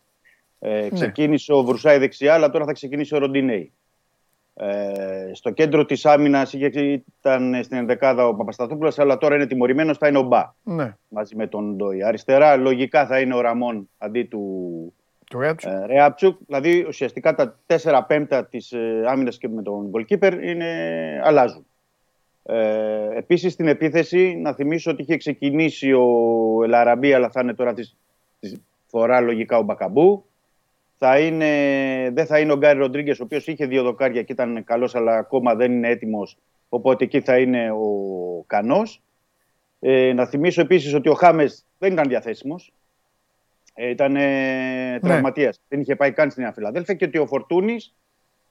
Ε, 0.68 0.88
ξεκίνησε 0.90 1.52
ο 1.52 1.62
Βρουσάη 1.62 1.98
δεξιά, 1.98 2.34
αλλά 2.34 2.50
τώρα 2.50 2.64
θα 2.64 2.72
ξεκινήσει 2.72 3.14
ο 3.14 3.18
Ροντινέη. 3.18 3.72
Ε, 4.54 5.30
στο 5.32 5.50
κέντρο 5.50 5.84
της 5.84 6.06
άμυνας 6.06 6.52
είχε, 6.52 6.66
ήταν 7.20 7.60
στην 7.62 7.76
ενδεκάδα 7.76 8.26
ο 8.26 8.34
Παπασταθόπουλος, 8.34 8.98
αλλά 8.98 9.18
τώρα 9.18 9.34
είναι 9.34 9.46
τιμωρημένος, 9.46 9.98
θα 9.98 10.08
είναι 10.08 10.18
ο 10.18 10.22
Μπα 10.22 10.42
Ναι, 10.62 10.96
μαζί 11.08 11.36
με 11.36 11.46
τον 11.46 11.76
Ντόι. 11.76 12.02
Αριστερά, 12.04 12.56
λογικά 12.56 13.06
θα 13.06 13.20
είναι 13.20 13.34
ο 13.34 13.40
Ραμόν 13.40 13.88
αντί 13.98 14.22
του 14.24 14.40
το 15.30 15.38
Ρέατσου. 15.38 15.68
ε, 15.68 15.86
Ρέαπτσουκ. 15.86 16.38
Δηλαδή, 16.46 16.84
ουσιαστικά 16.88 17.34
τα 17.34 17.58
4 17.66 18.02
πέμπτα 18.06 18.46
της 18.46 18.72
ε, 18.72 19.04
άμυνας 19.06 19.38
και 19.38 19.48
με 19.48 19.62
τον 19.62 19.90
goalkeeper 19.92 20.38
είναι, 20.42 20.66
αλλάζουν. 21.24 21.66
Ε, 22.42 23.08
Επίσης, 23.16 23.52
στην 23.52 23.68
επίθεση, 23.68 24.34
να 24.42 24.52
θυμίσω 24.52 24.90
ότι 24.90 25.02
είχε 25.02 25.16
ξεκινήσει 25.16 25.92
ο 25.92 26.06
Ελαραμπή, 26.64 27.12
αλλά 27.12 27.30
θα 27.30 27.40
είναι 27.40 27.54
τώρα 27.54 27.74
της 27.74 27.96
φορά 28.86 29.20
λογικά 29.20 29.58
ο 29.58 29.62
Μπακαμπού. 29.62 30.25
Θα 30.98 31.18
είναι, 31.18 31.46
δεν 32.12 32.26
θα 32.26 32.38
είναι 32.38 32.52
ο 32.52 32.56
Γκάρι 32.56 32.78
Ροντρίγκες, 32.78 33.20
ο 33.20 33.22
οποίος 33.22 33.46
είχε 33.46 33.66
δύο 33.66 33.82
δοκάρια 33.82 34.22
και 34.22 34.32
ήταν 34.32 34.64
καλός, 34.64 34.94
αλλά 34.94 35.16
ακόμα 35.16 35.54
δεν 35.54 35.72
είναι 35.72 35.88
έτοιμος. 35.88 36.38
Οπότε 36.68 37.04
εκεί 37.04 37.20
θα 37.20 37.38
είναι 37.38 37.70
ο 37.70 38.44
Κανός. 38.46 39.02
Ε, 39.80 40.12
να 40.12 40.26
θυμίσω 40.26 40.60
επίσης 40.60 40.94
ότι 40.94 41.08
ο 41.08 41.14
Χάμες 41.14 41.66
δεν 41.78 41.92
ήταν 41.92 42.08
διαθέσιμος. 42.08 42.72
Ε, 43.74 43.88
ήταν 43.88 44.16
ε, 44.16 44.98
τραυματίας. 45.02 45.60
Δεν 45.68 45.80
είχε 45.80 45.96
πάει 45.96 46.12
καν 46.12 46.30
στην 46.30 46.42
Νέα 46.42 46.52
Φιλαδέλφια 46.52 46.94
και 46.94 47.04
ότι 47.04 47.18
ο 47.18 47.26
Φορτούνης 47.26 47.94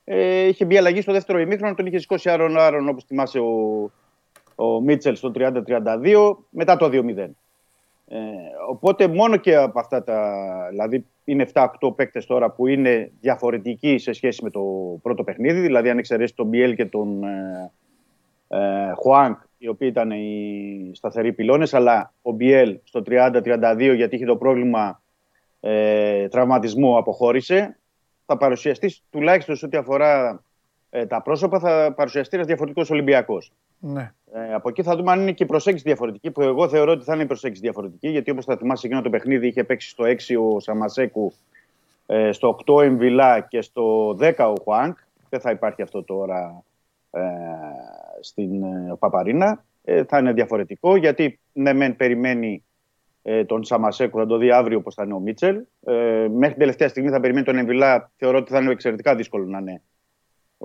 ε, 0.04 0.48
είχε 0.48 0.66
μπει 0.66 0.78
αλλαγή 0.78 1.02
στο 1.02 1.12
δεύτερο 1.12 1.40
ημίχρονο. 1.40 1.74
Τον 1.74 1.86
είχε 1.86 1.98
σηκώσει 1.98 2.30
άρον 2.30 2.58
άρον 2.58 2.90
όπως 2.90 3.04
θυμάσαι 3.04 3.40
ο, 3.40 3.92
ο 4.56 4.82
Μίτσελ 4.82 5.16
στο 5.16 5.32
30-32 5.36 5.52
μετά 6.50 6.78
το 6.78 6.90
2-0. 6.92 7.30
Ε, 8.08 8.18
οπότε 8.70 9.08
μόνο 9.08 9.38
και 9.38 9.56
από 9.56 9.80
αυτά 9.80 10.04
τα. 10.04 10.48
Δηλαδή 10.70 11.06
είναι 11.24 11.48
7-8 11.54 11.68
παίκτες 11.96 12.26
τώρα 12.26 12.52
που 12.52 12.68
είναι 12.68 13.12
διαφορετικοί 13.20 13.98
σε 13.98 14.12
σχέση 14.12 14.44
με 14.44 14.50
το 14.50 14.62
πρώτο 15.02 15.24
παιχνίδι. 15.24 15.60
Δηλαδή, 15.60 15.90
αν 15.90 15.98
εξαιρέσεις 15.98 16.36
τον 16.36 16.48
Μπιέλ 16.48 16.76
και 16.76 16.86
τον 16.86 17.24
ε, 17.24 17.72
ε, 18.48 18.92
Χουάνκ, 18.96 19.38
οι 19.58 19.68
οποίοι 19.68 19.88
ήταν 19.92 20.12
οι 20.12 20.92
σταθεροί 20.94 21.34
πυλώνες, 21.34 21.74
αλλά 21.74 22.14
ο 22.22 22.32
Μπιέλ 22.32 22.80
στο 22.84 23.02
30-32 23.06 23.94
γιατί 23.96 24.16
είχε 24.16 24.26
το 24.26 24.38
πρόβλημα 24.38 25.02
ε, 25.60 26.28
τραυματισμού 26.28 26.98
αποχώρησε. 26.98 27.80
Θα 28.26 28.38
παρουσιαστείς 28.38 29.04
τουλάχιστον 29.10 29.56
σε 29.56 29.66
ό,τι 29.66 29.78
αφορά 29.78 30.44
ε, 30.96 31.06
τα 31.06 31.22
πρόσωπα, 31.22 31.60
θα 31.60 31.94
παρουσιαστεί 31.96 32.36
ένας 32.36 32.48
διαφορετικός 32.48 32.90
Ολυμπιακός. 32.90 33.52
Ναι. 33.80 34.14
Ε, 34.34 34.54
από 34.54 34.70
εκεί 34.70 34.84
θα 34.84 34.96
δούμε 34.96 35.12
αν 35.12 35.22
είναι 35.22 35.32
και 35.32 35.44
η 35.44 35.46
προσέγγιση 35.46 35.84
διαφορετική, 35.84 36.32
που 36.32 36.42
εγώ 36.42 36.70
θεωρώ 36.70 36.92
ότι 36.92 37.04
θα 37.04 37.14
είναι 37.14 37.24
η 37.24 37.26
προσέγγιση 37.26 37.62
διαφορετική, 37.62 38.10
γιατί 38.10 38.32
όπως 38.32 38.46
θα 38.46 38.58
θυμάσαι 38.58 38.88
εκείνο 38.88 39.02
το 39.02 39.10
παιχνίδι 39.10 39.48
είχε 39.48 39.64
παίξει 39.64 39.90
στο 39.90 40.04
6 40.04 40.56
ο 40.56 40.60
Σαμασέκου, 40.60 41.34
ε, 42.06 42.32
στο 42.32 42.58
8 42.66 42.74
ο 42.74 42.82
Εμβιλά 42.82 43.40
και 43.40 43.62
στο 43.62 44.16
10 44.20 44.34
ο 44.38 44.54
Χουάνκ. 44.64 44.98
Δεν 45.30 45.40
θα 45.40 45.52
υπάρχει 45.52 45.82
αυτό 45.82 46.04
τώρα 46.04 46.64
ε, 47.12 47.22
στην 48.20 48.64
ε, 48.64 48.96
Παπαρίνα. 49.00 49.64
Ε, 49.84 50.04
θα 50.04 50.18
είναι 50.18 50.34
διαφορετικό, 50.34 50.96
γιατί 50.96 51.40
ναι, 51.54 51.74
μεν 51.74 51.96
περιμένει 51.96 52.64
ε, 53.22 53.46
τον 53.46 53.64
Σαμασέκου, 53.64 54.18
θα 54.18 54.26
το 54.26 54.38
δει 54.38 54.52
αύριο 54.52 54.78
όπως 54.78 54.94
θα 54.94 55.04
είναι 55.04 55.14
ο 55.14 55.20
Μίτσελ. 55.20 55.62
Ε, 55.86 56.28
μέχρι 56.30 56.50
την 56.50 56.60
τελευταία 56.60 56.88
στιγμή 56.88 57.10
θα 57.10 57.20
περιμένει 57.20 57.46
τον 57.46 57.58
Εμβιλά. 57.58 58.12
Θεωρώ 58.16 58.38
ότι 58.38 58.52
θα 58.52 58.60
είναι 58.60 58.72
εξαιρετικά 58.72 59.16
δύσκολο 59.16 59.46
να 59.46 59.58
είναι 59.58 59.82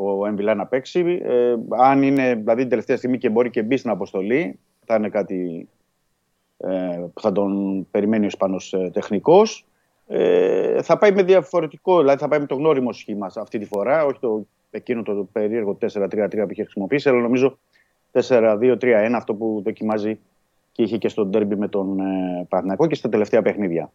ο 0.02 0.26
Εμβιλά 0.26 0.54
να 0.54 0.66
παίξει. 0.66 1.20
Ε, 1.24 1.54
αν 1.78 2.02
είναι 2.02 2.34
δηλαδή 2.34 2.60
την 2.60 2.68
τελευταία 2.68 2.96
στιγμή 2.96 3.18
και 3.18 3.28
μπορεί 3.28 3.50
και 3.50 3.62
μπει 3.62 3.76
στην 3.76 3.90
αποστολή, 3.90 4.58
θα 4.84 4.94
είναι 4.94 5.08
κάτι 5.08 5.68
ε, 6.56 7.04
που 7.14 7.20
θα 7.20 7.32
τον 7.32 7.86
περιμένει 7.90 8.24
ο 8.24 8.26
Ισπανός 8.26 8.72
ε, 8.72 8.90
τεχνικός. 8.92 9.64
Ε, 10.06 10.82
θα 10.82 10.98
πάει 10.98 11.12
με 11.12 11.22
διαφορετικό, 11.22 11.98
δηλαδή 11.98 12.18
θα 12.18 12.28
πάει 12.28 12.40
με 12.40 12.46
το 12.46 12.54
γνώριμο 12.54 12.92
σχήμα 12.92 13.30
αυτή 13.36 13.58
τη 13.58 13.64
φορά, 13.64 14.04
όχι 14.04 14.18
το, 14.20 14.46
εκείνο 14.70 15.02
το 15.02 15.28
περίεργο 15.32 15.78
4-3-3 15.80 16.28
που 16.30 16.46
είχε 16.50 16.62
χρησιμοποιήσει, 16.62 17.08
αλλά 17.08 17.20
νομίζω 17.20 17.58
4-2-3-1 18.12 19.10
αυτό 19.14 19.34
που 19.34 19.60
δοκιμάζει 19.64 20.18
και 20.72 20.82
είχε 20.82 20.96
και 20.96 21.08
στο 21.08 21.26
ντέρμπι 21.26 21.56
με 21.56 21.68
τον 21.68 22.00
ε, 22.00 22.46
Παναθηναϊκό 22.48 22.86
και 22.86 22.94
στα 22.94 23.08
τελευταία 23.08 23.42
παιχνίδια. 23.42 23.92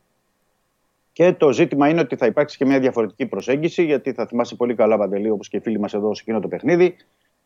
Και 1.16 1.34
το 1.34 1.52
ζήτημα 1.52 1.90
είναι 1.90 2.00
ότι 2.00 2.16
θα 2.16 2.26
υπάρξει 2.26 2.58
και 2.58 2.66
μια 2.66 2.80
διαφορετική 2.80 3.26
προσέγγιση, 3.26 3.84
γιατί 3.84 4.14
θα 4.14 4.26
θυμάσαι 4.26 4.56
πολύ 4.56 4.76
καλά, 4.76 4.98
Παντελή, 4.98 5.30
όπως 5.30 5.48
και 5.48 5.58
οι 5.58 5.60
φίλοι 5.60 5.80
μας 5.80 5.94
εδώ 5.94 6.14
σε 6.14 6.22
εκείνο 6.22 6.40
το 6.40 6.48
παιχνίδι, 6.48 6.96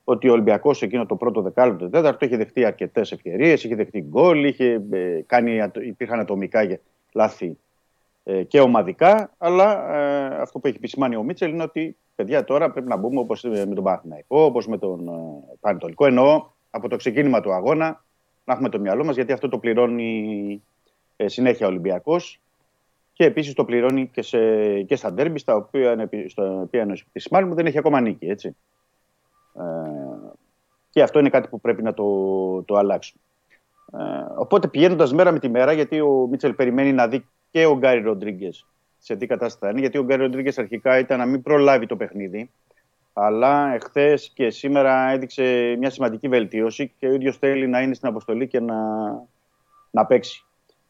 ότι 0.03 0.29
ο 0.29 0.31
Ολυμπιακός 0.31 0.77
σε 0.77 0.85
εκείνο 0.85 1.05
το 1.05 1.15
πρώτο 1.15 1.41
δεκάλεπτο, 1.41 1.83
το 1.83 1.89
τέταρτο, 1.89 2.25
είχε 2.25 2.37
δεχτεί 2.37 2.65
αρκετές 2.65 3.11
ευκαιρίες, 3.11 3.63
είχε 3.63 3.75
δεχτεί 3.75 4.01
γκολ, 4.01 4.43
είχε, 4.43 4.81
ε, 4.91 5.21
κάνει, 5.25 5.61
υπήρχαν 5.81 6.19
ατομικά 6.19 6.79
λάθη 7.13 7.57
ε, 8.23 8.43
και 8.43 8.59
ομαδικά. 8.59 9.33
Αλλά 9.37 9.95
ε, 9.95 10.41
αυτό 10.41 10.59
που 10.59 10.67
έχει 10.67 10.75
επισημάνει 10.75 11.15
ο 11.15 11.23
Μίτσελ 11.23 11.51
είναι 11.51 11.63
ότι 11.63 11.97
παιδιά 12.15 12.43
τώρα 12.43 12.71
πρέπει 12.71 12.87
να 12.87 12.97
μπούμε 12.97 13.19
όπως 13.19 13.43
με 13.43 13.65
τον 13.65 13.83
Παναθηναϊκό, 13.83 14.41
όπως 14.41 14.67
με 14.67 14.77
τον 14.77 15.07
ε, 15.07 15.11
Πανετολικό. 15.59 16.05
Εννοώ 16.05 16.49
από 16.69 16.89
το 16.89 16.95
ξεκίνημα 16.95 17.41
του 17.41 17.53
αγώνα 17.53 18.03
να 18.45 18.53
έχουμε 18.53 18.69
το 18.69 18.79
μυαλό 18.79 19.05
μας, 19.05 19.15
γιατί 19.15 19.31
αυτό 19.31 19.49
το 19.49 19.57
πληρώνει 19.57 20.63
ε, 21.15 21.27
συνέχεια 21.27 21.65
ο 21.65 21.69
Ολυμπιακός 21.69 22.41
Και 23.19 23.25
επίσης 23.25 23.53
το 23.53 23.65
πληρώνει 23.65 24.07
και, 24.07 24.21
σε, 24.21 24.81
και 24.81 24.95
στα 24.95 25.13
ντέρμπι, 25.13 25.39
στα 25.39 25.55
οποία, 25.55 25.91
είναι 25.91 26.03
επι- 26.03 26.29
στο 26.29 26.61
οποία 26.61 26.81
είναι 26.81 26.97
επισημάνει 27.07 27.47
μου 27.47 27.55
δεν 27.55 27.65
έχει 27.65 27.77
ακόμα 27.77 28.01
νίκη. 28.01 28.25
Έτσι. 28.25 28.55
Ε, 29.55 29.61
και 30.89 31.01
αυτό 31.01 31.19
είναι 31.19 31.29
κάτι 31.29 31.47
που 31.47 31.59
πρέπει 31.61 31.83
να 31.83 31.93
το, 31.93 32.63
το 32.63 32.75
αλλάξουμε. 32.75 33.21
Ε, 33.93 34.25
οπότε 34.35 34.67
πηγαίνοντας 34.67 35.13
μέρα 35.13 35.31
με 35.31 35.39
τη 35.39 35.49
μέρα, 35.49 35.71
γιατί 35.71 36.01
ο 36.01 36.27
Μίτσελ 36.29 36.53
περιμένει 36.53 36.93
να 36.93 37.07
δει 37.07 37.25
και 37.51 37.65
ο 37.65 37.77
Γκάρι 37.77 38.01
Ροντρίγκες 38.01 38.65
σε 38.97 39.15
τι 39.15 39.25
κατάσταση 39.25 39.57
θα 39.59 39.69
είναι, 39.69 39.79
γιατί 39.79 39.97
ο 39.97 40.03
Γκάρι 40.03 40.21
Ροντρίγκες 40.21 40.57
αρχικά 40.57 40.99
ήταν 40.99 41.17
να 41.17 41.25
μην 41.25 41.41
προλάβει 41.41 41.85
το 41.85 41.95
παιχνίδι. 41.95 42.49
Αλλά 43.13 43.73
εχθές 43.73 44.31
και 44.33 44.49
σήμερα 44.49 45.09
έδειξε 45.09 45.75
μια 45.79 45.89
σημαντική 45.89 46.27
βελτίωση 46.27 46.93
και 46.99 47.07
ο 47.07 47.13
ίδιος 47.13 47.37
θέλει 47.37 47.67
να 47.67 47.81
είναι 47.81 47.93
στην 47.93 48.07
αποστολή 48.07 48.47
και 48.47 48.59
να, 48.59 48.75
να 49.91 50.05
παίξει. 50.05 50.43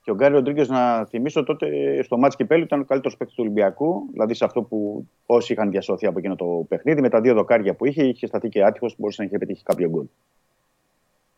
Και 0.10 0.15
ο 0.15 0.18
Γκάρι 0.18 0.34
Ροντρίγκες, 0.34 0.68
να 0.69 1.06
θυμίσω 1.06 1.44
τότε 1.44 1.68
στο 2.03 2.18
μάτς 2.18 2.36
κυπέλου 2.36 2.64
ήταν 2.64 2.80
ο 2.80 2.84
καλύτερος 2.84 3.18
παίκτης 3.18 3.36
του 3.36 3.44
Ολυμπιακού. 3.45 4.07
Δηλαδή 4.11 4.34
σε 4.34 4.45
αυτό 4.45 4.61
που 4.61 5.07
όσοι 5.26 5.53
είχαν 5.53 5.69
διασώθει 5.69 6.06
από 6.06 6.19
εκείνο 6.19 6.36
το 6.36 6.45
παιχνίδι, 6.45 7.02
με 7.02 7.10
τα 7.10 7.22
δύο 7.22 7.34
δοκάρια 7.34 7.73
που 7.73 7.86
είχε, 7.86 8.03
είχε 8.03 8.27
σταθεί 8.27 8.49
και 8.49 8.64
άτυχος, 8.64 8.95
μπορούσε 8.98 9.22
να 9.22 9.27
είχε 9.27 9.38
πετύχει 9.38 9.64
κάποιο 9.64 9.90
γκολ. 9.90 10.06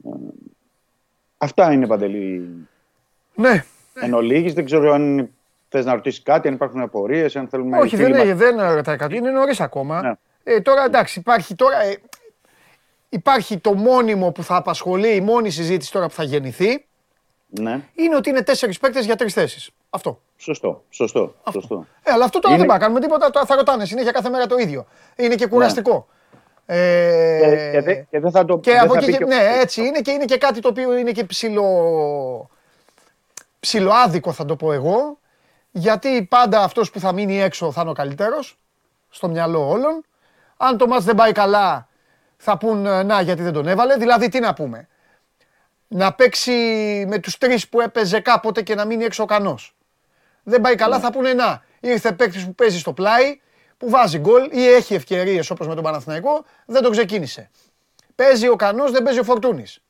Ε, 0.05 0.09
Αυτά 1.37 1.71
είναι 1.71 1.87
παντελή 1.87 2.49
Ναι, 3.35 3.63
εν 4.01 4.13
ολίγης. 4.13 4.53
Δεν 4.53 4.65
ξέρω 4.65 4.93
αν 4.93 5.29
θες 5.69 5.85
να 5.85 5.93
ρωτήσεις 5.93 6.23
κάτι, 6.23 6.47
αν 6.47 6.53
υπάρχουν 6.53 6.81
απορίες, 6.81 7.35
αν 7.35 7.47
θέλουμε. 7.47 7.77
όχι, 7.79 7.95
δεν, 7.95 8.05
φίλοι 8.05 8.17
μας- 8.17 8.25
είναι, 8.25 8.33
δεν 8.35 8.73
ρωτάει 8.73 8.97
κάτι. 8.97 9.15
Είναι 9.15 9.31
νωρίς 9.31 9.59
ακόμα. 9.61 10.01
Ναι. 10.01 10.11
Ε, 10.43 10.61
τώρα 10.61 10.83
εντάξει, 10.83 11.19
υπάρχει 11.19 11.55
τώρα. 11.55 11.81
ε, 11.81 11.97
υπάρχει 13.09 13.57
το 13.57 13.73
μόνιμο 13.73 14.31
που 14.31 14.43
θα 14.43 14.55
απασχολεί, 14.55 15.15
η 15.15 15.21
μόνη 15.21 15.49
συζήτηση 15.49 15.91
τώρα 15.91 16.07
που 16.07 16.13
θα 16.13 16.23
γεννηθεί 16.23 16.85
Ναι, 17.59 17.81
είναι 17.95 18.15
ότι 18.15 18.29
είναι 18.29 18.41
τέσσερις 18.41 18.79
παίκτες 18.79 19.05
για 19.05 19.15
τρεις 19.15 19.33
θέσεις. 19.33 19.69
Αυτό. 19.89 20.21
σωστό. 20.37 20.83
σωστό, 20.89 21.35
σωστό. 21.51 21.85
Ε, 22.03 22.11
αλλά 22.11 22.23
αυτό 22.23 22.39
τώρα 22.39 22.53
Είναι- 22.55 22.63
δεν 22.65 22.67
πάμε 22.73 22.79
να 22.79 22.85
κάνουμε 22.85 22.99
τίποτα. 23.07 23.29
Τώρα 23.29 23.45
θα 23.45 23.55
ρωτάνε 23.55 23.85
συνέχεια 23.85 24.11
κάθε 24.11 24.29
μέρα 24.29 24.45
το 24.45 24.55
ίδιο. 24.57 24.85
Είναι 25.15 25.35
και 25.35 25.47
κουραστικό. 25.47 26.07
Ε, 26.65 27.39
Και, 27.41 27.69
και, 27.71 27.81
δε- 27.81 27.93
και 28.09 28.19
δεν 28.19 28.31
θα 28.31 28.45
το 28.45 28.57
και 28.59 28.71
δεν 28.71 28.79
από 28.81 28.93
θα 28.93 28.97
εκεί 28.99 29.05
πει 29.05 29.11
και, 29.11 29.17
και- 29.17 29.25
ναι, 29.25 29.59
έτσι 29.61 29.81
είναι 29.85 29.99
και 30.01 30.11
είναι 30.11 30.25
και 30.25 30.37
κάτι 30.37 30.59
το 30.59 30.67
οποίο 30.67 30.97
είναι 30.97 31.11
και 31.11 31.23
ψηλο, 31.23 32.49
ψηλοάδικο 33.59 34.31
θα 34.31 34.45
το 34.45 34.55
πω 34.55 34.71
εγώ, 34.73 35.17
γιατί 35.71 36.23
πάντα 36.29 36.63
αυτός 36.63 36.91
που 36.91 36.99
θα 36.99 37.11
μείνει 37.13 37.41
έξω 37.41 37.71
θα 37.71 37.81
είναι 37.81 37.89
ο 37.89 37.93
καλύτερος, 37.93 38.57
στο 39.09 39.27
μυαλό 39.27 39.69
όλων. 39.69 40.03
Αν 40.57 40.77
το 40.77 40.87
μάτς 40.87 41.05
δεν 41.05 41.15
πάει 41.15 41.31
καλά, 41.31 41.87
θα 42.37 42.57
πούν 42.57 42.85
ε, 42.85 43.03
να 43.03 43.21
γιατί 43.21 43.41
δεν 43.41 43.53
τον 43.53 43.67
έβαλε, 43.67 43.95
δηλαδή 43.95 44.29
τι 44.29 44.39
να 44.39 44.53
πούμε. 44.53 44.87
Να 45.93 46.13
παίξει 46.13 46.51
με 47.07 47.19
τους 47.19 47.37
τρεις 47.37 47.69
που 47.69 47.81
έπαιζε 47.81 48.19
κάποτε 48.19 48.61
και 48.61 48.75
να 48.75 48.85
μείνει 48.85 49.03
έξω 49.03 49.23
ο 49.23 49.25
Κανός. 49.25 49.75
Δεν 50.43 50.61
πάει 50.61 50.75
καλά, 50.75 50.99
θα 50.99 51.11
πούνε 51.11 51.33
να. 51.33 51.63
Ήρθε 51.79 52.11
παίκτης 52.11 52.45
που 52.45 52.55
παίζει 52.55 52.79
στο 52.79 52.93
πλάι, 52.93 53.39
που 53.77 53.89
βάζει 53.89 54.17
γκολ 54.17 54.49
ή 54.51 54.67
έχει 54.67 54.93
ευκαιρίες 54.93 55.49
όπως 55.49 55.67
με 55.67 55.75
τον 55.75 55.83
Παναθηναϊκό, 55.83 56.45
δεν 56.65 56.81
τον 56.81 56.91
ξεκίνησε. 56.91 57.49
Παίζει 58.15 58.47
ο 58.47 58.55
Κανός, 58.55 58.91
δεν 58.91 59.03
παίζει 59.03 59.19
ο 59.19 59.23
Φορτούνης. 59.23 59.83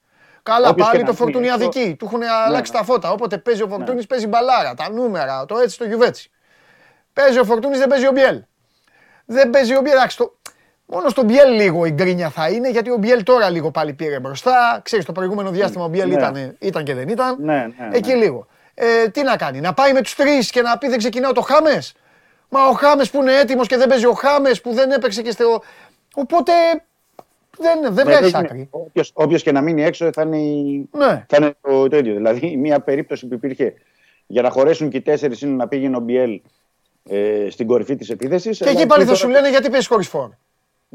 Καλά, 0.43 0.69
Όποιος 0.69 0.87
πάλι 0.87 0.99
και 0.99 1.05
το 1.05 1.11
να 1.11 1.17
Φορτούνη 1.17 1.45
είναι, 1.45 1.53
αδική. 1.53 1.95
Του 1.99 2.05
έχουν 2.05 2.21
αλλάξει 2.45 2.71
τα 2.71 2.83
φώτα. 2.83 3.11
Όποτε 3.11 3.37
παίζει 3.37 3.61
ο 3.61 3.67
Φορτούνης, 3.67 4.07
παίζει 4.07 4.27
μπαλάρα. 4.27 4.73
Τα 4.73 4.91
νούμερα, 4.91 5.45
το 5.45 5.57
έτσι, 5.57 5.77
το 5.77 5.85
γιουβέτσι. 5.85 6.31
Παίζει 7.13 7.39
ο 7.39 7.43
Φορτούνης, 7.43 7.79
δεν 7.79 7.87
παίζει 7.87 8.07
ο 8.07 8.11
Μπιέλ. 8.11 8.43
Δεν 9.25 9.49
παίζει 9.49 9.75
ο 9.75 9.81
Μπιέλ. 9.81 9.97
Εντάξει, 10.91 10.95
το... 10.95 10.95
Μόνο 10.95 11.09
στον 11.09 11.25
Μπιέλ 11.25 11.53
λίγο 11.61 11.85
η 11.85 11.89
γκρίνια 11.91 12.29
θα 12.29 12.49
είναι, 12.49 12.69
γιατί 12.69 12.89
ο 12.91 12.97
Μπιέλ 12.97 13.23
τώρα 13.23 13.49
λίγο 13.49 13.71
πάλι 13.71 13.93
πήρε 13.93 14.19
μπροστά. 14.19 14.79
Ξέρεις, 14.83 15.05
το 15.05 15.11
προηγούμενο 15.11 15.49
διάστημα 15.51 15.83
ο 15.83 15.87
Μπιέλ 15.87 16.07
Ναι. 16.09 16.13
ήταν, 16.15 16.55
ήταν 16.59 16.83
και 16.83 16.93
δεν 16.93 17.07
ήταν. 17.07 17.35
Ναι, 17.39 17.53
ναι, 17.53 17.87
ναι. 17.89 17.97
Εκεί 17.97 18.11
λίγο. 18.13 18.47
Ε, 18.73 19.07
τι 19.07 19.21
να 19.23 19.35
κάνει, 19.35 19.59
να 19.59 19.73
πάει 19.73 19.93
με 19.93 20.01
τους 20.01 20.15
τρεις 20.15 20.49
και 20.49 20.61
να 20.61 20.77
πει 20.77 20.87
δεν 20.87 20.97
ξεκινάω 20.97 21.31
το 21.31 21.41
Χάμες. 21.41 21.93
Μα 22.49 22.65
ο 22.67 22.71
Χάμες 22.71 23.09
που 23.09 23.21
είναι 23.21 23.35
έτοιμος 23.39 23.67
και 23.67 23.77
δεν 23.77 23.87
παίζει 23.87 24.05
ο 24.05 24.13
Χάμες 24.13 24.61
που 24.61 24.73
δεν 24.73 24.91
έπαιξε 24.91 25.21
και 25.21 25.31
στο... 25.31 25.61
Οπότε 26.15 26.51
δεν, 27.57 27.93
δεν 27.93 28.05
Ναι, 28.07 28.11
βγάζει 28.13 28.31
δεν- 28.31 28.41
άκρη. 28.45 28.67
όποιος- 28.71 29.11
Όποιος 29.13 29.43
και 29.43 29.51
να 29.51 29.61
μείνει 29.61 29.83
έξω 29.83 30.09
θα 30.13 30.21
είναι, 30.21 30.37
η- 30.37 30.89
Ναι. 30.91 31.25
θα 31.29 31.37
είναι 31.37 31.53
το, 31.61 31.87
το 31.87 31.97
ίδιο. 31.97 32.13
Δηλαδή, 32.15 32.55
μια 32.57 32.79
περίπτωση 32.79 33.27
που 33.27 33.33
υπήρχε 33.33 33.73
για 34.27 34.41
να 34.41 34.49
χωρέσουν 34.49 34.89
και 34.89 34.97
οι 34.97 35.01
τέσσερις 35.01 35.41
είναι 35.41 35.55
να 35.55 35.67
πήγαινε 35.67 35.95
ο 35.97 35.99
Μπιέλ 35.99 36.41
ε, 37.09 37.47
στην 37.49 37.67
κορυφή 37.67 37.95
της 37.95 38.09
επίθεσης. 38.09 38.57
Και 38.57 38.69
εκεί 38.69 38.85
πάλι 38.85 39.05
θα 39.05 39.15
σου 39.15 39.29
λένε 39.29 39.49
γιατί 39.49 39.69
παίζεις 39.69 39.87
χωρίς 39.87 40.07
φόρ. 40.07 40.29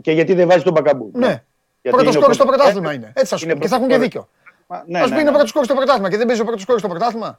Και 0.03 0.13
γιατί 0.13 0.35
δεν 0.35 0.49
βάζει 0.49 0.63
τον 0.65 0.73
Μπακαμπού. 0.73 1.11
Ναι. 1.15 1.27
Γιατί 1.27 1.43
Πρώτο 1.83 2.01
είναι 2.01 2.09
ο 2.09 2.13
σκόρ 2.13 2.35
στο 2.35 2.45
πρώτος- 2.45 2.63
πρωτάθλημα 2.65 2.93
είναι. 2.93 3.13
Έτσι 3.15 3.27
θα 3.27 3.37
σου 3.37 3.45
είναι 3.45 3.53
πούνε. 3.53 3.65
Και 3.65 3.71
θα 3.71 3.77
έχουν 3.77 3.89
και 3.89 3.95
πρώτος 3.95 4.09
δίκιο. 4.13 4.29
Μα, 4.67 4.85
Ναι, 4.87 4.99
Θα 4.99 5.05
σου 5.05 5.11
ναι, 5.11 5.15
πει 5.15 5.21
είναι 5.21 5.31
ναι. 5.31 5.37
πρώτο 5.37 5.47
σκόρ 5.49 5.65
στο 5.65 5.75
πρωτάθλημα 5.75 6.11
και 6.11 6.17
δεν 6.17 6.27
παίζει 6.27 6.41
ο 6.41 6.45
πρώτος 6.45 6.63
σκόρ 6.63 6.79
στο 6.79 6.89
πρωτάθλημα. 6.89 7.39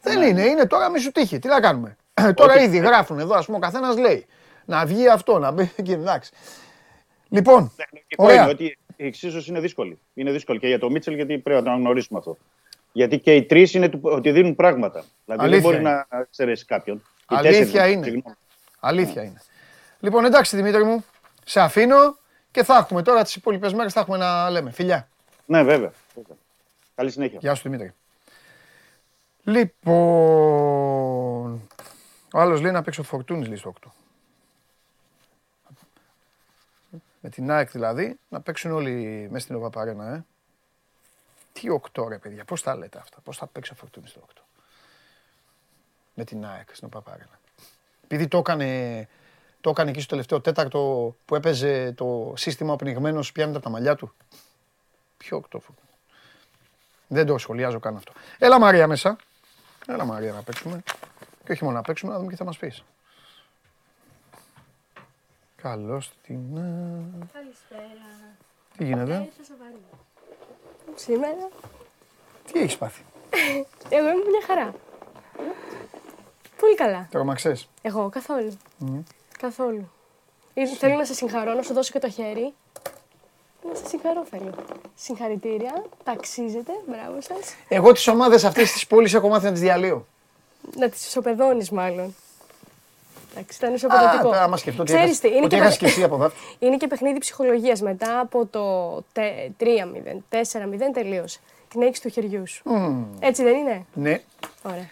Δεν 0.00 0.22
είναι, 0.22 0.42
είναι 0.44 0.66
τώρα 0.66 0.90
μη 0.90 0.98
σου 0.98 1.12
τύχει. 1.12 1.38
Τι 1.38 1.48
να 1.48 1.60
κάνουμε. 1.60 1.96
Τώρα 2.34 2.60
ήδη 2.62 2.76
γράφουν 2.78 3.18
εδώ, 3.18 3.34
ας 3.34 3.44
πούμε, 3.44 3.56
ο 3.56 3.60
καθένας 3.60 3.96
λέει. 3.98 4.26
Να 4.64 4.86
βγει 4.86 5.08
αυτό, 5.08 5.38
να 5.38 5.50
μπει 5.50 5.72
εκεί, 5.76 5.92
εντάξει. 5.92 6.32
Λοιπόν, 7.28 7.72
Τεχνικό 7.76 8.22
είναι 8.22 8.32
ωραία. 8.32 8.48
ότι 8.48 8.78
η 8.96 9.06
εξίσωση 9.06 9.50
είναι 9.50 9.60
δύσκολη. 9.60 9.98
Είναι 10.14 10.30
δύσκολη 10.30 10.58
και 10.58 10.66
για 10.66 10.78
τον 10.78 10.92
Μίτσελ 10.92 11.14
γιατί 11.14 11.38
πρέπει 11.38 11.58
να 11.58 11.64
το 11.64 11.70
αναγνωρίσουμε 11.70 12.18
αυτό. 12.18 12.36
Γιατί 12.92 13.18
και 13.18 13.34
οι 13.34 13.42
τρεις 13.42 13.74
είναι 13.74 13.88
του- 13.88 14.00
ότι 14.02 14.30
δίνουν 14.30 14.54
πράγματα. 14.54 15.04
Δηλαδή 15.24 15.44
Αλήθεια 15.44 15.60
δεν 15.62 15.70
μπορεί 15.70 15.82
είναι. 15.92 16.04
να 16.10 16.18
εξαιρέσεις 16.20 16.64
κάποιον. 16.64 16.96
Οι 16.96 17.02
Αλήθεια 17.26 17.58
τέσσερις, 17.64 17.92
είναι. 17.94 18.04
συγγνώμη. 18.04 18.36
Αλήθεια 18.80 19.22
είναι. 19.22 19.42
Λοιπόν, 20.00 20.24
εντάξει 20.24 20.56
Δημήτρη 20.56 20.84
μου, 20.84 21.04
σε 21.48 21.60
αφήνω 21.60 22.16
και 22.50 22.64
θα 22.64 22.76
έχουμε 22.76 23.02
τώρα 23.02 23.22
τις 23.22 23.34
υπόλοιπες 23.34 23.72
μέρες 23.72 23.92
θα 23.92 24.00
έχουμε 24.00 24.16
να 24.16 24.50
λέμε. 24.50 24.70
Φιλιά. 24.70 25.08
Ναι, 25.46 25.62
βέβαια. 25.62 25.92
βέβαια. 26.14 26.36
Καλή 26.94 27.10
συνέχεια. 27.10 27.38
Γεια 27.40 27.54
σου 27.54 27.62
Δημήτρη. 27.62 27.94
Λοιπόν, 29.42 29.92
ο 32.32 32.38
άλλος 32.38 32.60
λέει 32.60 32.72
να 32.72 32.82
παίξει 32.82 33.00
ο 33.00 33.02
Φορτούνης 33.02 33.46
λέει 33.46 33.56
στο 33.56 33.74
8. 33.82 33.88
Με 37.20 37.28
την 37.30 37.50
ΑΕΚ 37.50 37.70
δηλαδή, 37.70 38.18
να 38.28 38.40
παίξουν 38.40 38.70
όλοι 38.70 39.26
μέσα 39.30 39.44
στην 39.44 39.56
Οβαπαρένα, 39.56 40.14
ε. 40.14 40.24
Τι 41.52 41.68
8 41.92 42.08
ρε 42.08 42.18
παιδιά, 42.18 42.44
πώς 42.44 42.62
τα 42.62 42.76
λέτε 42.76 42.98
αυτά, 42.98 43.20
πώς 43.24 43.36
θα 43.36 43.46
παίξει 43.46 43.72
ο 43.72 43.74
Φορτούνης 43.74 44.10
στο 44.10 44.20
8. 44.20 44.40
Με 46.14 46.24
την 46.24 46.46
ΑΕΚ 46.46 46.74
στην 46.74 46.88
Οβαπαρένα. 46.92 47.40
Επειδή 48.04 48.28
το 48.28 48.38
έκανε, 48.38 49.08
το 49.60 49.70
έκανε 49.70 49.90
εκεί 49.90 50.00
στο 50.00 50.08
τελευταίο 50.08 50.40
τέταρτο 50.40 51.14
που 51.24 51.34
έπαιζε 51.34 51.92
το 51.92 52.32
σύστημα 52.36 52.72
ο 52.72 52.76
πνιγμένος 52.76 53.32
πιάνεται 53.32 53.56
από 53.56 53.66
τα 53.66 53.72
μαλλιά 53.72 53.94
του. 53.94 54.12
Ποιο 55.16 55.36
8 55.36 55.42
Φορτούνης. 55.50 55.92
Δεν 57.06 57.26
το 57.26 57.38
σχολιάζω 57.38 57.78
καν 57.78 57.96
αυτό. 57.96 58.12
Έλα 58.38 58.58
Μαρία 58.58 58.86
μέσα. 58.86 59.16
Έλα 59.86 60.04
Μαρία 60.04 60.32
να 60.32 60.42
παίξουμε. 60.42 60.82
Και 61.44 61.52
όχι 61.52 61.64
μόνο 61.64 61.76
να 61.76 61.82
παίξουμε, 61.82 62.12
να 62.12 62.18
δούμε 62.18 62.30
τι 62.30 62.36
θα 62.36 62.44
μας 62.44 62.58
πεις. 62.58 62.82
Καλώς 65.62 66.12
την... 66.22 66.54
Καλησπέρα. 67.32 68.36
Τι 68.76 68.84
γίνεται, 68.84 69.14
Ήρθα 69.14 69.44
σοβαρή. 69.52 69.80
Σήμερα, 70.94 71.48
τι 72.52 72.60
έχεις 72.60 72.76
πάθει; 72.76 73.04
εγώ 73.96 74.08
είμαι 74.08 74.28
μια 74.30 74.42
χαρά. 74.46 74.74
Πολύ 76.58 76.74
καλά. 76.74 77.08
Τρομαξές. 77.10 77.68
Εγώ, 77.82 78.08
καθόλου. 78.08 78.58
Καθόλου. 79.38 79.90
Ή- 80.54 80.66
Θέλω 80.66 80.94
να 80.96 81.04
σε 81.04 81.14
συγχαρώ, 81.14 81.52
να 81.54 81.62
σου 81.62 81.72
δώσω 81.74 81.92
και 81.92 81.98
το 81.98 82.10
χέρι. 82.10 82.52
Να 83.68 83.74
σε 83.74 83.86
συγχαρώ 83.88 84.24
θέλω. 84.30 84.50
Συγχαρητήρια, 84.94 85.84
ταξίζετε, 86.04 86.72
μπράβο 86.86 87.20
σας. 87.20 87.54
Εγώ 87.68 87.92
τις 87.92 88.06
ομάδες 88.08 88.44
αυτές 88.44 88.72
της 88.72 88.86
πόλης 88.86 89.14
έχω 89.14 89.28
μάθει 89.28 89.44
να 89.44 89.52
τις 89.52 89.60
διαλύω. 89.60 90.06
Να 90.76 90.88
τις 90.88 91.06
ισοπεδώνεις 91.06 91.70
μάλλον. 91.70 92.14
Εντάξει, 93.32 93.56
ήταν 93.58 93.70
Α, 93.70 93.74
ισοπεδωτικό. 93.74 94.30
άμα 94.30 94.56
σκεφτώ 94.56 94.82
ότι 94.82 94.92
Ξέρεις 94.92 95.04
έχασες- 95.10 95.30
τι, 95.30 95.36
είναι 95.36 95.44
ότι 95.44 95.48
και, 95.48 95.56
έχασες 95.60 95.78
παι- 95.78 95.86
και 95.88 95.94
εσύ 95.94 96.02
από 96.04 96.16
δάφτη. 96.16 96.38
είναι 96.66 96.76
και 96.76 96.86
παιχνίδι 96.86 97.18
ψυχολογίας 97.18 97.80
μετά 97.80 98.20
από 98.20 98.46
το 98.46 98.94
τε- 99.12 99.50
3-0, 99.58 100.22
4-0 100.28 100.92
τελείωσε. 100.92 101.38
Την 101.68 101.82
έχεις 101.82 102.00
του 102.00 102.08
χεριού 102.08 102.46
σου. 102.46 102.62
Έτσι 103.20 103.42
δεν 103.42 103.56
είναι; 103.56 103.86
Ναι. 103.94 104.20
Ωραία. 104.62 104.88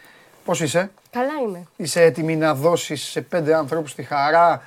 Πώς 0.47 0.61
είσαι; 0.61 0.91
Καλά 1.11 1.33
είμαι. 1.47 1.63
Είσαι 1.77 2.03
έτοιμη 2.03 2.37
να 2.37 2.55
δώσεις 2.55 3.03
σε 3.03 3.21
πέντε 3.21 3.55
ανθρώπους 3.55 3.95
τη 3.95 4.03
χαρά 4.03 4.63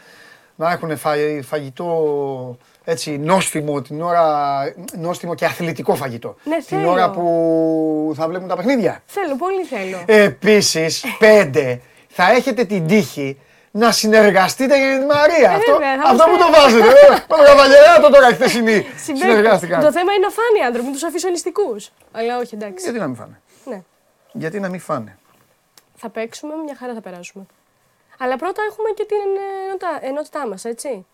να 0.56 0.72
έχουν 0.72 0.98
φα- 0.98 1.44
φαγητό 1.44 2.58
έτσι 2.84 3.18
νόστιμο 3.18 3.82
την 3.82 4.02
ώρα, 4.02 4.60
νόστιμο 4.98 5.36
και 5.36 5.46
αθλητικό 5.46 5.96
φαγητό. 5.96 6.36
Ναι, 6.44 6.56
την 6.56 6.64
θέλω. 6.78 6.90
ώρα 6.92 7.10
που 7.10 8.14
θα 8.16 8.28
βλέπουν 8.28 8.48
τα 8.48 8.56
παιχνίδια. 8.56 9.02
Θέλω, 9.06 9.36
πολύ 9.36 9.64
θέλω. 9.64 10.04
Επίσης, 10.06 11.04
πέντε, 11.20 11.82
θα 12.10 12.32
έχετε 12.32 12.64
την 12.64 12.88
τύχη 12.88 13.40
να 13.72 13.92
συνεργαστείτε 13.92 14.78
για 14.88 15.00
τη 15.00 15.06
Μαρία. 15.06 15.52
αυτό 15.52 15.72
βέβαια, 15.72 15.96
θα 15.96 16.10
αυτό 16.10 16.24
μας 16.28 16.32
που 16.32 16.38
το 16.38 16.44
φέρει. 16.44 16.62
βάζετε. 16.82 16.88
ε. 16.88 17.12
Με 17.30 17.36
τον 17.36 17.46
Καβαλιεράτο 17.46 18.10
τώρα 18.10 18.28
χθεσινή 18.28 18.72
Συμπέκτη. 19.04 19.28
συνεργάστηκαν. 19.28 19.82
Το 19.82 19.92
θέμα 19.92 20.14
είναι 20.14 20.26
να 20.26 20.30
φάνε 20.32 20.58
οι 20.62 20.64
άνθρωποι, 20.66 20.84
μην 20.86 20.94
τους 20.94 21.04
αφήσω 21.04 21.30
νηστικού. 21.30 21.76
Αλλά 22.12 22.38
όχι, 22.38 22.56
εντάξει. 22.56 22.84
Γιατί 22.84 23.00
να 23.00 23.08
μην 23.08 23.16
φάνε; 23.16 23.42
Ναι. 23.66 23.82
Γιατί 24.32 24.60
να 24.60 24.70
μην 24.70 24.80
φάνε; 24.80 25.18
Θα 26.00 26.10
παίξουμε, 26.10 26.54
μια 26.56 26.76
χαρά 26.76 26.94
θα 26.94 27.02
περάσουμε. 27.02 27.46
Αλλά 28.20 28.36
πρώτα 28.38 28.62
έχουμε 28.70 28.90
και 28.90 29.06
την 29.06 29.18
ενότητα, 29.66 30.08
ενότητά 30.08 30.48
μας, 30.48 30.66
έτσι. 30.66 31.06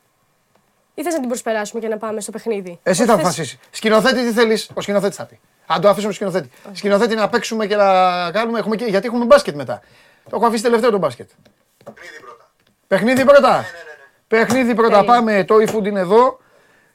Ή 0.94 1.03
θες 1.03 1.14
να 1.14 1.20
την 1.20 1.28
προσπεράσουμε 1.28 1.82
και 1.82 1.88
να 1.88 1.98
πάμε 1.98 2.22
στο 2.22 2.32
παιχνίδι; 2.32 2.70
Εσύ 2.70 2.80
Όχι, 2.84 2.95
θα 2.99 3.06
θες- 3.06 3.14
αποφασίσεις. 3.14 3.57
Σκηνοθέτη 3.72 4.26
τι 4.28 4.32
θέλεις, 4.32 4.70
ο 4.74 4.82
σκηνοθέτης 4.82 5.16
θα 5.18 5.26
πει. 5.26 5.40
Αν 5.66 5.82
το 5.82 5.90
αφήσουμε 5.90 6.14
στο 6.14 6.26
σκηνοθέτη. 6.26 6.56
Σκηνοθέτη 6.78 7.16
να 7.16 7.30
παίξουμε 7.30 7.68
και 7.68 7.76
να 7.76 8.32
κάνουμε, 8.32 8.60
έχουμε 8.60 8.76
και, 8.76 8.86
γιατί 8.86 9.07
έχουμε 9.07 9.26
μπάσκετ 9.26 9.56
μετά. 9.56 9.82
Το 10.30 10.36
έχω 10.36 10.45
αφήσει 10.45 10.64
τελευταίο 10.64 10.90
το 10.91 10.98
μπάσκετ. 10.98 11.30
Παιχνίδι 11.84 12.20
πρώτα. 12.22 12.45
Παιχνίδι 12.88 13.26
πρώτα. 13.26 13.49
Ναι, 13.52 13.56
ναι, 13.56 13.62
ναι. 13.62 14.44
Παιχνίδι 14.44 14.76
πρώτα. 14.76 14.90
Τέλεια. 14.99 15.14
Πάμε. 15.14 15.44
Το 15.44 15.56
eFood 15.56 15.86
είναι 15.86 15.99
εδώ 15.99 16.40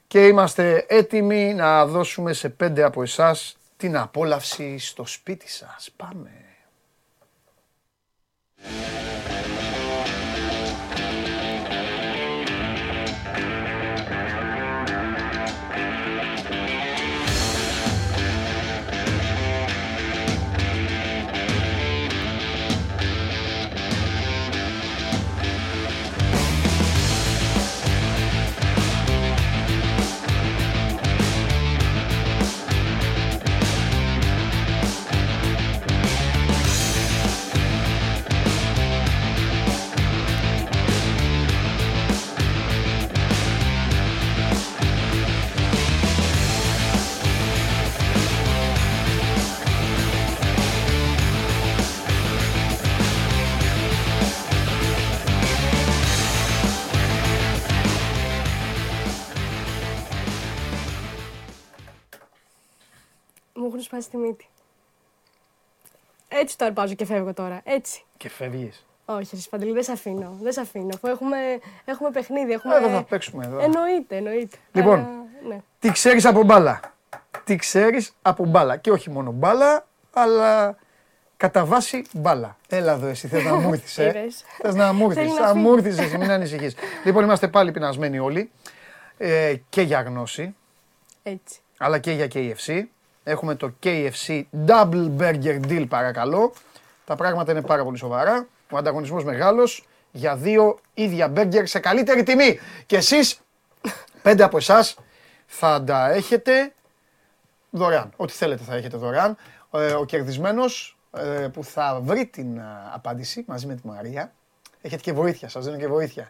και 0.07 0.27
είμαστε 0.27 0.85
έτοιμοι 0.87 1.53
να 1.53 1.85
δώσουμε 1.85 2.33
σε 2.33 2.49
πέντε 2.49 2.83
από 2.83 3.01
εσάς 3.01 3.57
την 3.77 3.97
απόλαυση 3.97 4.77
στο 4.77 5.05
σπίτι 5.05 5.49
σας. 5.49 5.89
Πάμε. 5.97 6.40
Música 8.63 9.60
Μου 64.01 64.07
έχουν 64.09 64.09
σπάσει 64.09 64.09
τη 64.09 64.17
μύτη. 64.17 64.47
Έτσι 66.27 66.57
το 66.57 66.65
αρπάζω 66.65 66.93
και 66.93 67.05
φεύγω 67.05 67.33
τώρα. 67.33 67.61
Έτσι. 67.63 68.05
Και 68.17 68.29
φεύγεις. 68.29 68.85
Όχι, 69.05 69.35
ρε 69.35 69.41
Παντελή, 69.49 69.71
δεν 69.73 69.83
σε 69.83 69.91
αφήνω. 69.91 70.37
Δεν 70.41 70.51
σε 70.53 70.61
αφήνω. 70.61 70.89
Αφού 70.95 71.07
έχουμε, 71.07 71.37
έχουμε 71.85 72.11
παιχνίδι. 72.11 72.51
Έχουμε... 72.51 72.75
Ε, 72.75 72.79
δεν 72.79 72.89
θα 72.91 73.03
παίξουμε 73.03 73.45
εδώ. 73.45 73.59
Εννοείται, 73.59 74.15
εννοείται. 74.17 74.57
Λοιπόν. 74.71 74.99
Αλλά, 74.99 75.09
ναι. 75.47 75.61
Τι 75.79 75.91
ξέρεις 75.91 76.25
από 76.25 76.43
μπάλα; 76.43 76.79
Τι 77.43 77.55
ξέρεις 77.55 78.13
από 78.21 78.45
μπάλα; 78.45 78.77
Και 78.77 78.91
όχι 78.91 79.09
μόνο 79.09 79.31
μπάλα, 79.31 79.87
αλλά 80.13 80.75
κατά 81.37 81.65
βάση 81.65 82.05
μπάλα. 82.13 82.57
Έλα 82.69 82.91
εδώ 82.91 83.07
εσύ, 83.07 83.27
θες 83.27 83.43
να 83.43 83.55
μου 83.55 83.69
ήρθεις, 83.73 83.97
ε; 83.97 84.07
Είδες. 84.07 84.43
Θες 84.61 84.75
να 84.75 84.93
μου 84.93 85.03
ήρθεις, 85.09 85.23
Θέλει 85.23 85.39
να 85.39 85.47
θα 85.47 85.55
μου 85.55 85.73
φύγει. 85.73 85.87
ήρθεις 85.87 86.05
εσύ, 86.05 86.17
μην 86.17 86.31
ανησυχείς. 86.31 86.75
λοιπόν, 87.05 87.23
είμαστε 87.23 87.47
πάλι 87.47 87.71
πεινασμένοι 87.71 88.19
όλοι. 88.19 88.51
Ε, 89.17 89.55
και 89.69 89.81
για 89.81 90.01
γνώση, 90.01 90.55
Έτσι. 91.23 91.59
αλλά 91.77 91.99
και 91.99 92.11
για 92.11 92.27
KFC. 92.33 92.83
Έχουμε 93.23 93.55
το 93.55 93.73
KFC 93.83 94.43
Double 94.65 95.09
Burger 95.17 95.59
Deal 95.67 95.85
παρακαλώ. 95.89 96.53
Τα 97.05 97.15
πράγματα 97.15 97.51
είναι 97.51 97.61
πάρα 97.61 97.83
πολύ 97.83 97.97
σοβαρά. 97.97 98.47
Ο 98.69 98.77
ανταγωνισμός 98.77 99.23
μεγάλος 99.23 99.87
για 100.11 100.35
δύο 100.35 100.79
ίδια 100.93 101.27
μπέργκερ 101.27 101.67
σε 101.67 101.79
καλύτερη 101.79 102.23
τιμή. 102.23 102.59
Και 102.85 102.95
εσείς, 102.95 103.39
πέντε 104.21 104.43
από 104.43 104.57
εσάς, 104.57 104.97
θα 105.45 105.83
τα 105.83 106.11
έχετε 106.11 106.73
δωρεάν. 107.69 108.11
Ό,τι 108.15 108.33
θέλετε 108.33 108.63
θα 108.63 108.75
έχετε 108.75 108.97
δωρεάν. 108.97 109.37
Ε, 109.71 109.93
ο 109.93 110.05
κερδισμένος 110.05 110.97
ε, 111.17 111.47
που 111.53 111.63
θα 111.63 111.99
βρει 112.03 112.25
την 112.25 112.59
α, 112.59 112.91
απάντηση 112.93 113.43
μαζί 113.47 113.67
με 113.67 113.75
τη 113.75 113.87
Μαρία, 113.87 114.33
έχετε 114.81 115.01
και 115.01 115.13
βοήθεια, 115.13 115.49
σας 115.49 115.65
δίνω 115.65 115.77
και 115.77 115.87
βοήθεια, 115.87 116.29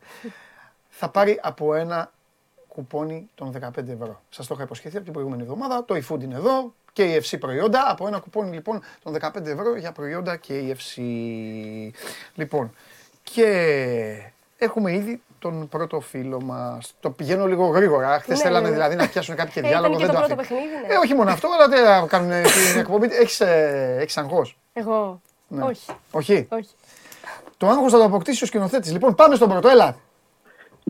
θα 0.90 1.10
πάρει 1.10 1.40
από 1.44 1.74
ένα 1.74 2.12
κουπόνι 2.68 3.30
των 3.36 3.54
15 3.62 3.88
ευρώ. 3.88 4.22
Σας 4.30 4.48
το 4.48 4.54
είχα 4.54 4.64
υποσχεθεί 4.64 4.96
από 4.96 5.04
την 5.04 5.14
προηγούμενη 5.14 5.42
εβδομάδα. 5.42 5.86
Το 5.86 5.96
eFood 5.96 6.24
είναι 6.24 6.36
εδώ. 6.36 6.74
KFC 6.98 7.40
προϊόντα. 7.40 7.86
Από 7.90 8.08
ένα 8.08 8.20
κουπόνι 8.20 8.52
λοιπόν 8.54 8.82
των 9.04 9.18
15 9.22 9.46
ευρώ 9.46 9.76
για 9.76 9.92
προϊόντα 9.92 10.40
KFC. 10.48 11.02
Λοιπόν, 12.36 12.74
και 13.24 13.48
έχουμε 14.58 14.94
ήδη 14.94 15.22
τον 15.40 15.70
πρώτο 15.70 16.00
φίλο 16.00 16.42
μας. 16.42 16.94
Το 17.00 17.10
πηγαίνω 17.10 17.46
λίγο 17.48 17.66
γρήγορα. 17.68 18.20
Χθες 18.20 18.38
Ναι, 18.38 18.44
θέλανε 18.44 18.62
ναι, 18.62 18.68
ναι. 18.70 18.74
δηλαδή 18.74 18.96
να 18.96 19.08
πιάσουν 19.08 19.36
κάποιο 19.36 19.62
Ε, 19.66 19.68
διάλογο. 19.68 19.94
ήταν 19.94 20.08
και 20.08 20.12
δεν 20.12 20.22
το 20.22 20.22
το 20.22 20.36
πρώτο 20.36 20.42
αφήνω. 20.42 20.60
παιχνίδι, 20.60 20.88
ναι. 20.88 20.94
Ε, 20.94 20.98
όχι 20.98 21.14
μόνο 21.14 21.32
αυτό, 21.32 21.48
αλλά 21.56 21.68
δεν 21.68 21.86
θα 21.86 22.06
κάνουν 22.10 22.30
την 22.72 22.80
εκπομπή. 22.80 23.08
Έχεις, 23.12 23.40
ε, 23.40 23.96
έχεις 24.00 24.18
αγχώς. 24.18 24.58
Εγώ. 24.74 25.22
Ναι. 25.48 25.64
Όχι. 25.64 25.92
Όχι. 26.12 26.48
Όχι. 26.52 26.70
Το 27.58 27.68
άγχος 27.68 27.92
θα 27.92 27.98
το 27.98 28.04
αποκτήσει 28.04 28.44
ο 28.44 28.48
σκηνοθέτης. 28.48 28.92
Λοιπόν, 28.92 29.16
πάμε 29.16 29.36
στον 29.36 29.50
πρώτο. 29.50 29.70
Έλα. 29.70 29.96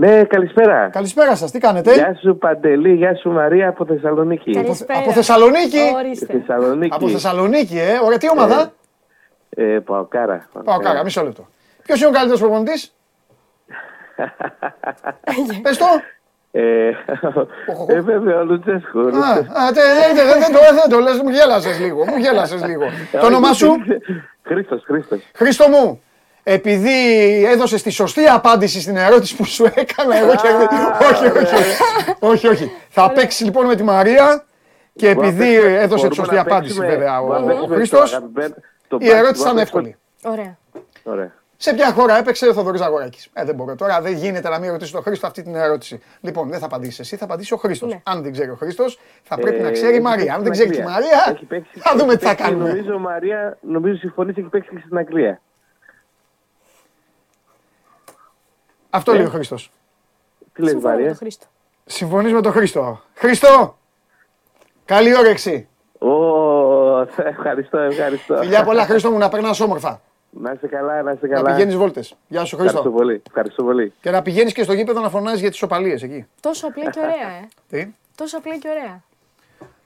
Ναι, 0.02 0.24
καλησπέρα. 0.24 0.90
Καλησπέρα 0.90 1.36
σας. 1.36 1.52
Τι 1.52 1.60
κάνετε; 1.60 1.94
Γεια 1.94 2.18
σου 2.22 2.38
Παντελή, 2.38 2.94
γεια 2.94 3.16
σου 3.16 3.30
Μαρία 3.32 3.68
από 3.68 3.86
Θεσσαλονίκη. 3.86 4.52
Καλησπέρα. 4.54 5.00
Από 5.00 5.12
Θεσσαλονίκη; 5.12 5.80
Ορίστε. 5.96 6.26
Θεσσαλονίκη. 6.46 6.94
Από 6.96 7.08
Θεσσαλονίκη, 7.10 7.78
ε. 7.80 8.00
Ωραία, 8.06 8.18
τι 8.18 8.30
ομάδα; 8.30 8.72
Ε, 9.50 9.64
Παοκάρα. 9.64 10.48
Πάω 10.64 10.80
κάρα, 10.80 11.04
μισό 11.04 11.24
λεπτό. 11.24 11.48
Ποιος 11.84 12.00
είναι 12.00 12.10
ο 12.10 12.12
καλύτερος 12.12 12.40
προπονητής, 12.40 12.96
Πες 15.62 15.78
το. 15.78 15.86
Ε, 16.52 16.88
ε, 17.88 18.00
βέβαια, 18.02 18.40
ο 18.40 18.44
Λουτσέσκο. 18.44 19.00
ο 19.00 19.02
Α, 19.02 19.06
Λουτσέσκο. 19.06 19.54
α, 19.60 19.72
τε- 19.74 19.84
δεν- 19.84 20.16
δεν- 20.16 20.40
δεν 20.40 20.52
το- 20.52 20.76
δεν 20.82 20.90
το 20.90 21.00
λες, 21.00 21.22
μου 21.22 21.30
γέλασες 21.30 21.80
λίγο, 21.80 22.06
μου 22.06 22.18
γέλασες 22.18 22.66
λίγο. 22.66 22.84
Το 23.20 23.26
όνομά 23.26 23.54
σου, 23.54 23.76
Χρήστος, 24.44 24.84
Χρήστος. 24.86 25.20
Χρήστο 25.36 25.68
μου, 25.70 26.02
επειδή 26.44 26.96
έδωσε 27.46 27.82
τη 27.84 27.90
σωστή 27.90 28.26
απάντηση 28.28 28.82
στην 28.82 28.96
ερώτηση 28.98 29.36
που 29.36 29.46
σου 29.46 29.66
έκανα 29.76 30.18
εγώ 30.18 30.32
και... 30.36 30.48
Όχι, 31.12 31.26
όχι, 31.26 31.56
όχι, 32.20 32.48
όχι. 32.48 32.72
Θα 32.90 33.12
παίξει 33.12 33.44
λοιπόν 33.44 33.66
με 33.66 33.76
τη 33.76 33.84
Μαρία 33.84 34.46
και 34.96 35.14
Μπορούμε 35.14 35.28
επειδή 35.28 35.46
να 35.46 35.52
παίξουμε- 35.62 35.82
έδωσε 35.82 36.08
τη 36.08 36.16
μπορούμε 36.16 36.16
σωστή 36.16 36.36
να 36.36 36.42
απάντηση 36.42 36.74
παίξουμε- 36.78 36.88
βέβαια 36.98 37.22
μπορούμε 37.22 37.38
να 37.38 37.44
ο 37.44 37.46
παίξουμε 37.48 37.68
το 37.68 37.74
Χρήστος, 37.76 38.14
αγαπημένο- 38.14 38.56
το 38.88 38.98
η 39.02 39.06
μπάσκετ, 39.06 39.18
ερώτηση 39.18 39.42
ήταν 39.42 39.54
μπορούμε 39.54 39.54
να 39.56 39.62
εύκολη. 39.62 39.96
Ωραία. 40.24 40.58
παίξουμε- 40.72 41.18
Ωραία. 41.18 41.32
Σε 41.58 41.74
ποια 41.74 41.92
χώρα 41.92 42.18
έπαιξε 42.18 42.48
ο 42.48 42.54
Θοδωρής 42.54 42.82
Αγοράκης; 42.82 43.28
Ε, 43.34 43.44
δεν 43.44 43.56
μπορώ 43.56 43.76
τώρα, 43.76 44.02
δεν 44.02 44.14
γίνεται 44.14 44.50
να 44.50 44.60
μην 44.60 44.72
ρωτήσει 44.72 44.92
τον 44.92 45.02
Χρήστο 45.02 45.28
αυτή 45.28 45.42
την 45.44 45.56
ερώτηση. 45.56 46.02
Λοιπόν, 46.22 46.50
δεν 46.50 46.60
θα 46.60 46.66
απαντήσεις 46.66 47.00
εσύ, 47.00 47.16
θα 47.16 47.26
απαντήσει 47.26 47.54
ο 47.54 47.58
Χρήστος. 47.58 47.90
Ναι. 47.92 48.00
Αν 48.04 48.22
δεν 48.24 48.32
ξέρει 48.32 48.50
ο 48.50 48.56
Χρήστος, 48.56 49.00
θα 49.24 49.36
πρέπει 49.38 49.60
Ε, 49.60 49.64
να 49.64 49.72
ξέρει 49.72 49.92
η 49.92 49.94
έχει 49.94 50.02
Μαρία. 50.02 50.18
παίξει 50.24 50.36
Αν 50.36 50.44
δεν 50.44 50.54
στην 50.54 50.68
ξέρει 50.68 50.70
και 50.70 50.78
η 50.78 50.94
Αγγλία. 50.94 51.10
Μαρία, 51.18 51.34
Έχει 51.36 51.46
παίξει- 51.46 51.80
θα 51.82 51.92
δούμε 51.98 52.14
έχει 52.14 52.18
τι 52.22 52.26
θα 52.26 52.30
παίξει, 52.36 52.46
κάνουμε. 52.52 52.70
Νομίζω, 52.70 53.00
Μαρία, 53.00 53.58
νομίζω 53.62 53.96
συμφωνείς, 53.96 54.38
έχει 54.38 54.48
παίξει 54.48 54.70
και 54.76 54.82
στην 54.86 54.98
Αγγλία. 54.98 55.42
Αυτό 58.94 59.14
λέει 59.14 59.26
ο 59.26 59.30
Χρήστο. 59.30 59.56
Τι 60.54 60.62
λες 60.62 60.70
Συμφωνώ 60.72 60.88
με 60.88 60.90
Μαρία. 60.94 61.08
τον 61.08 61.16
Χρήστο. 61.18 61.46
Συμφωνείς 61.86 62.34
με 62.34 62.42
τον 62.42 62.52
Χρήστο. 62.52 63.02
Χρήστο! 63.16 63.78
Καλή 64.86 65.18
όρεξη. 65.18 65.68
Ω, 66.00 66.12
ευχαριστώ, 67.26 67.78
ευχαριστώ. 67.78 68.36
Φιλιά 68.38 68.64
πολλά, 68.64 68.86
Χρήστο 68.86 69.12
μου, 69.12 69.18
να 69.18 69.30
περνάς 69.30 69.60
όμορφα. 69.60 70.02
Να 70.30 70.52
είσαι 70.52 70.68
καλά, 70.68 71.02
να 71.02 71.12
είσαι 71.12 71.28
Να 71.28 71.36
καλά. 71.36 71.52
πηγαίνεις 71.52 71.76
βόλτες. 71.76 72.16
Γεια 72.28 72.44
σου, 72.46 72.56
Ευχαριστώ 72.56 72.82
Χρήστο. 72.82 72.98
πολύ. 72.98 73.22
Ευχαριστώ 73.28 73.64
πολύ. 73.64 73.94
Και 74.02 74.12
να 74.12 74.22
πηγαίνεις 74.22 74.54
και 74.54 74.64
στο 74.64 74.74
γήπεδο 74.74 75.00
να 75.02 75.10
φωνάζεις 75.10 75.40
για 75.42 75.50
τις 75.50 75.62
οπαλίες 75.62 76.04
εκεί. 76.04 76.28
Τόσο 76.40 76.68
απλά 76.68 76.90
και 76.90 77.00
ωραία, 77.00 77.30
ε. 77.42 77.48
Τι; 77.70 77.94
Τόσο 78.16 78.38
απλά 78.38 78.58
και 78.58 78.68
ωραία. 78.70 79.04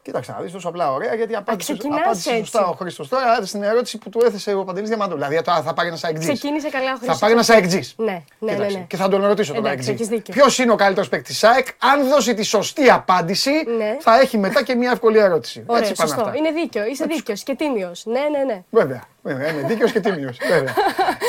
Κοίταξε 0.06 0.32
να 0.32 0.40
δεις 0.40 0.52
τόσο 0.52 0.68
απλά 0.69 0.91
ωραία 0.94 1.15
γιατί 1.15 1.36
απάντησε, 1.36 1.73
ξεκινάς 1.73 1.99
απάντησε 2.02 2.30
έτσι. 2.30 2.41
σωστά 2.41 2.68
ο 2.68 2.72
Χρήστος. 2.73 3.07
Τώρα 3.07 3.45
στην 3.45 3.64
ερώτηση 3.64 3.98
που 3.98 4.10
του 4.10 4.22
έθεσε 4.26 4.53
ο 4.53 4.64
Παντελής 4.64 4.90
Διαμαντού. 4.90 5.14
Δηλαδή 5.14 5.41
τώρα 5.41 5.61
θα 5.61 5.73
πάρει 5.73 5.88
ένα 5.88 5.98
αεκτζή. 6.02 6.34
Ξεκίνησε 6.34 6.69
καλά 6.69 6.86
ο 6.86 6.94
Θα 6.94 6.98
Χρήστος. 6.98 7.19
πάρει 7.19 7.34
ένα 7.34 7.44
αεκτζή. 7.48 7.80
Ναι, 7.98 8.23
ναι, 8.40 8.52
ναι. 8.52 8.65
ναι. 8.68 8.80
Και 8.88 8.98
θα 8.98 9.07
τον 9.07 9.26
ρωτήσω 9.26 9.53
τον 9.53 9.65
Εντάξει, 9.65 9.90
έχεις 9.90 9.99
αεκτζή. 10.02 10.15
δίκιο. 10.15 10.34
Ποιος 10.34 10.57
είναι 10.60 10.72
ο 10.72 10.76
καλύτερος 10.76 11.10
παίκτης 11.10 11.38
ΣΑΕΚ, 11.38 11.68
αν 11.80 12.07
δώσει 12.10 12.34
τη 12.34 12.44
σωστή 12.44 12.90
απάντηση, 12.90 13.52
Ναι. 13.77 13.98
θα 13.99 14.19
έχει 14.19 14.38
μετά 14.38 14.64
και 14.64 14.76
μια 14.76 14.91
εύκολη 14.91 15.18
ερώτηση. 15.18 15.64
Ωραία, 15.65 15.82
Έτσι 15.82 15.94
πάνε 15.95 16.10
σωστό. 16.10 16.26
αυτά. 16.26 16.38
Είναι 16.38 16.52
δίκιο. 16.52 16.86
Είσαι 16.86 17.06
δίκιο 17.06 17.36
και 17.44 17.56
τίμιος. 17.56 18.06
Ναι, 18.06 18.19
ναι, 18.19 18.53
ναι. 18.53 18.64
Βέβαια, 18.69 19.03
βέβαια, 19.22 19.49
είναι 19.52 19.68
δίκαιος 19.68 19.91
και 19.91 19.99
τίμιος. 19.99 20.38
Βέβαια. 20.52 20.73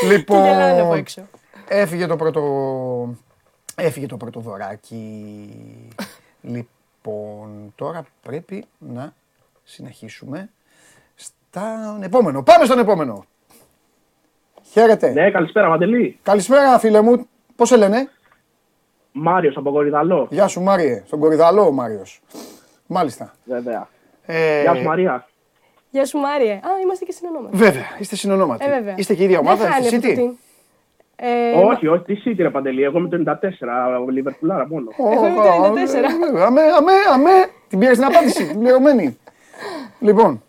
Και 0.01 0.07
γελάνε 0.29 0.71
από 0.71 0.77
λοιπόν, 0.81 0.99
έξω. 0.99 1.29
έφυγε 1.69 2.07
το 2.07 2.17
πρώτο. 2.17 2.43
Έφυγε 3.75 4.07
το 4.07 4.17
πρώτο 4.17 4.41
δωράκι. 4.41 5.05
λοιπόν, 7.07 7.73
τώρα 7.77 8.05
πρέπει 8.23 8.65
να 8.79 9.15
συνεχίσουμε 9.65 10.51
στον 11.15 12.03
επόμενο. 12.03 12.43
Πάμε 12.43 12.65
στον 12.65 12.79
επόμενο. 12.79 13.25
Χαίρετε. 14.63 15.13
Ναι, 15.13 15.31
καλησπέρα, 15.31 15.69
Παντελή. 15.69 16.19
Καλησπέρα, 16.23 16.79
φίλε 16.79 17.01
μου. 17.01 17.29
Πώς 17.57 17.69
σε 17.69 17.77
λένε, 17.77 18.11
Μάριος 19.13 19.57
από 19.57 19.71
Κορυδαλό. 19.73 20.27
Γεια 20.31 20.47
σου, 20.47 20.61
Μάριε. 20.61 21.03
Στον 21.07 21.21
Κορυδαλό 21.21 21.67
ο 21.67 21.71
Μάριος. 21.71 22.23
Μάλιστα. 22.87 23.35
Βέβαια. 23.45 23.89
Ε, 24.27 24.63
Γεια 24.63 24.75
σου, 24.75 24.83
Μαρία. 24.83 25.29
Γεια 25.91 26.07
σου, 26.07 26.19
Μάριε. 26.19 26.53
Α, 26.53 26.81
είμαστε 26.83 27.05
και 27.05 27.13
συνονόματοι. 27.13 27.57
Βέβαια, 27.57 27.97
είστε 27.99 28.17
συνονόματοι. 28.17 28.65
Ε, 28.65 28.69
βέβαια. 28.69 28.95
Είστε 28.97 29.15
και 29.15 29.23
η 29.23 29.25
ίδια 29.25 29.39
ομάδα, 29.39 29.63
Δεν 29.63 29.73
χάνει 29.73 29.85
είστε 29.85 29.97
από 29.97 30.07
City; 30.07 30.46
Την- 31.17 31.27
Ε, 31.27 31.53
όχι, 31.65 31.87
όχι, 31.87 32.05
τι 32.05 32.23
City, 32.25 32.35
ρε 32.39 32.51
Παντελή. 32.51 32.83
Εγώ 32.83 33.01
με 33.01 33.09
το 33.09 33.17
94, 33.17 33.99
ο 34.07 34.09
Λιβερπουλάρα 34.11 34.67
μόνο. 34.69 34.91
Εγώ 34.99 35.27
είμαι 35.27 35.37
το 35.43 35.65
94. 35.65 35.95
Ε, 36.37 36.43
Αμέ, 36.43 36.61
αμέ, 36.63 36.93
αμέ. 37.13 37.31
Την 37.69 37.79
πήρες 37.79 37.97
την 37.97 38.07
απάντηση, 38.07 38.47
την 38.49 38.59
πληρωμένη. 38.61 39.19
Λοιπόν. 40.01 40.43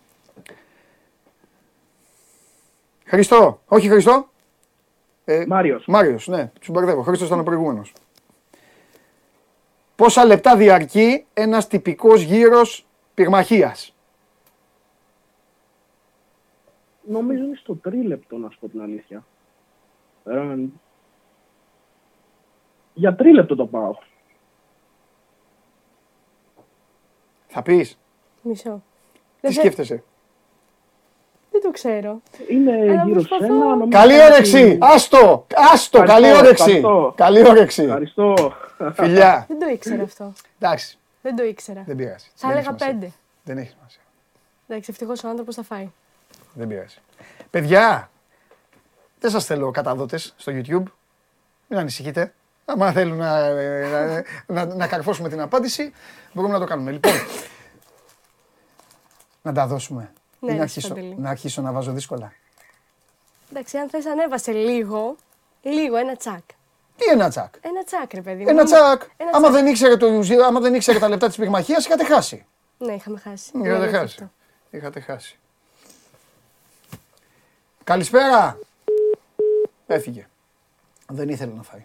Χριστό, 3.04 3.60
όχι 3.68 3.88
Χριστό. 3.88 4.28
Ε, 5.24 5.44
Μάριος. 5.48 5.84
Μάριος, 5.86 6.28
ναι, 6.28 6.50
τους 6.60 6.68
μπερδεύω. 6.70 7.02
Χρήστος 7.02 7.26
ήταν 7.28 7.40
ο 7.40 7.42
προηγούμενος. 7.42 7.92
Πόσα 9.96 10.24
λεπτά 10.24 10.56
διαρκεί 10.56 11.24
ένας 11.34 11.66
τυπικός 11.66 12.22
γύρος 12.22 12.86
πυρμαχίας. 13.14 13.94
Νομίζω 17.02 17.42
είναι 17.44 17.56
στο 17.56 17.74
τρίλεπτο, 17.76 18.36
να 18.36 18.50
σου 18.50 18.58
πω 18.60 18.68
την 18.68 18.80
αλήθεια. 18.82 19.24
Ε, 20.28 20.56
για 22.94 23.14
τρίλεπτο 23.14 23.56
το 23.56 23.66
πάω. 23.66 23.94
Θα 27.46 27.62
πεις, 27.62 27.98
Μισό. 28.42 28.82
τι 29.12 29.20
Δεν, 29.40 29.52
θε- 29.52 29.60
σκέφτεσαι; 29.60 30.02
δεν 31.50 31.60
το 31.60 31.70
ξέρω. 31.70 32.20
Είναι 32.48 32.72
Αλλά 32.72 33.04
γύρω 33.04 33.20
σε 33.20 33.28
προσπαθώ. 33.28 33.54
ένα. 33.54 33.64
νομίζω 33.64 33.90
Καλή 33.90 34.16
κάτι- 34.16 34.32
όρεξη, 34.32 34.78
άστο, 34.80 35.46
άστο, 35.54 35.98
καλή 36.02 36.26
Ευχαριστώ, 36.26 36.38
όρεξη. 36.46 36.62
ευχαριστώ. 36.62 37.12
Καλή 37.16 37.48
όρεξη. 37.48 37.82
Ευχαριστώ. 37.82 38.34
Φιλιά. 38.92 39.44
Δεν 39.48 39.58
το 39.58 39.66
ήξερα 39.68 40.02
αυτό. 40.02 40.32
Εντάξει, 40.58 40.98
Δεν 41.22 41.36
το 41.36 41.44
ήξερα. 41.44 41.82
δεν 41.86 41.96
πειράζει. 41.96 42.26
Θα 42.34 42.48
Δεν 42.48 42.50
έλεγα 42.56 42.68
έχει 42.70 42.78
σημασία. 42.78 42.86
πέντε. 42.98 43.12
Δεν 43.44 43.58
έχει 43.58 43.70
σημασία. 43.70 44.02
Εντάξει, 44.68 44.90
ευτυχώς 44.90 45.24
ο 45.24 45.28
άνθρωπος 45.28 45.54
θα 45.54 45.62
φάει. 45.62 45.90
Δεν 46.54 46.68
πειράζει. 46.68 46.96
Παιδιά, 47.50 48.10
δεν 49.20 49.30
σας 49.30 49.44
θέλω 49.44 49.70
καταδότες 49.70 50.34
στο 50.36 50.52
YouTube. 50.54 50.82
Μην 51.68 51.78
ανησυχείτε. 51.78 52.34
Άμα 52.64 52.92
θέλουν 52.92 53.16
να, 53.16 53.50
να, 53.50 54.24
να, 54.46 54.64
να 54.74 54.86
καρφώσουμε 54.86 55.28
την 55.28 55.40
απάντηση, 55.40 55.92
μπορούμε 56.32 56.52
να 56.54 56.58
το 56.60 56.64
κάνουμε. 56.66 56.90
Λοιπόν, 56.90 57.12
να 59.42 59.52
τα 59.52 59.66
δώσουμε. 59.66 60.12
Ναι, 60.40 60.48
Ή 60.50 60.52
να, 60.52 60.56
ρε, 60.56 60.62
αρχίσω, 60.62 60.86
Σπαντελή. 60.86 61.14
να 61.18 61.30
αρχίσω 61.30 61.62
να 61.62 61.72
βάζω 61.72 61.92
δύσκολα. 61.92 62.32
Εντάξει, 63.50 63.76
αν 63.76 63.88
θες, 63.88 64.06
ανέβασε 64.06 64.52
λίγο. 64.52 65.16
Λίγο, 65.62 65.96
ένα 65.96 66.16
τσακ. 66.16 66.42
Τι 66.96 67.04
ένα 67.12 67.28
τσακ; 67.28 67.54
Ένα 67.60 67.84
τσακ, 67.84 68.12
ρε 68.14 68.20
παιδί 68.20 68.42
μου. 68.42 68.48
Ένα 68.48 68.64
τσακ. 68.64 69.02
Ένα 69.16 69.30
άμα, 69.32 69.40
τσακ. 69.48 69.52
δεν 69.52 69.66
ήξερε 69.66 69.96
το, 69.96 70.06
άμα 70.46 70.60
δεν 70.60 70.74
ήξερε 70.74 70.98
τα 70.98 71.08
λεπτά 71.08 71.26
της 71.26 71.36
πυγμαχίας, 71.36 71.84
είχατε 71.86 72.04
χάσει. 72.04 72.46
Ναι, 72.78 72.92
είχαμε 72.92 73.18
χάσει. 73.18 73.50
Είχατε 73.54 73.68
Ναι, 73.78 73.78
ναι, 73.78 73.86
χάσει. 73.90 74.02
αυτό. 74.04 74.30
Είχατε 74.70 75.00
χάσει. 75.00 75.38
Καλησπέρα. 77.84 78.58
Έφυγε. 79.90 80.26
Δεν 81.08 81.28
ήθελε 81.28 81.52
να 81.52 81.62
φάει. 81.62 81.84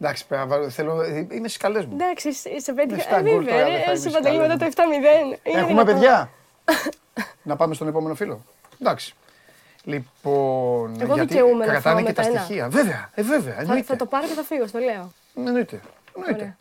Εντάξει, 0.00 0.26
πρέπει 0.26 0.42
να 0.42 0.48
βάλω- 0.48 0.68
θέλω, 0.70 1.00
ε, 1.02 1.18
είμαι 1.30 1.48
στις 1.48 1.56
καλές 1.56 1.84
μου. 1.86 1.92
Εντάξει, 1.94 2.32
σε- 2.32 2.60
σε 2.60 2.72
πέτυχα. 2.72 3.00
Εφτά 3.00 3.16
Ε, 3.16 3.22
γκολ 3.22 3.44
βέβαια, 3.44 3.52
τώρα 3.52 3.64
δεν 3.64 3.72
θα 3.72 3.78
ρε, 3.78 3.84
είμαι 3.86 3.94
σε 3.94 4.00
στις 4.00 4.12
παντελή 4.12 4.36
καλές 4.36 4.48
μετά 4.52 4.58
το 4.58 4.64
μου. 4.64 4.70
7-0. 4.70 5.24
Είναι 5.26 5.38
Έχουμε 5.58 5.66
δυνατόν. 5.66 5.94
παιδιά. 5.94 6.30
να 7.50 7.56
πάμε 7.56 7.74
στον 7.74 7.88
επόμενο 7.88 8.14
φίλο. 8.14 8.40
Εντάξει. 8.80 9.14
Λοιπόν, 9.84 11.00
Εγώ 11.00 11.14
γιατί 11.14 11.28
δικαιούμαι 11.34 11.64
να 11.64 11.70
κρατάνε 11.72 11.96
φάω 12.00 12.06
και 12.06 12.12
τα 12.12 12.22
μετά 12.22 12.34
ένα. 12.36 12.44
στοιχεία. 12.44 12.68
Βέβαια, 12.68 13.10
ε, 13.14 13.22
βέβαια, 13.22 13.54
Θα, 13.54 13.60
εννοείται. 13.60 13.82
θα 13.82 13.96
το 13.96 14.06
πάρω 14.06 14.26
και 14.26 14.32
θα 14.34 14.42
φύγω, 14.42 14.66
στο 14.66 14.78
λέω. 14.78 15.12
Εννοείται. 15.36 15.80
Εννοείται. 16.16 16.34
Ωραία. 16.34 16.56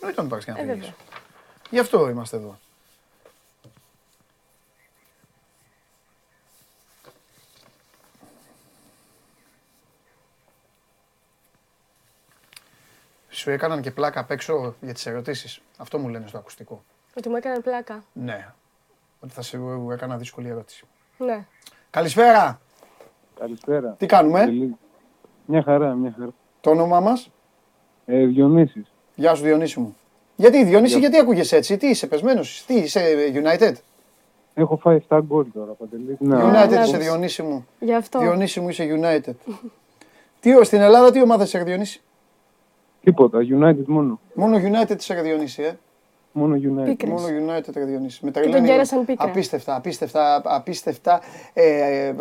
Εννοείται 0.00 0.20
να 0.20 0.22
το 0.22 0.24
πάρεις 0.28 0.44
και 0.44 0.50
να 0.50 0.58
Ε, 0.58 0.60
φύγεις. 0.60 0.74
βέβαια. 0.74 0.94
Γι' 1.70 1.78
αυτό 1.78 2.08
είμαστε 2.08 2.36
εδώ. 2.36 2.58
Σου 13.34 13.50
έκαναν 13.50 13.80
και 13.80 13.90
πλάκα 13.90 14.20
απ' 14.20 14.30
έξω 14.30 14.74
για 14.80 14.94
τις 14.94 15.06
ερωτήσεις. 15.06 15.60
Αυτό 15.76 15.98
μου 15.98 16.08
λένε 16.08 16.26
στο 16.26 16.38
ακουστικό. 16.38 16.82
Ότι 17.16 17.28
μου 17.28 17.36
έκανε 17.36 17.60
πλάκα. 17.60 18.04
Ναι. 18.12 18.48
Ότι 19.20 19.32
θα 19.32 19.42
σου 19.42 19.88
έκανα 19.92 20.16
δύσκολη 20.16 20.48
ερώτηση. 20.48 20.84
Ναι. 21.18 21.46
Καλησπέρα. 21.90 22.60
Καλησπέρα. 23.38 23.94
Τι 23.98 24.06
κάνουμε, 24.06 24.44
Τελή. 24.44 24.76
Μια 25.46 25.62
χαρά, 25.62 25.94
μια 25.94 26.14
χαρά. 26.18 26.30
το 26.60 26.70
όνομά 26.70 27.00
μας; 27.00 27.30
Ε, 28.06 28.24
Διονύσης. 28.24 28.92
Γεια 29.14 29.34
σου 29.34 29.42
Διονύση 29.42 29.80
μου. 29.80 29.96
Γιατί 30.36 30.64
Διονύση, 30.64 30.98
γιατί 30.98 31.18
ακούγεσαι 31.18 31.56
έτσι, 31.56 31.76
τι 31.76 31.86
είσαι 31.86 32.06
πεσμένος, 32.06 32.64
τι 32.66 32.74
είσαι 32.74 33.14
United; 33.34 33.74
Έχω 34.54 34.76
φάει 34.76 35.00
7 35.08 35.20
γκολ 35.26 35.46
τώρα, 35.52 35.72
Παντελή. 35.72 36.16
Ναι. 36.20 36.36
United 36.36 36.64
εντάξει. 36.64 36.88
είσαι 36.88 36.98
Διονύση 36.98 37.42
μου. 37.42 37.66
Γι' 37.80 37.94
αυτό. 37.94 38.18
Διονύση 38.18 38.60
μου 38.60 38.68
είσαι 38.68 39.00
United. 39.00 39.34
τι, 40.40 40.64
στην 40.64 40.80
Ελλάδα 40.80 41.10
τι 41.10 41.22
ομάδα 41.22 41.44
είσαι 41.44 41.58
ρε 41.58 41.64
Διονύση; 41.64 42.02
Τίποτα, 43.04 43.38
United 43.38 43.84
μόνο. 43.86 44.20
Μόνο 44.34 44.56
United 44.56 44.96
είσαι 44.98 45.14
ρε 45.14 45.20
Διονύση, 45.22 45.62
ε. 45.62 45.72
Μόνο 46.36 46.54
United. 46.56 46.84
Πίκρες. 46.84 47.10
Μόνο 47.10 47.26
United 47.26 47.68
ρε 47.74 47.84
Διονύση. 47.84 48.24
Με 48.24 48.30
τον 48.30 48.64
κέρασαν 48.64 49.04
πίκρα. 49.04 49.28
Απίστευτα, 49.28 49.74
απίστευτα, 49.76 50.42
απίστευτα. 50.44 51.20
Ε, 51.52 51.62
ε, 51.62 52.06
ε, 52.06 52.08
ε, 52.08 52.14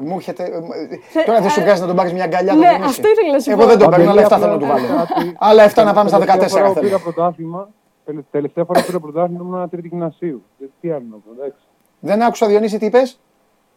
μου 0.00 0.14
έρχεται. 0.14 0.42
ε, 0.42 1.18
ε, 1.20 1.24
τώρα 1.24 1.40
δεν 1.40 1.50
σου 1.50 1.60
βγάζει 1.60 1.80
να 1.80 1.86
τον 1.86 1.96
πάρεις 1.96 2.12
μια 2.12 2.24
αγκαλιά 2.24 2.50
τον 2.52 2.60
Ναι, 2.60 2.68
Διονύση. 2.68 2.88
αυτό 2.88 3.08
ήθελα 3.08 3.32
να 3.32 3.38
σου 3.38 3.50
Εγώ 3.50 3.60
πω. 3.60 3.66
δεν 3.66 3.78
τον 3.78 3.90
παίρνω, 3.90 4.04
Παντελή, 4.04 4.24
άλλα 4.24 4.36
7 4.36 4.40
θέλω 4.40 4.56
να 4.56 4.66
απλά 4.66 4.76
του 4.76 4.86
βάλω. 4.86 5.04
κάτι- 5.14 5.36
Άλλα 5.38 5.62
7 5.64 5.84
να 5.84 5.92
πάμε 5.92 6.08
στα 6.08 6.18
Τελευταία 6.18 6.48
14 6.48 6.48
φορά 6.58 6.66
που 6.72 6.80
πήρα 6.80 6.86
θέλω. 6.98 6.98
πρωτάθλημα, 7.12 7.68
τελε- 8.04 8.24
τελευταία 8.30 8.64
φορά 8.64 8.80
που 8.80 8.86
πήρα 8.86 9.00
πρωτάθλημα 9.00 9.42
ήμουν 9.42 9.68
τρίτη 9.70 9.88
γυμνασίου. 9.88 10.42
Ε, 10.60 10.64
Τι 10.80 10.90
άλλο 10.90 11.04
να 11.10 11.16
πω, 11.16 11.30
εντάξει. 11.38 11.60
Δεν 12.00 12.22
άκουσα 12.22 12.46
Διονύση 12.46 12.78
τι 12.78 12.86
είπες; 12.86 13.20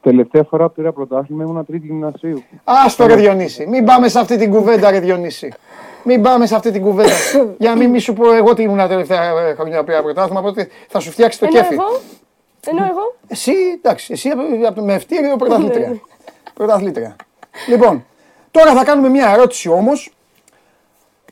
Τελευταία 0.01 0.43
φορά 0.43 0.67
που 0.67 0.73
πήρα 0.73 0.91
πρωτάθλημα 0.91 1.43
ήμουν 1.43 1.65
τρίτη 1.65 1.85
γυμνασίου. 1.85 2.43
Άστο 2.63 3.05
ρε 3.07 3.15
Διονύση. 3.15 3.67
Μην 3.67 3.85
πάμε 3.85 4.07
σε 4.07 4.19
αυτή 4.19 4.37
την 4.37 4.51
κουβέντα 4.51 4.91
ρε 4.91 4.99
Διονύση. 4.99 5.53
Μην 6.03 6.21
πάμε 6.21 6.45
σε 6.45 6.55
αυτή 6.55 6.71
την 6.71 6.81
κουβέντα. 6.81 7.13
Για 7.59 7.69
να 7.69 7.75
μην 7.75 7.89
μη 7.89 7.99
σου 7.99 8.13
πω 8.13 8.33
εγώ 8.33 8.53
τι 8.53 8.61
ήμουν 8.63 8.77
τα 8.77 8.87
τελευταία 8.87 9.23
ε, 9.23 9.53
χρόνια 9.53 9.79
που 9.79 9.85
πήρα 9.85 10.01
πρωτάθλημα, 10.01 10.39
οπότε 10.39 10.67
θα 10.87 10.99
σου 10.99 11.11
φτιάξει 11.11 11.39
το 11.39 11.45
Ενώ 11.45 11.55
κέφι. 11.59 11.73
εγώ; 11.73 11.83
Ενώ 12.67 12.85
εγώ; 12.91 13.15
Εσύ, 13.27 13.51
εντάξει, 13.75 14.13
εσύ 14.13 14.29
από- 14.29 14.41
από 14.67 14.75
το- 14.75 14.81
με 14.83 14.93
ευτήριο 14.93 15.29
Ναι, 15.29 15.35
πρωταθλήτρια. 15.37 15.99
πρωταθλήτρια. 16.53 17.15
Λοιπόν, 17.67 18.05
τώρα 18.51 18.73
θα 18.73 18.83
κάνουμε 18.83 19.09
μια 19.09 19.29
ερώτηση 19.33 19.69
όμως 19.69 20.13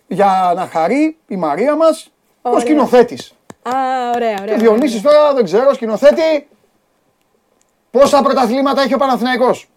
για 0.07 0.53
να 0.55 0.65
χαρεί 0.65 1.17
η 1.27 1.35
Μαρία 1.35 1.75
μας 1.75 2.11
ο 2.41 2.49
Ωραία. 2.49 2.59
σκηνοθέτης. 2.59 3.33
Α, 3.61 3.71
ωραία, 4.15 4.35
ωραία. 4.41 4.53
Και 4.55 4.61
Διονύσης 4.61 5.01
τώρα 5.01 5.33
δεν 5.33 5.43
ξέρω, 5.43 5.73
σκηνοθέτη. 5.73 6.47
Πόσα 7.91 8.21
πρωταθλήματα 8.21 8.81
έχει 8.81 8.93
ο 8.93 8.97
Παναθηναϊκός; 8.97 9.67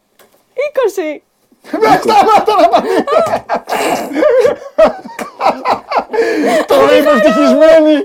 20. 0.55 1.23
Με 1.70 2.01
σταμάτα 2.03 2.61
να 2.61 2.69
πάνε. 2.69 2.89
Το 6.66 6.74
είπε 6.97 7.11
ευτυχισμένη. 7.11 8.01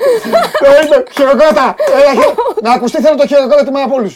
Το 0.60 0.68
είπε. 0.84 1.04
Χειροκρότα. 1.12 1.76
Έλα, 1.96 2.12
χει- 2.22 2.36
Να 2.64 2.72
ακουστεί 2.74 3.02
θέλω 3.02 3.16
το 3.16 3.28
χειροκρότημα 3.28 3.82
από 3.82 3.96
όλους. 3.96 4.16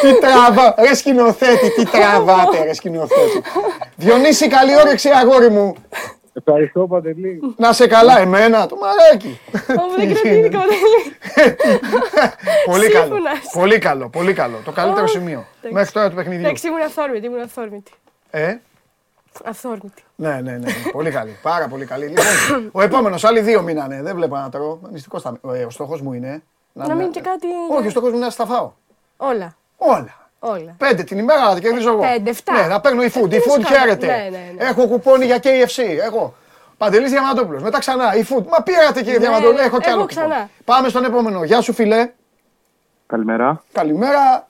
Τι 0.00 0.18
τραβά, 0.18 0.74
ρε 0.78 0.94
σκηνοθέτη, 0.94 1.70
τι 1.70 1.84
τραβάτε 1.84 2.64
ρε 2.64 2.74
σκηνοθέτη. 2.74 3.42
Διονύση, 3.96 4.48
καλή 4.48 4.76
όρεξη 4.76 5.08
αγόρι 5.08 5.50
μου. 5.50 5.74
Ευχαριστώ, 6.46 6.86
Παντελή. 6.86 7.40
Να 7.56 7.72
σε 7.72 7.86
καλά, 7.86 8.18
εμένα, 8.18 8.66
το 8.66 8.76
μαράκι. 8.76 9.40
Ω, 9.52 9.96
δεν 9.96 10.12
κρατήθηκα 10.12 10.58
ποτέ. 10.58 11.56
Πολύ 12.64 12.88
καλό, 12.90 13.04
Σύμφωνας. 13.04 13.38
πολύ 13.52 13.78
καλό, 13.78 14.08
πολύ 14.08 14.32
καλό. 14.32 14.56
Το 14.64 14.72
καλύτερο 14.72 15.06
σημείο. 15.06 15.46
Μέχρι 15.70 15.92
τώρα 15.92 16.08
του 16.08 16.14
παιχνιδιού. 16.14 16.44
Εντάξει, 16.46 16.66
ήμουν 16.66 16.80
αυθόρμητη, 16.82 17.26
ήμουν 17.26 17.40
αυθόρμητη. 17.40 17.92
Ε, 18.30 18.56
Αυθόρμητη. 19.44 20.02
ναι, 20.14 20.28
ναι, 20.28 20.40
ναι, 20.40 20.56
ναι. 20.58 20.72
πολύ 20.92 21.10
καλή. 21.10 21.36
Πάρα 21.42 21.68
πολύ 21.68 21.84
καλή. 21.84 22.06
Λοιπόν, 22.06 22.68
ο 22.72 22.82
επόμενος, 22.82 23.24
άλλοι 23.24 23.40
δύο 23.40 23.62
μείνανε. 23.62 24.02
Δεν 24.02 24.14
βλέπω 24.14 24.36
να 24.36 24.48
τρώω. 24.50 24.78
Μυστικός 24.92 25.20
στα... 25.20 25.40
ε, 25.54 25.64
ο 25.64 25.70
στόχος 25.70 26.00
μου 26.00 26.12
είναι. 26.12 26.42
Να 26.72 26.94
μείνει 26.94 27.10
και 27.10 27.20
κάτι. 27.20 27.46
Όχι, 27.70 27.86
ο 27.86 27.90
στόχος 27.90 28.08
μου 28.10 28.16
είναι 28.16 28.24
να 28.24 28.30
στα 28.30 28.46
φάω. 28.46 28.72
Όλα. 29.16 29.56
Όλα. 29.76 30.23
Όλα. 30.46 30.74
Πέντε 30.78 31.02
την 31.02 31.18
ημέρα 31.18 31.40
να 31.40 31.52
τα 31.54 31.60
κερδίζω 31.60 31.88
εγώ. 31.90 32.00
Πέντε, 32.00 32.30
εφτά. 32.30 32.52
Ναι, 32.52 32.66
να 32.66 32.80
παίρνω 32.80 33.02
η 33.02 33.10
food. 33.14 33.32
Η 33.32 33.36
Αυτό 33.36 33.52
food 33.52 33.56
είναι 33.56 33.64
σκάνδαλο. 33.66 33.76
χαίρεται. 33.78 34.06
Ναι, 34.06 34.12
ναι, 34.30 34.52
ναι. 34.56 34.64
Έχω 34.64 34.86
κουπόνι 34.86 35.24
για 35.24 35.38
KFC. 35.42 35.82
Εγώ. 36.06 36.34
Παντελής 36.76 37.10
Διαμαντόπουλος. 37.10 37.62
Μετά 37.62 37.78
ξανά 37.78 38.14
η 38.16 38.24
food. 38.30 38.44
Μα 38.46 38.62
πήρατε 38.62 38.98
κύριε 39.02 39.12
Ναι, 39.12 39.18
Διαμαντόπουλο. 39.18 39.58
ναι, 39.58 39.62
Έχω 39.66 39.78
κι 39.80 39.88
εγώ 39.88 39.96
άλλο. 39.96 40.06
ξανά. 40.06 40.26
κουπόνι. 40.26 40.48
Πάμε 40.64 40.88
στον 40.88 41.04
επόμενο. 41.04 41.44
Γεια 41.44 41.60
σου 41.60 41.72
φιλέ. 41.72 42.10
Καλημέρα. 43.06 43.62
Καλημέρα. 43.72 44.48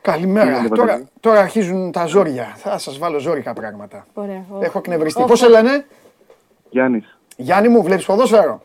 Καλημέρα. 0.00 0.52
Κύριε 0.52 0.68
Τώρα, 0.68 0.86
Παντελή. 0.86 1.08
τώρα 1.20 1.40
αρχίζουν 1.40 1.92
τα 1.92 2.06
ζόρια. 2.06 2.52
Θα 2.56 2.78
σας 2.78 2.98
βάλω 2.98 3.18
ζόρικα 3.18 3.52
πράγματα. 3.52 4.06
Ωραία. 4.14 4.44
ω. 4.50 4.58
Έχω 4.60 4.78
εκνευριστεί. 4.78 5.22
Ω, 5.22 5.24
Πώς 5.24 5.38
σε 5.38 5.48
λένε, 5.48 5.86
Γιάννης. 6.70 7.16
Γιάννη 7.36 7.68
μου, 7.68 7.82
βλέπεις 7.82 8.04
ποδόσφαιρο; 8.04 8.62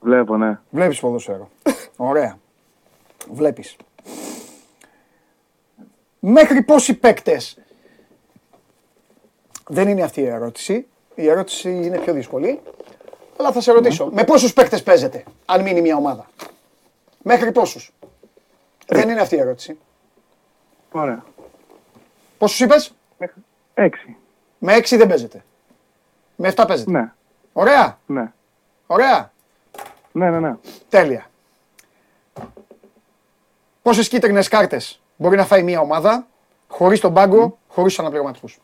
Βλέπω, 0.00 0.36
ναι. 0.36 0.58
Βλέπεις 0.70 1.00
ποδόσφαιρο. 1.00 1.48
Ωραία. 1.96 2.38
Βλέπεις. 3.32 3.76
Μέχρι 6.24 6.62
πόσοι 6.62 6.94
παίκτες; 6.94 7.58
Δεν 9.68 9.88
είναι 9.88 10.02
αυτή 10.02 10.20
η 10.20 10.26
ερώτηση. 10.26 10.86
Η 11.14 11.28
ερώτηση 11.28 11.70
είναι 11.70 11.98
πιο 11.98 12.12
δύσκολη. 12.12 12.60
Αλλά 13.38 13.52
θα 13.52 13.60
σε 13.60 13.72
ρωτήσω. 13.72 14.08
Με 14.12 14.24
πόσους 14.24 14.52
παίκτες 14.52 14.82
παίζετε, 14.82 15.24
αν 15.44 15.62
μείνει 15.62 15.80
μια 15.80 15.96
ομάδα; 15.96 16.26
Μέχρι 17.22 17.52
πόσους; 17.52 17.92
Δεν 18.86 19.08
είναι 19.08 19.20
αυτή 19.20 19.34
η 19.34 19.38
ερώτηση. 19.38 19.78
Ωραία. 20.90 21.24
Πόσους 22.38 22.60
είπες; 22.60 22.94
Έξι. 23.74 24.16
Με 24.58 24.74
έξι 24.74 24.96
δεν 24.96 25.08
παίζετε. 25.08 25.44
Με 26.36 26.48
7 26.48 26.64
παίζετε. 26.66 26.90
Ναι, 26.90 27.12
Ωραία. 27.52 27.98
ναι. 28.06 28.32
Ωραία. 28.86 29.32
Ναι, 30.12 30.30
ναι, 30.30 30.40
ναι. 30.40 30.56
Τέλεια. 30.88 31.30
Πόσες 33.82 34.08
κίτρινες 34.08 34.48
κάρτες; 34.48 35.01
Μπορεί 35.22 35.36
να 35.36 35.44
φάει 35.44 35.62
μια 35.62 35.80
ομάδα 35.80 36.26
χωρίς 36.68 37.00
τον 37.00 37.14
πάγκο, 37.14 37.58
χωρίς 37.68 37.90
τους 37.92 37.98
αναπληρωματικούς. 37.98 38.58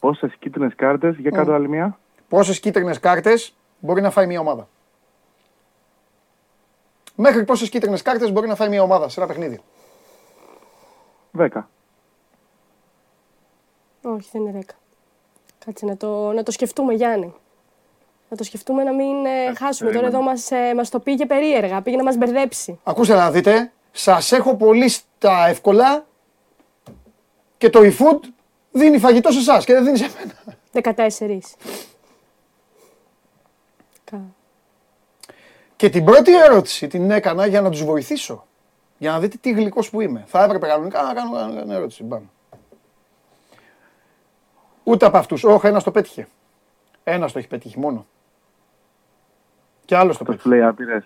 Πόσες 0.00 0.36
κίτρινες 0.38 0.74
κάρτες 0.74 1.16
για 1.16 1.30
κάτω 1.30 1.52
άλλη 1.52 1.68
μία; 1.68 1.98
Πόσες 2.28 2.60
κίτρινες 2.60 3.00
κάρτες 3.00 3.54
μπορεί 3.78 4.00
να 4.00 4.10
φάει 4.10 4.26
μια 4.26 4.40
ομάδα. 4.40 4.68
Μέχρι 7.14 7.44
πόσες 7.44 7.68
κίτρινες 7.68 8.02
κάρτες 8.02 8.32
μπορεί 8.32 8.48
να 8.48 8.54
φάει 8.54 8.68
μια 8.68 8.82
ομάδα 8.82 9.08
σε 9.08 9.20
ένα 9.20 9.28
παιχνίδι. 9.28 9.60
10. 11.38 11.48
Όχι, 14.02 14.28
δεν 14.32 14.42
είναι 14.42 14.64
10. 14.66 14.74
Κάτσε 15.64 15.86
να 15.86 15.96
το, 15.96 16.32
να 16.32 16.42
το 16.42 16.50
σκεφτούμε, 16.50 16.94
Γιάννη. 16.94 17.34
Να 18.28 18.36
το 18.36 18.44
σκεφτούμε 18.44 18.82
να 18.82 18.92
μην 18.92 19.26
ε, 19.26 19.54
χάσουμε. 19.54 19.90
Τώρα 19.92 20.06
εδώ 20.06 20.20
μας, 20.22 20.50
ε, 20.50 20.74
μας 20.74 20.88
το 20.88 20.98
πήγε 21.00 21.26
περίεργα, 21.26 21.82
πήγε 21.82 21.96
να 21.96 22.02
μας 22.02 22.16
μπερδέψει. 22.16 22.78
Ακούστε 22.84 23.14
να 23.14 23.30
δείτε, 23.30 23.72
σας 23.92 24.32
έχω 24.32 24.56
πολύ 24.56 24.88
στα 24.88 25.46
εύκολα 25.48 26.06
και 27.58 27.70
το 27.70 27.80
eFood 27.82 28.20
δίνει 28.72 28.98
φαγητό 28.98 29.30
σε 29.30 29.38
εσάς 29.38 29.64
και 29.64 29.72
δεν 29.72 29.84
δίνει 29.84 29.96
σε 29.98 30.10
μένα. 30.16 30.34
14. 30.72 31.56
Κα- 34.04 34.20
Και 35.76 35.88
την 35.90 36.04
πρώτη 36.04 36.36
ερώτηση 36.36 36.86
την 36.86 37.10
έκανα 37.10 37.46
για 37.46 37.60
να 37.60 37.70
τους 37.70 37.84
βοηθήσω. 37.84 38.46
Για 38.98 39.10
να 39.10 39.18
δείτε 39.20 39.36
τι 39.40 39.50
γλυκός 39.50 39.90
που 39.90 40.00
είμαι. 40.00 40.24
Θα 40.26 40.44
έπρεπε 40.44 40.66
κανονικά 40.66 41.02
να 41.02 41.14
κάνω, 41.14 41.32
κάνω, 41.34 41.54
κάνω 41.54 41.72
ερώτηση. 41.72 42.02
Μπαμ. 42.04 42.22
Ούτε 44.84 45.06
από 45.06 45.18
αυτούς. 45.18 45.44
Όχι, 45.44 45.66
ένας 45.66 45.82
το 45.84 45.90
πέτυχε. 45.90 46.28
Ένας 47.04 47.32
το 47.32 47.38
έχει 47.38 47.48
πετύχει 47.48 47.78
μόνο. 47.78 48.06
Και 49.86 49.96
άλλος 49.96 50.16
το 50.18 50.24
Το 50.24 50.30
πέτυχε. 50.30 50.48
λέει 50.48 50.62
άπειρε. 50.62 51.02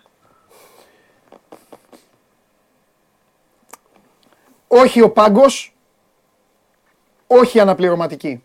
Όχι 4.68 5.00
ο 5.02 5.10
πάγκος, 5.10 5.76
όχι 7.26 7.56
η 7.58 7.60
αναπληρωματική. 7.60 8.42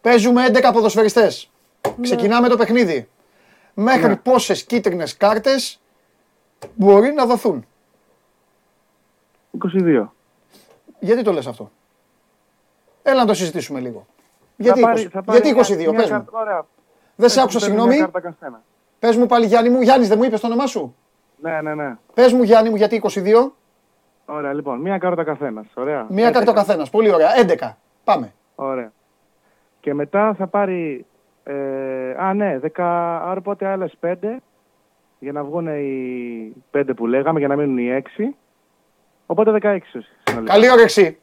Παίζουμε 0.00 0.44
11 0.46 0.70
ποδοσφαιριστές. 0.72 1.50
Ξεκινάμε 2.00 2.48
το 2.48 2.56
παιχνίδι. 2.56 3.08
Μέχρι 3.74 4.08
Ναι. 4.08 4.16
πόσες 4.16 4.64
κίτρινες 4.64 5.16
κάρτες 5.16 5.80
μπορεί 6.74 7.12
να 7.12 7.26
δοθούν; 7.26 7.66
22. 9.50 10.12
Γιατί 10.98 11.22
το 11.22 11.32
λες 11.32 11.46
αυτό; 11.46 11.70
Έλα 13.02 13.20
να 13.20 13.26
το 13.26 13.34
συζητήσουμε 13.34 13.80
λίγο. 13.80 14.06
Γιατί, 14.56 14.80
Θα 14.80 14.86
πάρει- 14.86 15.00
20, 15.02 15.08
θα 15.10 15.22
πάρει 15.22 15.38
γιατί 15.38 15.54
μια- 15.54 15.64
22, 15.86 15.90
μια 15.90 16.00
πες 16.00 16.10
μου. 16.10 16.16
κάρτα- 16.16 16.38
Ωραία. 16.40 16.66
Δεν 17.16 17.28
σε 17.28 17.34
Πες 17.34 17.44
άκουσα, 17.44 17.58
μου, 17.70 17.74
παίρνει 17.74 17.92
συγγνώμη. 17.92 18.10
Μια 19.04 19.10
κάρτα 19.10 19.12
καθένα. 19.12 19.12
Πες 19.12 19.16
μου 19.16 19.26
πάλι 19.26 19.46
Γιάννη 19.46 19.70
μου. 19.70 19.80
Γιάννης 19.80 20.08
δεν 20.08 20.18
μου 20.18 20.24
είπες 20.24 20.40
το 20.40 20.46
όνομά 20.46 20.66
σου; 20.66 20.96
Ναι, 21.40 21.60
ναι, 21.60 21.74
ναι. 21.74 21.96
Πες 22.14 22.32
μου 22.32 22.42
Γιάννη 22.42 22.70
μου 22.70 22.76
γιατί 22.76 23.02
22. 23.04 23.52
Ωραία, 24.26 24.52
λοιπόν. 24.52 24.80
Μία 24.80 24.98
κάρτα 24.98 25.24
καθένας. 25.24 25.66
Ωραία. 25.74 26.06
Μία 26.08 26.30
κάρτα 26.30 26.50
ο 26.50 26.54
καθένας. 26.54 26.90
Πολύ 26.90 27.12
ωραία. 27.12 27.28
11. 27.34 27.76
Πάμε. 28.04 28.32
Ωραία. 28.54 28.92
Και 29.80 29.94
μετά 29.94 30.34
θα 30.34 30.46
πάρει. 30.46 31.06
Ε, 31.44 31.54
α, 32.18 32.34
ναι, 32.34 32.58
10, 32.62 32.68
άρα 33.22 33.36
οπότε 33.38 33.66
άλλες 33.66 33.94
5 34.00 34.14
για 35.18 35.32
να 35.32 35.44
βγουν 35.44 35.66
οι 35.66 36.64
5 36.70 36.82
που 36.96 37.06
λέγαμε, 37.06 37.38
για 37.38 37.48
να 37.48 37.56
μείνουν 37.56 37.78
οι 37.78 38.02
6. 38.16 38.34
Οπότε 39.26 39.50
16 39.62 39.78
συνολικά. 40.24 40.52
Καλή 40.52 40.70
όρεξη. 40.70 41.18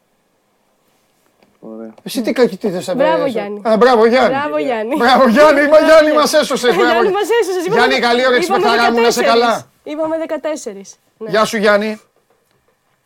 Ωραία. 1.63 1.93
Εσύ 2.03 2.21
τι 2.21 2.31
κακή 2.31 2.57
τι 2.57 2.69
θες 2.71 2.95
Μπράβο, 2.95 3.25
Γιάννη. 3.25 3.61
Α, 3.69 3.77
μπράβο 3.77 4.05
Γιάννη. 4.05 4.29
Μπράβο, 4.35 4.57
Γιάννη. 4.57 4.95
Μπράβο 4.95 5.27
Γιάννη, 5.27 5.67
μα 5.67 5.79
Γιάννη 5.79 6.13
μας 6.13 6.33
έσωσες. 6.33 6.75
μπράβο. 6.75 6.91
Γιάννη 6.91 7.11
μας 7.11 7.27
έσωσες. 7.41 7.65
Είπαμε- 7.65 7.75
Γιάννη, 7.85 7.99
καλή 8.07 8.25
όρεξη 8.27 8.47
είπαμε 8.47 8.63
παιχταρά 8.63 8.91
μου, 8.91 9.01
να 9.01 9.07
είσαι 9.07 9.21
14. 9.21 9.25
καλά. 9.27 9.67
Είπαμε 9.83 10.17
14. 10.17 10.97
Ναι. 11.17 11.29
Γεια 11.29 11.45
σου 11.45 11.57
Γιάννη. 11.57 12.01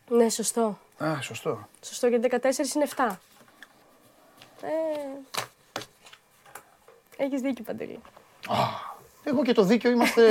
Ναι, 0.07 0.29
σωστό. 0.29 0.79
Α, 0.97 1.07
σωστό. 1.21 1.67
Σωστό, 1.85 2.07
γιατί 2.07 2.21
14 2.21 2.75
είναι 2.75 2.83
7. 2.83 3.19
Ε, 4.61 4.67
έχεις 7.17 7.41
δίκιο, 7.41 7.63
Παντελή. 7.63 7.99
Εγώ 9.23 9.43
και 9.43 9.53
το 9.53 9.63
δίκιο 9.63 9.89
είμαστε... 9.91 10.21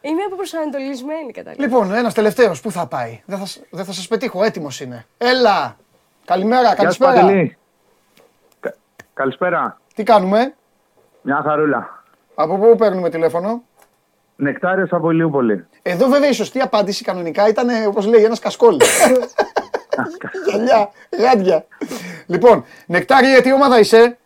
Είμαι 0.00 0.22
αποπροσανατολισμένη, 0.26 1.32
κατάλαβα. 1.32 1.62
λοιπόν, 1.62 1.92
ένας 1.92 2.14
τελευταίος, 2.14 2.60
πού 2.60 2.70
θα 2.70 2.86
πάει; 2.86 3.22
Δεν 3.26 3.38
θα, 3.38 3.46
σ- 3.46 3.60
δεν 3.70 3.84
θα 3.84 3.92
σας 3.92 4.08
πετύχω, 4.08 4.42
έτοιμος 4.44 4.80
είναι. 4.80 5.06
Έλα. 5.18 5.76
Καλημέρα, 6.28 6.62
Γεια 6.62 6.70
σου 6.70 6.76
καλησπέρα. 6.98 7.12
Παντελή. 7.12 7.56
Κα- 8.60 8.74
Καλησπέρα. 9.14 9.80
Τι 9.94 10.02
κάνουμε, 10.02 10.54
Μια 11.22 11.42
χαρούλα. 11.44 12.02
από 12.34 12.58
πού 12.58 12.76
παίρνουμε 12.76 13.10
τηλέφωνο; 13.10 13.62
Νεκτάριος 14.36 14.92
από 14.92 15.10
Ηλιούπολη. 15.10 15.66
Εδώ 15.82 16.06
βέβαια 16.08 16.28
η 16.28 16.32
σωστή 16.32 16.60
απάντηση 16.60 17.04
κανονικά 17.04 17.48
ήταν, 17.48 17.68
ε, 17.68 17.86
όπως 17.86 18.06
λέει, 18.06 18.24
ένας 18.24 18.38
κασκόλ. 18.38 18.76
Γυαλιά, 20.48 20.90
γάντια. 21.18 21.64
λοιπόν, 22.26 22.64
Νεκτάριε, 22.86 23.40
τι 23.40 23.52
ομάδα 23.52 23.78
είσαι; 23.78 24.18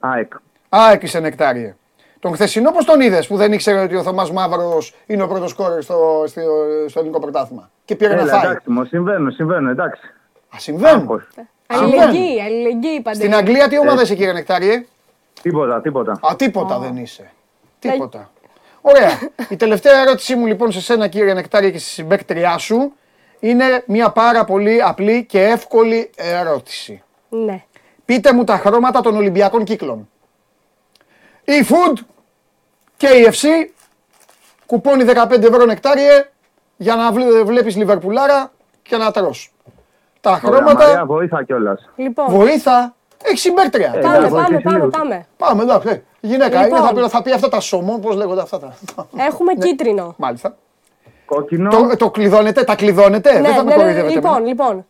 ΑΕΚ. 0.00 0.32
ΑΕΚ 0.68 1.02
είσαι 1.02 1.20
Νεκτάριε. 1.20 1.74
Τον 2.20 2.34
χθεσινό 2.34 2.70
πώς 2.70 2.84
τον 2.84 3.00
είδες 3.00 3.26
που 3.26 3.36
δεν 3.36 3.52
ήξερε 3.52 3.80
ότι 3.82 3.96
ο 3.96 4.02
Θωμάς 4.02 4.30
Μαύρος 4.32 4.94
είναι 5.06 5.22
ο 5.22 5.26
πρώτος 5.26 5.50
σκόρερ 5.50 5.82
στο, 5.82 6.24
στο, 6.26 6.40
στο 6.88 6.98
ελληνικό 6.98 7.20
πρωτάθλημα; 7.20 7.70
Και 7.84 7.96
πήρε 7.96 8.14
να 8.14 8.20
Έλα, 8.20 8.32
φάει. 8.32 8.40
εντάξει, 8.50 8.70
μου 8.70 8.84
συμβαίνουν, 8.84 9.30
συμβαίνουν, 9.32 9.68
εντάξει. 9.70 10.02
Α, 10.56 10.58
συμβαίνουν. 10.58 11.00
Άγχος. 11.00 11.28
Αλληλεγγύη, 11.66 12.40
αλληλεγγύη, 12.42 13.00
Παντελή. 13.00 13.22
Στην 13.24 13.34
Αγγλία 13.34 13.68
τι 13.68 13.78
ομάδα 13.78 14.02
είσαι 14.02 14.14
κύριε 14.14 14.32
Νεκτάριε; 14.32 14.84
Τίποτα, 15.42 15.80
τίποτα. 15.80 16.12
Α, 16.12 16.36
τίποτα 16.36 16.78
δεν 16.78 16.96
είσαι. 16.96 17.30
Τίποτα. 17.78 18.30
Ωραία. 18.80 19.18
Η 19.48 19.56
τελευταία 19.56 20.00
ερώτησή 20.00 20.34
μου 20.34 20.46
λοιπόν 20.46 20.72
σε 20.72 20.80
σένα 20.80 21.08
κύριε 21.08 21.34
Νεκτάρια 21.34 21.70
και 21.70 21.78
στη 21.78 21.88
συμπέκτριά 21.88 22.58
σου 22.58 22.92
είναι 23.40 23.82
μια 23.86 24.10
πάρα 24.10 24.44
πολύ 24.44 24.82
απλή 24.82 25.24
και 25.24 25.42
εύκολη 25.44 26.10
ερώτηση. 26.16 27.02
Ναι. 27.28 27.64
Πείτε 28.04 28.32
μου 28.32 28.44
τα 28.44 28.56
χρώματα 28.56 29.00
των 29.00 29.16
Ολυμπιακών 29.16 29.64
κύκλων. 29.64 30.08
Η 31.44 31.52
Food 31.68 31.98
και 32.96 33.06
η 33.06 33.28
FC, 33.32 33.46
κουπόνι 34.66 35.04
15 35.04 35.30
ευρώ 35.42 35.64
Νεκτάριε 35.64 36.24
για 36.76 36.94
να 36.94 37.12
βλέ- 37.12 37.44
βλέπεις 37.44 37.76
Λιβερπουλάρα 37.76 38.52
και 38.82 38.96
να 38.96 39.10
τρως. 39.10 39.51
Τα 40.22 40.30
Ωραία, 40.30 40.56
χρώματα, 40.58 40.84
Μαρία, 40.86 41.06
βοήθα 41.06 41.44
κιόλας. 41.44 41.88
Λοιπόν, 41.96 42.26
βοήθα, 42.28 42.94
έχει 43.22 43.38
συμπέκτρια. 43.38 43.92
Ε, 43.94 44.00
πάμε, 44.00 44.18
να 44.18 44.28
πάμε, 44.28 44.28
βοηθήσει 44.28 44.62
πάμε, 44.62 44.76
λίγο. 44.76 44.88
πάμε. 44.90 45.26
Πάμε, 45.36 45.62
εντάξει. 45.62 45.88
ε, 45.88 46.02
Γυναίκα 46.20 46.62
Λοιπόν. 46.62 46.78
είναι, 46.78 46.86
θα 46.88 46.94
πει, 46.94 47.08
θα 47.08 47.22
πει 47.22 47.32
αυτά 47.32 47.48
τα 47.48 47.60
σωμών, 47.60 48.00
πώς 48.00 48.16
λέγονται 48.16 48.40
αυτά 48.40 48.58
τα. 48.58 48.74
Έχουμε 49.16 49.54
κίτρινο. 49.54 50.14
Μάλιστα. 50.18 50.56
Κόκκινο. 51.24 51.70
Το, 51.70 51.96
το 51.96 52.10
κλειδώνετε, 52.10 52.64
τα 52.64 52.74
κλειδώνετε, 52.74 53.32
δεν 53.40 53.54
θα 53.54 53.56
με 53.56 53.62
ναι, 53.62 53.70
ναι, 53.70 53.74
κοροϊδεύετε. 53.76 54.14
λοιπόν, 54.14 54.46
λοιπόν. 54.46 54.86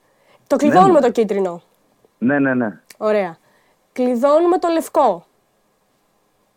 Το 0.47 0.57
κλειδώνουμε 0.57 1.01
το 1.01 1.11
κίτρινο. 1.11 1.63
Ναι, 2.19 2.39
ναι, 2.39 2.55
ναι. 2.55 2.81
Ωραία. 2.97 3.37
Κλειδώνουμε 3.93 4.59
το 4.59 4.69
λευκό. 4.69 5.25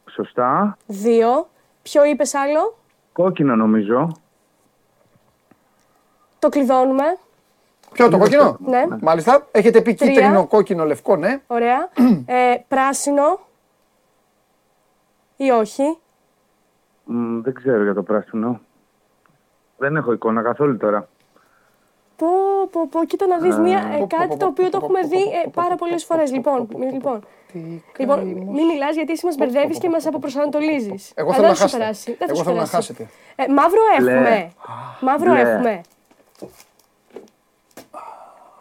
Σωστά. 0.09 0.77
Δύο. 0.85 1.47
Ποιο 1.81 2.05
είπες 2.05 2.33
άλλο; 2.35 2.77
Κόκκινο 3.13 3.55
νομίζω. 3.55 4.11
Το 6.39 6.49
κλειδώνουμε. 6.49 7.03
Ποιο 7.95 8.09
το 8.09 8.17
κόκκινο; 8.17 8.57
Ναι. 8.59 8.83
Μάλιστα. 9.01 9.47
Έχετε 9.51 9.81
πει 9.81 9.93
Τρία. 9.93 10.11
κίτρινο, 10.11 10.45
κόκκινο, 10.47 10.85
λευκό, 10.85 11.15
ναι. 11.15 11.41
Ωραία. 11.47 11.89
ε, 12.25 12.55
πράσινο. 12.67 13.39
Ή 15.37 15.49
όχι. 15.49 15.97
Μ, 17.03 17.39
δεν 17.41 17.53
ξέρω 17.53 17.83
για 17.83 17.93
το 17.93 18.03
πράσινο. 18.03 18.59
Δεν 19.77 19.95
έχω 19.95 20.11
εικόνα 20.11 20.41
καθόλου 20.41 20.77
τώρα. 20.77 21.07
Πω, 22.17 22.27
πω, 22.71 22.87
πω, 22.91 23.05
κοίτα 23.05 23.27
να 23.27 23.37
δεις 23.37 23.57
μία, 23.57 23.77
ε, 23.77 24.05
κάτι 24.07 24.37
το 24.37 24.45
οποίο 24.45 24.69
το 24.69 24.79
έχουμε 24.83 25.01
δει 25.01 25.17
ε, 25.21 25.49
πάρα 25.53 25.75
πολλές 25.75 26.03
φορές. 26.05 26.31
Λοιπόν, 26.31 26.67
μη- 26.77 26.91
λοιπόν, 26.91 27.23
λοιπόν 27.97 28.19
μην 28.27 28.65
μιλάς 28.65 28.95
γιατί 28.95 29.11
εσύ 29.11 29.25
μας 29.25 29.35
μπερδεύεις 29.35 29.77
και 29.77 29.89
μας 29.89 30.05
αποπροσανατολίζεις. 30.05 31.11
Εγώ 31.15 31.29
Α, 31.29 31.33
θέλω 31.33 31.47
δεν 31.47 31.51
να 31.51 31.55
θα 31.59 31.67
σου 31.67 31.77
χάσετε. 31.77 31.77
περάσει, 31.83 32.15
δεν 32.17 32.17
θα 32.17 32.25
Εγώ 32.27 32.35
σου 32.35 32.43
θέλω 32.43 32.55
να 32.55 32.63
περάσει. 32.69 32.75
χάσετε. 32.93 33.09
Ε, 33.35 33.47
μαύρο 33.53 33.81
έχουμε. 33.97 34.51
Μαύρο 35.01 35.31
Μπλε. 35.31 35.39
έχουμε. 35.41 35.81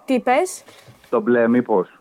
Τι 0.05 0.21
πες; 0.21 0.63
Το 1.11 1.21
μπλε, 1.21 1.49
μήπως. 1.49 1.99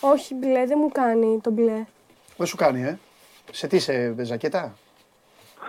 Όχι 0.00 0.34
μπλε, 0.34 0.64
δεν 0.66 0.78
μου 0.80 0.88
κάνει 0.92 1.38
το 1.42 1.50
μπλε. 1.50 1.84
Δεν 2.36 2.46
σου 2.46 2.56
κάνει, 2.56 2.82
ε. 2.82 2.98
Σε 3.52 3.66
τι, 3.66 3.78
σε 3.78 4.14
ζακέτα; 4.24 4.74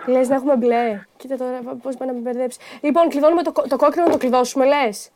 Λες 0.06 0.28
να 0.28 0.34
έχουμε 0.34 0.56
μπλε. 0.56 1.02
Κοίτα 1.16 1.36
τώρα 1.36 1.58
πώς 1.82 1.96
πάει 1.96 2.08
να 2.08 2.14
με 2.14 2.20
μπερδέψει. 2.20 2.58
Λοιπόν, 2.80 3.08
κλειδώνουμε 3.08 3.42
το, 3.42 3.52
κο- 3.52 3.68
το 3.68 3.76
κόκκινο 3.76 4.04
να 4.04 4.10
το 4.10 4.16
κλειδώσουμε, 4.18 4.64
λες. 4.66 5.08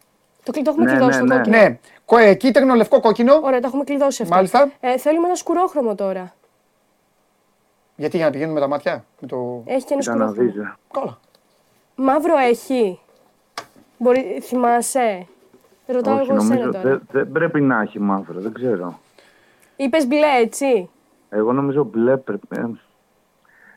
Το, 0.42 0.52
κλει- 0.52 0.64
το 0.64 0.70
έχουμε 0.70 0.84
Ναι, 0.90 0.96
κλειδώσει 0.96 1.22
ναι, 1.22 1.28
το 1.28 1.34
ναι. 1.34 1.40
κόκκινο. 1.40 1.56
Ναι. 1.56 1.78
Κο- 2.04 2.16
ε, 2.16 2.34
κίτρινο, 2.34 2.74
λευκό, 2.74 3.00
κόκκινο. 3.00 3.40
Ωραία, 3.42 3.60
το 3.60 3.66
έχουμε 3.66 3.84
κλειδώσει 3.84 4.22
αυτό. 4.22 4.34
Μάλιστα. 4.34 4.70
Ε, 4.80 4.98
θέλουμε 4.98 5.26
ένα 5.26 5.34
σκουρόχρωμο 5.36 5.94
τώρα. 5.94 6.34
Γιατί 7.96 8.16
για 8.16 8.26
να 8.26 8.32
πηγαίνουμε 8.32 8.54
με 8.54 8.60
τα 8.60 8.68
μάτια. 8.68 9.04
Με 9.20 9.28
το... 9.28 9.62
Έχει 9.66 9.84
και 9.84 9.92
ένα 9.94 10.02
Ήταν 10.02 10.18
να 10.18 10.26
σκουρόχρωμο. 10.26 10.50
δεις. 10.52 10.62
ε. 10.62 10.76
Κόλλα. 10.92 11.18
Μαύρο 11.94 12.36
έχει. 12.36 13.00
Μπορεί, 14.02 14.40
θυμάσαι; 14.43 15.27
Ρωτάω 15.86 16.14
Όχι, 16.14 16.22
εγώ 16.31 16.35
εσένα 16.36 16.55
νομίζω. 16.55 16.70
τώρα. 16.72 16.82
Δεν 16.89 17.02
δεν 17.10 17.32
πρέπει 17.32 17.60
να 17.60 17.81
έχει 17.81 18.01
μαύρο, 18.01 18.40
δεν 18.40 18.52
ξέρω. 18.52 18.98
Είπες 19.77 20.06
μπλε, 20.06 20.27
έτσι; 20.40 20.90
Εγώ 21.31 21.52
νομίζω 21.52 21.85
μπλε 21.85 22.16
πρέπει. 22.16 22.47
ε, 22.56 22.62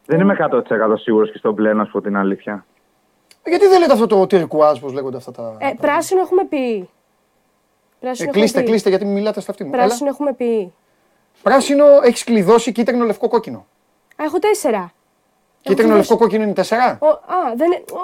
Δεν 0.06 0.20
είμαι 0.20 0.36
100% 0.40 0.98
σίγουρος 0.98 1.32
και 1.32 1.38
στο 1.38 1.52
μπλε, 1.52 1.74
να 1.74 1.86
σου 1.86 1.92
πω 1.92 2.02
την 2.02 2.18
αλήθεια. 2.18 2.66
Γιατί 3.46 3.68
δεν 3.68 3.80
λέτε 3.80 3.94
αυτό 3.94 4.08
το 4.08 4.28
τυρκουάζ, 4.28 4.80
πώς 4.80 4.94
λέγονται 4.94 5.18
αυτά 5.18 5.32
τα. 5.32 5.56
Ε, 5.60 5.74
πράσινο 5.82 6.22
έχουμε 6.22 6.46
πει. 6.46 6.90
Πράσινο 8.00 8.28
Ε, 8.28 8.30
έχουμε 8.30 8.32
κλείστε, 8.32 8.60
πει. 8.60 8.66
κλείστε, 8.66 8.90
γιατί 8.90 9.06
μην 9.06 9.14
μιλάτε 9.14 9.42
στα 9.42 9.52
αυτή 9.52 9.64
μου. 9.64 9.70
Έλα. 9.74 9.84
Πράσινο 9.84 10.10
έχουμε 10.10 10.34
πει. 10.34 10.74
Πράσινο 11.44 11.86
έχεις 12.04 12.24
κλειδώσει 12.24 12.72
κίτρινο, 12.72 13.06
λευκό, 13.06 13.28
κόκκινο. 13.28 13.58
Α, 14.22 14.24
έχω 14.24 14.40
τέσσερα. 14.40 14.92
Κίτρινο, 15.64 15.88
Έχω 15.90 15.98
λευκό, 15.98 16.14
δώσει- 16.16 16.24
κόκκινο 16.24 16.44
είναι 16.44 16.54
τέσσερα; 16.54 16.98
Ο, 17.02 17.08
α, 17.08 17.18
δεν 17.56 17.66
είναι- 17.72 17.84
ο, 17.92 17.98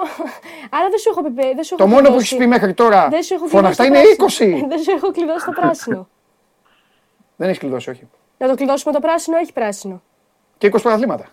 Άρα 0.70 0.88
δεν 0.90 0.98
σου 0.98 1.08
έχω 1.10 1.22
πει. 1.22 1.54
Δεν 1.54 1.64
σου 1.64 1.76
Το 1.76 1.82
έχω 1.84 1.92
μόνο 1.92 2.02
που 2.02 2.08
κλειδώσει. 2.14 2.34
έχει 2.34 2.42
πει 2.42 2.48
μέχρι 2.48 2.74
τώρα 2.74 3.08
Δεν 3.08 3.22
σου 3.22 3.34
έχω 3.34 3.46
φωναχτά 3.46 3.82
κλειδώσει 3.84 4.06
είναι 4.06 4.14
το 4.16 4.24
πράσινο. 4.24 4.56
20. 4.56 4.68
δεν 4.68 4.78
σου 4.82 4.90
έχω 4.90 5.10
κλειδώσει 5.10 5.44
το 5.46 5.52
πράσινο. 5.52 6.08
Δεν 7.36 7.48
έχεις 7.48 7.58
κλειδώσει, 7.60 7.90
όχι. 7.90 8.08
Να 8.38 8.48
το 8.48 8.54
κλειδώσουμε 8.54 8.92
το 8.92 9.00
πράσινο, 9.00 9.36
έχει 9.36 9.52
πράσινο. 9.52 10.02
Και 10.58 10.66
20 10.72 10.82
παραθλήματα. 10.82 11.24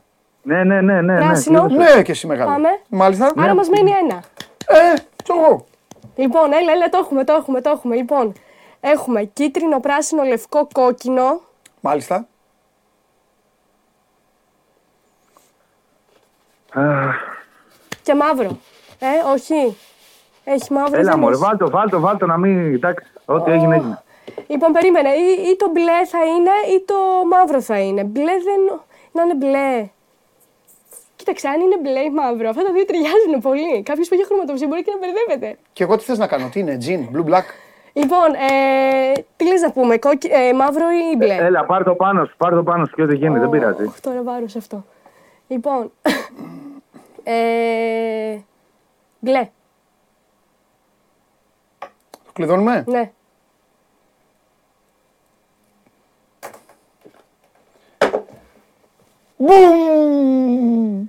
Ναι, 0.41 0.63
ναι, 0.63 0.81
ναι, 0.81 1.01
ναι. 1.01 1.17
Πράσινο. 1.17 1.61
Ναι, 1.61 1.67
κλείδωσε. 1.67 1.95
Ναι, 1.95 2.01
και 2.01 2.11
εσύ 2.11 2.27
μεγάλο. 2.27 2.51
Πάμε. 2.51 2.69
Μάλιστα. 2.89 3.31
Άρα 3.37 3.55
μας 3.55 3.69
μένει 3.69 3.91
ένα. 3.91 4.23
Ε, 4.67 4.93
ξέρω 5.23 5.39
εγώ. 5.45 5.65
Λοιπόν, 6.15 6.53
έλα, 6.53 6.71
έλα, 6.71 6.89
το 6.89 6.97
έχουμε, 6.97 7.23
το 7.23 7.33
έχουμε, 7.33 7.61
το 7.61 7.69
έχουμε. 7.69 7.95
Λοιπόν, 7.95 8.33
έχουμε 8.79 9.23
κίτρινο, 9.23 9.79
πράσινο, 9.79 10.23
λευκό, 10.23 10.67
κόκκινο. 10.73 11.41
Μάλιστα. 11.79 12.27
Και 18.03 18.15
μαύρο. 18.15 18.57
Ε, 18.99 19.31
όχι. 19.33 19.77
Έχει 20.43 20.73
μαύρο. 20.73 20.99
Έλα 20.99 21.09
δεν 21.09 21.19
μωρέ, 21.19 21.33
έχεις. 21.33 21.45
βάλτο, 21.45 21.69
βάλτο, 21.69 21.99
βάλτο 21.99 22.25
να 22.25 22.37
μην... 22.37 22.73
Εντάξει, 22.73 23.05
ό,τι 23.25 23.51
έγινε 23.51 23.75
έγινε. 23.75 24.01
Λοιπόν, 24.47 24.71
περίμενε. 24.71 25.09
Ή, 25.09 25.49
ή 25.49 25.55
το 25.55 25.69
μπλε 25.69 26.05
θα 26.05 26.25
είναι 26.25 26.75
ή 26.75 26.83
το 26.85 26.95
μαύρο 27.29 27.61
θα 27.61 27.79
είναι. 27.79 28.03
Μπλε 28.03 28.31
δεν. 28.47 28.79
Να 29.11 29.21
είναι 29.23 29.35
μπλε. 29.35 29.89
Κοίταξε, 31.15 31.47
αν 31.47 31.61
είναι 31.61 31.77
μπλε 31.81 31.99
ή 31.99 32.09
μαύρο, 32.09 32.49
αυτά 32.49 32.63
τα 32.63 32.71
δύο 32.71 32.85
ταιριάζουν 32.85 33.41
πολύ. 33.41 33.83
Κάποιος 33.83 34.07
που 34.07 34.13
έχει 34.13 34.25
χρωματοψία 34.25 34.67
μπορεί 34.67 34.83
και 34.83 34.91
να 34.91 34.97
μπερδεύεται. 34.97 35.59
Και 35.73 35.83
εγώ 35.83 35.97
τι 35.97 36.03
θες 36.03 36.17
να 36.17 36.27
κάνω, 36.27 36.49
τι 36.49 36.59
είναι, 36.59 36.77
τζιν, 36.77 37.07
blue 37.13 37.25
black; 37.29 37.47
Λοιπόν, 37.93 38.29
ε, 38.33 39.11
τι 39.35 39.47
λες 39.47 39.61
να 39.61 39.71
πούμε, 39.71 39.97
κόκκι, 39.97 40.27
ε, 40.27 40.53
μαύρο 40.53 40.85
ή 41.11 41.15
μπλε; 41.17 41.33
Έλα, 41.33 41.65
πάρ 41.65 41.83
το 41.83 41.95
πάνω 41.95 42.25
σου, 42.25 42.35
πάρ 42.37 42.53
το 42.53 42.63
πάνω 42.63 42.85
σου 42.85 42.95
και 42.95 43.01
ό,τι 43.01 43.15
γίνει, 43.15 43.39
δεν 43.39 43.49
πειράζει. 43.49 43.83
Οχ, 43.83 43.99
τώρα 43.99 44.23
βάρος 44.23 44.55
αυτό. 44.55 44.85
Λοιπόν, 45.47 45.91
ε, 47.29 48.37
μπλε, 49.19 49.49
Το 52.25 52.31
κλειδώνουμε; 52.33 52.83
ναι. 52.87 53.11
Μπουμ! 59.37 61.05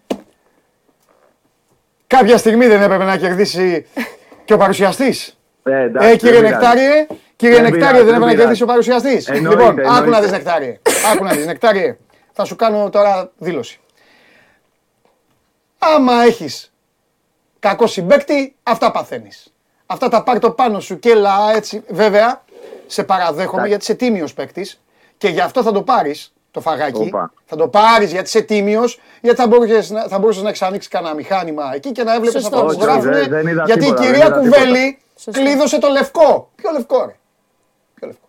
Κάποια 2.06 2.36
στιγμή 2.38 2.66
δεν 2.66 2.82
έπρεπε 2.82 3.04
να 3.04 3.16
κερδίσει 3.16 3.86
και 4.44 4.52
ο 4.52 4.56
παρουσιαστής. 4.56 5.38
Ε, 5.62 5.80
εντάξει, 5.82 6.08
Ε, 6.08 6.16
κύριε 6.16 6.40
δεν 6.40 6.42
πειράζει. 6.42 6.64
Νεκτάριε, 6.64 7.06
κύριε 7.36 7.54
Δεν 7.54 7.62
Νεκτάριε, 7.64 7.86
πειράζει, 7.88 8.04
δεν 8.04 8.04
δεν 8.04 8.14
έπρεπε 8.14 8.18
να 8.18 8.26
πειράζει. 8.26 8.36
κερδίσει 8.40 8.62
ο 8.62 8.66
παρουσιαστής. 8.66 9.28
Εννοείται, 9.28 9.62
Λοιπόν, 9.62 9.78
άκου 9.80 9.88
να 9.88 9.94
εννοείται. 9.94 10.20
δεις 10.20 10.30
Νεκτάριε. 10.30 10.78
Άκου 11.12 11.24
να 11.24 11.32
δεις 11.32 11.46
Νεκτάριε. 11.46 11.96
Θα 12.32 12.44
σου 12.44 12.56
κάνω 12.56 12.90
τώρα 12.90 13.30
δήλωση. 13.38 13.80
Άμα 15.78 16.22
έχεις 16.22 16.72
κακό 17.58 17.86
συμπέκτη, 17.86 18.56
αυτά 18.62 18.90
παθαίνεις. 18.90 19.52
Αυτά 19.86 20.08
τα 20.08 20.22
πάρ 20.22 20.38
το 20.38 20.50
πάνω 20.50 20.80
σου 20.80 20.98
και 20.98 21.10
έλα 21.10 21.52
έτσι. 21.54 21.82
Βέβαια, 21.88 22.44
σε 22.86 23.04
παραδέχομαι 23.04 23.66
γιατί 23.66 23.82
είσαι 23.82 23.94
τίμιος 23.94 24.34
παίκτης 24.34 24.80
και 25.18 25.28
γι' 25.28 25.40
αυτό 25.40 25.62
θα 25.62 25.72
το 25.72 25.82
πάρεις 25.82 26.32
το 26.50 26.60
φαγάκι. 26.60 27.00
Όπα. 27.06 27.32
Θα 27.46 27.56
το 27.56 27.68
πάρεις 27.68 28.10
γιατί 28.10 28.26
είσαι 28.28 28.40
τίμιος, 28.40 29.00
γιατί 29.20 29.40
θα 29.40 29.46
μπορούσες 29.46 29.90
να, 29.90 30.02
θα 30.08 30.18
μπορούσες 30.18 30.42
να 30.42 30.48
εξανοίξεις 30.48 30.90
κανένα 30.90 31.14
μηχάνημα 31.14 31.70
εκεί 31.74 31.92
και 31.92 32.02
να 32.02 32.14
έβλεπες 32.14 32.42
Σωστό. 32.42 32.56
αυτό 32.56 32.68
που 32.68 32.74
Όχι, 32.76 32.82
γράφουν. 32.90 33.12
δεν- 33.12 33.28
δεν 33.28 33.46
είδα 33.46 33.64
Γιατί 33.64 33.80
τίποτα, 33.80 34.02
η 34.02 34.04
δεν 34.06 34.12
κυρία 34.14 34.26
είδα 34.26 34.40
τίποτα. 34.40 34.58
Κουβέλη 34.60 34.98
Σωστό. 35.16 35.40
κλείδωσε 35.42 35.78
το 35.78 35.88
λευκό. 35.88 36.50
Ποιο 36.54 36.70
λευκό, 36.72 37.04
ρε; 37.06 37.16
Ποιο 37.94 38.06
λευκό; 38.06 38.28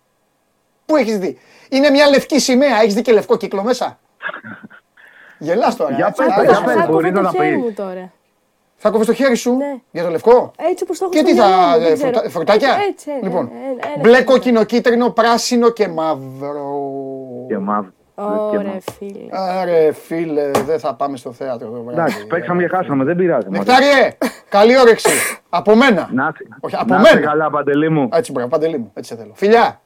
Πού 0.85 0.95
έχεις 0.95 1.17
δει; 1.17 1.39
Είναι 1.69 1.89
μια 1.89 2.07
λευκή 2.09 2.39
σημαία. 2.39 2.81
Έχεις 2.81 2.93
δει 2.93 3.01
και 3.01 3.11
λευκό 3.11 3.37
κύκλο 3.37 3.63
μέσα; 3.63 3.99
Γελάς 5.39 5.75
τώρα. 5.75 5.95
Για 5.95 6.05
ε. 6.07 6.13
πες, 6.17 6.33
Θα- 6.35 6.43
για 6.43 6.53
θα- 6.53 6.63
πες. 6.63 6.73
θα 6.75 6.85
μπορεί 6.91 7.11
κόβω 7.11 7.21
να 7.21 7.27
το 7.31 7.37
τα 7.37 7.43
χέρι 7.43 7.55
πεις. 7.55 7.63
μου 7.63 7.73
τώρα. 7.73 8.11
Θα 8.81 8.89
κόβεις 8.89 9.07
το 9.07 9.13
χέρι 9.13 9.35
σου 9.35 9.55
Ναι. 9.55 9.79
για 9.91 10.03
το 10.03 10.09
λευκό; 10.09 10.51
Έτσι 10.69 10.83
όπως 10.83 10.97
το 10.97 11.05
έχω 11.05 11.13
Και 11.13 11.19
στο 11.19 11.27
τι 11.27 11.33
μυαλό 11.33 11.53
θα. 11.53 11.67
μου, 11.77 11.79
δεν 11.79 11.91
ε, 11.91 11.93
ξέρω. 11.93 12.11
φρουτα- 12.11 12.29
Φρουτάκια; 12.29 12.69
Έτσι, 12.89 13.11
ε, 13.11 13.23
Λοιπόν. 13.25 13.45
ε, 13.45 13.57
ε, 13.57 13.69
ένα 13.69 13.99
Μπλε, 13.99 14.01
φρουτάκι. 14.11 14.23
κόκκινο, 14.23 14.63
κίτρινο, 14.63 15.09
πράσινο 15.09 15.69
και 15.69 15.87
μαύρο. 15.87 16.69
Και 17.47 17.57
μαύρο. 17.57 17.91
και 18.15 18.21
Ωραία, 18.57 18.63
μαύρο. 18.63 18.79
φίλε. 18.97 19.25
Άρε 19.31 19.91
φίλε, 19.91 20.51
δεν 20.65 20.79
θα 20.79 20.93
πάμε 20.95 21.17
στο 21.17 21.31
θέατρο 21.31 21.67
το 21.69 21.81
βράδυ. 21.83 21.99
Εντάξει, 21.99 22.27
παίξαμε 22.27 22.61
και 22.61 22.67
χάσαμε, 22.75 23.03
δεν 23.03 23.15
πειράζει. 23.15 23.45
μωρέ. 23.49 23.57
Νεκτάριε, 23.57 24.09
καλή 24.49 24.79
όρεξη. 24.79 25.09
Από 25.49 25.75
μένα. 25.75 26.09
Να 26.13 26.31
είσαι- 26.33 26.47
Όχι, 26.59 26.75
από 26.75 26.93
να 26.93 26.99
είσαι 27.01 27.13
μένα. 27.15 27.27
καλά, 27.27 27.49
Παντελή 27.49 27.89
μου. 27.89 28.09
Έτσι, 28.13 28.31
μπράβο, 28.31 28.49
παντελή 28.49 28.77
μου. 28.77 28.91
Έτσι 28.93 29.13
σε 29.13 29.19
θέλω. 29.21 29.31
Φιλιά. 29.35 29.81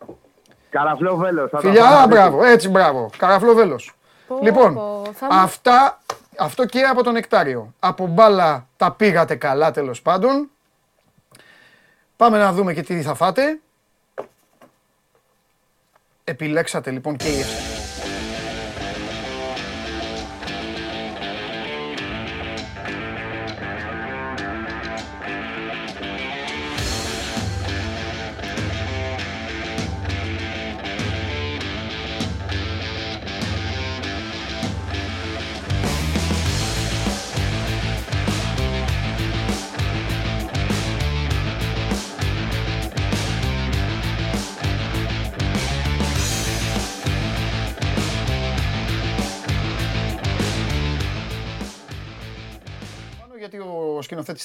Καραφλό 0.69 1.15
βέλος. 1.15 1.49
θα 1.49 1.57
τα 1.61 1.67
Φιλιά, 1.67 1.81
πάμε 1.81 1.93
α, 1.95 1.97
μαζί. 1.97 2.07
μπράβο, 2.09 2.43
έτσι 2.43 2.69
μπράβο. 2.69 3.09
Καραφλό 3.17 3.53
βέλος. 3.53 3.95
Πω, 4.27 4.39
Λοιπόν, 4.41 4.73
πω, 4.73 5.03
θα 5.13 5.25
μου- 5.25 5.33
αυτά, 5.41 6.01
αυτό 6.37 6.65
και 6.65 6.81
από 6.81 7.03
τον 7.03 7.13
Νεκτάριο. 7.13 7.73
Από 7.79 8.07
μπάλα 8.07 8.67
τα 8.77 8.91
πήγατε 8.91 9.35
καλά 9.35 9.71
τέλος 9.71 10.01
πάντων. 10.01 10.49
Πάμε 12.15 12.37
να 12.37 12.53
δούμε 12.53 12.73
και 12.73 12.81
τι 12.83 13.01
θα 13.01 13.13
φάτε. 13.13 13.59
Επιλέξατε 16.23 16.91
λοιπόν 16.91 17.15
και 17.15 17.27
οι 17.27 17.39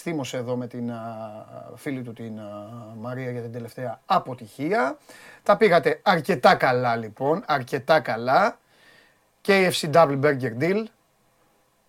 θύμωσε 0.00 0.36
εδώ 0.36 0.56
με 0.56 0.66
την 0.66 0.90
α, 0.90 0.96
φίλη 1.74 2.02
του 2.02 2.12
την 2.12 2.38
α, 2.38 2.44
Μαρία 3.00 3.30
για 3.30 3.40
την 3.40 3.52
τελευταία 3.52 4.00
αποτυχία. 4.06 4.98
Τα 5.42 5.56
πήγατε 5.56 6.00
αρκετά 6.02 6.54
καλά 6.54 6.96
λοιπόν, 6.96 7.42
αρκετά 7.46 8.00
καλά. 8.00 8.58
KFC 9.46 9.90
Double 9.92 10.20
Burger 10.20 10.52
Deal, 10.60 10.82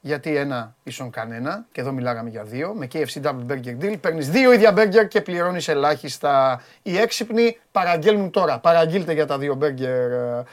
γιατί 0.02 0.36
ένα 0.36 0.76
ίσον 0.84 1.10
κανένα, 1.10 1.66
και 1.72 1.82
εδώ 1.82 1.92
μιλάγαμε 1.92 2.30
για 2.30 2.44
δύο, 2.44 2.74
με 2.74 2.88
KFC 2.94 3.22
Double 3.22 3.46
Burger 3.48 3.78
Deal 3.82 3.96
παίρνεις 4.02 4.30
δύο 4.30 4.54
ίδια 4.54 4.74
burger 4.78 5.08
και 5.08 5.22
πληρώνεις 5.22 5.68
ελάχιστα. 5.68 6.62
Οι 6.82 6.98
έξυπνοι 6.98 7.60
παραγγέλνουν 7.72 8.32
τώρα, 8.32 8.60
παραγγείλτε 8.60 9.14
για 9.14 9.26
τα 9.26 9.38
δύο 9.38 9.58
burger. 9.62 10.44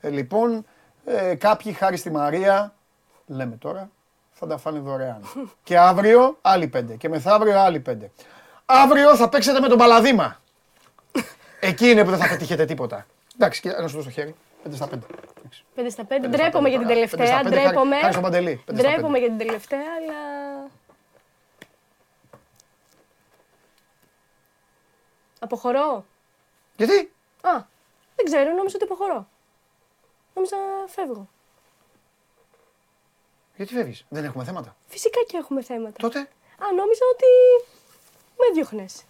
Ε, 0.00 0.08
λοιπόν, 0.08 0.64
ε, 1.04 1.34
κάποιοι 1.34 1.72
χάρη 1.72 1.96
στη 1.96 2.10
Μαρία, 2.10 2.74
λέμε 3.26 3.56
τώρα, 3.56 3.90
θα 4.34 4.46
τα 4.46 4.56
φάνε 4.56 4.78
δωρεάν. 4.78 5.20
και 5.64 5.78
αύριο 5.78 6.38
άλλοι 6.42 6.68
πέντε. 6.68 6.94
Και 6.94 7.08
μεθαύριο 7.08 7.58
άλλοι 7.60 7.80
πέντε. 7.80 8.10
Αύριο 8.66 9.16
θα 9.16 9.28
παίξετε 9.28 9.60
με 9.60 9.68
τον 9.68 9.78
Παλαδήμα. 9.78 10.40
Εκεί 11.60 11.90
είναι 11.90 12.04
που 12.04 12.10
δεν 12.10 12.18
θα 12.18 12.28
πετύχετε 12.28 12.64
τίποτα. 12.64 13.06
Εντάξει, 13.34 13.60
και 13.60 13.68
να 13.70 13.88
σου 13.88 13.96
δώσω 13.96 14.08
το 14.08 14.14
χέρι. 14.14 14.34
5 14.68 14.70
στα 14.74 14.88
5. 14.88 14.98
5 15.76 15.86
στα 15.90 16.06
5. 16.08 16.28
Ντρέπομαι 16.28 16.68
για 16.68 16.78
την 16.78 16.86
τελευταία. 16.86 17.18
πέντε, 17.42 17.56
χάρη- 17.56 17.66
Ντρέπομαι. 17.68 17.96
χάρη 17.96 18.10
στον 18.12 18.22
Παντελή. 18.24 18.62
Πέντε 18.64 18.80
στα 18.80 18.90
Ντρέπομαι 18.90 19.18
για 19.18 19.28
την 19.28 19.38
τελευταία, 19.38 19.78
αλλά. 19.78 20.14
Αποχωρώ. 25.38 26.04
Γιατί; 26.76 27.12
Α, 27.40 27.50
δεν 28.16 28.24
ξέρω, 28.24 28.50
νόμιζα 28.54 28.74
ότι 28.74 28.84
αποχωρώ. 28.84 29.26
Νόμιζα 30.34 30.56
φεύγω. 30.86 31.28
Γιατί 33.56 33.74
φεύγεις; 33.74 34.04
Δεν 34.08 34.24
έχουμε 34.24 34.44
θέματα. 34.44 34.76
Φυσικά 34.86 35.20
και 35.26 35.36
έχουμε 35.36 35.62
θέματα. 35.62 35.96
Τότε; 35.98 36.18
Α, 36.18 36.72
νόμιζα 36.76 37.02
ότι 37.12 37.26
με 38.38 38.54
διώχνες. 38.54 39.04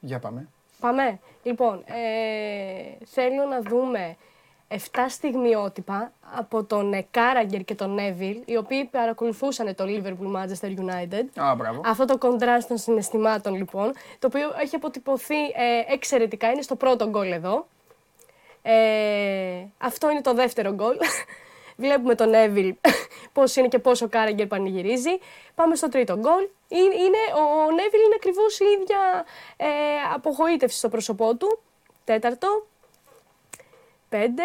Για 0.00 0.18
πάμε. 0.18 0.48
Πάμε. 0.80 1.20
Λοιπόν, 1.42 1.84
ε, 1.86 3.04
θέλω 3.04 3.44
να 3.44 3.60
δούμε 3.60 4.16
7 4.68 4.76
στιγμιότυπα 5.08 6.12
από 6.34 6.64
τον 6.64 6.92
ε, 6.92 7.06
Κάραγκερ 7.10 7.64
και 7.64 7.74
τον 7.74 7.94
Νέβιλ, 7.94 8.42
οι 8.44 8.56
οποίοι 8.56 8.84
παρακολουθούσαν 8.84 9.74
το 9.74 9.84
Liverpool 9.86 10.36
Manchester 10.36 10.78
United. 10.78 11.42
Α, 11.42 11.54
μπράβο. 11.54 11.80
Αυτό 11.84 12.04
το 12.04 12.18
κοντράστ 12.18 12.68
των 12.68 12.78
συναισθημάτων, 12.78 13.54
λοιπόν, 13.54 13.92
το 14.18 14.26
οποίο 14.26 14.54
έχει 14.60 14.74
αποτυπωθεί 14.76 15.44
ε, 15.44 15.92
εξαιρετικά, 15.92 16.50
είναι 16.50 16.62
στο 16.62 16.76
πρώτο 16.76 17.08
γκολ 17.08 17.32
εδώ. 17.32 17.66
Ε, 18.62 19.64
αυτό 19.78 20.10
είναι 20.10 20.20
το 20.20 20.34
δεύτερο 20.34 20.72
γκολ. 20.72 20.96
Βλέπουμε 21.80 22.14
τον 22.14 22.34
Εύιλ 22.34 22.74
πώς 23.32 23.56
είναι 23.56 23.68
και 23.68 23.78
πόσο 23.78 24.04
ο 24.04 24.08
Κάραγκερ 24.08 24.46
πανηγυρίζει. 24.46 25.10
Πάμε 25.54 25.74
στο 25.74 25.88
τρίτο 25.88 26.16
γκολ. 26.16 26.48
Είναι, 26.68 26.94
είναι, 26.94 27.18
ο 27.36 27.70
Νέβιλ 27.70 28.00
είναι 28.04 28.14
ακριβώς 28.16 28.58
η 28.60 28.64
ίδια 28.80 29.24
ε, 29.56 29.66
απογοήτευση 30.14 30.78
στο 30.78 30.88
πρόσωπό 30.88 31.34
του. 31.36 31.58
Τέταρτο. 32.04 32.66
Πέντε. 34.08 34.42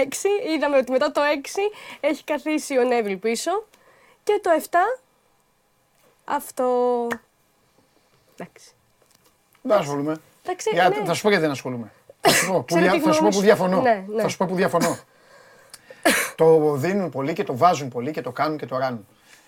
Έξι. 0.00 0.28
Είδαμε 0.54 0.76
ότι 0.76 0.90
μετά 0.92 1.12
το 1.12 1.20
έξι 1.22 1.60
έχει 2.00 2.24
καθίσει 2.24 2.78
ο 2.78 2.82
Νέβιλ 2.84 3.16
πίσω. 3.16 3.64
Και 4.22 4.40
το 4.42 4.50
εφτά. 4.50 4.98
Αυτό. 6.24 7.06
Εντάξει. 8.36 8.70
Δεν 9.62 9.76
ασχολούμαι. 9.78 10.16
Εντάξει, 10.44 10.70
Για- 10.72 10.88
ναι. 10.88 11.04
Θα 11.04 11.14
σου 11.14 11.22
πω 11.22 11.28
γιατί 11.28 11.42
δεν 11.44 11.52
ασχολούμαι. 11.52 11.92
Θα 12.20 12.30
σου 12.30 12.46
πω 12.46 12.58
που, 12.58 12.64
Ξέρω 12.64 12.80
δια- 12.82 12.92
τη 12.92 13.00
θα 13.00 13.12
σου 13.12 13.18
πω 13.18 13.18
γνώμη 13.18 13.28
που 13.30 13.34
σου. 13.36 13.40
διαφωνώ. 13.44 13.80
Ναι, 13.80 14.04
ναι. 14.08 14.22
Θα 14.22 14.28
σου 14.28 14.36
πω 14.36 14.46
που 14.46 14.54
διαφωνώ. 14.54 14.98
Το 16.44 16.74
δίνουν 16.74 17.10
πολύ 17.10 17.32
και 17.32 17.44
το 17.44 17.56
βάζουν 17.56 17.88
πολύ 17.88 18.10
και 18.10 18.20
το 18.20 18.30
κάνουν 18.32 18.58
και 18.58 18.66
το 18.66 18.78
ράνουν. 18.78 19.06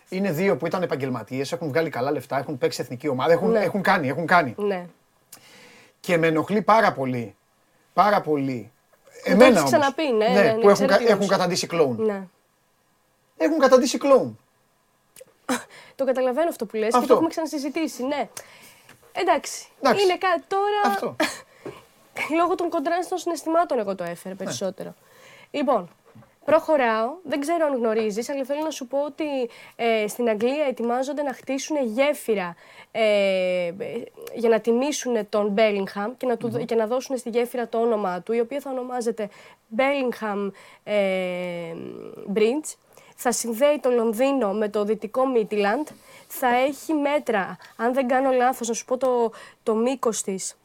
Είναι 0.08 0.32
δύο 0.32 0.56
που 0.56 0.66
ήταν 0.66 0.82
επαγγελματίες, 0.82 1.52
έχουν 1.52 1.68
βγάλει 1.68 1.90
καλά 1.90 2.10
λεφτά, 2.10 2.38
έχουν 2.38 2.58
παίξει 2.58 2.80
εθνική 2.80 3.08
ομάδα, 3.08 3.32
έχουν, 3.32 3.50
Ναι. 3.50 3.58
έχουν 3.60 3.82
κάνει, 3.82 4.08
έχουν 4.08 4.26
κάνει. 4.26 4.54
Ναι. 4.58 4.86
Και 6.00 6.16
με 6.16 6.26
ενοχλεί 6.26 6.62
πάρα 6.62 6.92
πολύ. 6.92 7.34
Πάρα 7.92 8.20
πολύ. 8.20 8.70
το 9.24 9.30
Εμένα 9.30 9.44
έχεις 9.46 9.58
όμως. 9.58 9.70
ξαναπεί, 9.70 10.12
ναι, 10.12 10.28
ναι, 10.28 10.42
ναι, 10.42 10.52
που 10.52 10.60
έχουν, 10.60 10.72
ξέρω 10.72 10.88
κα- 10.88 10.96
τι 10.96 11.02
έχουν 11.02 11.12
εννοείς. 11.12 11.28
καταντήσει 11.30 11.66
κλόουν. 11.66 12.04
ναι. 12.04 12.22
Έχουν 13.36 13.58
καταντήσει 13.58 13.98
κλόουν. 13.98 14.38
Το 15.94 16.04
καταλαβαίνω 16.04 16.48
αυτό 16.48 16.66
που 16.66 16.76
λες 16.76 16.88
και 16.90 16.96
Αυτό. 16.96 17.06
το 17.08 17.12
έχουμε 17.14 17.28
ξανασυζητήσει, 17.28 18.04
ναι. 18.04 18.28
Εντάξει, 19.12 19.66
Εντάξει. 19.80 20.04
είναι 20.04 20.16
κάτι 20.18 20.42
τώρα... 20.48 20.80
Αυτό. 20.94 21.16
Λόγω 22.38 22.54
των 22.54 22.68
κοντράστων 22.68 23.18
συναισθημάτων 23.18 23.78
εγώ 23.78 23.94
το 23.94 24.04
έφερα 24.04 24.34
περισσότερο. 24.34 24.94
Λοιπόν, 25.50 25.88
προχωράω. 26.44 27.10
Δεν 27.22 27.40
ξέρω 27.40 27.66
αν 27.66 27.74
γνωρίζεις, 27.76 28.28
αλλά 28.28 28.44
θέλω 28.44 28.60
να 28.60 28.70
σου 28.70 28.86
πω 28.86 28.98
ότι 29.04 29.24
ε, 29.76 30.08
στην 30.08 30.28
Αγγλία 30.28 30.64
ετοιμάζονται 30.68 31.22
να 31.22 31.32
χτίσουν 31.32 31.76
γέφυρα 31.84 32.54
ε, 32.90 33.66
ε, 33.66 33.72
για 34.34 34.48
να 34.48 34.60
τιμήσουν 34.60 35.28
τον 35.28 35.54
Bellingham 35.56 36.10
και 36.16 36.26
να, 36.26 36.36
του, 36.36 36.64
και 36.64 36.74
να 36.74 36.86
δώσουν 36.86 37.16
στη 37.16 37.28
γέφυρα 37.28 37.68
το 37.68 37.78
όνομά 37.78 38.20
του, 38.22 38.32
η 38.32 38.40
οποία 38.40 38.60
θα 38.60 38.70
ονομάζεται 38.70 39.28
Bellingham 39.76 40.50
ε, 40.84 41.74
Bridge. 42.34 42.74
Θα 43.16 43.32
συνδέει 43.32 43.78
το 43.78 43.90
Λονδίνο 43.90 44.52
με 44.52 44.68
το 44.68 44.84
δυτικό 44.84 45.22
Midland. 45.36 45.92
Θα 46.28 46.48
έχει 46.48 46.92
μέτρα, 46.92 47.56
αν 47.76 47.94
δεν 47.94 48.08
κάνω 48.08 48.30
λάθος, 48.30 48.68
να 48.68 48.74
σου 48.74 48.84
πω 48.84 48.96
το, 48.96 49.32
το 49.62 49.74
μήκος 49.74 50.22
της, 50.22 50.56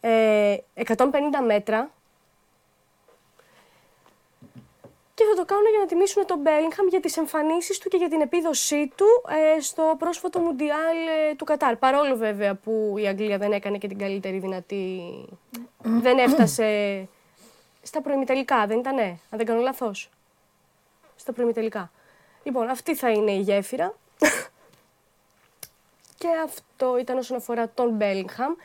ε, 0.00 0.56
150 0.74 0.94
μέτρα 1.46 1.90
και 5.22 5.28
θα 5.28 5.34
το 5.34 5.44
κάνουν 5.44 5.70
για 5.70 5.78
να 5.78 5.86
τιμήσουν 5.86 6.26
τον 6.26 6.40
Bellingham 6.44 6.88
για 6.88 7.00
τις 7.00 7.16
εμφανίσεις 7.16 7.78
του 7.78 7.88
και 7.88 7.96
για 7.96 8.08
την 8.08 8.20
επίδοσή 8.20 8.92
του 8.96 9.06
ε, 9.56 9.60
στο 9.60 9.94
πρόσφατο 9.98 10.38
Μουντιάλ 10.38 10.96
ε, 11.30 11.34
του 11.34 11.44
Κατάρ. 11.44 11.76
Παρόλο 11.76 12.16
βέβαια 12.16 12.54
που 12.54 12.94
η 12.98 13.06
Αγγλία 13.06 13.38
δεν 13.38 13.52
έκανε 13.52 13.78
και 13.78 13.88
την 13.88 13.98
καλύτερη 13.98 14.38
δυνατή... 14.38 15.02
δεν 15.82 16.18
έφτασε 16.18 17.08
στα 17.82 18.00
προημιτελικά, 18.02 18.66
δεν 18.66 18.78
ήτανε, 18.78 19.02
αν 19.02 19.18
δεν 19.38 19.46
κάνω 19.46 19.60
λάθος; 19.60 20.10
Στα 21.16 21.32
προημιτελικά. 21.32 21.90
Λοιπόν, 22.42 22.68
αυτή 22.68 22.94
θα 22.94 23.10
είναι 23.10 23.32
η 23.32 23.40
γέφυρα. 23.40 23.94
Και 26.18 26.28
αυτό 26.44 26.98
ήταν 26.98 27.18
όσον 27.18 27.36
αφορά 27.36 27.68
τον 27.68 27.98
Bellingham. 28.00 28.56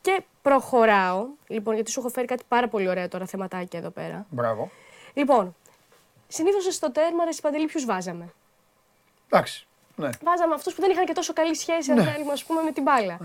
Και 0.00 0.22
προχωράω, 0.42 1.26
λοιπόν, 1.46 1.74
γιατί 1.74 1.90
σου 1.90 2.00
έχω 2.00 2.08
φέρει 2.08 2.26
κάτι 2.26 2.44
πάρα 2.48 2.68
πολύ 2.68 2.88
ωραίο 2.88 3.08
τώρα 3.08 3.26
θεματάκια 3.26 3.78
εδώ 3.78 3.90
πέρα. 3.90 4.26
Μπράβο. 4.30 4.70
Λοιπόν, 5.14 5.54
συνήθως 6.32 6.74
στο 6.74 6.92
τέρμα, 6.92 7.24
ρε 7.24 7.30
Παντελή, 7.42 7.66
ποιους 7.66 7.84
βάζαμε; 7.84 8.32
Εντάξει. 9.30 9.66
Ναι. 9.96 10.08
Βάζαμε 10.22 10.54
αυτούς 10.54 10.74
που 10.74 10.80
δεν 10.80 10.90
είχαν 10.90 11.04
και 11.04 11.12
τόσο 11.12 11.32
καλή 11.32 11.54
σχέση, 11.54 11.90
αν 11.90 11.96
Ναι. 11.96 12.10
θέλουμε, 12.12 12.32
ας 12.32 12.44
πούμε, 12.44 12.62
με 12.62 12.72
την 12.72 12.82
μπάλα. 12.82 13.18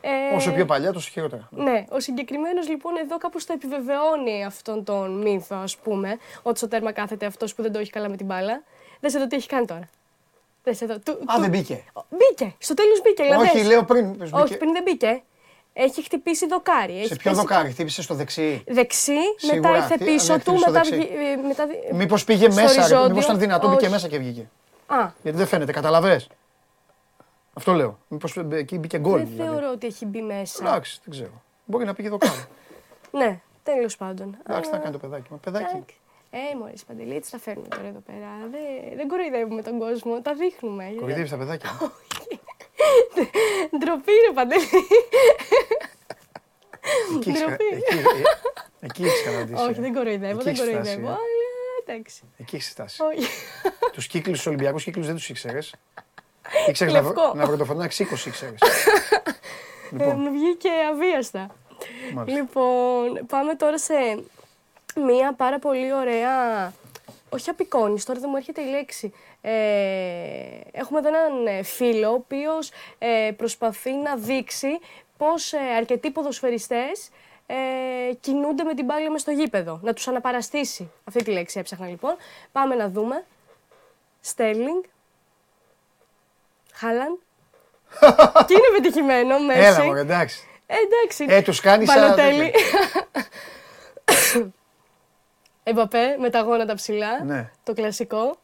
Ε, 0.00 0.34
Όσο 0.36 0.52
πιο 0.52 0.64
παλιά, 0.64 0.92
τόσο 0.92 1.10
χειρότερα. 1.10 1.48
Ναι, 1.50 1.84
ο 1.90 2.00
συγκεκριμένος 2.00 2.68
λοιπόν 2.68 2.96
εδώ 2.96 3.18
κάπως 3.18 3.44
το 3.44 3.52
επιβεβαιώνει 3.52 4.44
αυτόν 4.44 4.84
τον 4.84 5.20
μύθο, 5.22 5.56
ας 5.56 5.76
πούμε, 5.76 6.18
ότι 6.42 6.58
στο 6.58 6.68
τέρμα 6.68 6.92
κάθεται 6.92 7.26
αυτός 7.26 7.54
που 7.54 7.62
δεν 7.62 7.72
το 7.72 7.78
έχει 7.78 7.90
καλά 7.90 8.08
με 8.08 8.16
την 8.16 8.26
μπάλα. 8.26 8.62
Δες 9.00 9.14
εδώ 9.14 9.26
τι 9.26 9.36
έχει 9.36 9.48
κάνει 9.48 9.66
τώρα. 9.66 9.88
Δες 10.64 10.80
εδώ. 10.82 10.98
Του, 10.98 11.12
Α, 11.12 11.34
του- 11.34 11.40
δεν 11.40 11.50
μπήκε. 11.50 11.84
Μπήκε. 12.08 12.54
Στο 12.58 12.74
τέλος 12.74 13.02
μπήκε. 13.02 13.22
δηλαδή. 13.22 13.42
Όχι, 13.48 13.64
λέω 13.64 13.84
πριν. 13.84 14.16
πες, 14.18 14.30
Όχι, 14.32 14.42
μπήκε. 14.42 14.56
πριν 14.56 14.72
δεν 14.72 14.82
μπήκε. 14.82 15.22
Έχει 15.76 16.02
χτυπήσει 16.02 16.46
δοκάρι. 16.46 16.92
Σε 16.92 16.98
έχει 17.00 17.16
ποιο 17.16 17.30
πέσει 17.30 17.34
δοκάρι, 17.42 17.70
χτύπησε 17.70 18.02
στο 18.02 18.14
δεξί; 18.14 18.64
Δεξί, 18.66 19.12
Σίγουρα, 19.36 19.70
μετά 19.70 19.76
ήρθε 19.82 19.96
τι- 19.96 20.04
πίσω 20.04 20.32
αν 20.32 20.38
του, 20.42 20.50
χτύπησε 20.50 20.62
στο 20.62 20.72
μετά, 20.72 20.82
δεξί. 20.90 20.96
βγη- 20.96 21.28
ε, 21.42 21.46
μετά 21.46 21.66
βγη- 21.66 21.92
Μήπως 21.92 22.24
πήγε 22.24 22.50
στο 22.50 22.62
μέσα, 22.62 22.74
ρε, 22.74 22.80
οριζόντιο. 22.80 23.08
μήπως 23.08 23.24
ήταν 23.24 23.38
δυνατό, 23.38 23.68
μπήκε 23.68 23.82
Όχι. 23.84 23.92
μέσα 23.92 24.08
και 24.08 24.18
βγήκε; 24.18 24.48
Α, 24.86 25.08
Γιατί 25.22 25.38
δεν 25.38 25.46
φαίνεται, 25.46 25.72
καταλαβες; 25.72 26.28
Αυτό 27.52 27.72
λέω. 27.72 27.98
Μήπως 28.08 28.36
εκεί 28.50 28.78
μπήκε 28.78 28.98
γκολ. 28.98 29.18
δεν 29.18 29.26
δηλαδή. 29.28 29.50
θεωρώ 29.50 29.70
ότι 29.70 29.86
έχει 29.86 30.06
μπει 30.06 30.22
μέσα. 30.22 30.66
Εντάξει, 30.66 31.00
δεν 31.04 31.14
ξέρω. 31.14 31.42
Μπορεί 31.64 31.84
να 31.84 31.94
πήγε 31.94 32.08
δοκάρι. 32.08 32.44
Ναι, 33.18 33.40
τέλος 33.62 33.96
πάντων. 33.96 34.36
Εντάξει, 34.48 34.70
θα 34.70 34.76
Α, 34.76 34.78
κάνει 34.80 34.92
το 34.92 34.98
παιδάκι. 34.98 35.26
Μα 35.30 35.36
παιδάκι. 35.36 35.64
εντάξει. 35.74 35.94
Ε, 36.30 36.56
μωρέ, 36.58 36.72
Παντελή, 36.86 37.14
έτσι 37.16 37.30
τα 37.30 37.38
φέρνουμε 37.38 37.68
τώρα 37.68 37.86
εδώ 37.88 38.02
πέρα. 38.06 38.28
Δεν, 38.50 38.96
δεν 38.96 39.08
κοροϊδεύουμε 39.08 39.62
τον 39.62 39.78
κόσμο, 39.78 40.20
τα 40.20 40.34
δείχνουμε. 40.34 40.94
Κορυδεύει 41.00 41.28
τα 41.28 41.36
παιδάκια. 41.36 41.70
Ντροπή, 43.78 44.12
ρε 44.26 44.32
Παντελή. 44.34 44.62
Εκεί 47.16 47.28
έχεις 47.30 47.40
κα- 47.40 47.46
Ντροπή. 47.46 47.64
εκεί- 47.74 47.96
ε, 47.96 48.86
Εκεί 48.86 49.04
έχει 49.04 49.24
καταντήσει. 49.24 49.62
Όχι, 49.62 49.80
δεν 49.80 49.94
κοροϊδεύω, 49.94 50.34
Εκεί 50.34 50.42
δεν 50.44 50.52
έχεις 50.52 50.60
φτάσει, 50.60 50.74
κοροϊδεύω. 50.74 51.06
ε. 51.08 51.10
Αλλά 51.10 51.18
εντάξει. 51.86 52.22
Εκεί 52.38 52.56
έχει 52.56 52.70
φτάσει. 52.70 53.02
Όχι. 53.02 53.26
Τους 53.92 54.06
κύκλους, 54.06 54.36
τους 54.36 54.46
Ολυμπιακούς 54.46 54.84
κύκλους 54.84 55.06
δεν 55.06 55.14
τους 55.14 55.28
ήξερες. 55.28 55.74
Ήξερες 56.68 56.92
να, 56.92 57.00
Λευκό. 57.00 57.20
βρω- 57.20 57.34
να 57.34 57.46
βροντοφωνάξει 57.46 58.02
20 58.02 58.26
ήξερες. 58.28 58.58
Ε, 59.98 60.04
μου 60.12 60.30
βγήκε 60.30 60.68
αβίαστα. 60.92 61.46
Μάλιστα. 62.14 62.40
Λοιπόν, 62.40 63.26
πάμε 63.26 63.54
τώρα 63.54 63.78
σε 63.78 63.94
μία 65.06 65.34
πάρα 65.34 65.58
πολύ 65.58 65.92
ωραία. 65.92 66.72
Όχι 67.34 67.50
απεικόνηση, 67.50 68.06
τώρα 68.06 68.20
δεν 68.20 68.28
μου 68.32 68.36
έρχεται 68.36 68.60
η 68.60 68.66
λέξη. 68.66 69.12
Ε, 69.40 69.52
έχουμε 70.72 70.98
εδώ 70.98 71.08
έναν 71.08 71.46
ε, 71.46 71.62
φίλο, 71.62 72.10
ο 72.10 72.12
οποίος 72.12 72.70
ε, 72.98 73.30
προσπαθεί 73.36 73.92
να 73.92 74.16
δείξει 74.16 74.78
πώς 75.16 75.52
ε, 75.52 75.58
αρκετοί 75.76 76.10
ποδοσφαιριστές 76.10 77.10
ε, 77.46 77.54
κινούνται 78.20 78.62
με 78.62 78.74
την 78.74 78.84
μπάλα 78.84 79.10
μες 79.10 79.20
στο 79.20 79.30
γήπεδο. 79.30 79.80
Να 79.82 79.92
τους 79.92 80.08
αναπαραστήσει. 80.08 80.90
Αυτή 81.04 81.22
τη 81.24 81.30
λέξη 81.30 81.58
έψαχνα 81.58 81.86
λοιπόν. 81.86 82.16
Πάμε 82.52 82.74
να 82.74 82.88
δούμε. 82.88 83.24
Στέρλινγκ. 84.20 84.82
Χάλαν. 86.72 87.18
και 88.46 88.54
είναι 88.54 88.80
πετυχημένο, 88.80 89.38
Μέση. 89.38 89.60
Έλα, 89.60 89.84
μωρέ, 89.84 90.00
εντάξει. 90.00 90.48
Ε, 90.66 90.74
εντάξει. 90.74 91.26
Ε, 91.28 91.42
τους 91.42 91.60
κάνει 91.60 91.86
σαν 91.86 92.00
Μπαλοτέλη. 92.00 92.52
Εμπαπέ 95.64 96.16
με 96.18 96.30
τα 96.30 96.40
γόνατα 96.40 96.74
ψηλά. 96.74 97.24
Ναι. 97.24 97.50
Το 97.62 97.72
κλασικό. 97.74 98.36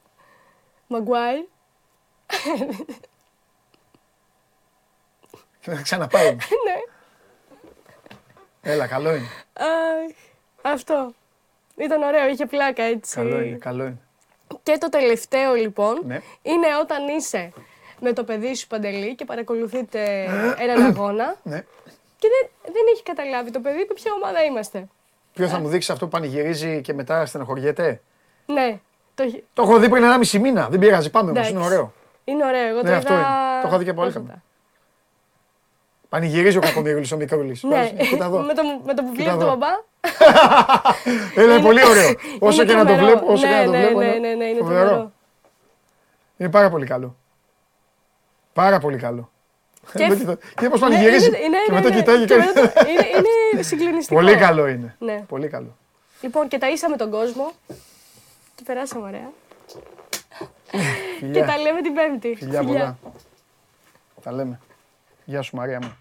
Μαγκουάι. 0.86 1.44
Θα 5.60 5.80
ξαναπάει. 5.82 6.30
ναι. 6.66 6.80
Έλα, 8.62 8.86
καλό 8.86 9.14
είναι. 9.14 9.26
Αχ, 9.52 10.16
αυτό. 10.62 11.12
Ήταν 11.76 12.02
ωραίο, 12.02 12.28
είχε 12.28 12.46
πλάκα 12.46 12.82
έτσι. 12.82 13.14
Καλό 13.16 13.40
είναι, 13.40 13.56
καλό 13.56 13.82
είναι. 13.84 13.98
Και 14.62 14.78
το 14.78 14.88
τελευταίο 14.88 15.54
λοιπόν 15.54 16.00
Ναι. 16.04 16.20
είναι 16.42 16.66
όταν 16.80 17.08
είσαι 17.08 17.52
με 18.00 18.12
το 18.12 18.24
παιδί 18.24 18.54
σου 18.54 18.66
παντελή 18.66 19.14
και 19.14 19.24
παρακολουθείτε 19.24 20.24
έναν 20.58 20.84
αγώνα 20.84 21.36
Ναι. 21.42 21.64
και 22.18 22.28
δεν, 22.28 22.72
δεν 22.74 22.82
έχει 22.92 23.02
καταλάβει 23.02 23.50
το 23.50 23.60
παιδί 23.60 23.78
με 23.88 23.94
ποια 23.94 24.12
ομάδα 24.12 24.44
είμαστε. 24.44 24.88
Ποιος 25.40 25.52
θα 25.52 25.58
μου 25.60 25.68
δείξει 25.68 25.92
αυτό 25.92 26.04
που 26.04 26.10
πανηγυρίζει 26.10 26.80
και 26.80 26.94
μετά 26.94 27.26
στενοχωριέται; 27.26 28.00
Ναι, 28.46 28.80
το, 29.14 29.22
έχει- 29.22 29.44
Το 29.52 29.62
έχω 29.62 29.78
δει 29.78 29.88
πριν 29.88 30.04
1,5 30.04 30.38
μήνα. 30.40 30.68
Δεν 30.68 30.78
πειράζει, 30.78 31.10
πάμε 31.10 31.30
όμως. 31.30 31.38
Εντάξει. 31.38 31.56
Είναι 31.56 31.64
ωραίο. 31.74 31.92
είναι 32.24 32.44
ωραίο. 32.44 32.66
Εγώ 32.68 32.78
το 32.80 32.86
Ναι, 32.88 32.94
αυτό 32.94 33.12
είδα 33.12 33.22
είναι. 33.22 33.60
Το 33.62 33.66
έχω 33.68 33.78
δει 33.78 33.84
και 33.84 33.92
πολύ 33.92 34.10
πρόσφατα. 34.12 34.42
Πανηγυρίζει 36.08 36.56
ο 36.56 36.60
Κακομίρουλη 36.60 37.08
ο 37.14 37.16
Μικρούλη. 37.16 37.58
Ναι, 37.62 37.90
Κοίτα 37.90 38.24
εδώ. 38.24 38.38
με 38.38 38.54
το, 38.54 38.62
με 38.86 38.94
το 38.94 39.02
που 39.02 39.12
Κοίτα 39.12 39.22
βλέπει 39.22 39.30
τον 39.30 39.40
εδώ. 39.40 39.56
μπαμπά. 39.56 39.68
Είναι 41.44 41.62
πολύ 41.62 41.86
ωραίο. 41.86 42.14
Όσο 42.48 42.62
είναι 42.62 42.70
και 42.72 42.76
να 42.78 42.84
το 42.84 42.92
τρομερό. 42.94 43.06
βλέπω, 43.18 43.32
όσο 43.32 43.46
και 43.46 43.52
ναι, 43.52 43.58
να 43.58 43.64
το 43.64 43.70
ναι, 43.70 43.78
βλέπω. 43.78 43.98
Ναι, 43.98 44.06
είναι 44.06 44.28
ναι, 44.28 44.34
ναι, 44.34 44.44
είναι 44.44 44.60
φοβερό. 44.60 44.84
τρομερό. 44.88 45.12
Είναι 46.36 46.50
πάρα 46.50 46.70
πολύ 46.70 46.86
καλό. 46.86 47.16
Πάρα 48.52 48.78
πολύ 48.78 48.96
καλό. 48.98 49.30
Και- 49.96 50.02
Εδώ 50.04 50.14
κοίτα- 50.14 50.36
Κοίτα 50.56 50.70
πώς 50.70 50.80
Ναι, 50.80 50.88
πανηγυρίζει 50.88 51.26
είναι- 51.26 51.38
ναι, 51.38 51.44
και 51.66 51.70
ναι, 51.72 51.76
μετά 51.78 51.88
ναι. 51.88 51.96
κοιτάει 51.96 52.18
Και 52.18 52.24
και 52.24 52.36
μετά 52.36 52.52
το- 52.72 52.80
είναι, 52.90 53.06
είναι 53.52 53.62
συγκλονιστικό. 53.62 54.20
Πολύ 54.20 54.36
καλό 54.36 54.66
είναι. 54.66 54.94
Ναι. 54.98 55.24
Πολύ 55.28 55.48
καλό. 55.48 55.76
Λοιπόν, 56.20 56.48
και 56.48 56.58
ταΐσαμε 56.60 56.96
τον 56.98 57.10
κόσμο 57.10 57.52
και 58.54 58.62
περάσαμε 58.66 59.06
ωραία. 59.06 59.30
και 60.70 60.78
Φιλιά. 61.18 61.46
τα 61.46 61.58
λέμε 61.58 61.80
την 61.82 61.94
Πέμπτη. 61.94 62.34
Φιλιά 62.38 62.64
πολλά. 62.64 62.98
Τα 64.22 64.32
λέμε. 64.32 64.60
Γεια 65.24 65.42
σου 65.42 65.56
Μαρία 65.56 65.78
μου. 65.82 65.96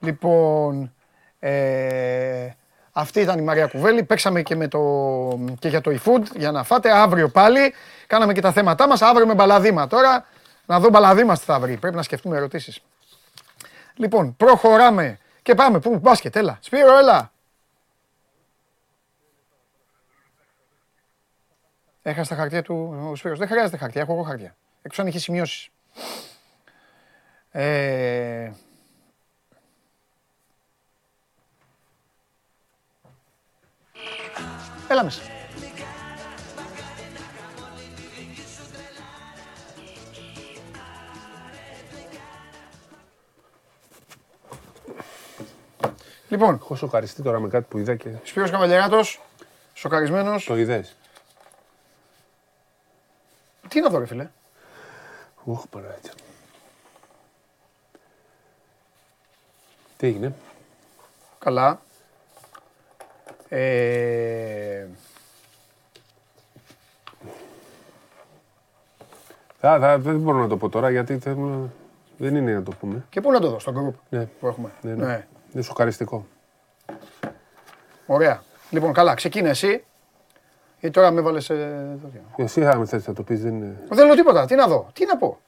Λοιπόν, 0.00 0.92
ε, 1.38 2.48
Αυτή 2.92 3.20
ήταν 3.20 3.38
η 3.38 3.42
Μαρία 3.42 3.66
Κουβέλη. 3.66 4.02
Παίξαμε 4.02 4.42
και, 4.42 4.56
με 4.56 4.68
το, 4.68 4.78
και 5.58 5.68
για 5.68 5.80
το 5.80 5.90
eFood 5.90 6.22
για 6.36 6.50
να 6.50 6.62
φάτε. 6.62 6.90
Αύριο 6.92 7.28
πάλι. 7.28 7.74
Κάναμε 8.06 8.32
και 8.32 8.40
τα 8.40 8.52
θέματά 8.52 8.88
μας. 8.88 9.02
Αύριο 9.02 9.26
με 9.26 9.34
μπαλαδίμα 9.34 9.86
τώρα. 9.86 10.26
Να 10.66 10.80
δω 10.80 10.88
μπαλαδίμα 10.88 11.34
τι 11.36 11.44
θα 11.44 11.58
βρει. 11.60 11.76
Πρέπει 11.76 11.96
να 11.96 12.02
σκεφτούμε 12.02 12.36
ερωτήσεις. 12.36 12.80
Λοιπόν, 14.00 14.36
προχωράμε 14.36 15.18
και 15.42 15.54
πάμε. 15.54 15.80
Πού, 15.80 15.98
μπάσκετ, 15.98 16.36
έλα. 16.36 16.58
Σπύρο, 16.60 16.98
έλα. 16.98 17.32
Έχασε 22.02 22.28
τα 22.28 22.36
χαρτιά 22.36 22.62
του 22.62 23.08
ο 23.10 23.16
Σπύρος. 23.16 23.38
Δεν 23.38 23.48
χρειάζεται 23.48 23.76
χαρτιά, 23.76 24.00
έχω 24.00 24.12
εγώ 24.12 24.22
χαρτιά. 24.22 24.56
Εκτός 24.82 24.98
αν 24.98 25.06
έχει 25.06 25.18
σημειώσεις. 25.18 25.68
Ε... 27.50 28.50
Έλα 34.88 35.04
μέσα. 35.04 35.39
Λοιπόν. 46.30 46.54
Έχω 46.54 46.74
σοκαριστεί 46.74 47.22
τώρα 47.22 47.40
με 47.40 47.48
κάτι 47.48 47.66
που 47.68 47.78
είδα 47.78 47.94
και. 47.96 48.10
Σπύρος 48.22 48.50
Καβαλιαράτος, 48.50 49.20
σοκαρισμένος. 49.74 50.44
Το 50.44 50.56
είδες. 50.56 50.96
Τι 53.68 53.80
να 53.80 53.88
δω 53.88 53.98
ρε 53.98 54.06
φίλε; 54.06 54.28
Οχ, 55.44 55.66
Παναγία. 55.70 56.12
Τι 59.96 60.06
έγινε; 60.06 60.34
Καλά. 61.38 61.80
Ε... 63.48 64.86
Θα, 69.58 69.78
θα, 69.78 69.98
δεν 69.98 70.18
μπορώ 70.18 70.38
να 70.38 70.48
το 70.48 70.56
πω 70.56 70.68
τώρα 70.68 70.90
γιατί 70.90 71.18
θέλουμε- 71.18 71.68
δεν 72.18 72.36
είναι 72.36 72.52
να 72.52 72.62
το 72.62 72.70
πούμε. 72.80 73.04
Και 73.10 73.20
πού 73.20 73.30
να 73.32 73.40
το 73.40 73.50
δω, 73.50 73.58
στο 73.58 73.72
group 73.76 73.98
Ναι. 74.10 74.24
που 74.40 74.46
έχουμε. 74.46 74.70
Ναι, 74.82 74.94
ναι. 74.94 75.04
Ναι. 75.06 75.26
Είναι 75.52 75.62
σοκαριστικό. 75.62 76.26
Ωραία. 78.06 78.42
Λοιπόν, 78.70 78.92
καλά, 78.92 79.14
ξεκίνα 79.14 79.48
εσύ. 79.48 79.84
Γιατί 80.80 80.96
τώρα 80.96 81.10
με 81.10 81.20
βάλες... 81.20 81.50
Ε... 81.50 81.98
τέτοιο. 82.02 82.20
Εσύ 82.36 82.62
θα 82.62 82.76
με 82.76 82.86
θες 82.86 83.06
να 83.06 83.14
το 83.14 83.22
πεις, 83.22 83.42
δεν 83.42 83.54
είναι... 83.54 83.76
Δεν 83.88 84.06
λέω 84.06 84.14
τίποτα. 84.14 84.46
Τι 84.46 84.54
να 84.54 84.66
δω, 84.66 84.90
τι 84.92 85.06
να 85.06 85.16
πω. 85.16 85.38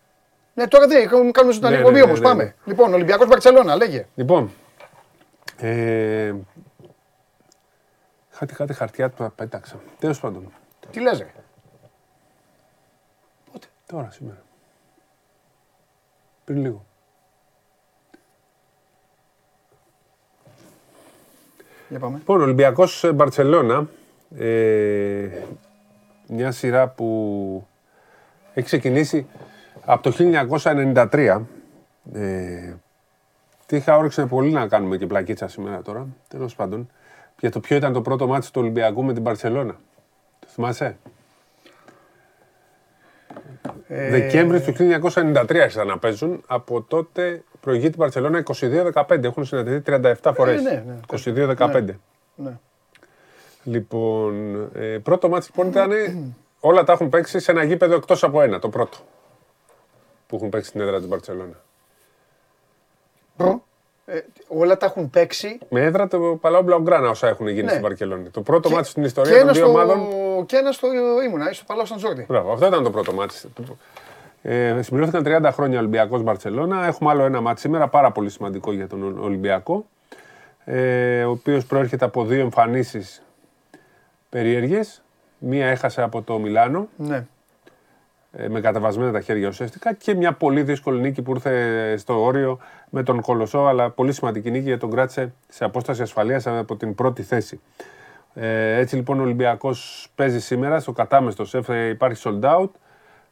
Ναι, 0.54 0.66
τώρα 0.68 0.86
δεν 0.86 1.08
κάνουμε 1.32 1.52
ζωντανή 1.52 1.74
Ναι, 1.74 1.80
εκπομπή 1.80 1.96
ναι, 1.98 2.02
όμως. 2.02 2.20
ναι, 2.20 2.24
ναι, 2.26 2.30
Πάμε. 2.32 2.44
ναι. 2.44 2.54
Λοιπόν, 2.64 2.92
Ολυμπιακός 2.94 3.26
Μπαρτσελώνα, 3.26 3.76
λέγε. 3.76 4.06
Λοιπόν, 4.14 4.50
ε, 5.56 6.34
είχα 8.32 8.46
κάτι 8.46 8.72
χαρτιά 8.74 9.08
που 9.10 9.16
τα 9.16 9.30
πέταξα. 9.30 9.80
Τέλος 9.98 10.20
πάντων, 10.20 10.52
Τι 10.90 11.00
λες 11.00 11.18
ρε. 11.18 11.32
τώρα 13.86 14.10
σήμερα. 14.10 14.42
Πριν 16.44 16.58
λίγο. 16.58 16.84
Για 21.92 22.00
πάμε. 22.00 22.16
Λοιπόν, 22.16 22.40
Ολυμπιακός 22.40 23.04
ε, 23.04 23.12
Μπαρτσελώνα, 23.12 23.88
ε, 24.38 25.28
μια 26.26 26.50
σειρά 26.50 26.88
που 26.88 27.66
έχει 28.54 28.66
ξεκινήσει 28.66 29.26
από 29.84 30.02
το 30.02 30.12
1993. 31.12 31.42
Ε, 32.12 32.74
τι 33.66 33.76
είχα 33.76 33.96
όρεξη 33.96 34.26
πολύ 34.26 34.50
να 34.50 34.66
κάνουμε 34.66 34.96
και 34.96 35.06
πλακίτσα 35.06 35.48
σήμερα 35.48 35.82
τώρα, 35.82 36.06
τέλος 36.28 36.54
πάντων. 36.54 36.90
Για 37.40 37.50
το 37.50 37.60
ποιο 37.60 37.76
ήταν 37.76 37.92
το 37.92 38.00
πρώτο 38.00 38.26
μάτι 38.26 38.46
του 38.46 38.60
Ολυμπιακού 38.60 39.04
με 39.04 39.12
την 39.12 39.22
Μπαρτσελώνα. 39.22 39.80
Το 40.38 40.46
θυμάσαι; 40.46 40.96
Ε, 43.94 44.10
Δεκέμβρη 44.10 44.60
του 44.60 44.72
1993 45.12 45.56
άρχισαν 45.56 45.86
να 45.86 45.98
παίζουν. 45.98 46.42
Από 46.46 46.82
τότε 46.82 47.42
προηγεί 47.60 47.88
την 47.88 47.98
Μπαρτσελώνα 47.98 48.42
22-15. 48.92 49.24
Έχουν 49.24 49.44
συναντηθεί 49.44 49.82
37 50.22 50.32
φορές. 50.34 50.62
ναι, 50.62 50.84
ναι. 50.86 51.54
22-15. 51.56 51.84
Ναι. 52.34 52.58
Λοιπόν, 53.64 54.62
ε, 54.74 54.98
πρώτο 54.98 55.28
μάτι 55.28 55.46
λοιπόν 55.50 55.68
ήταν. 55.68 55.90
όλα 56.60 56.84
τα 56.84 56.92
έχουν 56.92 57.08
παίξει 57.08 57.38
σε 57.38 57.50
ένα 57.50 57.62
γήπεδο 57.64 57.94
εκτός 57.94 58.22
από 58.22 58.42
ένα, 58.42 58.58
το 58.58 58.68
πρώτο. 58.68 58.98
Που 60.26 60.36
έχουν 60.36 60.48
παίξει 60.48 60.68
στην 60.68 60.80
έδρα 60.80 60.98
της 60.98 61.06
Μπαρσελόνα. 61.08 61.60
Προ. 64.12 64.16
Ε, 64.16 64.24
όλα 64.48 64.76
τα 64.76 64.86
έχουν 64.86 65.10
παίξει. 65.10 65.58
Με 65.68 65.80
έδρα 65.82 66.08
το 66.08 66.18
Παλάου 66.40 66.62
Μπλαουγκράνα 66.62 67.08
όσα 67.08 67.28
έχουν 67.28 67.48
γίνει 67.48 67.62
Ναι. 67.62 67.68
στην 67.68 67.80
Μπαρκελόνη. 67.82 68.28
Το 68.28 68.40
πρώτο 68.40 68.68
Και- 68.68 68.74
μάτι 68.74 68.88
στην 68.88 69.02
και 69.02 69.08
ιστορία 69.08 69.32
των 69.32 69.40
ένα 69.42 69.52
δύο 69.52 69.62
στο, 69.62 69.70
ομάδων. 69.72 70.06
και 70.46 70.56
ένα 70.56 70.72
στο 70.72 70.88
ήμουνα, 71.26 71.52
στο 71.52 71.64
Παλάο 71.66 71.84
Σαν 71.84 71.96
Τζόρντι. 71.96 72.24
Μπράβο, 72.28 72.52
αυτό 72.52 72.66
ήταν 72.66 72.82
το 72.82 72.90
πρώτο 72.90 73.12
μάτι. 73.12 73.34
Ε, 74.42 74.82
συμπληρώθηκαν 74.82 75.22
30 75.24 75.52
χρόνια 75.52 75.78
Ολυμπιακός 75.78 76.22
Μπαρσελόνα. 76.22 76.86
Έχουμε 76.86 77.10
άλλο 77.10 77.22
ένα 77.24 77.40
μάτι 77.40 77.60
σήμερα, 77.60 77.88
πάρα 77.88 78.10
πολύ 78.12 78.30
σημαντικό 78.30 78.72
για 78.72 78.86
τον 78.86 79.02
Ο- 79.02 79.22
Ολυμπιακό. 79.24 79.86
Ε, 80.64 81.24
ο 81.24 81.30
οποίος 81.30 81.66
προέρχεται 81.66 82.04
από 82.04 82.24
δύο 82.24 82.40
εμφανίσεις 82.40 83.22
περίεργες. 84.28 85.02
Μία 85.38 85.66
έχασε 85.66 86.02
από 86.02 86.22
το 86.22 86.38
Μιλάνο 86.38 86.88
Ναι. 86.96 87.26
Ε, 88.32 88.48
με 88.48 88.60
καταβασμένα 88.60 89.12
τα 89.12 89.20
χέρια 89.20 89.48
ουσιαστικά 89.48 89.94
και 89.94 90.14
μια 90.14 90.32
πολύ 90.32 90.62
δύσκολη 90.62 91.00
νίκη 91.00 91.22
που 91.22 91.30
ήρθε 91.30 91.96
στο 91.96 92.22
όριο 92.22 92.58
με 92.90 93.02
τον 93.02 93.20
Κολοσσό, 93.20 93.58
αλλά 93.58 93.90
πολύ 93.90 94.12
σημαντική 94.12 94.50
νίκη 94.50 94.64
γιατί 94.64 94.80
τον 94.80 94.90
κράτησε 94.90 95.32
σε 95.48 95.64
απόσταση 95.64 96.02
ασφαλείας 96.02 96.46
από 96.46 96.76
την 96.76 96.94
πρώτη 96.94 97.22
θέση. 97.22 97.60
Ε, 98.34 98.78
έτσι 98.78 98.96
λοιπόν 98.96 99.18
ο 99.18 99.22
Ολυμπιακός 99.22 100.08
παίζει 100.14 100.40
σήμερα 100.40 100.80
στο 100.80 100.92
κατάμεστο 100.92 101.44
σεφ, 101.44 101.68
ε, 101.68 101.88
υπάρχει 101.88 102.22
sold 102.24 102.44
out. 102.44 102.70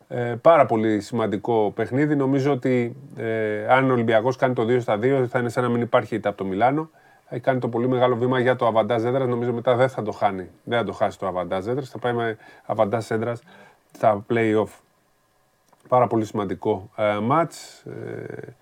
Ε, 0.09 0.35
πάρα 0.41 0.67
πολύ 0.67 1.01
σημαντικό 1.01 1.73
παιχνίδι. 1.75 2.17
Νομίζω 2.17 2.53
ότι 2.53 2.97
ε, 3.17 3.67
αν 3.69 3.91
ο 3.91 3.93
Ολυμπιακός 3.93 4.37
κάνει 4.37 4.55
το 4.55 4.63
2 4.63 4.81
στα 4.81 4.99
2 5.03 5.27
θα 5.29 5.39
είναι 5.39 5.49
σαν 5.49 5.63
να 5.63 5.69
μην 5.69 5.81
υπάρχει 5.81 6.15
ήττα 6.15 6.29
από 6.29 6.39
το 6.39 6.45
Μιλάνο. 6.45 6.91
Έχει 7.29 7.41
κάνει 7.41 7.59
το 7.59 7.69
πολύ 7.69 7.89
μεγάλο 7.89 8.17
βήμα 8.17 8.41
για 8.41 8.57
το 8.57 8.67
αβαντάζ 8.67 9.05
έδρα. 9.05 9.27
Νομίζω 9.27 9.53
μετά 9.53 9.75
δεν 9.75 9.89
θα 9.89 10.03
το 10.03 10.13
χάνει. 10.13 10.49
Δεν 10.65 10.79
θα 10.79 10.85
το 10.85 10.93
χάσει 10.93 11.19
το 11.19 11.27
αβαντάζ 11.27 11.67
έδρα. 11.67 11.85
Θα 11.85 11.99
πάει 11.99 12.13
με 12.13 12.37
αβαντάζ 12.67 13.11
έδρα 13.11 13.37
στα 13.93 14.25
play-off. 14.31 14.69
Πάρα 15.91 16.07
πολύ 16.07 16.25
σημαντικό 16.25 16.91
ε, 16.97 17.19
μάτς. 17.19 17.81
Ε, 17.81 18.55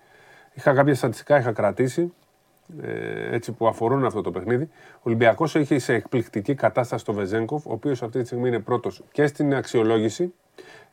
είχα 0.53 0.73
κάποια 0.73 0.95
στατιστικά, 0.95 1.37
είχα 1.39 1.51
κρατήσει 1.51 2.13
ε, 2.81 3.35
έτσι 3.35 3.51
που 3.51 3.67
αφορούν 3.67 4.05
αυτό 4.05 4.21
το 4.21 4.31
παιχνίδι. 4.31 4.69
Ο 4.95 4.99
Ολυμπιακός 5.01 5.55
έχει 5.55 5.79
σε 5.79 5.93
εκπληκτική 5.93 6.55
κατάσταση 6.55 7.05
το 7.05 7.13
Βεζέγκοφ, 7.13 7.65
ο 7.65 7.71
οποίος 7.71 8.03
αυτή 8.03 8.19
τη 8.19 8.25
στιγμή 8.25 8.47
είναι 8.47 8.59
πρώτος 8.59 9.03
και 9.11 9.27
στην 9.27 9.55
αξιολόγηση 9.55 10.33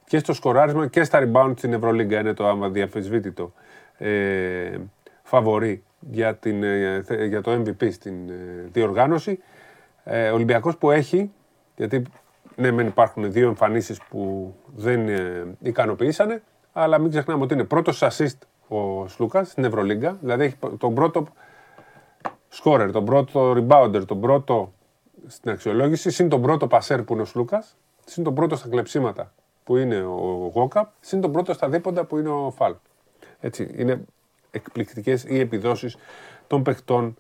και 0.04 0.18
στο 0.18 0.32
σκοράρισμα 0.32 0.86
και 0.86 1.04
στα 1.04 1.20
rebound 1.22 1.52
στην 1.56 1.72
Ευρωλίγκα. 1.72 2.20
Είναι 2.20 2.32
το 2.32 2.46
άμα 2.48 2.68
διαφεσβήτητο 2.68 3.52
ε, 3.98 4.78
φαβορή 5.22 5.84
για, 6.00 6.36
την, 6.36 6.62
ε, 6.62 7.02
θε- 7.04 7.28
για 7.28 7.40
το 7.40 7.52
MVP 7.52 7.92
στην 7.92 8.28
ε, 8.28 8.68
διοργάνωση. 8.72 9.38
Ε, 10.04 10.30
ο 10.30 10.34
Ολυμπιακός 10.34 10.76
που 10.76 10.90
έχει, 10.90 11.30
γιατί 11.76 12.02
ναι, 12.56 12.70
μεν 12.70 12.86
υπάρχουν 12.86 13.32
δύο 13.32 13.48
εμφανίσεις 13.48 14.00
που 14.08 14.54
δεν 14.74 15.08
ε, 15.08 15.56
ικανοποιήσανε, 15.60 16.42
αλλά 16.72 16.98
μην 16.98 17.10
ξεχνάμε 17.10 17.42
ότι 17.42 17.54
είναι 17.54 17.64
πρώτος 17.64 18.02
assist 18.02 18.38
ο 18.68 19.08
Σλούκας 19.08 19.50
στην 19.50 19.64
Ευρωλίγκα, 19.64 20.16
δηλαδή 20.20 20.44
έχει 20.44 20.56
τον 20.78 20.94
πρώτο 20.94 21.26
σκόρερ, 22.48 22.90
τον 22.90 23.04
πρώτο 23.04 23.52
rebounder, 23.52 24.02
τον 24.06 24.20
πρώτο 24.20 24.72
στην 25.26 25.50
αξιολόγηση, 25.50 26.10
συν 26.10 26.28
τον 26.28 26.42
πρώτο 26.42 26.66
πασέρ 26.66 27.02
που 27.02 27.12
είναι 27.12 27.22
ο 27.22 27.24
Σλούκας, 27.24 27.76
συν 28.04 28.24
τον 28.24 28.34
πρώτο 28.34 28.56
στα 28.56 28.68
κλεψίματα 28.68 29.32
που 29.64 29.76
είναι 29.76 30.02
ο 30.02 30.50
Γόκαπ, 30.54 30.90
συν 31.00 31.20
τον 31.20 31.32
πρώτο 31.32 31.52
στα 31.52 31.68
δίποντα 31.68 32.04
που 32.04 32.18
είναι 32.18 32.28
ο 32.28 32.50
Φαλ. 32.50 32.74
Έτσι, 33.40 33.74
είναι 33.76 34.04
εκπληκτικές 34.50 35.24
οι 35.24 35.38
επιδόσεις 35.38 35.96
των 36.46 36.62
παιχτών 36.62 37.16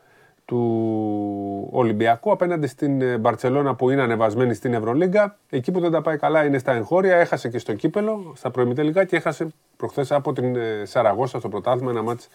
του 0.46 1.68
Ολυμπιακού 1.70 2.30
απέναντι 2.32 2.66
στην 2.66 3.00
ε, 3.00 3.18
Μπαρτσελώνα 3.18 3.74
που 3.74 3.90
είναι 3.90 4.02
ανεβασμένη 4.02 4.54
στην 4.54 4.74
Ευρωλίγκα. 4.74 5.36
Εκεί 5.50 5.70
που 5.70 5.80
δεν 5.80 5.90
τα 5.90 6.02
πάει 6.02 6.16
καλά 6.16 6.44
είναι 6.44 6.58
στα 6.58 6.72
εγχώρια. 6.72 7.16
Έχασε 7.16 7.48
και 7.48 7.58
στο 7.58 7.74
κύπελο, 7.74 8.32
στα 8.36 8.50
προημιτελικά 8.50 9.04
και 9.04 9.16
έχασε 9.16 9.48
προχθές 9.76 10.12
από 10.12 10.32
την 10.32 10.56
ε, 10.56 10.84
Σαραγώσα 10.84 11.38
στο 11.38 11.48
πρωτάθλημα 11.48 11.90
ένα 11.90 12.02
μάτς 12.02 12.28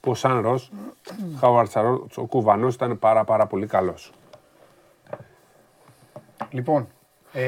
που 0.00 0.10
ο 0.10 0.14
Σαν 0.14 0.40
Ρος, 0.40 0.72
Χαουαρτσαρός, 1.38 2.16
ο 2.16 2.24
Κουβανός 2.24 2.74
ήταν 2.74 2.98
πάρα 2.98 3.24
πάρα 3.24 3.46
πολύ 3.46 3.66
καλός. 3.66 4.12
Λοιπόν, 6.50 6.88
ε, 7.32 7.44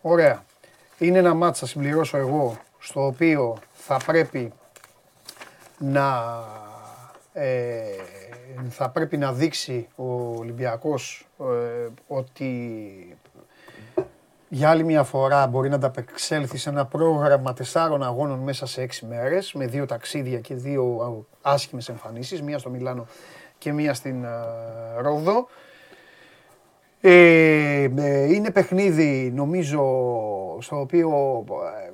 ωραία. 0.00 0.44
Είναι 0.98 1.18
ένα 1.18 1.34
μάτς, 1.34 1.58
θα 1.58 1.66
συμπληρώσω 1.66 2.16
εγώ, 2.16 2.56
στο 2.78 3.06
οποίο 3.06 3.56
θα 3.72 4.00
πρέπει 4.06 4.52
να, 5.78 6.24
ε, 7.36 7.82
θα 8.68 8.90
πρέπει 8.90 9.16
να 9.16 9.32
δείξει 9.32 9.88
ο 9.96 10.36
Ολυμπιακός 10.38 11.28
ε, 11.40 11.88
ότι 12.06 13.18
για 14.48 14.70
άλλη 14.70 14.84
μια 14.84 15.02
φορά 15.02 15.46
μπορεί 15.46 15.68
να 15.68 15.74
ανταπεξέλθει 15.74 16.56
σε 16.56 16.68
ένα 16.70 16.86
πρόγραμμα 16.86 17.52
τεσσάρων 17.52 18.02
αγώνων 18.02 18.38
μέσα 18.38 18.66
σε 18.66 18.82
έξι 18.82 19.06
μέρες 19.06 19.52
με 19.52 19.66
δύο 19.66 19.86
ταξίδια 19.86 20.40
και 20.40 20.54
δύο 20.54 21.26
άσχημες 21.42 21.88
εμφανίσεις, 21.88 22.42
μία 22.42 22.58
στο 22.58 22.70
Μιλάνο 22.70 23.06
και 23.58 23.72
μία 23.72 23.94
στην 23.94 24.24
ε, 24.24 24.28
Ρόδο. 25.00 25.48
Ε, 27.00 27.90
ε, 27.96 28.32
είναι 28.32 28.50
παιχνίδι 28.50 29.32
νομίζω 29.34 29.80
στο 30.60 30.80
οποίο 30.80 31.08
ε, 31.48 31.92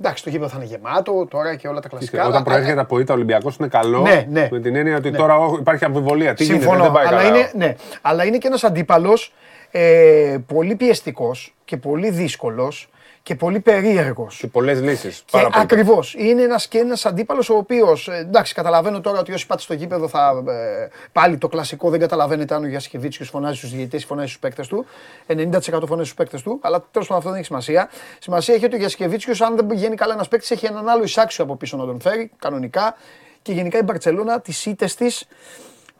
εντάξει 0.00 0.22
το 0.24 0.30
γήπεδο 0.30 0.48
θα 0.50 0.56
είναι 0.56 0.64
γεμάτο 0.66 1.26
τώρα 1.30 1.54
και 1.54 1.68
όλα 1.68 1.80
τα 1.80 1.88
κλασικά. 1.88 2.20
Όταν 2.20 2.32
αλλά- 2.34 2.42
προέρχεται 2.42 2.80
από 2.80 2.98
ήττα 2.98 3.14
Ολυμπιακός 3.14 3.56
είναι 3.56 3.68
καλό. 3.68 4.00
Ναι, 4.00 4.26
ναι. 4.30 4.48
Με 4.50 4.60
την 4.60 4.76
έννοια 4.76 4.96
ότι 4.96 5.10
Ναι. 5.10 5.16
τώρα 5.18 5.36
ό, 5.36 5.56
υπάρχει 5.60 5.84
αμφιβολία. 5.84 6.34
Τι 6.34 6.44
Συμφωνώ, 6.44 6.70
γίνεται, 6.76 6.82
δεν 6.82 6.92
πάει 6.92 7.06
αλλά, 7.06 7.22
καλά. 7.22 7.36
είναι, 7.38 7.50
ναι, 7.54 7.74
αλλά 8.02 8.24
είναι 8.24 8.38
και 8.38 8.46
ένας 8.46 8.64
αντίπαλος 8.64 9.32
ε, 9.70 10.36
πολύ 10.46 10.74
πιεστικός 10.74 11.54
και 11.64 11.76
πολύ 11.76 12.10
δύσκολος 12.10 12.88
και 13.24 13.34
πολύ 13.34 13.60
περίεργος. 13.60 14.36
Και 14.36 14.46
πολλές 14.46 14.80
λύσεις. 14.80 15.22
Και 15.26 15.46
ακριβώς. 15.52 16.14
Είναι 16.18 16.42
ένας 16.42 16.68
και 16.68 16.78
ένας 16.78 17.06
αντίπαλος 17.06 17.50
ο 17.50 17.56
οποίος. 17.56 18.08
Εντάξει, 18.08 18.54
καταλαβαίνω 18.54 19.00
τώρα 19.00 19.18
ότι 19.18 19.32
όσοι 19.32 19.46
πάτε 19.46 19.60
στο 19.62 19.74
γήπεδο 19.74 20.08
θα. 20.08 20.42
ε, 20.48 20.88
πάλι 21.12 21.38
το 21.38 21.48
κλασικό 21.48 21.90
δεν 21.90 22.00
καταλαβαίνετε 22.00 22.54
αν 22.54 22.64
ο 22.64 22.66
Γιασκεβίτσιος 22.66 23.28
φωνάζει 23.28 23.56
στους 23.56 23.70
διαιτητές 23.70 24.02
ή 24.02 24.06
φωνάζει 24.06 24.26
στους 24.28 24.38
παίκτες 24.40 24.68
του. 24.68 24.86
90% 25.26 25.60
φωνάζει 25.86 26.04
στους 26.04 26.14
παίκτες 26.14 26.42
του. 26.42 26.58
Αλλά 26.62 26.84
τέλος 26.90 27.08
πάντων 27.08 27.16
αυτό 27.16 27.28
δεν 27.28 27.38
έχει 27.38 27.46
σημασία. 27.46 27.90
Σημασία 28.18 28.54
έχει 28.54 28.64
ότι 28.64 28.74
ο 28.74 28.78
Γιασκεβίτσιος, 28.78 29.40
αν 29.40 29.56
δεν 29.56 29.66
πηγαίνει 29.66 29.94
καλά 29.94 30.14
ένας 30.14 30.28
παίκτης, 30.28 30.50
έχει 30.50 30.66
έναν 30.66 30.88
άλλο 30.88 31.02
εισάξιο 31.02 31.44
από 31.44 31.56
πίσω 31.56 31.76
να 31.76 31.84
τον 31.84 32.00
φέρει 32.00 32.30
κανονικά. 32.38 32.96
Και 33.42 33.52
γενικά 33.52 33.78
η 33.78 33.82
Μπαρσελόνα 33.82 34.40
τις 34.40 34.66
ήττες 34.66 34.94
της. 34.94 35.26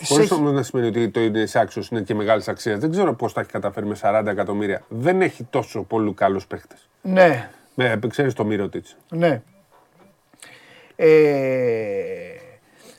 Χωρίς 0.03 0.31
έχει... 0.31 0.41
όμω 0.41 0.51
να 0.51 0.63
σημαίνει 0.63 0.89
ότι 0.89 1.11
το 1.11 1.21
είναι 1.21 1.47
άξιος 1.55 1.89
είναι 1.89 2.01
και 2.01 2.15
μεγάλης 2.15 2.49
αξίας. 2.49 2.79
Δεν 2.79 2.91
ξέρω 2.91 3.15
πώς 3.15 3.33
τα 3.33 3.41
έχει 3.41 3.51
καταφέρει 3.51 3.87
με 3.87 3.97
40 4.01 4.27
εκατομμύρια. 4.27 4.83
Δεν 4.89 5.23
έχει 5.23 5.45
τόσο 5.45 5.83
πολύ 5.83 6.13
καλούς 6.13 6.47
παίχτες. 6.47 6.89
Ναι, 7.03 7.51
Με, 7.75 7.99
ξέρει 8.09 8.33
το 8.33 8.45
Μύρο 8.45 8.69
Ναι. 9.09 9.43
Ε, 10.97 11.09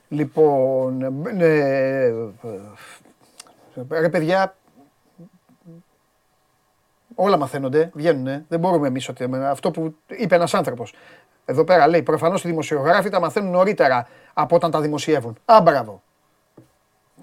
λοιπόν, 0.08 0.98
ναι, 1.34 1.46
ε, 1.46 2.14
ρε 3.90 4.10
παιδιά, 4.10 4.56
όλα 7.16 7.38
μαθαίνονται, 7.38 7.90
βγαίνουνε. 7.94 8.46
Δεν 8.48 8.60
μπορούμε 8.60 8.88
εμείς 8.88 9.10
ότι 9.10 9.30
αυτό 9.44 9.72
που 9.72 9.96
είπε 10.08 10.36
ένας 10.36 10.54
άνθρωπος. 10.54 10.94
Εδώ 11.46 11.64
πέρα 11.64 11.88
λέει, 11.88 12.02
προφανώς 12.02 12.44
οι 12.44 12.48
δημοσιογράφοι 12.48 13.10
τα 13.10 13.20
μαθαίνουν 13.20 13.52
νωρίτερα 13.52 14.08
από 14.34 14.56
όταν 14.56 14.72
τα 14.72 14.82
δημοσιεύουν. 14.82 15.38
Α, 15.46 15.62
μπράβο. 15.62 16.02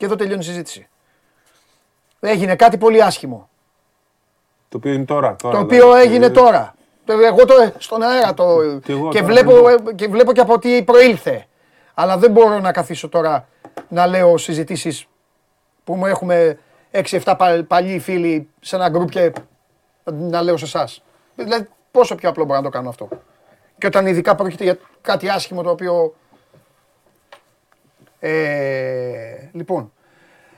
Και 0.02 0.08
εδώ 0.08 0.16
τελειώνει 0.16 0.40
η 0.42 0.44
συζήτηση. 0.46 0.88
Έγινε 2.20 2.56
κάτι 2.56 2.78
πολύ 2.78 3.02
άσχημο. 3.02 3.48
Το 4.68 4.76
οποίο 4.76 4.92
είναι 4.92 5.04
τώρα. 5.04 5.36
τώρα 5.36 5.54
Το 5.56 5.60
οποίο 5.62 5.82
δηλαδή. 5.82 6.00
έγινε 6.06 6.30
τώρα. 6.30 6.74
Το- 7.04 7.12
Εγώ 7.12 7.44
το 7.44 7.54
στον 7.78 8.02
αέρα 8.02 8.34
το. 8.34 8.78
Κι 8.84 8.90
εγώ 8.92 9.08
Και 9.08 9.20
τώρα 9.20 9.32
βλέπω, 9.32 9.62
δεν 9.62 9.86
ε, 9.86 9.92
και 9.92 10.08
βλέπω 10.08 10.32
και 10.32 10.40
από 10.40 10.58
τι 10.58 10.82
προήλθε. 10.84 11.46
Αλλά 11.94 12.16
δεν 12.18 12.30
μπορώ 12.30 12.58
να 12.58 12.72
καθίσω 12.72 13.08
τώρα 13.08 13.48
να 13.88 14.06
λέω 14.06 14.36
συζητήσεις 14.36 15.06
που 15.84 15.94
μου 15.94 16.06
έχουμε 16.06 16.58
6-7 16.90 17.34
πα- 17.38 17.64
παλιοί 17.68 17.98
φίλοι 17.98 18.48
σε 18.60 18.76
ένα 18.76 18.88
γκρουπ 18.88 19.08
και 19.10 19.32
να 20.04 20.42
λέω 20.42 20.56
σε 20.56 20.64
εσάς. 20.64 21.02
Δηλαδή, 21.34 21.68
πόσο 21.90 22.14
πιο 22.14 22.28
απλό 22.28 22.44
μπορώ 22.44 22.58
να 22.58 22.64
το 22.64 22.70
κάνω 22.70 22.88
αυτό. 22.88 23.08
Και 23.78 23.86
όταν 23.86 24.06
ειδικά 24.06 24.34
πρόκειται 24.34 24.64
για 24.64 24.78
κάτι 25.00 25.28
άσχημο 25.28 25.62
το 25.62 25.70
οποίο. 25.70 26.14
Ε, 28.24 29.48
λοιπόν, 29.52 29.92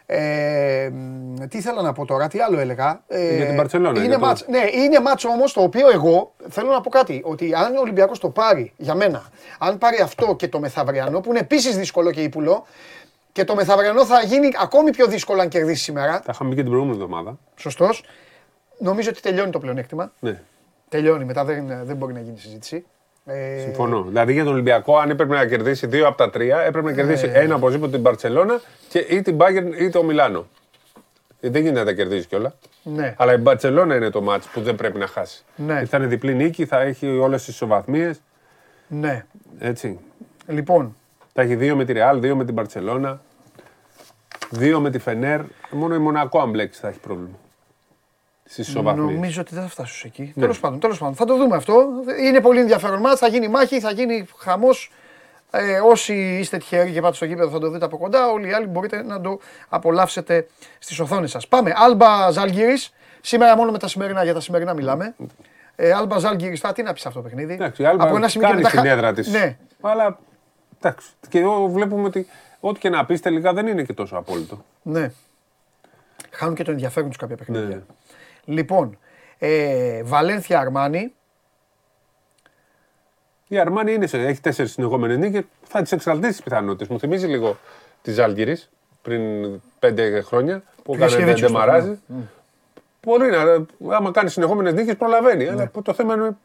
ε, 0.07 0.89
μ, 0.93 1.35
τι 1.49 1.59
ήθελα 1.59 1.83
να 1.83 1.93
πω 1.93 2.05
τώρα, 2.05 2.29
τι 2.29 2.41
άλλο 2.41 2.59
έλεγα. 2.59 3.03
Ε, 3.09 3.37
Για 3.37 3.47
την 3.47 3.55
Μπαρτσελόνα, 3.55 3.99
Είναι 3.99 4.09
για 4.09 4.19
το- 4.19 4.25
μάτς, 4.27 4.45
ναι, 4.49 4.59
είναι 4.83 5.01
μάτς 5.01 5.25
όμως 5.25 5.53
το 5.53 5.63
οποίο 5.63 5.91
εγώ 5.91 6.33
θέλω 6.49 6.71
να 6.71 6.81
πω 6.81 6.91
κάτι. 6.91 7.21
Ότι 7.25 7.55
αν 7.55 7.77
ο 7.77 7.81
Ολυμπιακός 7.81 8.19
το 8.19 8.29
πάρει, 8.31 8.73
για 8.77 8.95
μένα, 8.95 9.23
αν 9.59 9.79
πάρει 9.79 10.01
αυτό 10.01 10.37
και 10.37 10.49
το 10.49 10.59
μεθαυριανό, 10.61 11.21
που 11.21 11.31
είναι 11.31 11.39
επίσης 11.39 11.77
δύσκολο 11.77 12.11
και 12.11 12.23
ύπουλο, 12.23 12.67
και 13.33 13.45
το 13.45 13.55
μεθαυριανό 13.55 14.05
θα 14.07 14.21
γίνει 14.23 14.49
ακόμη 14.61 14.91
πιο 14.91 15.07
δύσκολο 15.07 15.41
αν 15.41 15.49
κερδίσει 15.49 15.83
σήμερα. 15.83 16.21
Τα 16.21 16.31
είχαμε 16.35 16.49
πει 16.51 16.57
και 16.57 16.63
την 16.63 16.71
προηγούμενη 16.71 17.03
εβδομάδα. 17.03 17.39
Σωστός. 17.57 18.05
Νομίζω 18.79 19.11
ότι 19.11 19.21
τελειώνει 19.21 19.51
το 19.51 19.59
πλεονέκτημα. 19.59 20.13
Ναι, 20.21 20.41
Τελειώνει, 20.89 21.25
μετά 21.25 21.45
δεν, 21.45 21.67
δεν 21.83 21.97
μπορεί 21.97 22.13
να 22.13 22.21
γίνει 22.21 22.39
συζήτηση. 22.39 22.85
Ε, 23.27 23.59
συμφωνώ. 23.61 24.03
Δηλαδή 24.03 24.33
για 24.33 24.45
τον 24.45 24.53
Ολυμπιακό, 24.53 24.97
αν 24.99 25.11
έπρεπε 25.11 25.35
να 25.35 25.47
κερδίσει 25.47 25.87
δύο 25.87 26.07
από 26.07 26.17
τα 26.17 26.31
τρία, 26.31 26.61
έπρεπε 26.61 26.87
να 26.89 26.95
κερδίσει 26.95 27.27
Ναι. 27.27 27.39
ένα 27.39 27.55
οπωσδήποτε 27.55 27.91
την 27.93 28.01
Μπαρσελόνα 28.01 28.61
και 28.89 28.99
ή 28.99 29.23
την 29.23 29.37
Bayern 29.41 29.81
ή 29.81 29.91
το 29.91 30.03
Μιλάνο. 30.03 30.47
Ε, 31.41 31.49
Δεν 31.51 31.63
γίνεται 31.63 31.79
να 31.81 31.85
τα 31.87 31.93
κερδίσει 31.93 32.27
κιόλα. 32.27 32.55
Ναι. 32.83 33.15
Αλλά 33.19 33.33
η 33.33 33.37
Μπαρσελόνα 33.37 33.95
είναι 33.97 34.11
το 34.11 34.23
μάτς 34.23 34.47
που 34.47 34.61
δεν 34.61 34.75
πρέπει 34.75 34.99
να 34.99 35.07
χάσει. 35.07 35.45
Ναι. 35.57 35.73
Γιατί 35.73 35.87
Θα 35.89 35.97
είναι 35.97 36.07
διπλή 36.07 36.35
νίκη, 36.35 36.67
θα 36.67 36.81
έχει 36.81 37.07
όλες 37.19 37.45
τις 37.45 37.55
ισοβαθμίες. 37.55 38.21
Ναι. 38.89 39.25
Έτσι. 39.59 39.99
Λοιπόν, 40.47 40.97
Θα 41.33 41.43
έχει 41.43 41.55
δύο 41.57 41.77
με 41.77 41.85
τη 41.85 41.93
Ρεάλ, 41.93 42.21
δύο 42.21 42.37
με 42.37 42.45
την 42.45 42.55
Μπαρσελόνα, 42.55 43.21
δύο 44.51 44.81
με 44.81 44.91
τη 44.91 44.99
Φενέρ. 44.99 45.41
Μόνο 45.71 45.95
η 45.95 45.99
Μονακό, 45.99 46.41
αν 46.41 46.51
μπλέξει, 46.51 46.81
θα 46.81 46.89
έχει 46.89 46.99
πρόβλημα. 46.99 47.39
Στις 48.45 48.69
ισοβαθμίες. 48.69 49.15
νομίζω 49.15 49.41
ότι 49.41 49.55
δεν 49.55 49.63
θα 49.63 49.69
φτάσω 49.69 50.03
εκεί. 50.07 50.23
Ναι. 50.35 50.41
Τέλος 50.43 50.61
πάντων, 50.61 50.81
τέλος 50.81 50.99
πάντων. 50.99 51.15
Θα 51.15 51.25
το 51.25 51.37
δούμε 51.37 51.57
αυτό. 51.57 51.87
Είναι 52.21 52.41
πολύ 52.41 52.61
ενδιαφέρον 52.61 53.01
μάτς, 53.01 53.19
θα 53.21 53.29
γίνει 53.29 53.49
μάχη, 53.49 53.81
θα 53.81 53.91
γίνει 53.91 54.27
χαμός. 54.39 54.93
Ε, 55.51 55.79
όσοι 55.81 56.15
είστε 56.15 56.57
τυχεροί 56.59 56.93
και 56.93 57.01
πάτε 57.01 57.15
στο 57.15 57.25
γήπεδο 57.25 57.51
θα 57.51 57.59
το 57.59 57.71
δείτε 57.71 57.85
από 57.85 57.99
κοντά. 57.99 58.31
Όλοι 58.31 58.49
οι 58.49 58.53
άλλοι 58.53 58.67
μπορείτε 58.67 59.03
να 59.03 59.21
το 59.21 59.39
απολαύσετε 59.69 60.47
στις 60.79 60.99
οθόνες 61.01 61.31
σας. 61.31 61.49
Πάμε. 61.49 61.73
Άλμπα 61.77 62.31
Ζαλγίρης. 62.31 62.93
Σήμερα 63.21 63.57
μόνο 63.57 63.71
με 63.71 63.79
τα 63.79 63.89
σημερινά, 63.89 64.25
για 64.25 64.35
τα 64.35 64.41
σημερινά 64.41 64.75
μιλάμε. 64.75 65.15
Ε, 65.77 65.93
Άλμπα 65.93 66.19
Ζαλγίρης, 66.19 66.61
τώρα 66.61 66.75
τι 66.75 66.83
να 66.83 66.93
πεις 66.93 67.07
αυτό 67.07 67.19
το 67.21 67.25
παιχνίδι; 67.29 67.53
Εντάξει, 67.53 67.83
η 67.83 67.87
Άλμπα 67.87 68.05
από 68.05 68.17
ένα 68.17 68.29
σημείο 68.29 68.47
και 68.49 68.53
κάνει 68.53 68.65
μετά. 68.65 68.77
στην 68.79 68.89
χα- 68.91 68.97
έδρα 68.97 69.13
της. 69.13 69.29
Ναι, 69.29 69.57
Αλλά 69.81 70.19
εντάξει. 70.81 71.09
Και 71.29 71.39
εδώ 71.39 71.69
βλέπουμε 71.69 72.07
ότι 72.07 72.27
ό,τι 72.61 72.79
και 72.79 72.89
να 72.89 73.05
πεις 73.05 73.21
τελικά 73.21 73.53
δεν 73.53 73.67
είναι 73.67 73.83
και 73.83 73.93
τόσο 73.93 74.17
απόλυτο. 74.17 74.65
ναι. 74.83 75.13
Χάνουν 76.31 76.55
και 76.55 76.63
το 76.65 76.71
ενδιαφέρον 76.71 77.09
τους 77.09 77.19
κάποια 77.19 77.37
παιχνίδια. 77.37 77.69
Ναι. 77.77 77.83
Λοιπόν, 78.45 78.99
ε, 79.39 80.03
Βαλένθια 80.03 80.61
Αρμάνι. 80.61 81.15
Η 83.49 83.59
Αρμάνι 83.59 83.93
είναι 83.93 84.07
σε, 84.07 84.19
έχει 84.19 84.41
τέσσερις 84.41 84.73
συνεχόμενες 84.73 85.19
νίκες. 85.19 85.43
Θα 85.63 85.83
τις 85.83 85.93
εξαλτήσει 85.93 86.33
τις 86.33 86.43
πιθανότητες. 86.43 86.89
Μου 86.89 86.99
θυμίζει 86.99 87.27
λίγο 87.27 87.59
τη 88.03 88.13
Ζάλγκηρη 88.13 88.61
πριν 89.03 89.23
πέντε 89.79 90.21
χρόνια 90.21 90.63
που 90.83 90.95
έκανε 90.95 91.11
Γιασκεβίτσιος 91.11 91.53
το 91.53 91.59
ντεμαράζι. 91.59 91.99
Μπορεί 93.03 93.31
να. 93.31 93.67
Άμα 93.97 94.11
κάνει 94.11 94.29
συνεχόμενες 94.29 94.73
νίκες, 94.73 94.97
προλαβαίνει. 94.97 95.49
Αλλά 95.49 95.71
το 95.83 95.93
θέμα 95.93 96.15
είναι. 96.15 96.37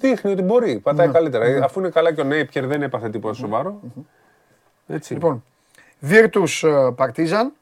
Δείχνει 0.00 0.30
ότι 0.32 0.42
μπορεί. 0.42 0.78
Πατάει 0.78 1.08
καλύτερα. 1.08 1.64
Αφού 1.64 1.80
είναι 1.80 1.88
καλά 1.88 2.12
και 2.12 2.20
ο 2.20 2.24
Νέιπιερ 2.24 2.66
δεν 2.66 2.82
έπαθε 2.82 3.10
τίποτα 3.10 3.34
σοβαρό. 3.34 3.80
Έτσι. 4.86 5.12
Λοιπόν, 5.12 5.44
Βίρτους 5.98 6.62
ε, 6.62 6.92
Παρτίζαν. 6.96 7.52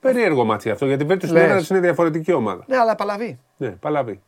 Περίεργο 0.00 0.44
ματς 0.44 0.70
αυτό 0.70 0.86
γιατί 0.86 1.02
η 1.02 1.06
Βέρτου 1.06 1.26
στην 1.26 1.38
Λες. 1.38 1.46
έδρα 1.48 1.58
της 1.58 1.68
είναι 1.70 1.80
διαφορετική 1.80 2.32
ομάδα. 2.32 2.64
Ναι, 2.66 2.76
αλλά 2.76 2.94
παλαβή. 2.94 3.38
Ναι, 3.56 3.68
παλαβή. 3.68 4.20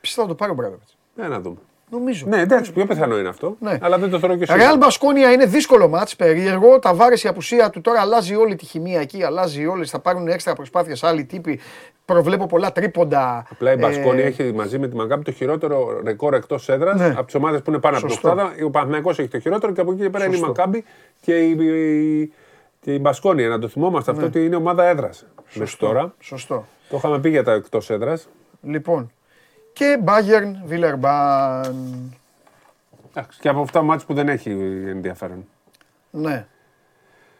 Πιστεύω 0.00 0.26
θα 0.26 0.32
το 0.34 0.38
πάρει 0.38 0.52
ο 0.52 0.54
Ομπράντοβιτς. 0.54 0.96
Ναι, 1.14 1.28
να 1.28 1.40
δούμε. 1.40 1.56
Νομίζω. 1.90 2.26
Ναι, 2.28 2.40
εντάξει, 2.40 2.72
πιο 2.72 2.86
πιθανό 2.86 3.18
είναι 3.18 3.28
αυτό. 3.28 3.56
Ναι. 3.60 3.78
Αλλά 3.80 3.98
δεν 3.98 4.10
το 4.10 4.18
θεωρώ 4.18 4.36
και 4.36 4.44
Ρεάλ 4.44 4.60
σίγουρο. 4.60 4.76
Μπασκόνια 4.76 5.32
είναι 5.32 5.46
δύσκολο 5.46 5.88
ματς, 5.88 6.16
περίεργο. 6.16 6.78
Ταβάρες 6.78 7.22
η 7.22 7.28
απουσία 7.28 7.70
του 7.70 7.80
τώρα 7.80 8.00
αλλάζει 8.00 8.34
όλη 8.34 8.54
τη 8.56 8.64
χημεία 8.64 9.00
εκεί, 9.00 9.22
αλλάζει 9.24 9.66
όλες. 9.66 9.90
Θα 9.90 9.98
πάρουν 9.98 10.28
έξτρα 10.28 10.52
προσπάθειες 10.54 11.04
άλλοι 11.04 11.24
τύποι. 11.24 11.60
Προβλέπω 12.04 12.46
πολλά 12.46 12.72
τρίποντα. 12.72 13.46
Απλά 13.50 13.70
η 13.70 13.74
Ε, 13.74 13.76
Μπασκόνη 13.76 14.20
έχει 14.22 14.52
μαζί 14.52 14.78
με 14.78 14.88
τη 14.88 14.96
Μαγκάμπη 14.96 15.24
το 15.24 15.32
χειρότερο 15.32 16.00
ρεκόρ 16.04 16.34
εκτός 16.34 16.68
έδρας 16.68 17.00
Ναι. 17.00 17.06
από 17.16 17.24
τις 17.24 17.34
ομάδες 17.34 17.62
που 17.62 17.70
είναι 17.70 17.78
πάνω 17.80 17.96
από 17.96 18.06
το 18.06 18.12
Σωστό. 18.12 18.30
80. 18.30 18.64
Ο 18.64 18.70
Παναθηναϊκός 18.70 19.18
έχει 19.18 19.28
το 19.28 19.38
χειρότερο 19.38 19.72
και 19.72 19.80
από 19.80 19.92
εκεί 19.92 20.00
και 20.02 20.10
πέρα 20.10 20.24
είναι 20.24 20.34
η 20.34 20.38
Σωστό. 20.38 20.52
Μακάμπη 20.56 20.84
και 21.20 21.38
η, 21.38 21.50
η, 21.50 22.32
και 22.84 22.94
η 22.94 22.98
Μπασκόνη. 23.00 23.46
Να 23.46 23.58
το 23.58 23.68
θυμόμαστε 23.68 24.10
αυτό 24.10 24.24
ότι 24.26 24.44
είναι 24.44 24.56
ομάδα 24.56 24.84
έδρας. 24.84 25.26
Μέχρι 25.36 25.60
Ναι. 25.60 25.66
Σωστό. 25.66 25.86
τώρα. 25.86 26.14
Σωστό. 26.20 26.64
Το 26.88 26.96
είχαμε 26.96 27.18
πει 27.20 27.28
για 27.30 27.44
τα 27.44 27.52
εκτός 27.52 27.90
έδρας. 27.90 28.28
Λοιπόν. 28.62 29.10
Και 29.72 29.98
Bayern 30.04 30.52
Βιλερμπάν. 30.64 32.16
Και 33.40 33.48
από 33.48 33.60
αυτά 33.60 33.82
μάτια 33.82 34.06
που 34.06 34.14
δεν 34.14 34.28
έχει 34.28 34.50
ενδιαφέρον. 34.88 35.46
Ναι. 36.10 36.46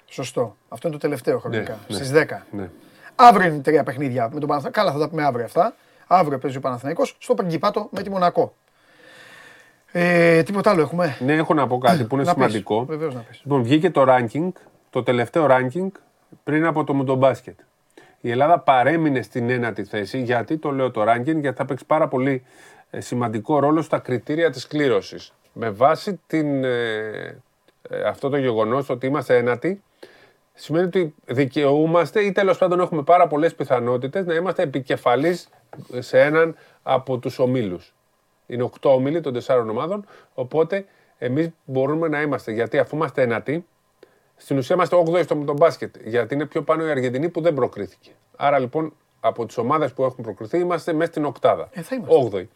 Σωστό. 0.06 0.56
Αυτό 0.68 0.88
είναι 0.88 0.96
το 0.96 1.02
τελευταίο 1.02 1.38
χρονικά. 1.38 1.78
ναι. 1.88 1.94
Στις 1.94 2.10
10. 2.12 2.46
Ναι. 2.50 2.70
Αύριο 3.14 3.46
είναι 3.48 3.62
τρία 3.62 3.82
παιχνίδια 3.82 4.30
με 4.32 4.38
τον 4.40 4.48
Παναθηναϊκό. 4.48 4.80
Καλά, 4.80 4.92
θα 4.92 4.98
τα 4.98 5.08
πούμε 5.08 5.24
αύριο 5.24 5.44
αυτά. 5.44 5.74
Αύριο 6.06 6.38
παίζει 6.38 6.56
ο 6.56 6.60
Παναθηναϊκός 6.60 7.16
στο 7.18 7.34
Παγκυπάτο 7.34 7.88
με 7.90 8.02
τη 8.02 8.10
Μονακό. 8.10 8.54
Ε, 9.92 10.42
τίποτα 10.42 10.70
άλλο 10.70 10.80
έχουμε; 10.80 11.16
Ναι, 11.20 11.32
έχω 11.32 11.54
να 11.54 11.66
πω 11.66 11.78
κάτι 11.78 12.04
που 12.04 12.14
είναι 12.14 12.24
Να 12.24 12.34
πεις. 12.34 12.42
σημαντικό. 12.44 12.84
Βεβαίως 12.84 13.14
να 13.14 13.20
πεις. 13.20 13.40
Λοιπόν, 13.42 13.62
βγήκε 13.62 13.90
το 13.90 14.04
ranking, 14.08 14.48
το 14.94 15.02
τελευταίο 15.02 15.46
ranking 15.50 15.88
πριν 16.44 16.66
από 16.66 16.84
το 16.84 16.94
Μουντομπάσκετ. 16.94 17.58
Η 18.20 18.30
Ελλάδα 18.30 18.58
παρέμεινε 18.58 19.22
στην 19.22 19.50
ένατη 19.50 19.84
θέση. 19.84 20.22
Γιατί 20.22 20.58
το 20.58 20.70
λέω 20.70 20.90
το 20.90 21.02
ranking, 21.02 21.40
γιατί 21.40 21.56
θα 21.56 21.64
παίξει 21.64 21.84
πάρα 21.86 22.08
πολύ 22.08 22.44
ε, 22.90 23.00
σημαντικό 23.00 23.58
ρόλο 23.58 23.82
στα 23.82 23.98
κριτήρια 23.98 24.50
της 24.50 24.66
κλήρωσης. 24.66 25.32
Με 25.52 25.70
βάση 25.70 26.20
την, 26.26 26.64
ε, 26.64 27.42
ε, 27.88 28.02
αυτό 28.06 28.28
το 28.28 28.36
γεγονός 28.36 28.88
ότι 28.88 29.06
είμαστε 29.06 29.36
ένατοι, 29.36 29.82
σημαίνει 30.54 30.86
ότι 30.86 31.14
δικαιούμαστε 31.24 32.20
ή 32.20 32.32
τέλος 32.32 32.58
πάντων 32.58 32.80
έχουμε 32.80 33.02
πάρα 33.02 33.26
πολλές 33.26 33.54
πιθανότητες 33.54 34.26
να 34.26 34.34
είμαστε 34.34 34.62
επικεφαλής 34.62 35.48
σε 35.98 36.20
έναν 36.20 36.56
από 36.82 37.18
τους 37.18 37.38
ομίλους. 37.38 37.94
Είναι 38.46 38.62
οκτώ 38.62 38.94
ομίλοι 38.94 39.20
των 39.20 39.32
τεσσάρων 39.32 39.70
ομάδων, 39.70 40.06
οπότε 40.34 40.84
εμείς 41.18 41.48
μπορούμε 41.64 42.08
να 42.08 42.20
είμαστε, 42.20 42.52
γιατί 42.52 42.78
αφού 42.78 42.96
είμαστε 42.96 43.22
ένατοι, 43.22 43.66
Στην 44.36 44.58
ουσία 44.58 44.74
είμαστε 44.74 44.96
8η 45.06 45.22
στο 45.24 45.36
με 45.36 45.44
τον 45.44 45.56
μπάσκετ. 45.56 45.94
Γιατί 46.04 46.34
είναι 46.34 46.44
πιο 46.46 46.62
πάνω 46.62 46.86
η 46.86 46.90
Αργεντινή 46.90 47.28
που 47.28 47.40
δεν 47.40 47.54
προκρίθηκε. 47.54 48.10
Άρα 48.36 48.58
λοιπόν 48.58 48.92
από 49.20 49.46
τις 49.46 49.56
ομάδες 49.58 49.92
που 49.92 50.04
έχουν 50.04 50.24
προκριθεί 50.24 50.58
είμαστε 50.58 50.92
μέσα 50.92 51.10
στην 51.10 51.24
οκτάδα. 51.24 51.68
Ε, 51.72 51.80
θα 51.82 51.94
είμαστε. 51.94 52.38
8η. 52.38 52.48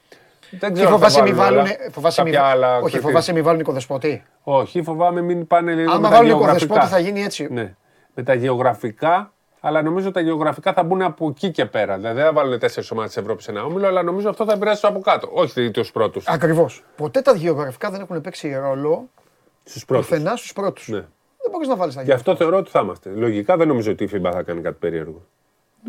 Δεν 0.50 0.72
Και 0.72 0.80
ξέρω 0.80 0.94
αν 0.94 0.98
θα 1.00 1.09
φοβάσαι 1.09 1.22
μη 1.22 1.32
βάλουν 1.32 1.56
βάλουν. 1.56 1.59
άλλα- 1.80 1.90
Φοβάσαι 1.92 2.22
μη, 2.22 2.30
κάποια 2.30 2.46
άλλα 2.48 2.72
όχι, 2.74 2.80
κριτήρια. 2.82 3.06
φοβάσαι 3.06 3.32
μη 3.32 3.42
βάλουν 3.42 3.60
οικοδεσπότη. 3.60 4.24
Όχι, 4.42 4.82
φοβάμαι 4.82 5.20
μην 5.20 5.46
πάνε 5.46 5.72
λίγο 5.74 5.90
Άμα 5.90 6.00
με 6.00 6.09
τα 6.09 6.10
βάλουν 6.14 6.26
γεωγραφικά. 6.30 6.64
οικοδεσπότη 6.64 6.92
θα 6.92 6.98
γίνει 7.09 7.22
έτσι. 7.22 7.48
Ναι. 7.50 7.74
Με 8.14 8.22
τα 8.22 8.34
γεωγραφικά, 8.34 9.32
αλλά 9.60 9.82
νομίζω 9.82 10.10
τα 10.10 10.20
γεωγραφικά 10.20 10.72
θα 10.72 10.82
μπουν 10.82 11.02
από 11.02 11.28
εκεί 11.28 11.50
και 11.50 11.64
πέρα. 11.64 11.96
Δηλαδή 11.96 12.16
δεν 12.16 12.24
θα 12.24 12.32
βάλουν 12.32 12.59
τέσσερις 12.59 12.90
ομάδες 12.90 13.10
της 13.12 13.22
Ευρώπης 13.22 13.44
σε 13.44 13.50
ένα 13.50 13.64
όμιλο, 13.64 13.86
αλλά 13.86 14.02
νομίζω 14.02 14.28
αυτό 14.28 14.44
θα 14.44 14.52
επηρεάσει 14.52 14.80
τους 14.80 14.90
από 14.90 15.00
κάτω. 15.00 15.28
Όχι 15.32 15.70
τους 15.70 15.92
πρώτους. 15.92 16.26
Ακριβώς. 16.28 16.84
Ποτέ 16.96 17.20
τα 17.20 17.32
γεωγραφικά 17.32 17.90
δεν 17.90 18.00
έχουν 18.00 18.20
παίξει 18.20 18.55
ρόλο 18.55 19.09
Στους 19.64 19.84
πρώτους. 19.84 20.09
πουθενά 20.09 20.36
στους 20.36 20.52
πρώτους. 20.52 20.88
Ναι. 20.88 21.05
Δεν 21.48 21.50
μπορείς 21.50 21.68
να 21.68 21.76
βάλεις 21.76 21.94
τα 21.94 22.02
Γι' 22.02 22.12
αυτό 22.12 22.36
θεωρώ 22.36 22.56
ότι 22.56 22.70
θα 22.70 22.80
είμαστε. 22.80 23.10
Λογικά 23.14 23.56
δεν 23.56 23.68
νομίζω 23.68 23.90
ότι 23.92 24.04
η 24.04 24.10
FIBA 24.12 24.30
θα 24.32 24.42
κάνει 24.42 24.60
κάτι 24.60 24.76
περίεργο. 24.80 25.22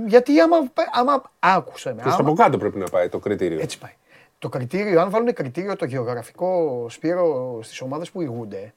Γιατί 0.05 0.39
άμα, 0.39 0.55
άμα 0.91 1.31
άκουσε 1.39 1.89
με. 1.93 2.01
Προς 2.01 2.15
τα 2.15 2.19
άμα- 2.19 2.29
από 2.29 2.37
κάτω 2.43 2.57
πρέπει 2.57 2.77
να 2.77 2.85
πάει 2.85 3.09
το 3.09 3.19
κριτήριο. 3.19 3.59
Έτσι 3.61 3.77
πάει. 3.77 3.91
Το 4.39 4.49
κριτήριο, 4.49 5.01
αν 5.01 5.09
βάλουν 5.09 5.33
κριτήριο 5.33 5.75
το 5.75 5.85
γεωγραφικό 5.85 6.85
σπύρο 6.89 7.59
στις 7.61 7.81
ομάδες 7.81 8.11
που 8.11 8.21
ηγούνται, 8.21 8.73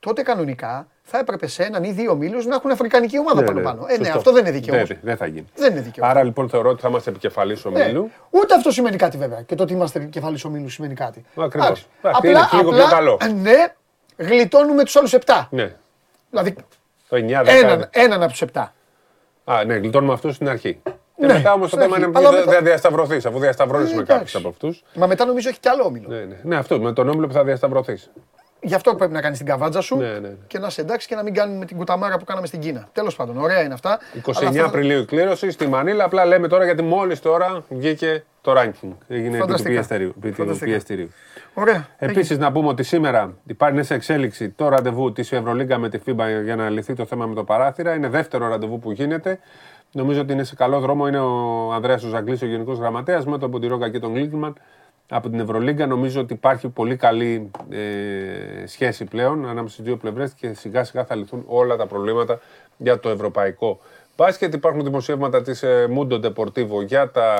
τότε 0.00 0.22
κανονικά 0.22 0.86
θα 1.02 1.18
έπρεπε 1.18 1.46
σε 1.46 1.62
έναν 1.62 1.84
ή 1.84 1.92
δύο 1.92 2.14
μήλους 2.14 2.46
να 2.46 2.54
έχουν 2.54 2.70
αφρικανική 2.70 3.18
ομάδα 3.18 3.40
Ναι, 3.40 3.46
πάνω 3.46 3.58
ναι, 3.58 3.64
πάνω. 3.64 3.84
Ε, 3.88 3.90
ναι, 3.90 3.96
σωστό. 4.04 4.18
αυτό 4.18 4.32
δεν 4.32 4.40
είναι 4.44 4.50
δίκαιο. 4.50 4.74
Δεν, 4.74 4.84
όμως. 4.84 4.98
δεν 5.02 5.16
θα 5.16 5.26
γίνει. 5.26 5.46
Δεν 5.56 5.72
είναι 5.72 5.80
δίκαιο. 5.80 6.06
Άρα 6.06 6.22
λοιπόν 6.22 6.48
θεωρώ 6.48 6.70
ότι 6.70 6.80
θα 6.80 6.88
είμαστε 6.88 7.10
επικεφαλής 7.10 7.64
Ναι. 7.64 7.82
ομίλου. 7.82 8.10
Ούτε 8.30 8.54
αυτό 8.54 8.70
σημαίνει 8.70 8.96
κάτι 8.96 9.16
βέβαια. 9.16 9.42
Και 9.42 9.54
το 9.54 9.62
ότι 9.62 9.72
είμαστε 9.72 9.98
κεφαλή 10.04 10.38
ομίλου 10.46 10.68
σημαίνει 10.68 10.94
κάτι. 10.94 11.24
Ακριβώς. 11.36 11.68
Εντάξει. 11.68 11.86
Εντάξει, 12.02 12.28
είναι 12.28 12.40
και 12.50 12.56
λίγο 12.56 12.70
πιο 12.70 12.86
καλό. 12.90 13.18
Ναι, 13.42 13.74
γλιτώνουμε 14.16 14.84
τους 14.84 14.96
άλλους 14.96 15.12
7. 15.14 15.46
Ναι. 15.50 15.74
Δηλαδή 16.30 16.54
Το 17.08 17.16
9, 17.16 17.42
10. 17.42 17.46
έναν, 17.46 17.88
έναν 17.90 18.22
από 18.22 18.30
τους 18.32 18.40
7. 18.52 18.72
Α, 19.44 19.64
ναι, 19.64 19.74
γλιτώνουμε 19.74 20.12
αυτούς 20.12 20.34
στην 20.34 20.48
αρχή. 20.48 20.80
Και 21.16 21.26
Ναι, 21.26 21.32
μετά 21.32 21.52
όμως 21.52 21.70
το 21.70 21.76
στην 21.76 21.80
θέμα 21.80 21.94
αρχή. 21.94 22.08
είναι 22.08 22.18
Αλλά 22.18 22.28
που 22.28 22.34
μετά- 22.36 22.52
θα 22.52 22.62
διασταυρωθείς, 22.62 23.26
αφού 23.26 23.38
διασταυρώνει 23.38 23.82
Ε, 23.82 23.86
με 23.86 23.92
εντάξει. 23.92 24.12
κάποιους 24.12 24.34
από 24.34 24.48
αυτούς. 24.48 24.82
Μα 24.94 25.06
μετά 25.06 25.24
νομίζω 25.24 25.48
έχει 25.48 25.60
κι 25.60 25.68
άλλο 25.68 25.84
όμιλο. 25.84 26.08
Ναι, 26.08 26.18
ναι. 26.24 26.36
ναι, 26.42 26.56
αυτό 26.56 26.80
με 26.80 26.92
τον 26.92 27.08
όμιλο 27.08 27.26
που 27.26 27.32
θα 27.32 27.44
διασταυρωθείς. 27.44 28.10
Γι' 28.62 28.74
αυτό 28.74 28.94
πρέπει 28.94 29.12
να 29.12 29.20
κάνεις 29.20 29.38
την 29.38 29.46
καβάτζα 29.46 29.80
σου 29.80 29.96
Ναι, 29.96 30.08
ναι, 30.08 30.18
ναι. 30.18 30.28
και 30.46 30.58
να 30.58 30.70
σε 30.70 30.80
εντάξει 30.80 31.06
και 31.08 31.14
να 31.14 31.22
μην 31.22 31.34
κάνουμε 31.34 31.64
την 31.64 31.76
κουταμάρα 31.76 32.16
που 32.18 32.24
κάναμε 32.24 32.46
στην 32.46 32.60
Κίνα. 32.60 32.88
Τέλος 32.92 33.16
πάντων, 33.16 33.36
ωραία 33.38 33.62
είναι 33.62 33.74
αυτά. 33.74 33.98
29 34.14 34.32
Αλλά 34.36 34.48
αυτό 34.48 34.60
θα- 34.60 34.66
Απριλίου 34.66 35.00
η 35.00 35.04
κλήρωση 35.04 35.50
στη 35.50 35.66
Μανίλα. 35.66 36.04
Απλά 36.04 36.24
λέμε 36.24 36.48
τώρα 36.48 36.64
γιατί 36.64 36.82
μόλις 36.82 37.20
τώρα 37.20 37.64
βγήκε 37.68 38.24
το 38.40 38.52
ranking. 38.56 38.88
Έγινε 39.08 39.26
επί 39.28 39.36
του 39.36 39.40
Φανταστικά. 39.40 39.70
πιεστηρίου. 39.70 40.14
επί 40.16 40.28
του 40.30 40.34
Φανταστικά. 40.34 40.64
πιεστηρίου. 40.70 41.10
Ωραία. 41.54 41.86
Επίσης, 41.98 42.38
να 42.38 42.52
πούμε 42.52 42.68
ότι 42.68 42.82
σήμερα 42.82 43.32
υπάρχει 43.46 43.82
σε 43.82 43.94
εξέλιξη 43.94 44.50
το 44.50 44.68
ραντεβού 44.68 45.12
της 45.12 45.32
Ευρωλίγκα 45.32 45.78
με 45.78 45.88
τη 45.88 45.98
FIBA 46.06 46.24
για 46.44 46.56
να 46.56 46.68
λυθεί 46.70 46.94
το 46.94 47.04
θέμα 47.04 47.26
με 47.26 47.34
το 47.34 47.44
παράθυρα. 47.44 47.94
Είναι 47.94 48.08
δεύτερο 48.08 48.48
ραντεβού 48.48 48.78
που 48.78 48.90
γίνεται. 48.92 49.38
Νομίζω 49.92 50.20
ότι 50.20 50.32
είναι 50.32 50.44
σε 50.44 50.54
καλό 50.54 50.80
δρόμο. 50.80 51.06
Είναι 51.06 51.18
ο 51.18 51.72
Ανδρέας 51.72 52.00
Ζαγκλή, 52.00 52.38
ο 52.42 52.46
Γενικός 52.46 52.78
Γραμματέας, 52.78 53.26
με 53.26 53.38
τον 53.38 53.50
Ποντιρόκα 53.50 53.88
και 53.90 53.98
τον 53.98 54.12
Γκλίγκμαν 54.12 54.54
από 55.10 55.28
την 55.28 55.40
Ευρωλίγκα. 55.40 55.86
Νομίζω 55.86 56.20
ότι 56.20 56.32
υπάρχει 56.32 56.68
πολύ 56.68 56.96
καλή 56.96 57.50
ε, 57.70 58.66
σχέση 58.66 59.04
πλέον 59.04 59.48
ανάμεσα 59.48 59.72
στις 59.72 59.84
δύο 59.84 59.96
πλευρές 59.96 60.32
και 60.32 60.52
σιγά 60.52 60.84
σιγά 60.84 61.04
θα 61.04 61.14
λυθούν 61.14 61.44
όλα 61.46 61.76
τα 61.76 61.86
προβλήματα 61.86 62.40
για 62.76 62.98
το 63.00 63.08
ευρωπαϊκό 63.08 63.80
μπάσκετ. 64.16 64.54
Υπάρχουν 64.54 64.84
δημοσιεύματα 64.84 65.42
της 65.42 65.62
ε, 65.62 65.88
Mundo 65.96 66.24
Deportivo 66.24 66.84
για 66.86 67.10
τα 67.10 67.36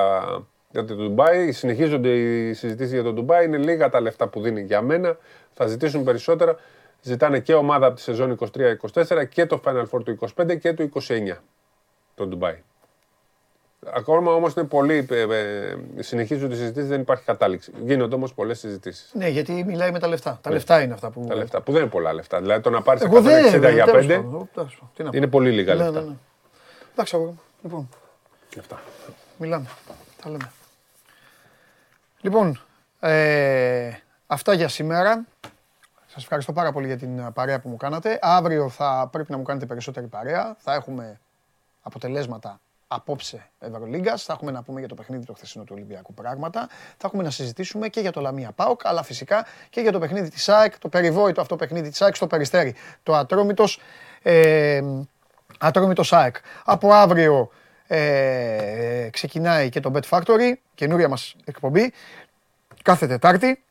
για 0.70 0.84
το 0.84 0.94
Ντουμπάι. 0.94 1.52
Συνεχίζονται 1.52 2.08
οι 2.08 2.52
συζητήσεις 2.52 2.92
για 2.92 3.02
το 3.02 3.12
Ντουμπάι. 3.12 3.44
Είναι 3.44 3.56
λίγα 3.56 3.88
τα 3.88 4.00
λεφτά 4.00 4.28
που 4.28 4.40
δίνει 4.40 4.60
για 4.60 4.80
μένα. 4.82 5.16
Θα 5.52 5.66
ζητήσουν 5.66 6.04
περισσότερα. 6.04 6.56
Ζητάνε 7.02 7.40
και 7.40 7.54
ομάδα 7.54 7.86
από 7.86 7.94
τη 7.94 8.00
σεζόν 8.00 8.38
23-24 8.94 9.28
και 9.28 9.46
το 9.46 9.60
Final 9.64 9.84
Four 9.90 10.04
του 10.04 10.18
25 10.36 10.58
και 10.58 10.72
του 10.72 10.90
29 10.94 11.36
το 12.14 12.26
Ντουμπάι. 12.26 12.62
Ακόμα 13.86 14.32
όμως 14.32 14.54
είναι 14.54 14.66
πολύ. 14.66 15.06
Ε, 15.10 15.20
ε, 15.20 15.76
συνεχίζονται 15.98 16.54
οι 16.54 16.56
συζητήσεις, 16.56 16.88
δεν 16.88 17.00
υπάρχει 17.00 17.24
κατάληξη. 17.24 17.72
Γίνονται 17.84 18.14
όμως 18.14 18.34
πολλές 18.34 18.58
συζητήσεις. 18.58 19.10
Ναι, 19.14 19.28
γιατί 19.28 19.64
μιλάει 19.64 19.90
με 19.90 19.98
τα 19.98 20.08
λεφτά. 20.08 20.38
Τα 20.42 20.48
Ναι. 20.48 20.54
λεφτά 20.54 20.82
είναι 20.82 20.92
αυτά 20.94 21.10
που. 21.10 21.24
Τα 21.28 21.34
λεφτά 21.34 21.60
που 21.60 21.72
δεν 21.72 21.80
είναι 21.80 21.90
πολλά 21.90 22.12
λεφτά. 22.12 22.40
Δηλαδή 22.40 22.60
το 22.62 22.70
να 22.70 22.82
πάρεις 22.82 23.02
160 23.02 23.12
Εγώ 23.12 23.20
δεν. 23.60 23.72
για 23.74 23.84
τέλος 23.84 24.06
5 24.06 24.08
πάντων, 24.22 24.48
τέλος 24.54 24.74
πάντων, 24.74 24.90
τι 24.94 25.02
να 25.02 25.10
πω. 25.10 25.16
είναι 25.16 25.26
πολύ 25.26 25.50
λίγα 25.50 25.74
Ναι, 25.74 25.82
λεφτά. 25.84 26.00
ναι, 26.00 26.06
ναι. 26.06 26.14
Εντάξει, 26.92 27.16
αγόρι 27.16 27.30
μου. 27.30 27.40
Λοιπόν, 27.62 27.88
Αυτά. 28.58 28.80
μιλάμε. 29.36 29.66
Τα 30.22 30.30
λέμε. 30.30 30.50
Λοιπόν, 32.20 32.60
ε, 33.00 33.90
αυτά 34.26 34.52
για 34.52 34.68
σήμερα. 34.68 35.24
Σας 36.06 36.22
ευχαριστώ 36.22 36.52
πάρα 36.52 36.72
πολύ 36.72 36.86
για 36.86 36.96
την 36.96 37.32
παρέα 37.32 37.60
που 37.60 37.68
μου 37.68 37.76
κάνατε. 37.76 38.18
Αύριο 38.22 38.68
θα 38.68 39.08
πρέπει 39.12 39.30
να 39.30 39.36
μου 39.36 39.42
κάνετε 39.42 39.66
περισσότερη 39.66 40.06
παρέα. 40.06 40.56
Θα 40.58 40.74
έχουμε 40.74 41.20
αποτελέσματα 41.82 42.60
απόψε 42.92 43.50
Ευρωλίγκας. 43.58 44.24
Θα 44.24 44.32
έχουμε 44.32 44.50
να 44.50 44.62
πούμε 44.62 44.78
για 44.78 44.88
το 44.88 44.94
παιχνίδι 44.94 45.24
του 45.24 45.34
χθεσινού 45.34 45.64
του 45.64 45.72
Ολυμπιακού 45.76 46.14
πράγματα. 46.14 46.68
Θα 46.96 47.06
έχουμε 47.06 47.22
να 47.22 47.30
συζητήσουμε 47.30 47.88
και 47.88 48.00
για 48.00 48.12
το 48.12 48.20
Λαμία 48.20 48.52
Πάοκ, 48.52 48.86
αλλά 48.86 49.02
φυσικά 49.02 49.46
και 49.70 49.80
για 49.80 49.92
το 49.92 49.98
παιχνίδι 49.98 50.28
της 50.28 50.48
ΑΕΚ, 50.48 50.78
το 50.78 50.88
περιβόητο 50.88 51.40
αυτό 51.40 51.56
παιχνίδι 51.56 51.88
της 51.90 52.02
ΑΕΚ 52.02 52.14
στο 52.14 52.26
Περιστέρι. 52.26 52.74
Το 53.02 53.14
Ατρόμητος 53.14 53.80
ε, 54.22 54.82
Ατρόμητος 55.58 56.12
ΑΕΚ. 56.12 56.36
Από 56.64 56.92
αύριο 56.92 57.50
ε, 57.86 59.08
ξεκινάει 59.10 59.68
και 59.68 59.80
το 59.80 59.92
Bet 59.94 60.08
Factory, 60.08 60.52
καινούρια 60.74 61.08
μας 61.08 61.36
εκπομπή, 61.44 61.92
κάθε 62.82 63.06
Τετάρτη 63.06 63.64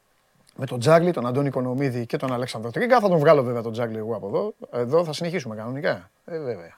με 0.55 0.65
τον 0.65 0.79
Τζάγλι, 0.79 1.11
τον 1.11 1.25
Αντώνη 1.25 1.49
Κονομίδη 1.49 2.05
και 2.05 2.17
τον 2.17 2.33
Αλέξανδρο 2.33 2.71
Τρίγκα. 2.71 2.99
Θα 2.99 3.09
τον 3.09 3.17
βγάλω 3.17 3.43
βέβαια 3.43 3.61
τον 3.61 3.71
Τζάγλι 3.71 3.97
εγώ 3.97 4.15
από 4.15 4.27
εδώ. 4.27 4.53
Εδώ 4.71 5.03
θα 5.03 5.13
συνεχίσουμε 5.13 5.55
κανονικά. 5.55 6.09
Ε, 6.25 6.39
βέβαια. 6.39 6.77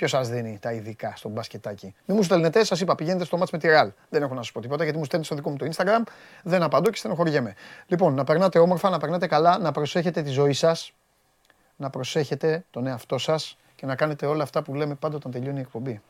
Ποιος 0.00 0.10
σας 0.10 0.28
δίνει 0.28 0.58
τα 0.60 0.72
ειδικά 0.72 1.12
στο 1.16 1.28
μπασκετάκι; 1.28 1.94
Μην 2.04 2.16
μου 2.16 2.22
στέλνετε, 2.22 2.64
σας 2.64 2.80
είπα, 2.80 2.94
πηγαίνετε 2.94 3.24
στο 3.24 3.36
μάτς 3.36 3.50
με 3.50 3.58
τη 3.58 3.68
Real. 3.70 3.88
Δεν 4.08 4.22
έχω 4.22 4.34
να 4.34 4.42
σας 4.42 4.52
πω 4.52 4.60
τίποτα 4.60 4.82
γιατί 4.82 4.98
μου 4.98 5.04
στέλνετε 5.04 5.34
στο 5.34 5.42
δικό 5.42 5.50
μου 5.50 5.56
το 5.56 5.68
Instagram. 5.74 6.02
Δεν 6.42 6.62
απαντώ 6.62 6.90
και 6.90 6.96
στενοχωριέμαι. 6.96 7.54
Λοιπόν, 7.86 8.14
να 8.14 8.24
περνάτε 8.24 8.58
όμορφα, 8.58 8.90
να 8.90 8.98
περνάτε 8.98 9.26
καλά, 9.26 9.58
να 9.58 9.72
προσέχετε 9.72 10.22
τη 10.22 10.30
ζωή 10.30 10.52
σας, 10.52 10.92
να 11.76 11.90
προσέχετε 11.90 12.64
τον 12.70 12.86
εαυτό 12.86 13.18
σας 13.18 13.56
και 13.74 13.86
να 13.86 13.94
κάνετε 13.94 14.26
όλα 14.26 14.42
αυτά 14.42 14.62
που 14.62 14.74
λέμε 14.74 14.94
πάντα 14.94 15.16
όταν 15.16 15.32
τελειώνει 15.32 15.58
η 15.58 15.60
εκπομπή. 15.60 16.00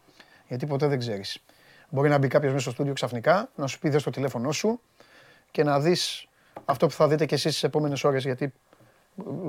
Γιατί 0.49 0.67
ποτέ 0.67 0.87
δεν 0.87 0.99
ξέρεις. 0.99 1.43
Μπορεί 1.89 2.09
να 2.09 2.19
μπει 2.19 2.29
κάποιος 2.29 2.53
μέσα 2.53 2.62
στο 2.62 2.73
στούντιο 2.73 2.93
ξαφνικά, 2.93 3.49
να 3.55 3.67
σου 3.67 3.79
πει 3.79 3.89
δες 3.89 4.03
το 4.03 4.11
τηλέφωνό 4.11 4.53
σου 4.53 4.81
και 5.51 5.65
να 5.65 5.81
δεις 5.81 6.29
αυτό 6.65 6.87
που 6.87 6.93
θα 6.93 7.09
δείτε 7.09 7.27
κι 7.27 7.35
εσείς 7.35 7.53
τις 7.53 7.62
επόμενες 7.62 8.05
ώρες. 8.05 8.25
Γιατί 8.25 8.45
ε, 8.45 8.53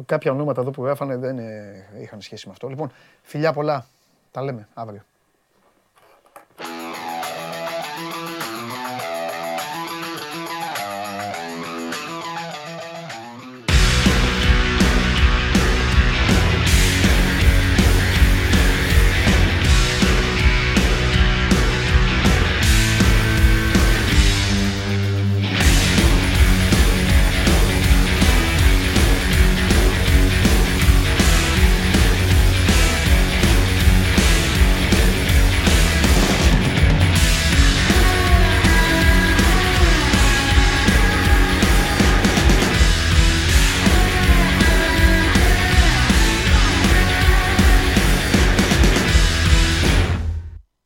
κάποια 0.05 0.31
ονόματα 0.31 0.61
εδώ 0.61 0.71
που 0.71 0.83
γράφανε 0.83 1.15
δεν 1.15 1.37
ε, 1.37 1.87
είχαν 2.01 2.21
σχέση 2.21 2.47
με 2.47 2.51
αυτό. 2.51 2.67
Λοιπόν, 2.67 2.91
φιλιά 3.21 3.53
πολλά. 3.53 3.85
Τα 4.31 4.41
λέμε 4.41 4.67
αύριο. 4.73 5.01